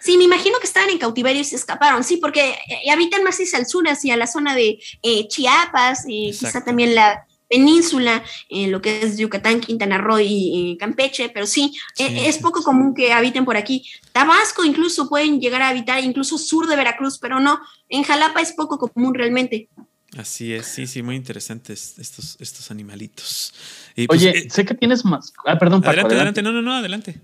Sí, 0.00 0.16
me 0.16 0.24
imagino 0.24 0.58
que 0.58 0.66
estaban 0.66 0.88
en 0.88 0.96
cautiverio 0.96 1.42
y 1.42 1.44
se 1.44 1.56
escaparon, 1.56 2.02
sí, 2.02 2.16
porque 2.16 2.52
eh, 2.66 2.90
habitan 2.90 3.24
más 3.24 3.36
hacia 3.36 3.58
el 3.58 3.66
sur, 3.66 3.86
hacia 3.86 4.16
la 4.16 4.26
zona 4.26 4.54
de 4.54 4.78
eh, 5.02 5.28
Chiapas, 5.28 6.06
y 6.08 6.30
quizá 6.30 6.64
también 6.64 6.94
la 6.94 7.26
península, 7.46 8.24
en 8.48 8.72
lo 8.72 8.80
que 8.80 9.02
es 9.02 9.18
Yucatán, 9.18 9.60
Quintana 9.60 9.98
Roo 9.98 10.20
y 10.20 10.78
Campeche, 10.80 11.28
pero 11.28 11.46
sí, 11.46 11.74
es 11.98 12.38
poco 12.38 12.62
común 12.62 12.94
que 12.94 13.12
habiten 13.12 13.44
por 13.44 13.58
aquí. 13.58 13.86
Tabasco 14.12 14.64
incluso 14.64 15.10
pueden 15.10 15.42
llegar 15.42 15.60
a 15.60 15.68
habitar, 15.68 16.02
incluso 16.02 16.38
sur 16.38 16.66
de 16.66 16.76
Veracruz, 16.76 17.18
pero 17.18 17.38
no, 17.38 17.60
en 17.90 18.02
Jalapa 18.02 18.40
es 18.40 18.52
poco 18.52 18.78
común 18.78 19.12
realmente. 19.12 19.68
Así 20.18 20.52
es, 20.52 20.66
sí, 20.66 20.88
sí, 20.88 21.00
muy 21.00 21.14
interesantes 21.14 21.96
estos, 21.96 22.36
estos 22.40 22.72
animalitos. 22.72 23.54
Pues, 23.94 24.08
Oye, 24.10 24.30
eh, 24.30 24.50
sé 24.50 24.64
que 24.64 24.74
tienes 24.74 25.04
más. 25.04 25.32
Ah, 25.46 25.56
perdón, 25.56 25.80
adelante, 25.86 26.16
adelante, 26.16 26.42
no, 26.42 26.50
no, 26.50 26.60
no, 26.60 26.74
adelante. 26.74 27.20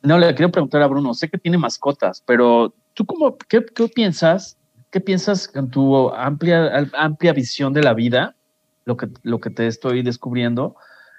No, 0.00 0.18
le 0.18 0.34
quiero 0.34 0.50
preguntar 0.50 0.80
a 0.80 0.86
Bruno, 0.86 1.12
sé 1.12 1.28
que 1.28 1.36
tiene 1.36 1.58
mascotas, 1.58 2.22
pero 2.24 2.74
tú 2.94 3.04
cómo, 3.04 3.36
qué, 3.36 3.62
qué 3.62 3.88
piensas? 3.88 4.56
¿Qué 4.90 5.00
piensas 5.00 5.48
con 5.48 5.68
tu 5.70 6.08
amplia, 6.14 6.88
amplia 6.94 7.34
visión 7.34 7.74
de 7.74 7.82
la 7.82 7.92
vida, 7.92 8.34
lo 8.86 8.96
que, 8.96 9.08
lo 9.22 9.38
que 9.38 9.50
te 9.50 9.66
estoy 9.66 10.02
descubriendo? 10.02 10.76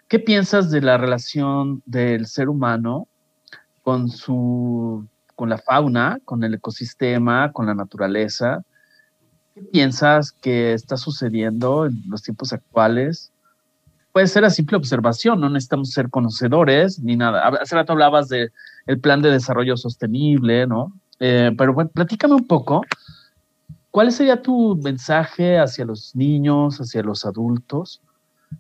¿Qué 0.08 0.18
piensas 0.18 0.72
de 0.72 0.82
la 0.82 0.98
relación 0.98 1.84
del 1.86 2.26
ser 2.26 2.50
humano 2.50 3.08
con 3.84 4.10
su, 4.10 5.08
con 5.36 5.50
la 5.50 5.60
fauna, 5.60 6.18
con 6.26 6.44
el 6.44 6.56
ecosistema, 6.56 7.52
con 7.52 7.68
la 7.68 7.76
naturaleza? 7.76 8.64
Piensas 9.60 10.32
que 10.32 10.74
está 10.74 10.98
sucediendo 10.98 11.86
en 11.86 12.02
los 12.08 12.24
tiempos 12.24 12.54
actuales? 12.54 13.32
Puede 14.12 14.28
ser 14.28 14.44
a 14.46 14.50
simple 14.50 14.78
observación, 14.78 15.40
no 15.40 15.50
necesitamos 15.50 15.92
ser 15.92 16.10
conocedores 16.10 17.00
ni 17.00 17.16
nada. 17.16 17.48
Hace 17.62 17.76
rato 17.76 17.94
hablabas 17.94 18.28
del 18.28 18.52
el 18.88 19.00
plan 19.00 19.22
de 19.22 19.32
desarrollo 19.32 19.78
sostenible, 19.78 20.66
¿no? 20.66 20.94
Eh, 21.20 21.52
pero 21.58 21.74
bueno, 21.74 21.92
platícame 21.94 22.34
un 22.34 22.48
poco. 22.48 22.82
¿Cuál 23.92 24.12
sería 24.12 24.42
tu 24.42 24.76
mensaje 24.78 25.60
hacia 25.60 25.86
los 25.86 26.16
niños, 26.16 26.80
hacia 26.80 27.04
los 27.04 27.26
adultos, 27.26 28.02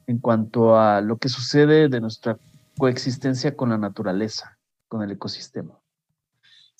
en 0.07 0.19
cuanto 0.19 0.79
a 0.79 1.01
lo 1.01 1.17
que 1.17 1.29
sucede 1.29 1.87
de 1.87 2.01
nuestra 2.01 2.37
coexistencia 2.77 3.55
con 3.55 3.69
la 3.69 3.77
naturaleza, 3.77 4.57
con 4.87 5.03
el 5.03 5.11
ecosistema. 5.11 5.78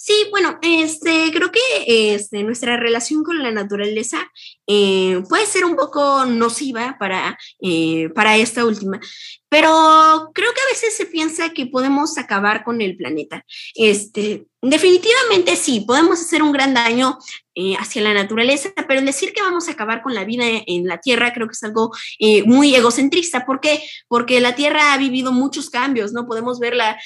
Sí, 0.01 0.13
bueno, 0.31 0.57
este, 0.61 1.29
creo 1.33 1.51
que 1.51 2.13
este, 2.15 2.41
nuestra 2.43 2.77
relación 2.77 3.21
con 3.21 3.43
la 3.43 3.51
naturaleza 3.51 4.17
eh, 4.65 5.21
puede 5.27 5.45
ser 5.45 5.65
un 5.65 5.75
poco 5.75 6.25
nociva 6.25 6.95
para, 6.97 7.37
eh, 7.61 8.07
para 8.15 8.37
esta 8.37 8.63
última, 8.63 9.01
pero 9.49 10.31
creo 10.33 10.53
que 10.53 10.61
a 10.61 10.73
veces 10.73 10.95
se 10.95 11.05
piensa 11.05 11.49
que 11.49 11.65
podemos 11.65 12.17
acabar 12.17 12.63
con 12.63 12.81
el 12.81 12.95
planeta. 12.95 13.45
Este, 13.75 14.45
definitivamente 14.61 15.55
sí, 15.55 15.81
podemos 15.81 16.21
hacer 16.21 16.43
un 16.43 16.51
gran 16.51 16.73
daño 16.73 17.17
eh, 17.61 17.75
hacia 17.77 18.01
la 18.01 18.13
naturaleza, 18.13 18.69
pero 18.87 19.01
decir 19.01 19.33
que 19.33 19.41
vamos 19.41 19.67
a 19.67 19.71
acabar 19.71 20.01
con 20.01 20.13
la 20.13 20.23
vida 20.23 20.45
en 20.65 20.87
la 20.87 21.01
Tierra 21.01 21.33
creo 21.33 21.45
que 21.45 21.53
es 21.53 21.63
algo 21.63 21.91
eh, 22.17 22.43
muy 22.43 22.73
egocentrista. 22.73 23.45
¿Por 23.45 23.59
qué? 23.59 23.83
Porque 24.07 24.39
la 24.39 24.55
Tierra 24.55 24.93
ha 24.93 24.97
vivido 24.97 25.33
muchos 25.33 25.69
cambios, 25.69 26.13
¿no? 26.13 26.25
Podemos 26.25 26.59
verla 26.59 26.97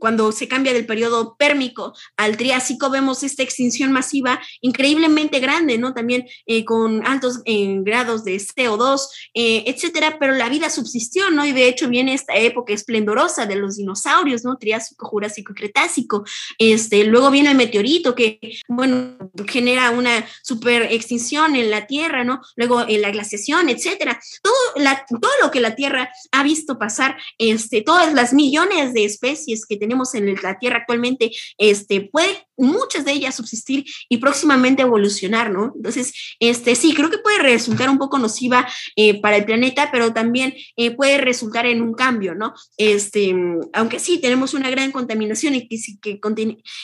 cuando 0.00 0.32
se 0.32 0.48
cambia 0.48 0.72
del 0.72 0.86
periodo 0.86 1.36
pérmico 1.36 1.92
al 2.16 2.36
Triásico, 2.36 2.90
vemos 2.90 3.22
esta 3.22 3.44
extinción 3.44 3.92
masiva 3.92 4.40
increíblemente 4.62 5.38
grande, 5.38 5.78
¿no? 5.78 5.94
También 5.94 6.26
eh, 6.46 6.64
con 6.64 7.06
altos 7.06 7.42
grados 7.44 8.24
de 8.24 8.36
CO2, 8.36 9.00
etcétera, 9.34 10.16
pero 10.18 10.34
la 10.34 10.48
vida 10.48 10.61
subsistió, 10.70 11.30
¿no? 11.30 11.44
Y 11.44 11.52
de 11.52 11.68
hecho 11.68 11.88
viene 11.88 12.14
esta 12.14 12.34
época 12.34 12.72
esplendorosa 12.72 13.46
de 13.46 13.56
los 13.56 13.76
dinosaurios, 13.76 14.44
¿no? 14.44 14.56
Triásico, 14.56 15.06
Jurásico, 15.06 15.54
Cretácico. 15.54 16.24
Este, 16.58 17.04
luego 17.04 17.30
viene 17.30 17.50
el 17.50 17.56
meteorito 17.56 18.14
que 18.14 18.38
bueno, 18.68 19.16
genera 19.46 19.90
una 19.90 20.26
super 20.42 20.82
extinción 20.90 21.56
en 21.56 21.70
la 21.70 21.86
Tierra, 21.86 22.24
¿no? 22.24 22.40
Luego 22.56 22.84
en 22.88 23.02
la 23.02 23.10
glaciación, 23.10 23.68
etcétera. 23.68 24.20
Todo, 24.42 24.84
todo 25.20 25.32
lo 25.42 25.50
que 25.50 25.60
la 25.60 25.74
Tierra 25.74 26.10
ha 26.30 26.42
visto 26.42 26.78
pasar, 26.78 27.16
este, 27.38 27.82
todas 27.82 28.12
las 28.14 28.32
millones 28.32 28.94
de 28.94 29.04
especies 29.04 29.66
que 29.66 29.76
tenemos 29.76 30.14
en 30.14 30.34
la 30.42 30.58
Tierra 30.58 30.78
actualmente, 30.78 31.30
este, 31.58 32.02
puede 32.02 32.46
muchas 32.56 33.04
de 33.04 33.12
ellas 33.12 33.34
subsistir 33.34 33.84
y 34.08 34.18
próximamente 34.18 34.82
evolucionar, 34.82 35.50
¿no? 35.50 35.72
Entonces, 35.74 36.12
este, 36.38 36.74
sí, 36.74 36.94
creo 36.94 37.10
que 37.10 37.18
puede 37.18 37.38
resultar 37.38 37.90
un 37.90 37.98
poco 37.98 38.18
nociva 38.18 38.68
eh, 38.96 39.20
para 39.20 39.36
el 39.36 39.44
planeta, 39.44 39.90
pero 39.90 40.12
también 40.12 40.51
eh, 40.76 40.90
puede 40.92 41.18
resultar 41.18 41.66
en 41.66 41.82
un 41.82 41.94
cambio, 41.94 42.34
¿no? 42.34 42.54
Este, 42.76 43.34
aunque 43.72 43.98
sí, 43.98 44.18
tenemos 44.18 44.54
una 44.54 44.70
gran 44.70 44.92
contaminación 44.92 45.54
y, 45.54 45.68
que, 45.68 45.78
que 46.00 46.20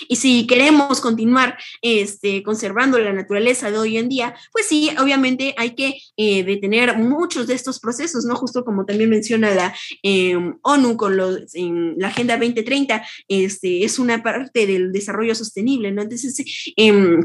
y 0.09 0.17
si 0.17 0.47
queremos 0.47 1.01
continuar 1.01 1.59
este, 1.83 2.43
conservando 2.43 2.99
la 2.99 3.13
naturaleza 3.13 3.71
de 3.71 3.79
hoy 3.79 3.97
en 3.97 4.09
día, 4.09 4.35
pues 4.53 4.67
sí, 4.67 4.91
obviamente 5.01 5.55
hay 5.57 5.75
que 5.75 6.01
eh, 6.17 6.45
detener 6.45 6.99
muchos 6.99 7.47
de 7.47 7.55
estos 7.55 7.81
procesos, 7.81 8.25
¿no? 8.25 8.35
Justo 8.37 8.65
como 8.65 8.85
también 8.85 9.11
menciona 9.11 9.55
la 9.55 9.75
ONU 10.63 10.97
con 10.97 11.17
los, 11.17 11.41
la 11.55 12.09
Agenda 12.09 12.37
2030, 12.37 13.05
este, 13.29 13.85
es 13.85 13.99
una 13.99 14.23
parte 14.23 14.67
del 14.67 14.93
desarrollo 14.93 15.35
sostenible 15.35 15.79
¿no? 15.93 16.03
Entonces, 16.03 16.73
eh, 16.77 17.19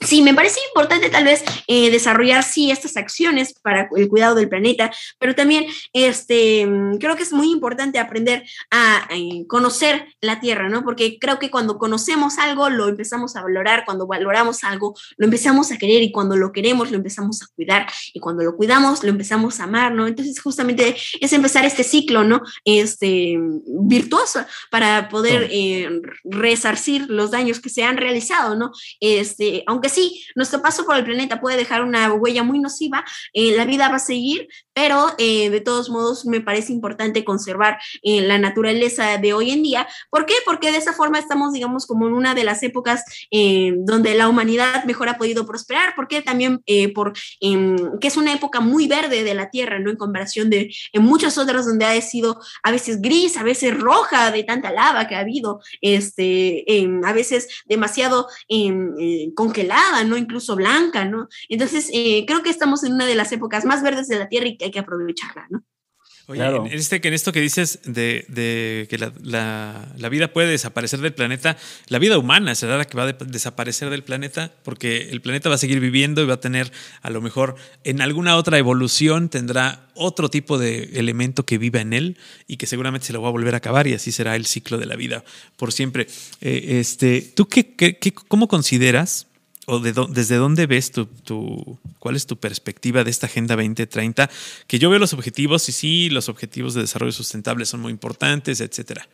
Sí, 0.00 0.20
me 0.20 0.34
parece 0.34 0.60
importante 0.68 1.08
tal 1.08 1.24
vez 1.24 1.42
eh, 1.68 1.90
desarrollar 1.90 2.42
sí 2.42 2.70
estas 2.70 2.98
acciones 2.98 3.54
para 3.54 3.88
el 3.96 4.08
cuidado 4.08 4.34
del 4.34 4.48
planeta, 4.48 4.92
pero 5.18 5.34
también 5.34 5.64
este, 5.94 6.68
creo 7.00 7.16
que 7.16 7.22
es 7.22 7.32
muy 7.32 7.50
importante 7.50 7.98
aprender 7.98 8.44
a, 8.70 9.08
eh, 9.10 9.46
conocer 9.48 10.14
la 10.20 10.38
Tierra, 10.38 10.68
¿no? 10.68 10.84
Porque 10.84 11.18
creo 11.18 11.38
que 11.38 11.50
cuando 11.50 11.78
conocemos 11.78 12.36
algo 12.36 12.68
lo 12.68 12.88
empezamos 12.88 13.36
a 13.36 13.42
valorar, 13.42 13.84
cuando 13.86 14.06
valoramos 14.06 14.64
algo 14.64 14.94
lo 15.16 15.24
empezamos 15.24 15.72
a 15.72 15.78
querer 15.78 16.02
y 16.02 16.12
cuando 16.12 16.36
lo 16.36 16.52
queremos 16.52 16.90
lo 16.90 16.98
empezamos 16.98 17.42
a 17.42 17.46
cuidar 17.56 17.86
y 18.12 18.20
cuando 18.20 18.44
lo 18.44 18.54
cuidamos 18.54 19.02
lo 19.02 19.08
empezamos 19.08 19.60
a 19.60 19.64
amar, 19.64 19.92
¿no? 19.92 20.06
Entonces 20.06 20.38
justamente 20.42 20.94
es 21.20 21.32
empezar 21.32 21.64
este 21.64 21.84
ciclo, 21.84 22.22
¿no? 22.22 22.42
Este 22.66 23.38
virtuoso 23.66 24.44
para 24.70 25.08
poder 25.08 25.48
eh, 25.50 26.02
resarcir 26.24 27.06
los 27.08 27.30
daños 27.30 27.60
que 27.60 27.70
se 27.70 27.82
han 27.82 27.96
realizado, 27.96 28.56
¿no? 28.56 28.72
Este, 29.00 29.64
aunque 29.66 29.85
sí, 29.88 30.24
nuestro 30.34 30.62
paso 30.62 30.84
por 30.84 30.96
el 30.96 31.04
planeta 31.04 31.40
puede 31.40 31.56
dejar 31.56 31.82
una 31.82 32.12
huella 32.12 32.42
muy 32.42 32.58
nociva, 32.58 33.04
eh, 33.32 33.56
la 33.56 33.64
vida 33.64 33.88
va 33.88 33.96
a 33.96 34.00
seguir, 34.00 34.48
pero 34.72 35.12
eh, 35.18 35.50
de 35.50 35.60
todos 35.60 35.90
modos 35.90 36.26
me 36.26 36.40
parece 36.40 36.72
importante 36.72 37.24
conservar 37.24 37.78
eh, 38.02 38.20
la 38.20 38.38
naturaleza 38.38 39.16
de 39.18 39.32
hoy 39.32 39.50
en 39.50 39.62
día. 39.62 39.88
¿Por 40.10 40.26
qué? 40.26 40.34
Porque 40.44 40.70
de 40.70 40.78
esa 40.78 40.92
forma 40.92 41.18
estamos, 41.18 41.52
digamos, 41.52 41.86
como 41.86 42.06
en 42.06 42.14
una 42.14 42.34
de 42.34 42.44
las 42.44 42.62
épocas 42.62 43.02
donde 43.30 44.14
la 44.14 44.28
humanidad 44.28 44.84
mejor 44.84 45.08
ha 45.08 45.18
podido 45.18 45.46
prosperar, 45.46 45.94
porque 45.94 46.22
también 46.22 46.62
por 46.94 47.12
em, 47.40 47.76
que 48.00 48.08
es 48.08 48.16
una 48.16 48.32
época 48.32 48.60
muy 48.60 48.86
verde 48.86 49.24
de 49.24 49.34
la 49.34 49.50
Tierra, 49.50 49.78
¿no? 49.78 49.90
En 49.90 49.96
comparación 49.96 50.50
de 50.50 50.74
en 50.92 51.02
muchas 51.02 51.38
otras 51.38 51.66
donde 51.66 51.84
ha 51.84 52.00
sido 52.00 52.40
a 52.62 52.70
veces 52.70 53.00
gris, 53.00 53.36
a 53.36 53.42
veces 53.42 53.78
roja 53.78 54.30
de 54.30 54.44
tanta 54.44 54.72
lava 54.72 55.06
que 55.06 55.14
ha 55.14 55.20
habido, 55.20 55.60
este, 55.80 56.78
em, 56.78 57.04
a 57.04 57.12
veces 57.12 57.48
demasiado 57.66 58.28
em, 58.48 58.94
¿no? 60.06 60.16
Incluso 60.16 60.56
blanca, 60.56 61.04
¿no? 61.04 61.28
Entonces, 61.48 61.90
eh, 61.92 62.24
creo 62.26 62.42
que 62.42 62.50
estamos 62.50 62.84
en 62.84 62.94
una 62.94 63.06
de 63.06 63.14
las 63.14 63.32
épocas 63.32 63.64
más 63.64 63.82
verdes 63.82 64.08
de 64.08 64.18
la 64.18 64.28
Tierra 64.28 64.48
y 64.48 64.56
que 64.56 64.66
hay 64.66 64.70
que 64.70 64.78
aprovecharla, 64.78 65.46
¿no? 65.50 65.64
Oye, 66.28 66.44
en, 66.44 66.66
este, 66.72 67.00
en 67.06 67.14
esto 67.14 67.30
que 67.30 67.40
dices 67.40 67.78
de, 67.84 68.86
que 68.90 68.98
la, 68.98 70.08
vida 70.10 70.32
puede 70.32 70.48
desaparecer 70.50 70.98
del 71.00 71.14
planeta, 71.14 71.56
la 71.86 72.00
vida 72.00 72.18
humana 72.18 72.56
será 72.56 72.76
la 72.76 72.84
que 72.84 72.96
va 72.96 73.04
a 73.04 73.12
desaparecer 73.12 73.90
del 73.90 74.02
planeta, 74.02 74.52
porque 74.64 75.08
el 75.10 75.20
planeta 75.20 75.48
va 75.48 75.54
a 75.54 75.58
seguir 75.58 75.78
viviendo 75.78 76.22
y 76.22 76.26
va 76.26 76.34
a 76.34 76.40
tener, 76.40 76.72
a 77.02 77.10
lo 77.10 77.20
mejor, 77.20 77.54
en 77.84 78.00
alguna 78.00 78.36
otra 78.36 78.58
evolución 78.58 79.28
tendrá 79.28 79.86
otro 79.94 80.28
tipo 80.28 80.58
de 80.58 80.90
elemento 80.94 81.44
que 81.44 81.58
viva 81.58 81.80
en 81.80 81.92
él 81.92 82.18
y 82.48 82.56
que 82.56 82.66
seguramente 82.66 83.06
se 83.06 83.12
lo 83.12 83.22
va 83.22 83.28
a 83.28 83.32
volver 83.32 83.54
a 83.54 83.58
acabar 83.58 83.86
y 83.86 83.94
así 83.94 84.10
será 84.10 84.34
el 84.34 84.46
ciclo 84.46 84.78
de 84.78 84.86
la 84.86 84.96
vida 84.96 85.22
por 85.56 85.72
siempre. 85.72 86.08
Eh, 86.40 86.78
este, 86.80 87.20
¿Tú 87.36 87.46
qué, 87.46 87.76
qué, 87.76 88.12
cómo 88.26 88.48
consideras? 88.48 89.28
O 89.66 89.80
desde 89.80 90.36
dónde 90.36 90.66
ves 90.66 90.92
tu, 90.92 91.78
cuál 91.98 92.14
es 92.14 92.26
tu 92.26 92.36
perspectiva 92.36 93.02
de 93.02 93.10
esta 93.10 93.26
Agenda 93.26 93.56
2030, 93.56 94.30
que 94.68 94.78
yo 94.78 94.88
veo 94.90 95.00
los 95.00 95.12
objetivos 95.12 95.68
y 95.68 95.72
sí, 95.72 96.08
los 96.08 96.28
objetivos 96.28 96.74
de 96.74 96.82
desarrollo 96.82 97.12
sustentable 97.12 97.66
son 97.66 97.80
muy 97.80 97.90
importantes, 97.90 98.60
etcétera. 98.60 99.08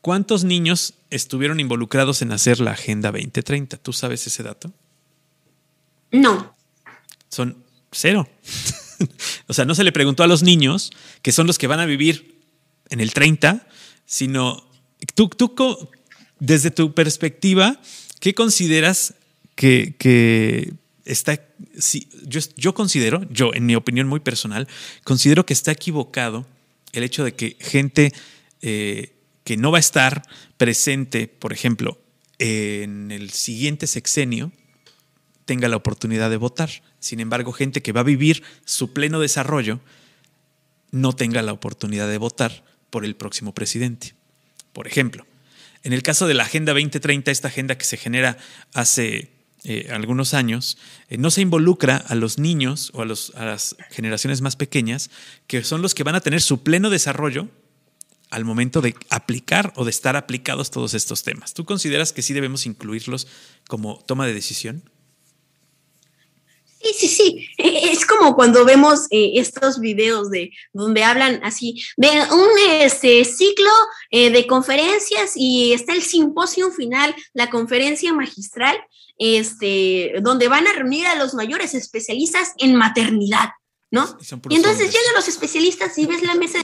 ¿Cuántos 0.00 0.44
niños 0.44 0.94
estuvieron 1.10 1.58
involucrados 1.58 2.22
en 2.22 2.30
hacer 2.30 2.60
la 2.60 2.70
Agenda 2.70 3.10
2030? 3.10 3.76
¿Tú 3.78 3.92
sabes 3.92 4.24
ese 4.28 4.44
dato? 4.44 4.72
No. 6.12 6.54
Son 7.28 7.56
cero. 7.90 8.28
o 9.48 9.52
sea, 9.52 9.64
no 9.64 9.74
se 9.74 9.82
le 9.82 9.90
preguntó 9.90 10.22
a 10.22 10.28
los 10.28 10.44
niños, 10.44 10.92
que 11.22 11.32
son 11.32 11.48
los 11.48 11.58
que 11.58 11.66
van 11.66 11.80
a 11.80 11.86
vivir 11.86 12.40
en 12.88 13.00
el 13.00 13.12
30, 13.12 13.66
sino 14.04 14.64
tú, 15.16 15.28
tú 15.28 15.88
desde 16.38 16.70
tu 16.70 16.94
perspectiva, 16.94 17.80
¿qué 18.20 18.32
consideras 18.32 19.14
que, 19.56 20.74
está, 21.04 21.40
yo, 22.26 22.40
yo 22.56 22.74
considero, 22.74 23.26
yo 23.30 23.52
en 23.54 23.66
mi 23.66 23.74
opinión 23.74 24.06
muy 24.06 24.20
personal, 24.20 24.68
considero 25.02 25.44
que 25.44 25.54
está 25.54 25.72
equivocado 25.72 26.46
el 26.92 27.02
hecho 27.02 27.24
de 27.24 27.34
que 27.34 27.56
gente 27.58 28.12
eh, 28.62 29.14
que 29.42 29.56
no 29.56 29.70
va 29.70 29.78
a 29.78 29.80
estar 29.80 30.22
presente, 30.56 31.26
por 31.26 31.52
ejemplo, 31.52 32.00
en 32.38 33.10
el 33.10 33.30
siguiente 33.30 33.86
sexenio, 33.86 34.52
tenga 35.44 35.68
la 35.68 35.76
oportunidad 35.76 36.30
de 36.30 36.36
votar. 36.36 36.70
Sin 36.98 37.20
embargo, 37.20 37.52
gente 37.52 37.80
que 37.80 37.92
va 37.92 38.00
a 38.00 38.04
vivir 38.04 38.42
su 38.64 38.92
pleno 38.92 39.20
desarrollo 39.20 39.80
no 40.90 41.12
tenga 41.12 41.42
la 41.42 41.52
oportunidad 41.52 42.08
de 42.08 42.18
votar 42.18 42.64
por 42.90 43.04
el 43.04 43.16
próximo 43.16 43.54
presidente. 43.54 44.14
Por 44.72 44.86
ejemplo, 44.86 45.26
en 45.82 45.92
el 45.92 46.02
caso 46.02 46.26
de 46.26 46.34
la 46.34 46.42
Agenda 46.42 46.72
2030, 46.72 47.30
esta 47.30 47.48
agenda 47.48 47.78
que 47.78 47.84
se 47.84 47.96
genera 47.96 48.36
hace 48.74 49.30
eh, 49.68 49.88
algunos 49.90 50.32
años, 50.32 50.78
eh, 51.08 51.18
no 51.18 51.32
se 51.32 51.40
involucra 51.40 51.96
a 51.96 52.14
los 52.14 52.38
niños 52.38 52.92
o 52.94 53.02
a, 53.02 53.04
las 53.04 53.76
generaciones 53.90 54.40
más 54.40 54.54
pequeñas, 54.54 55.10
que 55.48 55.64
son 55.64 55.82
los 55.82 55.92
que 55.92 56.04
van 56.04 56.14
a 56.14 56.20
tener 56.20 56.40
su 56.40 56.62
pleno 56.62 56.88
desarrollo 56.88 57.48
al 58.30 58.44
momento 58.44 58.80
de 58.80 58.94
aplicar 59.10 59.72
o 59.74 59.84
de 59.84 59.90
estar 59.90 60.14
aplicados 60.14 60.70
todos 60.70 60.94
estos 60.94 61.24
temas. 61.24 61.52
¿Tú 61.52 61.64
consideras 61.64 62.12
que 62.12 62.22
sí 62.22 62.32
debemos 62.32 62.64
incluirlos 62.64 63.26
como 63.66 63.98
toma 64.06 64.24
de 64.28 64.34
decisión? 64.34 64.84
Sí, 66.82 66.92
sí, 66.94 67.08
sí. 67.08 67.48
E, 67.58 67.90
es 67.90 68.06
como 68.06 68.34
cuando 68.34 68.64
vemos 68.64 69.06
eh, 69.10 69.32
estos 69.36 69.80
videos 69.80 70.30
de 70.30 70.52
donde 70.72 71.04
hablan 71.04 71.40
así 71.42 71.82
de 71.96 72.08
un 72.08 72.48
este, 72.80 73.24
ciclo 73.24 73.70
de 74.10 74.46
conferencias 74.46 75.32
y 75.34 75.72
está 75.72 75.92
el 75.92 76.02
simposio 76.02 76.70
final, 76.70 77.14
la 77.34 77.50
conferencia 77.50 78.12
magistral, 78.12 78.76
este, 79.18 80.14
donde 80.22 80.48
van 80.48 80.66
a 80.66 80.72
reunir 80.72 81.06
a 81.06 81.16
los 81.16 81.34
mayores 81.34 81.74
especialistas 81.74 82.52
en 82.58 82.74
maternidad, 82.74 83.50
¿no? 83.90 84.16
Y, 84.50 84.56
entonces 84.56 84.92
llegan 84.92 85.14
los 85.14 85.28
especialistas 85.28 85.96
y 85.98 86.06
ves 86.06 86.22
la 86.22 86.34
mesa 86.34 86.62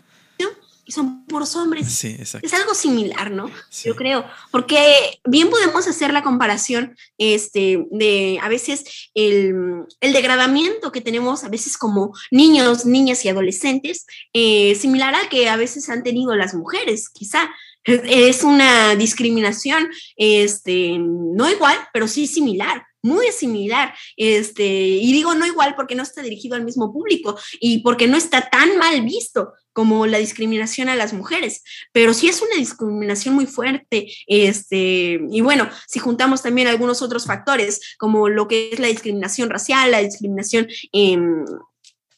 y 0.84 0.92
son 0.92 1.24
puros 1.26 1.54
hombres. 1.56 1.92
Sí, 1.92 2.16
exacto. 2.18 2.46
Es 2.46 2.54
algo 2.54 2.74
similar, 2.74 3.30
¿no? 3.30 3.50
Yo 3.84 3.94
creo, 3.94 4.24
porque 4.50 5.20
bien 5.24 5.48
podemos 5.50 5.86
hacer 5.86 6.12
la 6.12 6.22
comparación 6.22 6.96
este, 7.18 7.86
de 7.90 8.38
a 8.42 8.48
veces 8.48 9.10
el, 9.14 9.84
el 10.00 10.12
degradamiento 10.12 10.90
que 10.90 11.00
tenemos 11.00 11.44
a 11.44 11.48
veces 11.48 11.78
como 11.78 12.12
niños, 12.30 12.84
niñas 12.84 13.24
y 13.24 13.28
adolescentes, 13.28 14.06
eh, 14.32 14.74
similar 14.74 15.14
al 15.14 15.28
que 15.28 15.48
a 15.48 15.56
veces 15.56 15.88
han 15.88 16.02
tenido 16.02 16.34
las 16.34 16.54
mujeres, 16.54 17.08
quizá. 17.08 17.50
Es 17.84 18.44
una 18.44 18.94
discriminación, 18.94 19.90
este, 20.16 20.98
no 21.00 21.50
igual, 21.50 21.76
pero 21.92 22.06
sí 22.06 22.28
similar 22.28 22.86
muy 23.02 23.26
similar. 23.32 23.94
Este, 24.16 24.64
y 24.64 25.12
digo 25.12 25.34
no 25.34 25.46
igual 25.46 25.74
porque 25.74 25.94
no 25.94 26.02
está 26.02 26.22
dirigido 26.22 26.56
al 26.56 26.64
mismo 26.64 26.92
público 26.92 27.38
y 27.60 27.78
porque 27.78 28.08
no 28.08 28.16
está 28.16 28.48
tan 28.48 28.78
mal 28.78 29.02
visto 29.02 29.52
como 29.72 30.06
la 30.06 30.18
discriminación 30.18 30.88
a 30.88 30.96
las 30.96 31.12
mujeres, 31.12 31.62
pero 31.92 32.12
sí 32.12 32.28
es 32.28 32.42
una 32.42 32.56
discriminación 32.56 33.34
muy 33.34 33.46
fuerte. 33.46 34.12
Este, 34.26 35.20
y 35.30 35.40
bueno, 35.40 35.68
si 35.86 35.98
juntamos 35.98 36.42
también 36.42 36.68
algunos 36.68 37.02
otros 37.02 37.26
factores, 37.26 37.80
como 37.98 38.28
lo 38.28 38.48
que 38.48 38.70
es 38.72 38.78
la 38.78 38.88
discriminación 38.88 39.50
racial, 39.50 39.90
la 39.90 40.02
discriminación 40.02 40.68
em, 40.92 41.44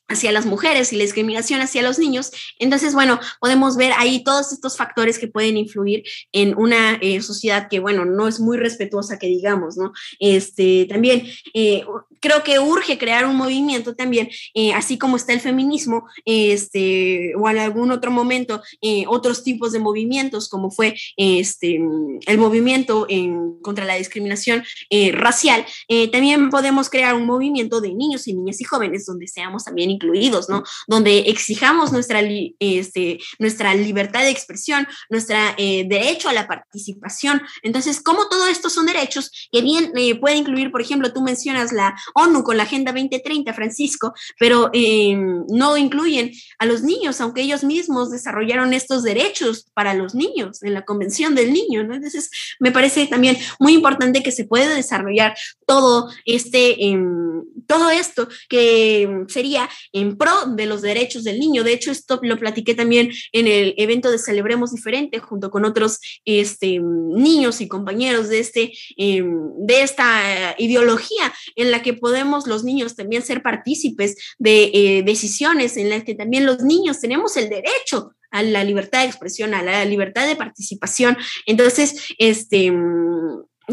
hacia 0.09 0.32
las 0.32 0.44
mujeres 0.44 0.93
y 0.93 0.97
la 0.97 1.02
discriminación 1.02 1.60
hacia 1.60 1.82
los 1.82 1.98
niños. 1.98 2.31
Entonces, 2.59 2.94
bueno, 2.94 3.18
podemos 3.40 3.76
ver 3.76 3.93
ahí 3.97 4.22
todos 4.22 4.52
estos 4.52 4.76
factores 4.76 5.18
que 5.18 5.28
pueden 5.28 5.56
influir 5.56 6.05
en 6.32 6.56
una 6.56 6.94
eh, 7.01 7.22
sociedad 7.22 7.68
que, 7.70 7.81
bueno, 7.81 8.05
no 8.05 8.28
es 8.28 8.39
muy 8.39 8.59
respetuosa, 8.59 9.18
que 9.18 9.28
digamos, 9.28 9.76
¿no? 9.76 9.93
Este, 10.18 10.86
también 10.89 11.26
eh, 11.55 11.85
creo 12.20 12.43
que 12.43 12.59
urge 12.59 12.98
crear 12.98 13.24
un 13.24 13.36
movimiento 13.36 13.94
también, 13.94 14.28
eh, 14.52 14.74
así 14.74 14.98
como 14.98 15.16
está 15.16 15.32
el 15.32 15.40
feminismo, 15.40 16.06
este, 16.26 17.35
o 17.36 17.48
en 17.48 17.59
algún 17.59 17.90
otro 17.90 18.10
momento, 18.10 18.62
otros 19.06 19.43
tipos 19.43 19.72
de 19.72 19.78
movimientos, 19.78 20.48
como 20.48 20.70
fue 20.70 20.94
este, 21.16 21.81
el 22.26 22.39
movimiento 22.39 23.06
en, 23.09 23.59
contra 23.62 23.85
la 23.85 23.94
discriminación 23.94 24.64
racial, 25.12 25.64
también 26.12 26.51
podemos 26.51 26.90
crear 26.90 27.14
un 27.14 27.26
movimiento 27.26 27.81
de 27.81 27.94
niños 27.94 28.28
y 28.28 28.35
niñas 28.35 28.60
y 28.60 28.64
jóvenes 28.64 29.06
donde 29.06 29.26
seamos 29.26 29.64
también 29.64 29.90
incluidos, 29.94 30.48
¿no? 30.48 30.62
Donde 30.86 31.18
exijamos 31.26 31.92
nuestra, 31.92 32.20
este, 32.58 33.18
nuestra 33.38 33.74
libertad 33.74 34.22
de 34.22 34.30
expresión, 34.30 34.86
nuestro 35.10 35.36
eh, 35.56 35.84
derecho 35.88 36.28
a 36.28 36.32
la 36.32 36.46
participación. 36.46 37.42
Entonces, 37.62 38.00
¿cómo 38.00 38.28
todo 38.28 38.46
esto 38.46 38.70
son 38.70 38.86
derechos 38.86 39.30
que 39.50 39.62
bien 39.62 39.92
eh, 39.96 40.14
puede 40.18 40.36
incluir, 40.36 40.70
por 40.70 40.80
ejemplo, 40.80 41.12
tú 41.12 41.22
mencionas 41.22 41.72
la 41.72 41.94
ONU 42.14 42.42
con 42.42 42.56
la 42.56 42.64
Agenda 42.64 42.92
2030, 42.92 43.52
Francisco, 43.52 44.12
pero 44.38 44.70
em, 44.72 45.44
no 45.48 45.76
incluyen 45.76 46.32
a 46.58 46.66
los 46.66 46.82
niños, 46.82 47.20
aunque 47.20 47.42
ellos 47.42 47.64
mismos 47.64 48.10
desarrollaron 48.10 48.72
estos 48.72 49.02
derechos 49.02 49.66
para 49.74 49.94
los 49.94 50.14
niños 50.14 50.62
en 50.62 50.74
la 50.74 50.84
Convención 50.84 51.34
del 51.34 51.52
Niño, 51.52 51.84
¿no? 51.84 51.94
Entonces, 51.94 52.30
me 52.60 52.72
parece 52.72 53.06
también 53.06 53.36
muy 53.58 53.74
importante 53.74 54.22
que 54.22 54.32
se 54.32 54.44
pueda 54.44 54.74
desarrollar 54.74 55.34
todo 55.66 56.10
este, 56.24 56.84
em, 56.84 57.42
todo 57.66 57.90
esto 57.90 58.28
que 58.48 59.24
sería 59.28 59.68
en 59.93 60.16
pro 60.16 60.32
de 60.56 60.66
los 60.66 60.82
derechos 60.82 61.24
del 61.24 61.39
niño. 61.39 61.65
De 61.65 61.73
hecho, 61.73 61.90
esto 61.90 62.20
lo 62.23 62.39
platiqué 62.39 62.74
también 62.74 63.11
en 63.32 63.47
el 63.47 63.74
evento 63.77 64.11
de 64.11 64.19
Celebremos 64.19 64.73
Diferente, 64.73 65.19
junto 65.19 65.51
con 65.51 65.65
otros 65.65 65.98
este, 66.24 66.81
niños 66.81 67.61
y 67.61 67.69
compañeros 67.69 68.28
de, 68.28 68.39
este, 68.39 68.73
em, 68.97 69.51
de 69.59 69.82
esta 69.82 70.55
ideología 70.59 71.32
en 71.56 71.70
la 71.70 71.82
que 71.82 71.94
podemos 71.94 72.47
los 72.47 72.65
niños 72.65 72.97
también 72.97 73.23
ser 73.23 73.43
partícipes 73.43 74.16
de 74.39 74.70
eh, 74.73 75.02
decisiones, 75.05 75.77
en 75.77 75.90
las 75.90 76.05
que 76.05 76.15
también 76.15 76.47
los 76.47 76.62
niños 76.62 77.01
tenemos 77.01 77.36
el 77.36 77.48
derecho 77.48 78.12
a 78.31 78.43
la 78.43 78.65
libertad 78.65 79.02
de 79.02 79.06
expresión, 79.06 79.55
a 79.55 79.62
la 79.62 79.85
libertad 79.85 80.27
de 80.27 80.35
participación. 80.35 81.16
Entonces, 81.47 82.15
este 82.19 82.73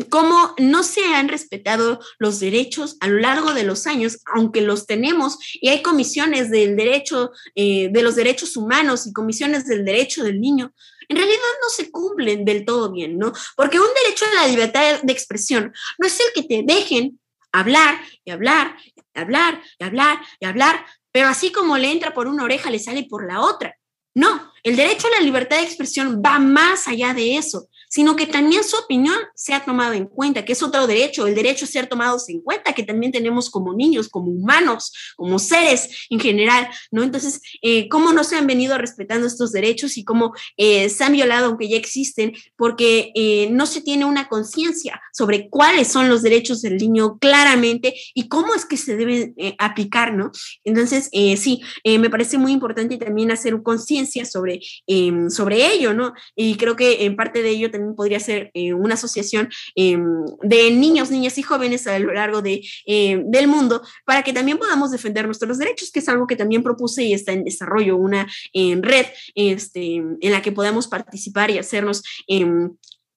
cómo 0.10 0.54
no 0.58 0.84
se 0.84 1.04
han 1.06 1.28
respetado 1.28 2.00
los 2.18 2.40
derechos 2.40 2.98
a 3.00 3.08
lo 3.08 3.20
largo 3.20 3.54
de 3.54 3.64
los 3.64 3.88
años, 3.88 4.20
aunque 4.34 4.62
los 4.62 4.86
tenemos, 4.86 5.38
y 5.60 5.70
hay 5.70 5.82
comisiones 5.82 6.50
del 6.50 6.76
derecho, 6.76 7.32
eh, 7.56 7.90
de 7.92 8.02
los 8.02 8.16
derechos 8.16 8.56
humanos 8.56 9.08
y 9.08 9.14
comisiones 9.14 9.68
del 9.68 9.84
derecho 9.86 10.24
del 10.24 10.40
niño, 10.40 10.74
en 11.10 11.18
realidad 11.18 11.40
no 11.62 11.70
se 11.70 11.92
cumplen 11.92 12.46
del 12.46 12.64
todo 12.64 12.92
bien, 12.92 13.18
¿no? 13.18 13.34
Porque 13.58 13.80
un 13.80 13.88
derecho 14.04 14.26
a 14.26 14.44
la 14.44 14.48
libertad 14.48 15.02
de 15.02 15.12
expresión 15.12 15.74
no 15.98 16.08
es 16.08 16.18
el 16.20 16.28
que 16.34 16.44
te 16.44 16.64
dejen 16.66 17.20
hablar 17.52 18.00
y 18.24 18.32
hablar 18.32 18.78
y 18.96 19.20
hablar 19.20 19.62
y 19.78 19.84
hablar 19.84 20.22
y 20.40 20.46
hablar, 20.46 20.86
pero 21.12 21.28
así 21.28 21.52
como 21.52 21.78
le 21.78 21.92
entra 21.92 22.14
por 22.14 22.28
una 22.28 22.46
oreja, 22.46 22.72
le 22.72 22.80
sale 22.80 23.04
por 23.10 23.28
la 23.28 23.42
otra. 23.42 23.76
No, 24.14 24.54
el 24.64 24.78
derecho 24.78 25.08
a 25.08 25.20
la 25.20 25.26
libertad 25.26 25.58
de 25.58 25.64
expresión 25.64 26.22
va 26.26 26.40
más 26.40 26.88
allá 26.88 27.14
de 27.14 27.38
eso 27.38 27.68
sino 27.92 28.16
que 28.16 28.26
también 28.26 28.64
su 28.64 28.78
opinión 28.78 29.18
se 29.36 29.54
ha 29.54 29.66
tomado 29.66 29.94
en 29.94 30.06
cuenta, 30.06 30.46
que 30.46 30.54
es 30.54 30.64
otro 30.64 30.88
derecho, 30.88 31.28
el 31.28 31.36
derecho 31.36 31.66
a 31.66 31.68
ser 31.68 31.88
tomados 31.88 32.30
en 32.30 32.40
cuenta, 32.40 32.74
que 32.74 32.84
también 32.84 33.12
tenemos 33.12 33.50
como 33.50 33.74
niños, 33.74 34.08
como 34.08 34.32
humanos, 34.32 34.94
como 35.18 35.38
seres 35.40 36.08
en 36.10 36.20
general, 36.20 36.70
¿no? 36.90 37.04
Entonces, 37.04 37.42
eh, 37.62 37.90
¿cómo 37.90 38.14
no 38.14 38.24
se 38.24 38.38
han 38.38 38.48
venido 38.48 38.78
respetando 38.78 39.28
estos 39.28 39.52
derechos 39.52 39.98
y 39.98 40.06
cómo 40.06 40.34
eh, 40.56 40.88
se 40.90 41.04
han 41.04 41.12
violado, 41.12 41.48
aunque 41.48 41.68
ya 41.68 41.76
existen, 41.76 42.34
porque 42.56 43.12
eh, 43.14 43.50
no 43.52 43.66
se 43.66 43.82
tiene 43.82 44.06
una 44.06 44.30
conciencia 44.30 45.02
sobre 45.12 45.50
cuáles 45.50 45.90
son 45.90 46.08
los 46.08 46.22
derechos 46.22 46.62
del 46.62 46.78
niño 46.78 47.18
claramente 47.20 47.94
y 48.14 48.30
cómo 48.30 48.56
es 48.56 48.66
que 48.66 48.78
se 48.78 48.96
deben 48.96 49.36
aplicar, 49.58 50.14
¿no? 50.14 50.32
Entonces, 50.64 51.10
sí, 51.12 51.62
me 51.84 52.10
parece 52.10 52.38
muy 52.38 52.54
importante 52.54 52.98
también 52.98 53.32
hacer 53.32 53.62
conciencia 53.62 54.24
sobre, 54.24 54.62
em, 54.88 55.30
sobre 55.30 55.74
ello, 55.74 55.94
¿no? 55.94 56.14
Y 56.38 56.56
creo 56.56 56.78
que 56.78 57.04
en 57.04 57.18
parte 57.18 57.42
de 57.42 57.50
ello 57.50 57.70
también 57.70 57.81
podría 57.96 58.20
ser 58.20 58.52
eh, 58.54 58.74
una 58.74 58.96
asociación 58.96 59.50
em, 59.76 60.26
de 60.42 60.72
niños, 60.72 61.12
niñas 61.12 61.38
y 61.38 61.44
jóvenes 61.44 61.88
a 61.88 62.00
lo 62.00 62.14
largo 62.14 62.42
de, 62.42 62.62
em, 62.86 63.30
del 63.30 63.48
mundo 63.48 63.82
para 64.06 64.24
que 64.24 64.34
también 64.34 64.58
podamos 64.58 64.92
defender 64.92 65.26
nuestros 65.26 65.58
derechos, 65.58 65.92
que 65.92 66.00
es 66.00 66.10
algo 66.10 66.28
que 66.28 66.36
también 66.36 66.64
propuse 66.64 67.04
y 67.04 67.14
está 67.14 67.32
en 67.32 67.44
desarrollo, 67.44 67.98
una 67.98 68.28
red 68.54 69.06
este, 69.36 69.96
en 69.96 70.32
la 70.32 70.42
que 70.42 70.52
podamos 70.52 70.88
participar 70.88 71.52
y 71.52 71.58
hacernos 71.58 72.04
em, 72.28 72.72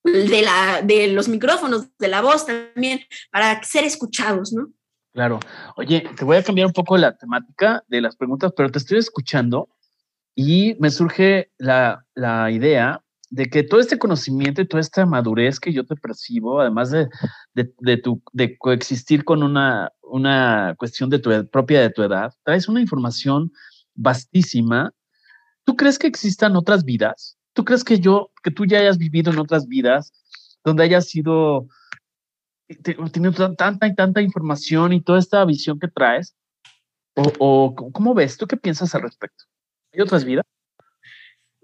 de, 0.05 0.43
la, 0.43 0.83
de 0.83 1.09
los 1.09 1.29
micrófonos, 1.29 1.89
de 1.99 2.09
la 2.09 2.21
voz 2.21 2.47
también, 2.47 3.01
para 3.31 3.63
ser 3.63 3.85
escuchados, 3.85 4.53
¿no? 4.53 4.69
Claro. 5.13 5.39
Oye, 5.77 6.05
te 6.17 6.25
voy 6.25 6.37
a 6.37 6.43
cambiar 6.43 6.67
un 6.67 6.73
poco 6.73 6.97
la 6.97 7.17
temática 7.17 7.85
de 7.87 8.01
las 8.01 8.17
preguntas, 8.17 8.53
pero 8.57 8.71
te 8.71 8.79
estoy 8.79 8.99
escuchando 8.99 9.69
y 10.35 10.75
me 10.81 10.91
surge 10.91 11.53
la, 11.57 12.05
la 12.15 12.51
idea 12.51 13.01
de 13.35 13.47
que 13.51 13.65
todo 13.65 13.81
este 13.81 13.99
conocimiento 13.99 14.63
y 14.63 14.69
toda 14.69 14.81
esta 14.81 15.05
madurez 15.07 15.59
que 15.59 15.73
yo 15.73 15.85
te 15.85 15.97
percibo, 15.97 16.61
además 16.61 16.93
de, 16.93 17.09
de, 17.53 17.97
tu, 17.97 18.23
de 18.33 18.57
coexistir 18.57 19.25
con 19.25 19.43
una, 19.43 19.91
una 20.03 20.77
cuestión 20.79 21.11
de 21.11 21.19
tu, 21.19 21.31
propia 21.49 21.81
de 21.81 21.91
tu 21.91 22.05
edad, 22.05 22.33
traes 22.45 22.69
una 22.69 22.81
información 22.81 23.51
vastísima. 23.97 24.93
¿Tú 25.65 25.75
crees 25.75 25.99
que 25.99 26.07
existan 26.07 26.55
otras 26.55 26.85
vidas? 26.85 27.37
¿Tú 27.55 27.65
crees 27.65 27.83
que 27.83 27.99
yo, 27.99 28.31
que 28.45 28.53
tú 28.53 28.67
ya 28.67 28.79
hayas 28.79 28.99
vivido 28.99 29.33
en 29.33 29.41
otras 29.41 29.67
vidas 29.67 30.13
donde 30.63 30.85
hayas 30.85 31.09
sido, 31.09 31.67
tenido 33.13 33.57
tanta 33.57 33.89
y 33.89 33.97
tanta 33.97 34.23
información 34.23 34.93
y 34.93 35.03
toda 35.03 35.19
esta 35.19 35.45
visión 35.45 35.81
que 35.81 35.89
traes? 35.89 36.37
¿O, 37.17 37.33
o 37.41 37.75
cómo 37.75 38.15
ves? 38.15 38.37
¿Tú 38.37 38.47
qué 38.47 38.57
piensas 38.57 38.95
al 38.95 39.03
respecto? 39.03 39.43
¿Hay 39.93 40.03
otras 40.03 40.25
vidas? 40.25 40.45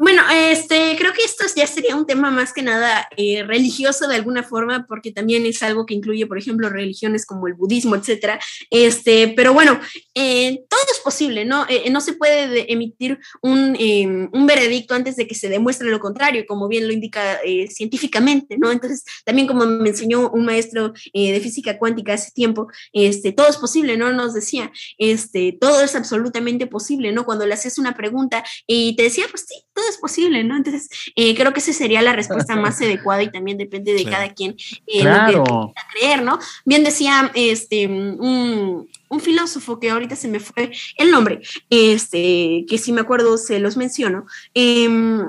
Bueno, 0.02 0.22
este, 0.32 0.96
creo 0.96 1.12
que 1.12 1.24
esto 1.24 1.44
ya 1.54 1.66
sería 1.66 1.94
un 1.94 2.06
tema 2.06 2.30
más 2.30 2.54
que 2.54 2.62
nada 2.62 3.06
eh, 3.18 3.42
religioso 3.42 4.08
de 4.08 4.14
alguna 4.14 4.42
forma, 4.42 4.86
porque 4.88 5.12
también 5.12 5.44
es 5.44 5.62
algo 5.62 5.84
que 5.84 5.92
incluye, 5.92 6.26
por 6.26 6.38
ejemplo, 6.38 6.70
religiones 6.70 7.26
como 7.26 7.46
el 7.46 7.52
budismo, 7.52 7.96
etcétera. 7.96 8.40
Este, 8.70 9.28
pero 9.36 9.52
bueno, 9.52 9.78
eh, 10.14 10.64
todo 10.70 10.80
es 10.90 11.00
posible, 11.00 11.44
¿no? 11.44 11.66
Eh, 11.68 11.90
no 11.90 12.00
se 12.00 12.14
puede 12.14 12.72
emitir 12.72 13.18
un, 13.42 13.76
em, 13.78 14.30
un, 14.32 14.46
veredicto 14.46 14.94
antes 14.94 15.16
de 15.16 15.26
que 15.26 15.34
se 15.34 15.50
demuestre 15.50 15.90
lo 15.90 16.00
contrario, 16.00 16.46
como 16.48 16.66
bien 16.66 16.86
lo 16.86 16.94
indica 16.94 17.38
científicamente, 17.68 18.56
¿no? 18.56 18.72
Entonces, 18.72 19.04
también 19.26 19.46
como 19.46 19.66
me 19.66 19.90
enseñó 19.90 20.30
un 20.30 20.46
maestro 20.46 20.94
de 21.12 21.40
física 21.42 21.76
cuántica 21.78 22.14
hace 22.14 22.30
tiempo, 22.30 22.68
este, 22.94 23.32
todo 23.32 23.48
es 23.48 23.58
posible, 23.58 23.98
¿no? 23.98 24.10
Nos 24.14 24.32
decía, 24.32 24.72
este, 24.96 25.58
todo 25.60 25.82
es 25.82 25.94
absolutamente 25.94 26.66
posible, 26.66 27.12
¿no? 27.12 27.26
Cuando 27.26 27.44
le 27.44 27.52
haces 27.52 27.76
una 27.76 27.94
pregunta 27.94 28.42
y 28.66 28.96
te 28.96 29.02
decía, 29.02 29.26
pues 29.30 29.44
sí, 29.46 29.56
todo 29.74 29.89
es 29.90 29.98
posible, 29.98 30.42
¿no? 30.44 30.56
Entonces, 30.56 30.88
eh, 31.14 31.34
creo 31.34 31.52
que 31.52 31.60
esa 31.60 31.72
sería 31.72 32.00
la 32.00 32.12
respuesta 32.12 32.56
más 32.56 32.80
adecuada 32.80 33.22
y 33.22 33.30
también 33.30 33.58
depende 33.58 33.92
de 33.92 34.04
cada 34.04 34.32
quien 34.32 34.56
eh, 34.86 35.04
lo 35.04 35.44
que 35.44 35.72
creer, 35.98 36.22
¿no? 36.22 36.38
Bien 36.64 36.84
decía 36.84 37.30
este, 37.34 37.86
un, 37.86 38.88
filósofo 39.20 39.78
que 39.78 39.90
ahorita 39.90 40.16
se 40.16 40.28
me 40.28 40.40
fue 40.40 40.70
el 40.96 41.10
nombre, 41.10 41.40
este, 41.68 42.64
que 42.68 42.78
si 42.78 42.92
me 42.92 43.02
acuerdo 43.02 43.36
se 43.36 43.58
los 43.58 43.76
menciono, 43.76 44.24
em, 44.54 45.26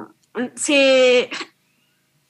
se, 0.55 1.29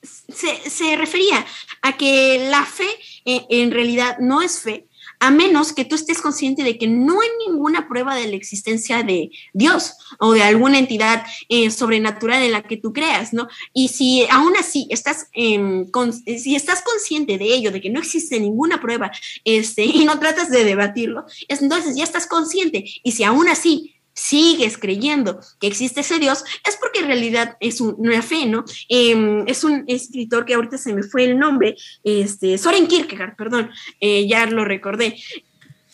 se, 0.02 0.96
refería 0.96 1.44
a 1.82 1.96
que 1.96 2.48
la 2.50 2.64
fe 2.64 2.88
eh, 3.24 3.46
en 3.50 3.70
realidad 3.70 4.16
no 4.18 4.42
es 4.42 4.60
fe, 4.60 4.86
a 5.22 5.30
menos 5.30 5.72
que 5.72 5.84
tú 5.84 5.94
estés 5.94 6.20
consciente 6.20 6.64
de 6.64 6.76
que 6.76 6.88
no 6.88 7.20
hay 7.20 7.28
ninguna 7.46 7.86
prueba 7.86 8.16
de 8.16 8.26
la 8.26 8.34
existencia 8.34 9.04
de 9.04 9.30
Dios 9.52 9.94
o 10.18 10.32
de 10.32 10.42
alguna 10.42 10.80
entidad 10.80 11.24
eh, 11.48 11.70
sobrenatural 11.70 12.42
en 12.42 12.50
la 12.50 12.62
que 12.62 12.76
tú 12.76 12.92
creas, 12.92 13.32
¿no? 13.32 13.46
Y 13.72 13.86
si 13.86 14.26
aún 14.28 14.56
así 14.56 14.88
estás, 14.90 15.28
em, 15.32 15.86
si 16.26 16.56
estás 16.56 16.82
consciente 16.82 17.38
de 17.38 17.44
ello, 17.44 17.70
de 17.70 17.80
que 17.80 17.88
no 17.88 18.00
existe 18.00 18.40
ninguna 18.40 18.80
prueba, 18.80 19.12
este, 19.44 19.84
y 19.94 20.04
no 20.04 20.18
tratas 20.18 20.50
de 20.50 20.64
debatirlo, 20.64 21.24
entonces 21.46 21.94
ya 21.94 22.02
estás 22.02 22.26
consciente. 22.26 22.84
Y 23.04 23.12
si 23.12 23.22
aún 23.22 23.48
así 23.48 23.94
sigues 24.14 24.78
creyendo 24.78 25.40
que 25.60 25.66
existe 25.66 26.00
ese 26.00 26.18
Dios, 26.18 26.44
es 26.66 26.76
porque 26.76 27.00
en 27.00 27.06
realidad 27.06 27.56
es 27.60 27.80
una 27.80 28.22
fe, 28.22 28.46
¿no? 28.46 28.64
Em, 28.88 29.44
es 29.46 29.64
un 29.64 29.84
escritor 29.86 30.44
que 30.44 30.54
ahorita 30.54 30.78
se 30.78 30.92
me 30.92 31.02
fue 31.02 31.24
el 31.24 31.38
nombre, 31.38 31.76
este, 32.04 32.58
Soren 32.58 32.86
Kierkegaard, 32.86 33.36
perdón, 33.36 33.70
eh, 34.00 34.26
ya 34.26 34.46
lo 34.46 34.64
recordé. 34.64 35.16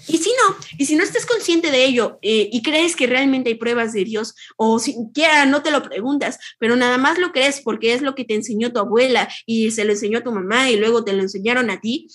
Y 0.08 0.16
si 0.16 0.30
no, 0.30 0.56
y 0.78 0.86
si 0.86 0.96
no 0.96 1.04
estás 1.04 1.26
consciente 1.26 1.70
de 1.70 1.84
ello 1.84 2.18
eh, 2.22 2.48
y 2.50 2.62
crees 2.62 2.96
que 2.96 3.06
realmente 3.06 3.50
hay 3.50 3.56
pruebas 3.56 3.92
de 3.92 4.04
Dios, 4.04 4.34
o 4.56 4.78
siquiera 4.78 5.44
no 5.44 5.62
te 5.62 5.70
lo 5.70 5.82
preguntas, 5.82 6.38
pero 6.58 6.76
nada 6.76 6.96
más 6.96 7.18
lo 7.18 7.30
crees 7.30 7.60
porque 7.60 7.92
es 7.92 8.00
lo 8.00 8.14
que 8.14 8.24
te 8.24 8.34
enseñó 8.34 8.72
tu 8.72 8.78
abuela 8.78 9.28
y 9.44 9.70
se 9.70 9.84
lo 9.84 9.92
enseñó 9.92 10.18
a 10.18 10.24
tu 10.24 10.32
mamá 10.32 10.70
y 10.70 10.76
luego 10.76 11.04
te 11.04 11.12
lo 11.12 11.22
enseñaron 11.22 11.68
a 11.68 11.80
ti, 11.80 12.08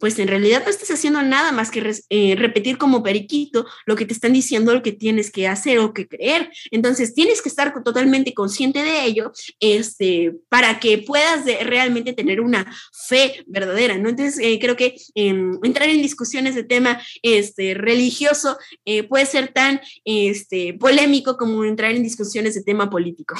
pues 0.00 0.18
en 0.18 0.28
realidad 0.28 0.62
no 0.64 0.70
estás 0.70 0.90
haciendo 0.90 1.22
nada 1.22 1.52
más 1.52 1.70
que 1.70 1.92
eh, 2.08 2.34
repetir 2.36 2.78
como 2.78 3.02
periquito 3.02 3.66
lo 3.86 3.94
que 3.96 4.06
te 4.06 4.14
están 4.14 4.32
diciendo, 4.32 4.74
lo 4.74 4.82
que 4.82 4.92
tienes 4.92 5.30
que 5.30 5.46
hacer 5.46 5.78
o 5.78 5.92
que 5.92 6.08
creer. 6.08 6.50
Entonces 6.70 7.14
tienes 7.14 7.42
que 7.42 7.48
estar 7.48 7.72
totalmente 7.84 8.34
consciente 8.34 8.82
de 8.82 9.04
ello 9.04 9.32
este, 9.60 10.34
para 10.48 10.80
que 10.80 10.98
puedas 10.98 11.44
realmente 11.64 12.12
tener 12.12 12.40
una 12.40 12.66
fe 12.92 13.44
verdadera, 13.46 13.98
¿no? 13.98 14.08
Entonces 14.08 14.38
eh, 14.42 14.58
creo 14.60 14.76
que 14.76 14.96
em, 15.14 15.58
entrar 15.62 15.88
en 15.88 16.02
discusiones 16.02 16.54
de 16.54 16.64
tema 16.64 17.00
este, 17.22 17.74
religioso 17.74 18.58
eh, 18.84 19.02
puede 19.04 19.26
ser 19.26 19.52
tan 19.52 19.80
este, 20.04 20.74
polémico 20.74 21.36
como 21.36 21.64
entrar 21.64 21.92
en 21.92 22.02
discusiones 22.02 22.54
de 22.54 22.62
tema 22.62 22.88
político. 22.88 23.36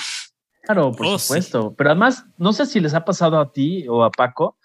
Claro, 0.62 0.92
por 0.92 1.06
oh, 1.06 1.18
supuesto. 1.18 1.74
Pero 1.76 1.90
además, 1.90 2.24
no 2.36 2.52
sé 2.52 2.66
si 2.66 2.80
les 2.80 2.94
ha 2.94 3.04
pasado 3.04 3.40
a 3.40 3.50
ti 3.50 3.86
o 3.88 4.04
a 4.04 4.10
Paco, 4.10 4.56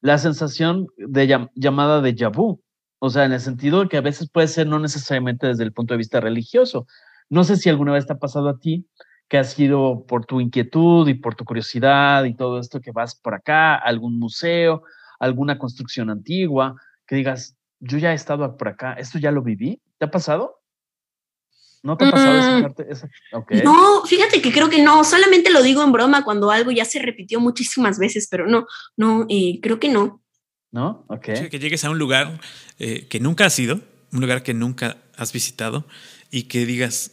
la 0.00 0.18
sensación 0.18 0.86
de 0.96 1.48
llamada 1.54 2.00
de 2.00 2.14
yabú, 2.14 2.62
o 2.98 3.10
sea, 3.10 3.24
en 3.24 3.32
el 3.32 3.40
sentido 3.40 3.88
que 3.88 3.96
a 3.96 4.02
veces 4.02 4.30
puede 4.30 4.48
ser 4.48 4.66
no 4.66 4.78
necesariamente 4.78 5.46
desde 5.46 5.64
el 5.64 5.72
punto 5.72 5.94
de 5.94 5.98
vista 5.98 6.20
religioso. 6.20 6.86
No 7.28 7.44
sé 7.44 7.56
si 7.56 7.68
alguna 7.68 7.92
vez 7.92 8.06
te 8.06 8.12
ha 8.12 8.18
pasado 8.18 8.48
a 8.48 8.58
ti 8.58 8.86
que 9.28 9.38
ha 9.38 9.44
sido 9.44 10.04
por 10.06 10.26
tu 10.26 10.40
inquietud 10.40 11.08
y 11.08 11.14
por 11.14 11.36
tu 11.36 11.44
curiosidad 11.44 12.24
y 12.24 12.34
todo 12.34 12.58
esto 12.58 12.80
que 12.80 12.90
vas 12.90 13.14
por 13.14 13.34
acá, 13.34 13.76
algún 13.76 14.18
museo, 14.18 14.82
alguna 15.20 15.56
construcción 15.56 16.10
antigua, 16.10 16.74
que 17.06 17.14
digas, 17.16 17.56
yo 17.78 17.98
ya 17.98 18.10
he 18.10 18.14
estado 18.14 18.56
por 18.56 18.68
acá, 18.68 18.94
esto 18.94 19.18
ya 19.18 19.30
lo 19.30 19.42
viví. 19.42 19.80
¿Te 19.98 20.06
ha 20.06 20.10
pasado? 20.10 20.59
¿No 21.82 21.96
te 21.96 22.04
ha 22.04 22.10
pasado 22.10 22.38
esa 22.38 22.58
mm. 22.58 22.62
parte? 22.62 23.64
No, 23.64 24.04
fíjate 24.04 24.42
que 24.42 24.52
creo 24.52 24.68
que 24.68 24.82
no, 24.82 25.02
solamente 25.04 25.50
lo 25.50 25.62
digo 25.62 25.82
en 25.82 25.92
broma 25.92 26.24
cuando 26.24 26.50
algo 26.50 26.70
ya 26.70 26.84
se 26.84 26.98
repitió 26.98 27.40
muchísimas 27.40 27.98
veces, 27.98 28.28
pero 28.30 28.46
no, 28.46 28.66
no, 28.96 29.26
eh, 29.28 29.60
creo 29.62 29.80
que 29.80 29.88
no. 29.88 30.22
¿No? 30.72 31.04
Ok. 31.08 31.48
Que 31.50 31.58
llegues 31.58 31.84
a 31.84 31.90
un 31.90 31.98
lugar 31.98 32.40
eh, 32.78 33.06
que 33.08 33.18
nunca 33.18 33.46
has 33.46 33.58
ido, 33.58 33.80
un 34.12 34.20
lugar 34.20 34.42
que 34.42 34.54
nunca 34.54 34.98
has 35.16 35.32
visitado 35.32 35.86
y 36.30 36.44
que 36.44 36.66
digas, 36.66 37.12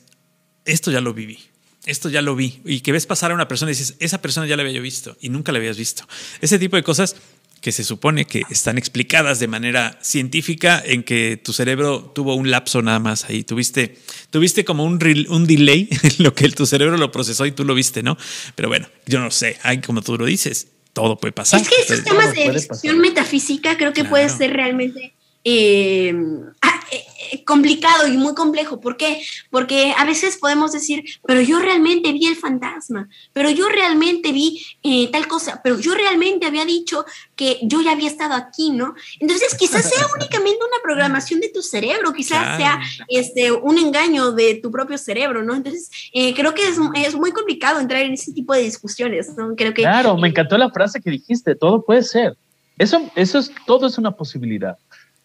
esto 0.65 0.91
ya 0.91 1.01
lo 1.01 1.13
viví, 1.13 1.39
esto 1.85 2.09
ya 2.09 2.21
lo 2.21 2.35
vi, 2.35 2.61
y 2.65 2.81
que 2.81 2.91
ves 2.91 3.05
pasar 3.05 3.31
a 3.31 3.33
una 3.33 3.47
persona 3.47 3.71
y 3.71 3.75
dices, 3.75 3.95
esa 3.99 4.21
persona 4.21 4.47
ya 4.47 4.57
la 4.57 4.63
había 4.63 4.75
yo 4.75 4.81
visto 4.81 5.15
y 5.21 5.29
nunca 5.29 5.51
la 5.51 5.59
habías 5.59 5.77
visto. 5.77 6.03
Ese 6.41 6.59
tipo 6.59 6.75
de 6.75 6.83
cosas 6.83 7.15
que 7.61 7.71
se 7.71 7.83
supone 7.83 8.25
que 8.25 8.43
están 8.49 8.77
explicadas 8.77 9.39
de 9.39 9.47
manera 9.47 9.97
científica 10.01 10.81
en 10.85 11.03
que 11.03 11.39
tu 11.43 11.53
cerebro 11.53 12.11
tuvo 12.13 12.35
un 12.35 12.51
lapso 12.51 12.81
nada 12.81 12.99
más 12.99 13.25
ahí. 13.25 13.43
Tuviste, 13.43 13.97
tuviste 14.29 14.63
como 14.65 14.83
un, 14.83 14.99
un 15.29 15.47
delay 15.47 15.89
en 16.03 16.23
lo 16.23 16.33
que 16.33 16.49
tu 16.49 16.65
cerebro 16.65 16.97
lo 16.97 17.11
procesó 17.11 17.45
y 17.45 17.51
tú 17.51 17.65
lo 17.65 17.73
viste, 17.73 18.03
¿no? 18.03 18.17
Pero 18.55 18.69
bueno, 18.69 18.87
yo 19.05 19.19
no 19.19 19.31
sé, 19.31 19.57
hay 19.63 19.81
como 19.81 20.01
tú 20.01 20.17
lo 20.17 20.25
dices, 20.25 20.67
todo 20.93 21.17
puede 21.17 21.31
pasar. 21.31 21.61
Es 21.61 21.69
que 21.69 21.75
esos 21.81 22.03
temas 22.03 22.33
de 22.33 22.51
discusión 22.51 22.99
metafísica 22.99 23.77
creo 23.77 23.93
que 23.93 24.03
puede 24.03 24.29
ser 24.29 24.53
realmente 24.53 25.13
eh, 25.49 26.13
ah, 26.61 26.81
eh, 26.91 27.03
complicado 27.45 28.07
y 28.07 28.17
muy 28.17 28.33
complejo. 28.33 28.79
¿Por 28.79 28.97
qué? 28.97 29.21
Porque 29.49 29.93
a 29.97 30.05
veces 30.05 30.37
podemos 30.37 30.71
decir, 30.71 31.03
pero 31.25 31.41
yo 31.41 31.59
realmente 31.59 32.11
vi 32.11 32.25
el 32.25 32.35
fantasma, 32.35 33.09
pero 33.33 33.49
yo 33.49 33.67
realmente 33.69 34.31
vi 34.31 34.65
tal 35.11 35.27
cosa, 35.27 35.61
pero 35.63 35.79
yo 35.79 35.93
realmente 35.93 36.45
había 36.45 36.65
dicho 36.65 37.05
que 37.35 37.59
yo 37.63 37.81
ya 37.81 37.91
había 37.91 38.09
estado 38.09 38.33
aquí, 38.33 38.71
¿no? 38.71 38.95
Entonces 39.19 39.55
quizás 39.55 39.89
sea 39.89 40.05
únicamente 40.15 40.57
una 40.57 40.81
programación 40.83 41.39
de 41.39 41.49
tu 41.49 41.61
cerebro, 41.61 42.13
quizás 42.13 42.57
sea 42.57 42.79
este, 43.07 43.51
un 43.51 43.77
engaño 43.77 44.31
de 44.31 44.55
tu 44.55 44.71
propio 44.71 44.97
cerebro, 44.97 45.43
¿no? 45.43 45.55
Entonces 45.55 45.89
creo 46.35 46.53
que 46.53 46.67
es, 46.67 46.77
es, 46.95 47.15
muy 47.15 47.31
complicado 47.31 47.79
entrar 47.79 48.01
en 48.01 48.13
ese 48.13 48.31
tipo 48.31 48.53
de 48.53 48.61
discusiones, 48.61 49.35
¿no? 49.37 49.55
Creo 49.55 49.73
que... 49.73 49.81
Claro, 49.81 50.17
me 50.17 50.27
encantó 50.27 50.57
la 50.57 50.69
frase 50.69 51.01
que 51.01 51.09
dijiste, 51.09 51.55
todo 51.55 51.83
puede 51.83 52.03
ser. 52.03 52.37
Eso, 52.77 53.01
eso 53.15 53.39
es, 53.39 53.51
todo 53.65 53.87
es 53.87 53.97
una 53.97 54.11
posibilidad. 54.11 54.77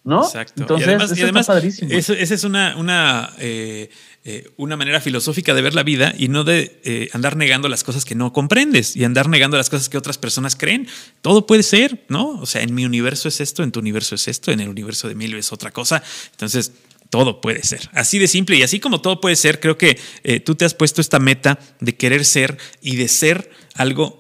¿No? 0.04 0.24
Exacto. 0.24 0.62
Entonces, 0.62 0.88
y 1.16 1.22
además, 1.22 1.48
esa 1.48 2.34
es 2.34 2.44
una, 2.44 2.76
una, 2.76 3.32
eh, 3.38 3.88
eh, 4.24 4.50
una 4.56 4.76
manera 4.76 5.00
filosófica 5.00 5.54
de 5.54 5.62
ver 5.62 5.74
la 5.74 5.84
vida 5.84 6.12
y 6.16 6.28
no 6.28 6.44
de 6.44 6.80
eh, 6.84 7.08
andar 7.12 7.36
negando 7.36 7.68
las 7.68 7.84
cosas 7.84 8.04
que 8.04 8.14
no 8.14 8.32
comprendes 8.32 8.96
y 8.96 9.04
andar 9.04 9.28
negando 9.28 9.56
las 9.56 9.70
cosas 9.70 9.88
que 9.88 9.98
otras 9.98 10.18
personas 10.18 10.56
creen. 10.56 10.88
Todo 11.20 11.46
puede 11.46 11.62
ser, 11.62 12.04
¿no? 12.08 12.30
O 12.40 12.46
sea, 12.46 12.62
en 12.62 12.74
mi 12.74 12.84
universo 12.84 13.28
es 13.28 13.40
esto, 13.40 13.62
en 13.62 13.70
tu 13.70 13.80
universo 13.80 14.16
es 14.16 14.26
esto, 14.26 14.50
en 14.50 14.60
el 14.60 14.68
universo 14.68 15.06
de 15.06 15.12
Emilio 15.12 15.38
es 15.38 15.52
otra 15.52 15.70
cosa. 15.70 16.02
Entonces, 16.32 16.72
todo 17.10 17.40
puede 17.40 17.62
ser. 17.62 17.88
Así 17.92 18.18
de 18.18 18.26
simple 18.26 18.56
y 18.56 18.62
así 18.62 18.80
como 18.80 19.02
todo 19.02 19.20
puede 19.20 19.36
ser, 19.36 19.60
creo 19.60 19.76
que 19.76 20.00
tú 20.46 20.54
te 20.54 20.64
has 20.64 20.72
puesto 20.72 21.02
esta 21.02 21.18
meta 21.18 21.58
de 21.78 21.94
querer 21.94 22.24
ser 22.24 22.56
y 22.80 22.96
de 22.96 23.06
ser 23.06 23.50
algo 23.74 24.18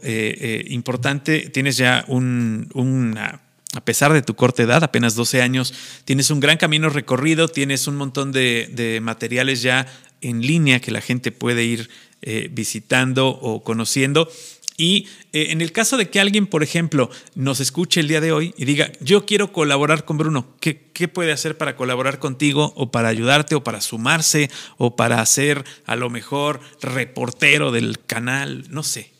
importante. 0.66 1.48
Tienes 1.48 1.78
ya 1.78 2.04
un, 2.06 2.68
una 2.74 3.40
a 3.74 3.80
pesar 3.80 4.12
de 4.12 4.22
tu 4.22 4.34
corta 4.34 4.62
edad, 4.62 4.84
apenas 4.84 5.14
12 5.14 5.40
años, 5.40 5.72
tienes 6.04 6.30
un 6.30 6.40
gran 6.40 6.58
camino 6.58 6.90
recorrido, 6.90 7.48
tienes 7.48 7.86
un 7.86 7.96
montón 7.96 8.32
de, 8.32 9.00
materiales 9.02 9.62
ya 9.62 9.86
en 10.20 10.42
línea 10.42 10.80
que 10.80 10.90
la 10.90 11.00
gente 11.00 11.32
puede 11.32 11.64
ir 11.64 11.88
eh, 12.20 12.48
visitando 12.52 13.28
o 13.28 13.64
conociendo. 13.64 14.28
Y 14.76 15.06
eh, 15.32 15.48
en 15.50 15.60
el 15.60 15.72
caso 15.72 15.96
de 15.96 16.10
que 16.10 16.20
alguien, 16.20 16.46
por 16.46 16.62
ejemplo, 16.62 17.10
nos 17.34 17.60
escuche 17.60 18.00
el 18.00 18.08
día 18.08 18.20
de 18.20 18.32
hoy 18.32 18.54
y 18.56 18.64
diga, 18.64 18.92
yo 19.00 19.24
quiero 19.24 19.52
colaborar 19.52 20.04
con 20.04 20.18
Bruno, 20.18 20.46
¿qué, 20.60 20.90
¿qué, 20.92 21.08
puede 21.08 21.32
hacer 21.32 21.56
para 21.56 21.76
colaborar 21.76 22.18
contigo 22.18 22.72
o 22.76 22.90
para 22.90 23.08
ayudarte 23.08 23.54
o 23.54 23.64
para 23.64 23.80
sumarse 23.80 24.50
o 24.76 24.96
para 24.96 25.24
ser 25.24 25.64
a 25.86 25.96
lo 25.96 26.10
mejor 26.10 26.60
reportero 26.80 27.70
del 27.70 27.98
canal? 28.04 28.66
No 28.70 28.82
sé. 28.82 29.12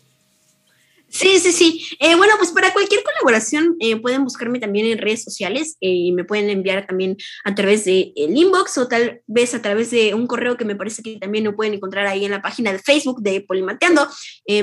Sí, 1.12 1.38
sí, 1.38 1.52
sí. 1.52 1.86
Eh, 2.00 2.14
bueno, 2.16 2.32
pues 2.38 2.52
para 2.52 2.72
cualquier 2.72 3.02
colaboración 3.04 3.76
eh, 3.80 4.00
pueden 4.00 4.24
buscarme 4.24 4.58
también 4.58 4.86
en 4.86 4.96
redes 4.96 5.22
sociales 5.22 5.76
eh, 5.82 5.90
y 5.90 6.12
me 6.12 6.24
pueden 6.24 6.48
enviar 6.48 6.86
también 6.86 7.18
a 7.44 7.54
través 7.54 7.84
de 7.84 8.14
inbox 8.16 8.78
o 8.78 8.88
tal 8.88 9.20
vez 9.26 9.54
a 9.54 9.60
través 9.60 9.90
de 9.90 10.14
un 10.14 10.26
correo 10.26 10.56
que 10.56 10.64
me 10.64 10.74
parece 10.74 11.02
que 11.02 11.18
también 11.18 11.44
lo 11.44 11.54
pueden 11.54 11.74
encontrar 11.74 12.06
ahí 12.06 12.24
en 12.24 12.30
la 12.30 12.40
página 12.40 12.72
de 12.72 12.78
Facebook 12.78 13.20
de 13.20 13.42
Polimateando. 13.42 14.08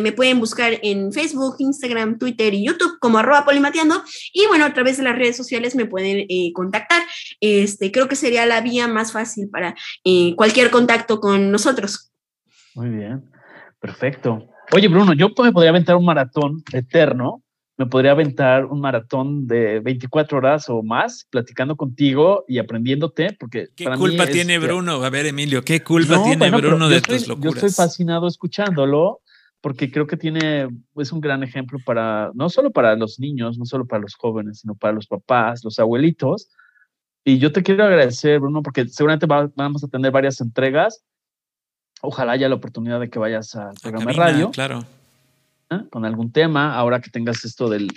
me 0.01 0.11
pueden 0.11 0.39
buscar 0.39 0.79
en 0.81 1.13
Facebook, 1.13 1.57
Instagram, 1.59 2.17
Twitter 2.17 2.51
y 2.55 2.65
YouTube 2.65 2.97
como 2.99 3.19
arroba 3.19 3.45
Polimateando 3.45 4.03
y 4.33 4.47
bueno, 4.47 4.65
a 4.65 4.73
través 4.73 4.97
de 4.97 5.03
las 5.03 5.15
redes 5.15 5.37
sociales 5.37 5.75
me 5.75 5.85
pueden 5.85 6.25
contactar. 6.53 7.03
Este, 7.41 7.91
creo 7.91 8.07
que 8.07 8.15
sería 8.15 8.47
la 8.47 8.61
vía 8.61 8.87
más 8.87 9.11
fácil 9.11 9.49
para 9.49 9.75
cualquier 10.35 10.71
contacto 10.71 11.19
con 11.19 11.51
nosotros. 11.51 12.11
Muy 12.73 12.89
bien, 12.89 13.29
perfecto. 13.79 14.49
Oye, 14.71 14.87
Bruno, 14.87 15.13
yo 15.13 15.29
me 15.41 15.51
podría 15.51 15.71
aventar 15.71 15.95
un 15.95 16.05
maratón 16.05 16.63
eterno, 16.71 17.43
me 17.77 17.87
podría 17.87 18.11
aventar 18.11 18.65
un 18.65 18.79
maratón 18.81 19.47
de 19.47 19.79
24 19.79 20.37
horas 20.37 20.69
o 20.69 20.83
más 20.83 21.25
platicando 21.29 21.75
contigo 21.75 22.45
y 22.47 22.59
aprendiéndote, 22.59 23.35
porque... 23.39 23.69
¿Qué 23.75 23.85
culpa 23.85 24.27
tiene 24.27 24.59
Bruno? 24.59 25.03
A 25.03 25.09
ver, 25.09 25.25
Emilio, 25.25 25.63
¿qué 25.63 25.81
culpa 25.81 26.21
tiene 26.23 26.51
Bruno 26.51 26.87
de 26.87 27.01
tus 27.01 27.27
locuras? 27.27 27.53
Yo 27.53 27.67
estoy 27.67 27.71
fascinado 27.71 28.27
escuchándolo 28.27 29.21
porque 29.61 29.91
creo 29.91 30.05
que 30.05 30.17
tiene, 30.17 30.67
es 30.97 31.11
un 31.11 31.19
gran 31.19 31.41
ejemplo 31.41 31.79
para, 31.83 32.31
no 32.35 32.49
solo 32.49 32.71
para 32.71 32.95
los 32.95 33.19
niños, 33.19 33.57
no 33.57 33.65
solo 33.65 33.85
para 33.85 34.01
los 34.03 34.15
jóvenes, 34.15 34.59
sino 34.59 34.75
para 34.75 34.93
los 34.93 35.07
papás, 35.07 35.63
los 35.63 35.79
abuelitos. 35.79 36.49
Y 37.25 37.39
yo 37.39 37.51
te 37.51 37.63
quiero 37.63 37.83
agradecer, 37.85 38.39
Bruno, 38.39 38.61
porque 38.61 38.87
seguramente 38.87 39.25
vamos 39.27 39.83
a 39.83 39.87
tener 39.87 40.11
varias 40.11 40.39
entregas 40.41 41.03
Ojalá 42.01 42.33
haya 42.33 42.49
la 42.49 42.55
oportunidad 42.55 42.99
de 42.99 43.09
que 43.09 43.19
vayas 43.19 43.55
al 43.55 43.75
programa 43.81 44.11
de 44.11 44.17
radio. 44.17 44.51
Claro. 44.51 44.85
¿eh? 45.69 45.79
Con 45.89 46.05
algún 46.05 46.31
tema, 46.31 46.75
ahora 46.75 47.01
que 47.01 47.09
tengas 47.09 47.43
esto 47.45 47.69
del, 47.69 47.91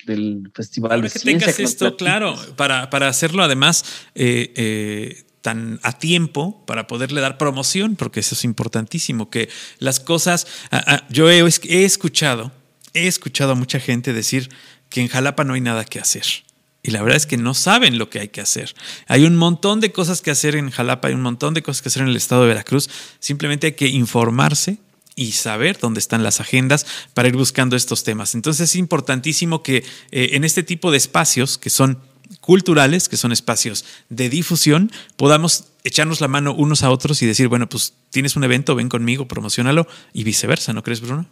festival 0.55 0.93
ahora 0.93 1.09
que 1.09 1.19
tengas 1.19 1.59
esto, 1.61 1.97
claro, 1.97 2.35
para, 2.57 2.91
para, 2.91 3.09
hacerlo 3.09 3.43
además 3.43 3.85
eh, 4.15 4.53
eh, 4.57 5.25
tan 5.41 5.81
a 5.83 5.93
tiempo 5.93 6.65
para 6.67 6.87
poderle 6.87 7.21
dar 7.21 7.39
promoción, 7.39 7.97
porque 7.97 8.21
eso 8.21 8.35
es 8.35 8.45
importantísimo, 8.45 9.31
que 9.31 9.49
las 9.79 10.01
cosas, 10.01 10.47
ah, 10.71 10.83
ah, 10.87 11.07
yo 11.09 11.31
he, 11.31 11.39
he 11.41 11.85
escuchado, 11.85 12.53
he 12.95 13.07
escuchado 13.07 13.53
a 13.53 13.55
mucha 13.55 13.81
gente 13.81 14.13
decir 14.13 14.51
que 14.89 15.01
en 15.01 15.09
Jalapa 15.09 15.45
no 15.45 15.55
hay 15.55 15.61
nada 15.61 15.85
que 15.85 15.99
hacer 15.99 16.25
y 16.83 16.91
la 16.91 17.03
verdad 17.03 17.17
es 17.17 17.27
que 17.27 17.37
no 17.37 17.55
saben 17.55 17.99
lo 17.99 18.11
que 18.11 18.19
hay 18.19 18.29
que 18.29 18.41
hacer. 18.41 18.75
Hay 19.07 19.25
un 19.25 19.37
montón 19.37 19.81
de 19.81 19.93
cosas 19.93 20.21
que 20.21 20.33
hacer 20.33 20.57
en 20.57 20.71
Jalapa, 20.71 21.09
hay 21.09 21.15
un 21.15 21.23
montón 21.23 21.55
de 21.55 21.63
cosas 21.63 21.83
que 21.83 21.89
hacer 21.89 22.03
en 22.03 22.09
el 22.09 22.17
estado 22.17 22.43
de 22.43 22.49
Veracruz. 22.49 22.91
Simplemente 23.21 23.69
hay 23.69 23.73
que 23.75 23.87
informarse 23.87 24.79
y 25.15 25.33
saber 25.33 25.79
dónde 25.79 26.01
están 26.01 26.25
las 26.25 26.41
agendas 26.41 26.87
para 27.15 27.29
ir 27.29 27.37
buscando 27.37 27.77
estos 27.77 28.03
temas. 28.03 28.35
Entonces 28.35 28.71
es 28.71 28.77
importantísimo 28.77 29.63
que 29.63 29.85
eh, 30.11 30.31
en 30.33 30.45
este 30.45 30.65
tipo 30.65 30.91
de 30.91 30.97
espacios 30.97 31.57
que 31.57 31.71
son 31.71 31.99
culturales, 32.41 33.09
que 33.09 33.17
son 33.17 33.31
espacios 33.31 33.85
de 34.09 34.29
difusión, 34.29 34.91
podamos 35.17 35.67
echarnos 35.85 36.21
la 36.21 36.29
mano 36.29 36.55
unos 36.55 36.83
a 36.83 36.91
otros 36.91 37.23
y 37.23 37.27
decir, 37.27 37.49
bueno, 37.49 37.69
pues 37.69 37.95
tienes 38.11 38.37
un 38.37 38.45
evento, 38.45 38.75
ven 38.75 38.89
conmigo, 38.89 39.29
promocionalo 39.29 39.87
y 40.13 40.25
viceversa, 40.25 40.73
¿no 40.73 40.83
crees, 40.83 41.01
Bruno? 41.01 41.27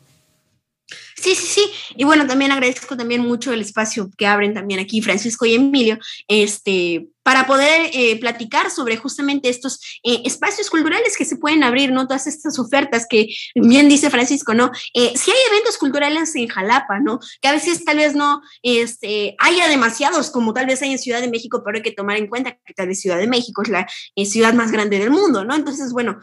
Sí, 1.20 1.34
sí, 1.34 1.46
sí. 1.46 1.70
Y 1.96 2.04
bueno, 2.04 2.26
también 2.26 2.50
agradezco 2.50 2.96
también 2.96 3.20
mucho 3.20 3.52
el 3.52 3.60
espacio 3.60 4.10
que 4.16 4.26
abren 4.26 4.54
también 4.54 4.80
aquí 4.80 5.02
Francisco 5.02 5.44
y 5.44 5.54
Emilio, 5.54 5.98
este, 6.28 7.08
para 7.22 7.46
poder 7.46 7.90
eh, 7.92 8.18
platicar 8.18 8.70
sobre 8.70 8.96
justamente 8.96 9.48
estos 9.50 9.80
eh, 10.02 10.22
espacios 10.24 10.70
culturales 10.70 11.16
que 11.16 11.24
se 11.24 11.36
pueden 11.36 11.62
abrir, 11.62 11.92
¿no? 11.92 12.06
Todas 12.06 12.26
estas 12.26 12.58
ofertas 12.58 13.06
que 13.08 13.28
bien 13.54 13.88
dice 13.88 14.10
Francisco, 14.10 14.54
¿no? 14.54 14.70
Eh, 14.94 15.12
si 15.16 15.30
hay 15.30 15.36
eventos 15.50 15.76
culturales 15.76 16.34
en 16.34 16.48
Jalapa, 16.48 16.98
¿no? 17.00 17.20
Que 17.40 17.48
a 17.48 17.52
veces 17.52 17.84
tal 17.84 17.98
vez 17.98 18.14
no 18.14 18.40
este, 18.62 19.36
haya 19.38 19.68
demasiados 19.68 20.30
como 20.30 20.54
tal 20.54 20.66
vez 20.66 20.80
hay 20.82 20.92
en 20.92 20.98
Ciudad 20.98 21.20
de 21.20 21.30
México, 21.30 21.62
pero 21.64 21.76
hay 21.76 21.82
que 21.82 21.92
tomar 21.92 22.16
en 22.16 22.26
cuenta 22.26 22.58
que 22.64 22.74
tal 22.74 22.88
vez 22.88 23.00
Ciudad 23.00 23.18
de 23.18 23.28
México 23.28 23.62
es 23.62 23.68
la 23.68 23.86
ciudad 24.24 24.54
más 24.54 24.72
grande 24.72 24.98
del 24.98 25.10
mundo, 25.10 25.44
¿no? 25.44 25.54
Entonces, 25.54 25.92
bueno, 25.92 26.18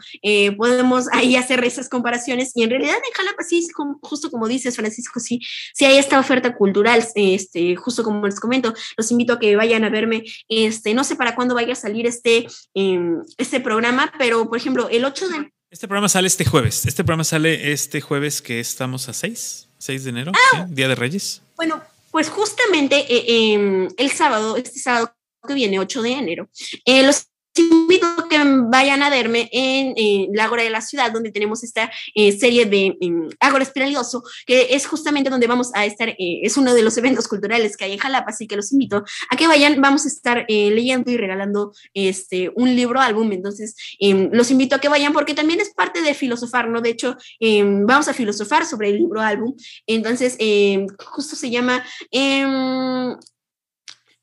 podemos 0.56 1.06
ahí 1.12 1.36
hacer 1.36 1.64
esas 1.64 1.88
comparaciones 1.88 2.52
y 2.54 2.64
en 2.64 2.70
realidad 2.70 2.96
en 2.96 3.14
Jalapa 3.14 3.44
sí, 3.44 3.66
justo 4.02 4.30
como 4.30 4.48
dices, 4.48 4.76
Francisco, 4.76 4.87
sí, 4.90 5.40
sí 5.74 5.84
hay 5.84 5.98
esta 5.98 6.18
oferta 6.18 6.54
cultural, 6.54 7.04
este, 7.14 7.76
justo 7.76 8.02
como 8.02 8.26
les 8.26 8.40
comento, 8.40 8.74
los 8.96 9.10
invito 9.10 9.34
a 9.34 9.38
que 9.38 9.56
vayan 9.56 9.84
a 9.84 9.90
verme, 9.90 10.24
este, 10.48 10.94
no 10.94 11.04
sé 11.04 11.16
para 11.16 11.34
cuándo 11.34 11.54
vaya 11.54 11.72
a 11.72 11.76
salir 11.76 12.06
este, 12.06 12.46
em, 12.74 13.22
este 13.36 13.60
programa, 13.60 14.12
pero 14.18 14.48
por 14.48 14.58
ejemplo, 14.58 14.88
el 14.88 15.04
8 15.04 15.28
de... 15.28 15.52
Este 15.70 15.86
programa 15.86 16.08
sale 16.08 16.28
este 16.28 16.46
jueves. 16.46 16.86
Este 16.86 17.04
programa 17.04 17.24
sale 17.24 17.72
este 17.72 18.00
jueves 18.00 18.40
que 18.40 18.58
estamos 18.58 19.08
a 19.08 19.12
6, 19.12 19.68
6 19.78 20.04
de 20.04 20.10
enero, 20.10 20.32
ah. 20.54 20.66
Día 20.68 20.88
de 20.88 20.94
Reyes. 20.94 21.42
Bueno, 21.56 21.82
pues 22.10 22.30
justamente 22.30 23.04
eh, 23.08 23.52
em, 23.52 23.88
el 23.96 24.10
sábado, 24.10 24.56
este 24.56 24.78
sábado 24.78 25.14
que 25.46 25.54
viene, 25.54 25.78
8 25.78 26.02
de 26.02 26.12
enero, 26.12 26.48
eh, 26.84 27.02
los 27.02 27.26
invito 27.58 28.06
a 28.06 28.28
que 28.28 28.38
vayan 28.68 29.02
a 29.02 29.10
verme 29.10 29.48
en, 29.52 30.28
la 30.32 30.44
Ágora 30.44 30.62
de 30.62 30.70
la 30.70 30.80
Ciudad, 30.80 31.12
donde 31.12 31.30
tenemos 31.30 31.62
esta 31.64 31.90
eh, 32.14 32.32
serie 32.32 32.66
de 32.66 32.96
um, 33.00 33.28
Ágora 33.40 33.62
Espiralioso, 33.62 34.22
que 34.46 34.74
es 34.74 34.86
justamente 34.86 35.30
donde 35.30 35.46
vamos 35.46 35.70
a 35.74 35.86
estar, 35.86 36.08
eh, 36.08 36.40
es 36.42 36.56
uno 36.56 36.74
de 36.74 36.82
los 36.82 36.96
eventos 36.96 37.28
culturales 37.28 37.76
que 37.76 37.84
hay 37.84 37.92
en 37.92 37.98
Jalapa, 37.98 38.30
así 38.30 38.46
que 38.46 38.56
los 38.56 38.72
invito 38.72 39.04
a 39.30 39.36
que 39.36 39.46
vayan, 39.46 39.80
vamos 39.80 40.04
a 40.04 40.08
estar 40.08 40.44
eh, 40.48 40.70
leyendo 40.70 41.10
y 41.10 41.16
regalando 41.16 41.72
este, 41.94 42.50
un 42.54 42.74
libro 42.74 43.00
álbum, 43.00 43.32
entonces 43.32 43.74
em, 43.98 44.30
los 44.32 44.50
invito 44.50 44.76
a 44.76 44.80
que 44.80 44.88
vayan 44.88 45.12
porque 45.12 45.34
también 45.34 45.60
es 45.60 45.70
parte 45.70 46.02
de 46.02 46.14
filosofar, 46.14 46.68
¿no? 46.68 46.80
De 46.80 46.90
hecho, 46.90 47.16
em, 47.40 47.86
vamos 47.86 48.08
a 48.08 48.14
filosofar 48.14 48.66
sobre 48.66 48.90
el 48.90 48.98
libro 48.98 49.20
álbum, 49.20 49.54
entonces 49.86 50.36
em, 50.38 50.86
justo 50.98 51.36
se 51.36 51.50
llama... 51.50 51.84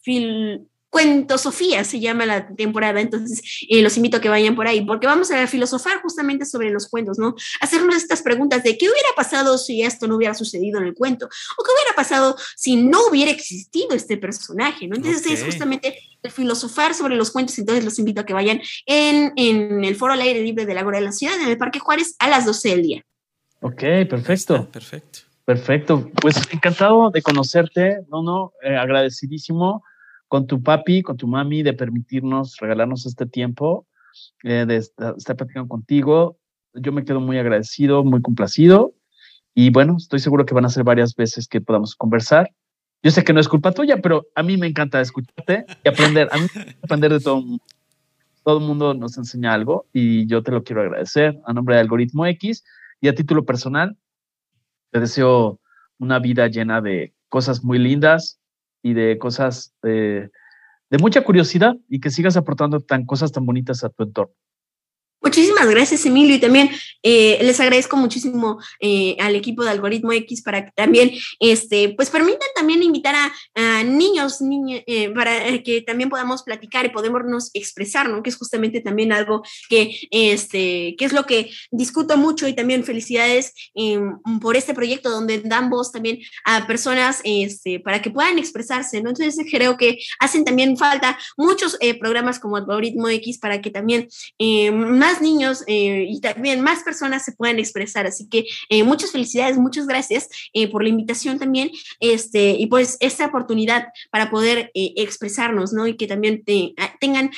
Fil 0.01 0.69
Cuento 0.95 1.37
Sofía 1.37 1.83
se 1.83 1.99
llama 1.99 2.25
la 2.25 2.47
temporada, 2.47 3.01
entonces 3.01 3.41
eh, 3.67 3.81
los 3.81 3.97
invito 3.97 4.15
a 4.15 4.21
que 4.21 4.29
vayan 4.29 4.55
por 4.55 4.65
ahí, 4.65 4.79
porque 4.79 5.07
vamos 5.07 5.29
a 5.29 5.45
filosofar 5.45 6.01
justamente 6.01 6.45
sobre 6.45 6.69
los 6.69 6.87
cuentos, 6.87 7.19
¿no? 7.19 7.35
Hacernos 7.59 7.97
estas 7.97 8.21
preguntas 8.21 8.63
de 8.63 8.77
qué 8.77 8.85
hubiera 8.85 9.09
pasado 9.13 9.57
si 9.57 9.83
esto 9.83 10.07
no 10.07 10.15
hubiera 10.15 10.33
sucedido 10.33 10.79
en 10.79 10.85
el 10.85 10.93
cuento, 10.93 11.25
o 11.25 11.63
qué 11.65 11.71
hubiera 11.75 11.97
pasado 11.97 12.37
si 12.55 12.77
no 12.77 13.07
hubiera 13.09 13.29
existido 13.29 13.89
este 13.93 14.15
personaje, 14.15 14.87
¿no? 14.87 14.95
Entonces 14.95 15.29
es 15.29 15.43
justamente 15.43 15.99
el 16.23 16.31
filosofar 16.31 16.93
sobre 16.93 17.17
los 17.17 17.29
cuentos, 17.29 17.59
entonces 17.59 17.83
los 17.83 17.99
invito 17.99 18.21
a 18.21 18.25
que 18.25 18.33
vayan 18.33 18.61
en, 18.85 19.33
en 19.35 19.83
el 19.83 19.97
foro 19.97 20.13
al 20.13 20.21
aire 20.21 20.41
libre 20.43 20.65
de 20.65 20.75
la 20.75 20.83
Gora 20.83 20.99
de 20.99 21.03
la 21.03 21.11
Ciudad, 21.11 21.35
en 21.41 21.49
el 21.49 21.57
Parque 21.57 21.79
Juárez, 21.79 22.15
a 22.19 22.29
las 22.29 22.45
12 22.45 22.69
del 22.69 22.83
día. 22.83 23.05
Ok, 23.59 23.81
perfecto. 24.09 24.71
Perfecto. 24.71 25.19
Perfecto. 25.43 26.09
Pues 26.21 26.37
encantado 26.51 27.11
de 27.11 27.21
conocerte, 27.21 27.99
no, 28.09 28.23
no, 28.23 28.53
eh, 28.63 28.77
agradecidísimo 28.77 29.83
con 30.27 30.47
tu 30.47 30.61
papi, 30.61 31.01
con 31.01 31.17
tu 31.17 31.27
mami, 31.27 31.63
de 31.63 31.73
permitirnos, 31.73 32.57
regalarnos 32.59 33.05
este 33.05 33.25
tiempo, 33.25 33.87
eh, 34.43 34.65
de 34.67 34.77
estar, 34.77 35.15
platicando 35.35 35.67
contigo. 35.67 36.37
Yo 36.73 36.91
me 36.91 37.05
quedo 37.05 37.19
muy 37.19 37.37
agradecido, 37.37 38.03
muy 38.03 38.21
complacido. 38.21 38.93
Y 39.53 39.69
bueno, 39.69 39.95
estoy 39.97 40.19
seguro 40.19 40.45
que 40.45 40.53
van 40.53 40.65
a 40.65 40.69
ser 40.69 40.83
varias 40.83 41.15
veces 41.15 41.47
que 41.47 41.61
podamos 41.61 41.95
conversar. 41.95 42.51
Yo 43.01 43.11
sé 43.11 43.23
que 43.23 43.33
no 43.33 43.39
es 43.39 43.47
culpa 43.47 43.71
tuya, 43.71 44.01
pero 44.01 44.27
a 44.35 44.43
mí 44.43 44.57
me 44.57 44.67
encanta 44.67 44.99
escucharte 44.99 45.65
y 45.83 45.87
aprender. 45.87 46.27
A 46.31 46.37
mí 46.37 46.47
aprender 46.81 47.13
de 47.13 47.19
todo 47.19 47.43
Todo 48.43 48.57
el 48.59 48.65
mundo 48.65 48.93
nos 48.93 49.17
enseña 49.17 49.53
algo 49.53 49.87
y 49.93 50.27
yo 50.27 50.43
te 50.43 50.51
lo 50.51 50.63
quiero 50.63 50.81
agradecer 50.81 51.39
a 51.45 51.53
nombre 51.53 51.75
de 51.75 51.81
Algoritmo 51.81 52.25
X 52.25 52.63
y 52.99 53.07
a 53.07 53.15
título 53.15 53.45
personal. 53.45 53.97
Te 54.91 54.99
deseo 54.99 55.59
una 55.99 56.19
vida 56.19 56.47
llena 56.47 56.81
de 56.81 57.13
cosas 57.29 57.63
muy 57.63 57.79
lindas, 57.79 58.39
y 58.85 58.93
de 58.93 59.17
cosas 59.17 59.73
de, 59.81 60.29
mucha 60.99 61.21
curiosidad 61.21 61.75
y 61.89 61.99
que 61.99 62.11
sigas 62.11 62.37
aportando 62.37 62.79
tan 62.79 63.03
cosas 63.03 63.31
tan 63.31 63.43
bonitas 63.43 63.83
a 63.83 63.89
tu 63.89 64.03
entorno. 64.03 64.33
Muchísimas 65.21 65.67
gracias, 65.67 66.05
Emilio, 66.05 66.35
y 66.35 66.39
también 66.39 66.69
eh, 67.01 67.39
les 67.41 67.59
agradezco 67.59 67.97
muchísimo 67.97 68.59
eh, 68.79 69.17
al 69.19 69.35
equipo 69.35 69.63
de 69.63 69.71
Algoritmo 69.71 70.11
X 70.11 70.43
para 70.43 70.65
que 70.65 70.71
también, 70.75 71.11
este, 71.39 71.95
pues 71.97 72.11
permitan 72.11 72.47
también 72.55 72.83
invitar 72.83 73.15
a, 73.15 73.74
niños, 73.83 74.39
eh, 74.85 75.09
para 75.09 75.61
que 75.63 75.81
también 75.81 76.09
podamos 76.09 76.43
platicar 76.43 76.85
y 76.85 76.89
podemos 76.89 77.51
expresar, 77.53 78.09
¿no? 78.09 78.23
Que 78.23 78.29
es 78.29 78.37
justamente 78.37 78.81
también 78.81 79.11
algo 79.11 79.43
que, 79.69 79.97
este, 80.11 80.95
que 80.97 81.05
es 81.05 81.13
lo 81.13 81.25
que 81.25 81.51
discuto 81.71 82.17
mucho 82.17 82.47
y 82.47 82.53
también 82.53 82.83
felicidades 82.83 83.53
em, 83.73 84.19
por 84.41 84.55
este 84.55 84.73
proyecto 84.73 85.09
donde 85.09 85.41
dan 85.41 85.69
voz 85.69 85.91
también 85.91 86.19
a 86.45 86.67
personas, 86.67 87.21
este, 87.23 87.79
para 87.79 88.01
que 88.01 88.11
puedan 88.11 88.39
expresarse, 88.39 89.01
¿no? 89.01 89.09
Entonces 89.09 89.45
creo 89.49 89.77
que 89.77 89.97
hacen 90.19 90.45
también 90.45 90.77
falta 90.77 91.17
muchos 91.37 91.77
programas 91.99 92.39
como 92.39 92.57
Algoritmo 92.57 93.09
X 93.09 93.37
para 93.37 93.61
que 93.61 93.69
también 93.69 94.07
más 94.71 95.21
niños 95.21 95.63
eh, 95.67 96.05
y 96.09 96.19
también 96.21 96.61
más 96.61 96.83
personas 96.83 97.25
se 97.25 97.31
puedan 97.31 97.59
expresar. 97.59 98.05
Así 98.05 98.27
que 98.27 98.45
eh, 98.69 98.83
muchas 98.83 99.11
felicidades, 99.11 99.57
muchas 99.57 99.87
gracias 99.87 100.29
eh, 100.53 100.69
por 100.69 100.83
la 100.83 100.89
invitación 100.89 101.39
también 101.39 101.71
este, 101.99 102.51
y 102.51 102.67
pues 102.67 102.97
esta 102.99 103.25
oportunidad 103.25 103.64
para 104.11 104.29
poder 104.29 104.71
expresarnos, 104.73 105.73
¿no? 105.73 105.87
Y 105.87 105.97
que 105.97 106.07
también 106.07 106.43
ah, 106.77 106.95
tengan 106.99 107.31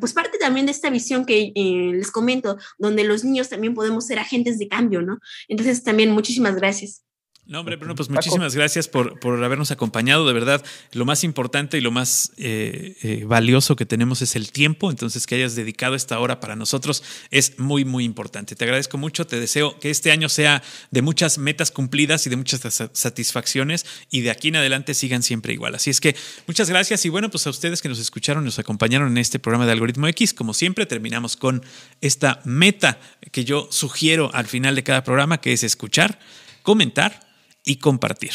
pues 0.00 0.12
parte 0.12 0.38
también 0.38 0.66
de 0.66 0.72
esta 0.72 0.90
visión 0.90 1.24
que 1.24 1.52
les 1.54 2.10
comento, 2.10 2.58
donde 2.78 3.04
los 3.04 3.24
niños 3.24 3.48
también 3.48 3.74
podemos 3.74 4.06
ser 4.06 4.18
agentes 4.18 4.58
de 4.58 4.68
cambio, 4.68 5.02
¿no? 5.02 5.18
Entonces 5.48 5.82
también 5.82 6.10
muchísimas 6.12 6.56
gracias. 6.56 7.02
No, 7.44 7.58
hombre, 7.58 7.74
Bruno, 7.74 7.96
pues 7.96 8.08
muchísimas 8.08 8.54
gracias 8.54 8.86
por, 8.86 9.18
por, 9.18 9.42
habernos 9.42 9.72
acompañado. 9.72 10.24
De 10.28 10.32
verdad, 10.32 10.64
lo 10.92 11.04
más 11.04 11.24
importante 11.24 11.76
y 11.76 11.80
lo 11.80 11.90
más 11.90 12.30
eh, 12.36 12.96
eh, 13.02 13.24
valioso 13.26 13.74
que 13.74 13.84
tenemos 13.84 14.22
es 14.22 14.36
el 14.36 14.52
tiempo. 14.52 14.92
Entonces, 14.92 15.26
que 15.26 15.34
hayas 15.34 15.56
dedicado 15.56 15.96
esta 15.96 16.20
hora 16.20 16.38
para 16.38 16.54
nosotros 16.54 17.02
es 17.32 17.58
muy, 17.58 17.84
muy 17.84 18.04
importante. 18.04 18.54
Te 18.54 18.62
agradezco 18.62 18.96
mucho. 18.96 19.26
Te 19.26 19.40
deseo 19.40 19.76
que 19.80 19.90
este 19.90 20.12
año 20.12 20.28
sea 20.28 20.62
de 20.92 21.02
muchas 21.02 21.38
metas 21.38 21.72
cumplidas 21.72 22.24
y 22.28 22.30
de 22.30 22.36
muchas 22.36 22.60
satisfacciones 22.92 23.86
y 24.08 24.20
de 24.20 24.30
aquí 24.30 24.48
en 24.48 24.56
adelante 24.56 24.94
sigan 24.94 25.24
siempre 25.24 25.52
igual. 25.52 25.74
Así 25.74 25.90
es 25.90 26.00
que 26.00 26.14
muchas 26.46 26.70
gracias. 26.70 27.04
Y 27.06 27.08
bueno, 27.08 27.28
pues 27.28 27.44
a 27.48 27.50
ustedes 27.50 27.82
que 27.82 27.88
nos 27.88 27.98
escucharon, 27.98 28.44
nos 28.44 28.60
acompañaron 28.60 29.10
en 29.10 29.18
este 29.18 29.40
programa 29.40 29.66
de 29.66 29.72
Algoritmo 29.72 30.06
X. 30.06 30.32
Como 30.32 30.54
siempre, 30.54 30.86
terminamos 30.86 31.36
con 31.36 31.64
esta 32.00 32.40
meta 32.44 33.00
que 33.32 33.44
yo 33.44 33.66
sugiero 33.72 34.30
al 34.32 34.46
final 34.46 34.76
de 34.76 34.84
cada 34.84 35.02
programa, 35.02 35.40
que 35.40 35.52
es 35.52 35.64
escuchar, 35.64 36.20
comentar 36.62 37.31
y 37.64 37.76
compartir. 37.76 38.32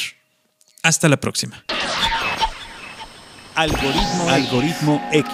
Hasta 0.84 1.10
la 1.10 1.18
próxima. 1.18 1.64
Algoritmo, 3.56 4.30
Algoritmo 4.30 5.10
X. 5.12 5.34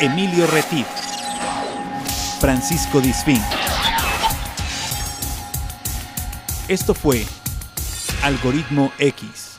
Emilio 0.00 0.46
Retif. 0.48 0.86
Francisco 2.40 3.00
Disfín. 3.00 3.42
Esto 6.68 6.94
fue 6.94 7.26
Algoritmo 8.22 8.92
X. 8.98 9.53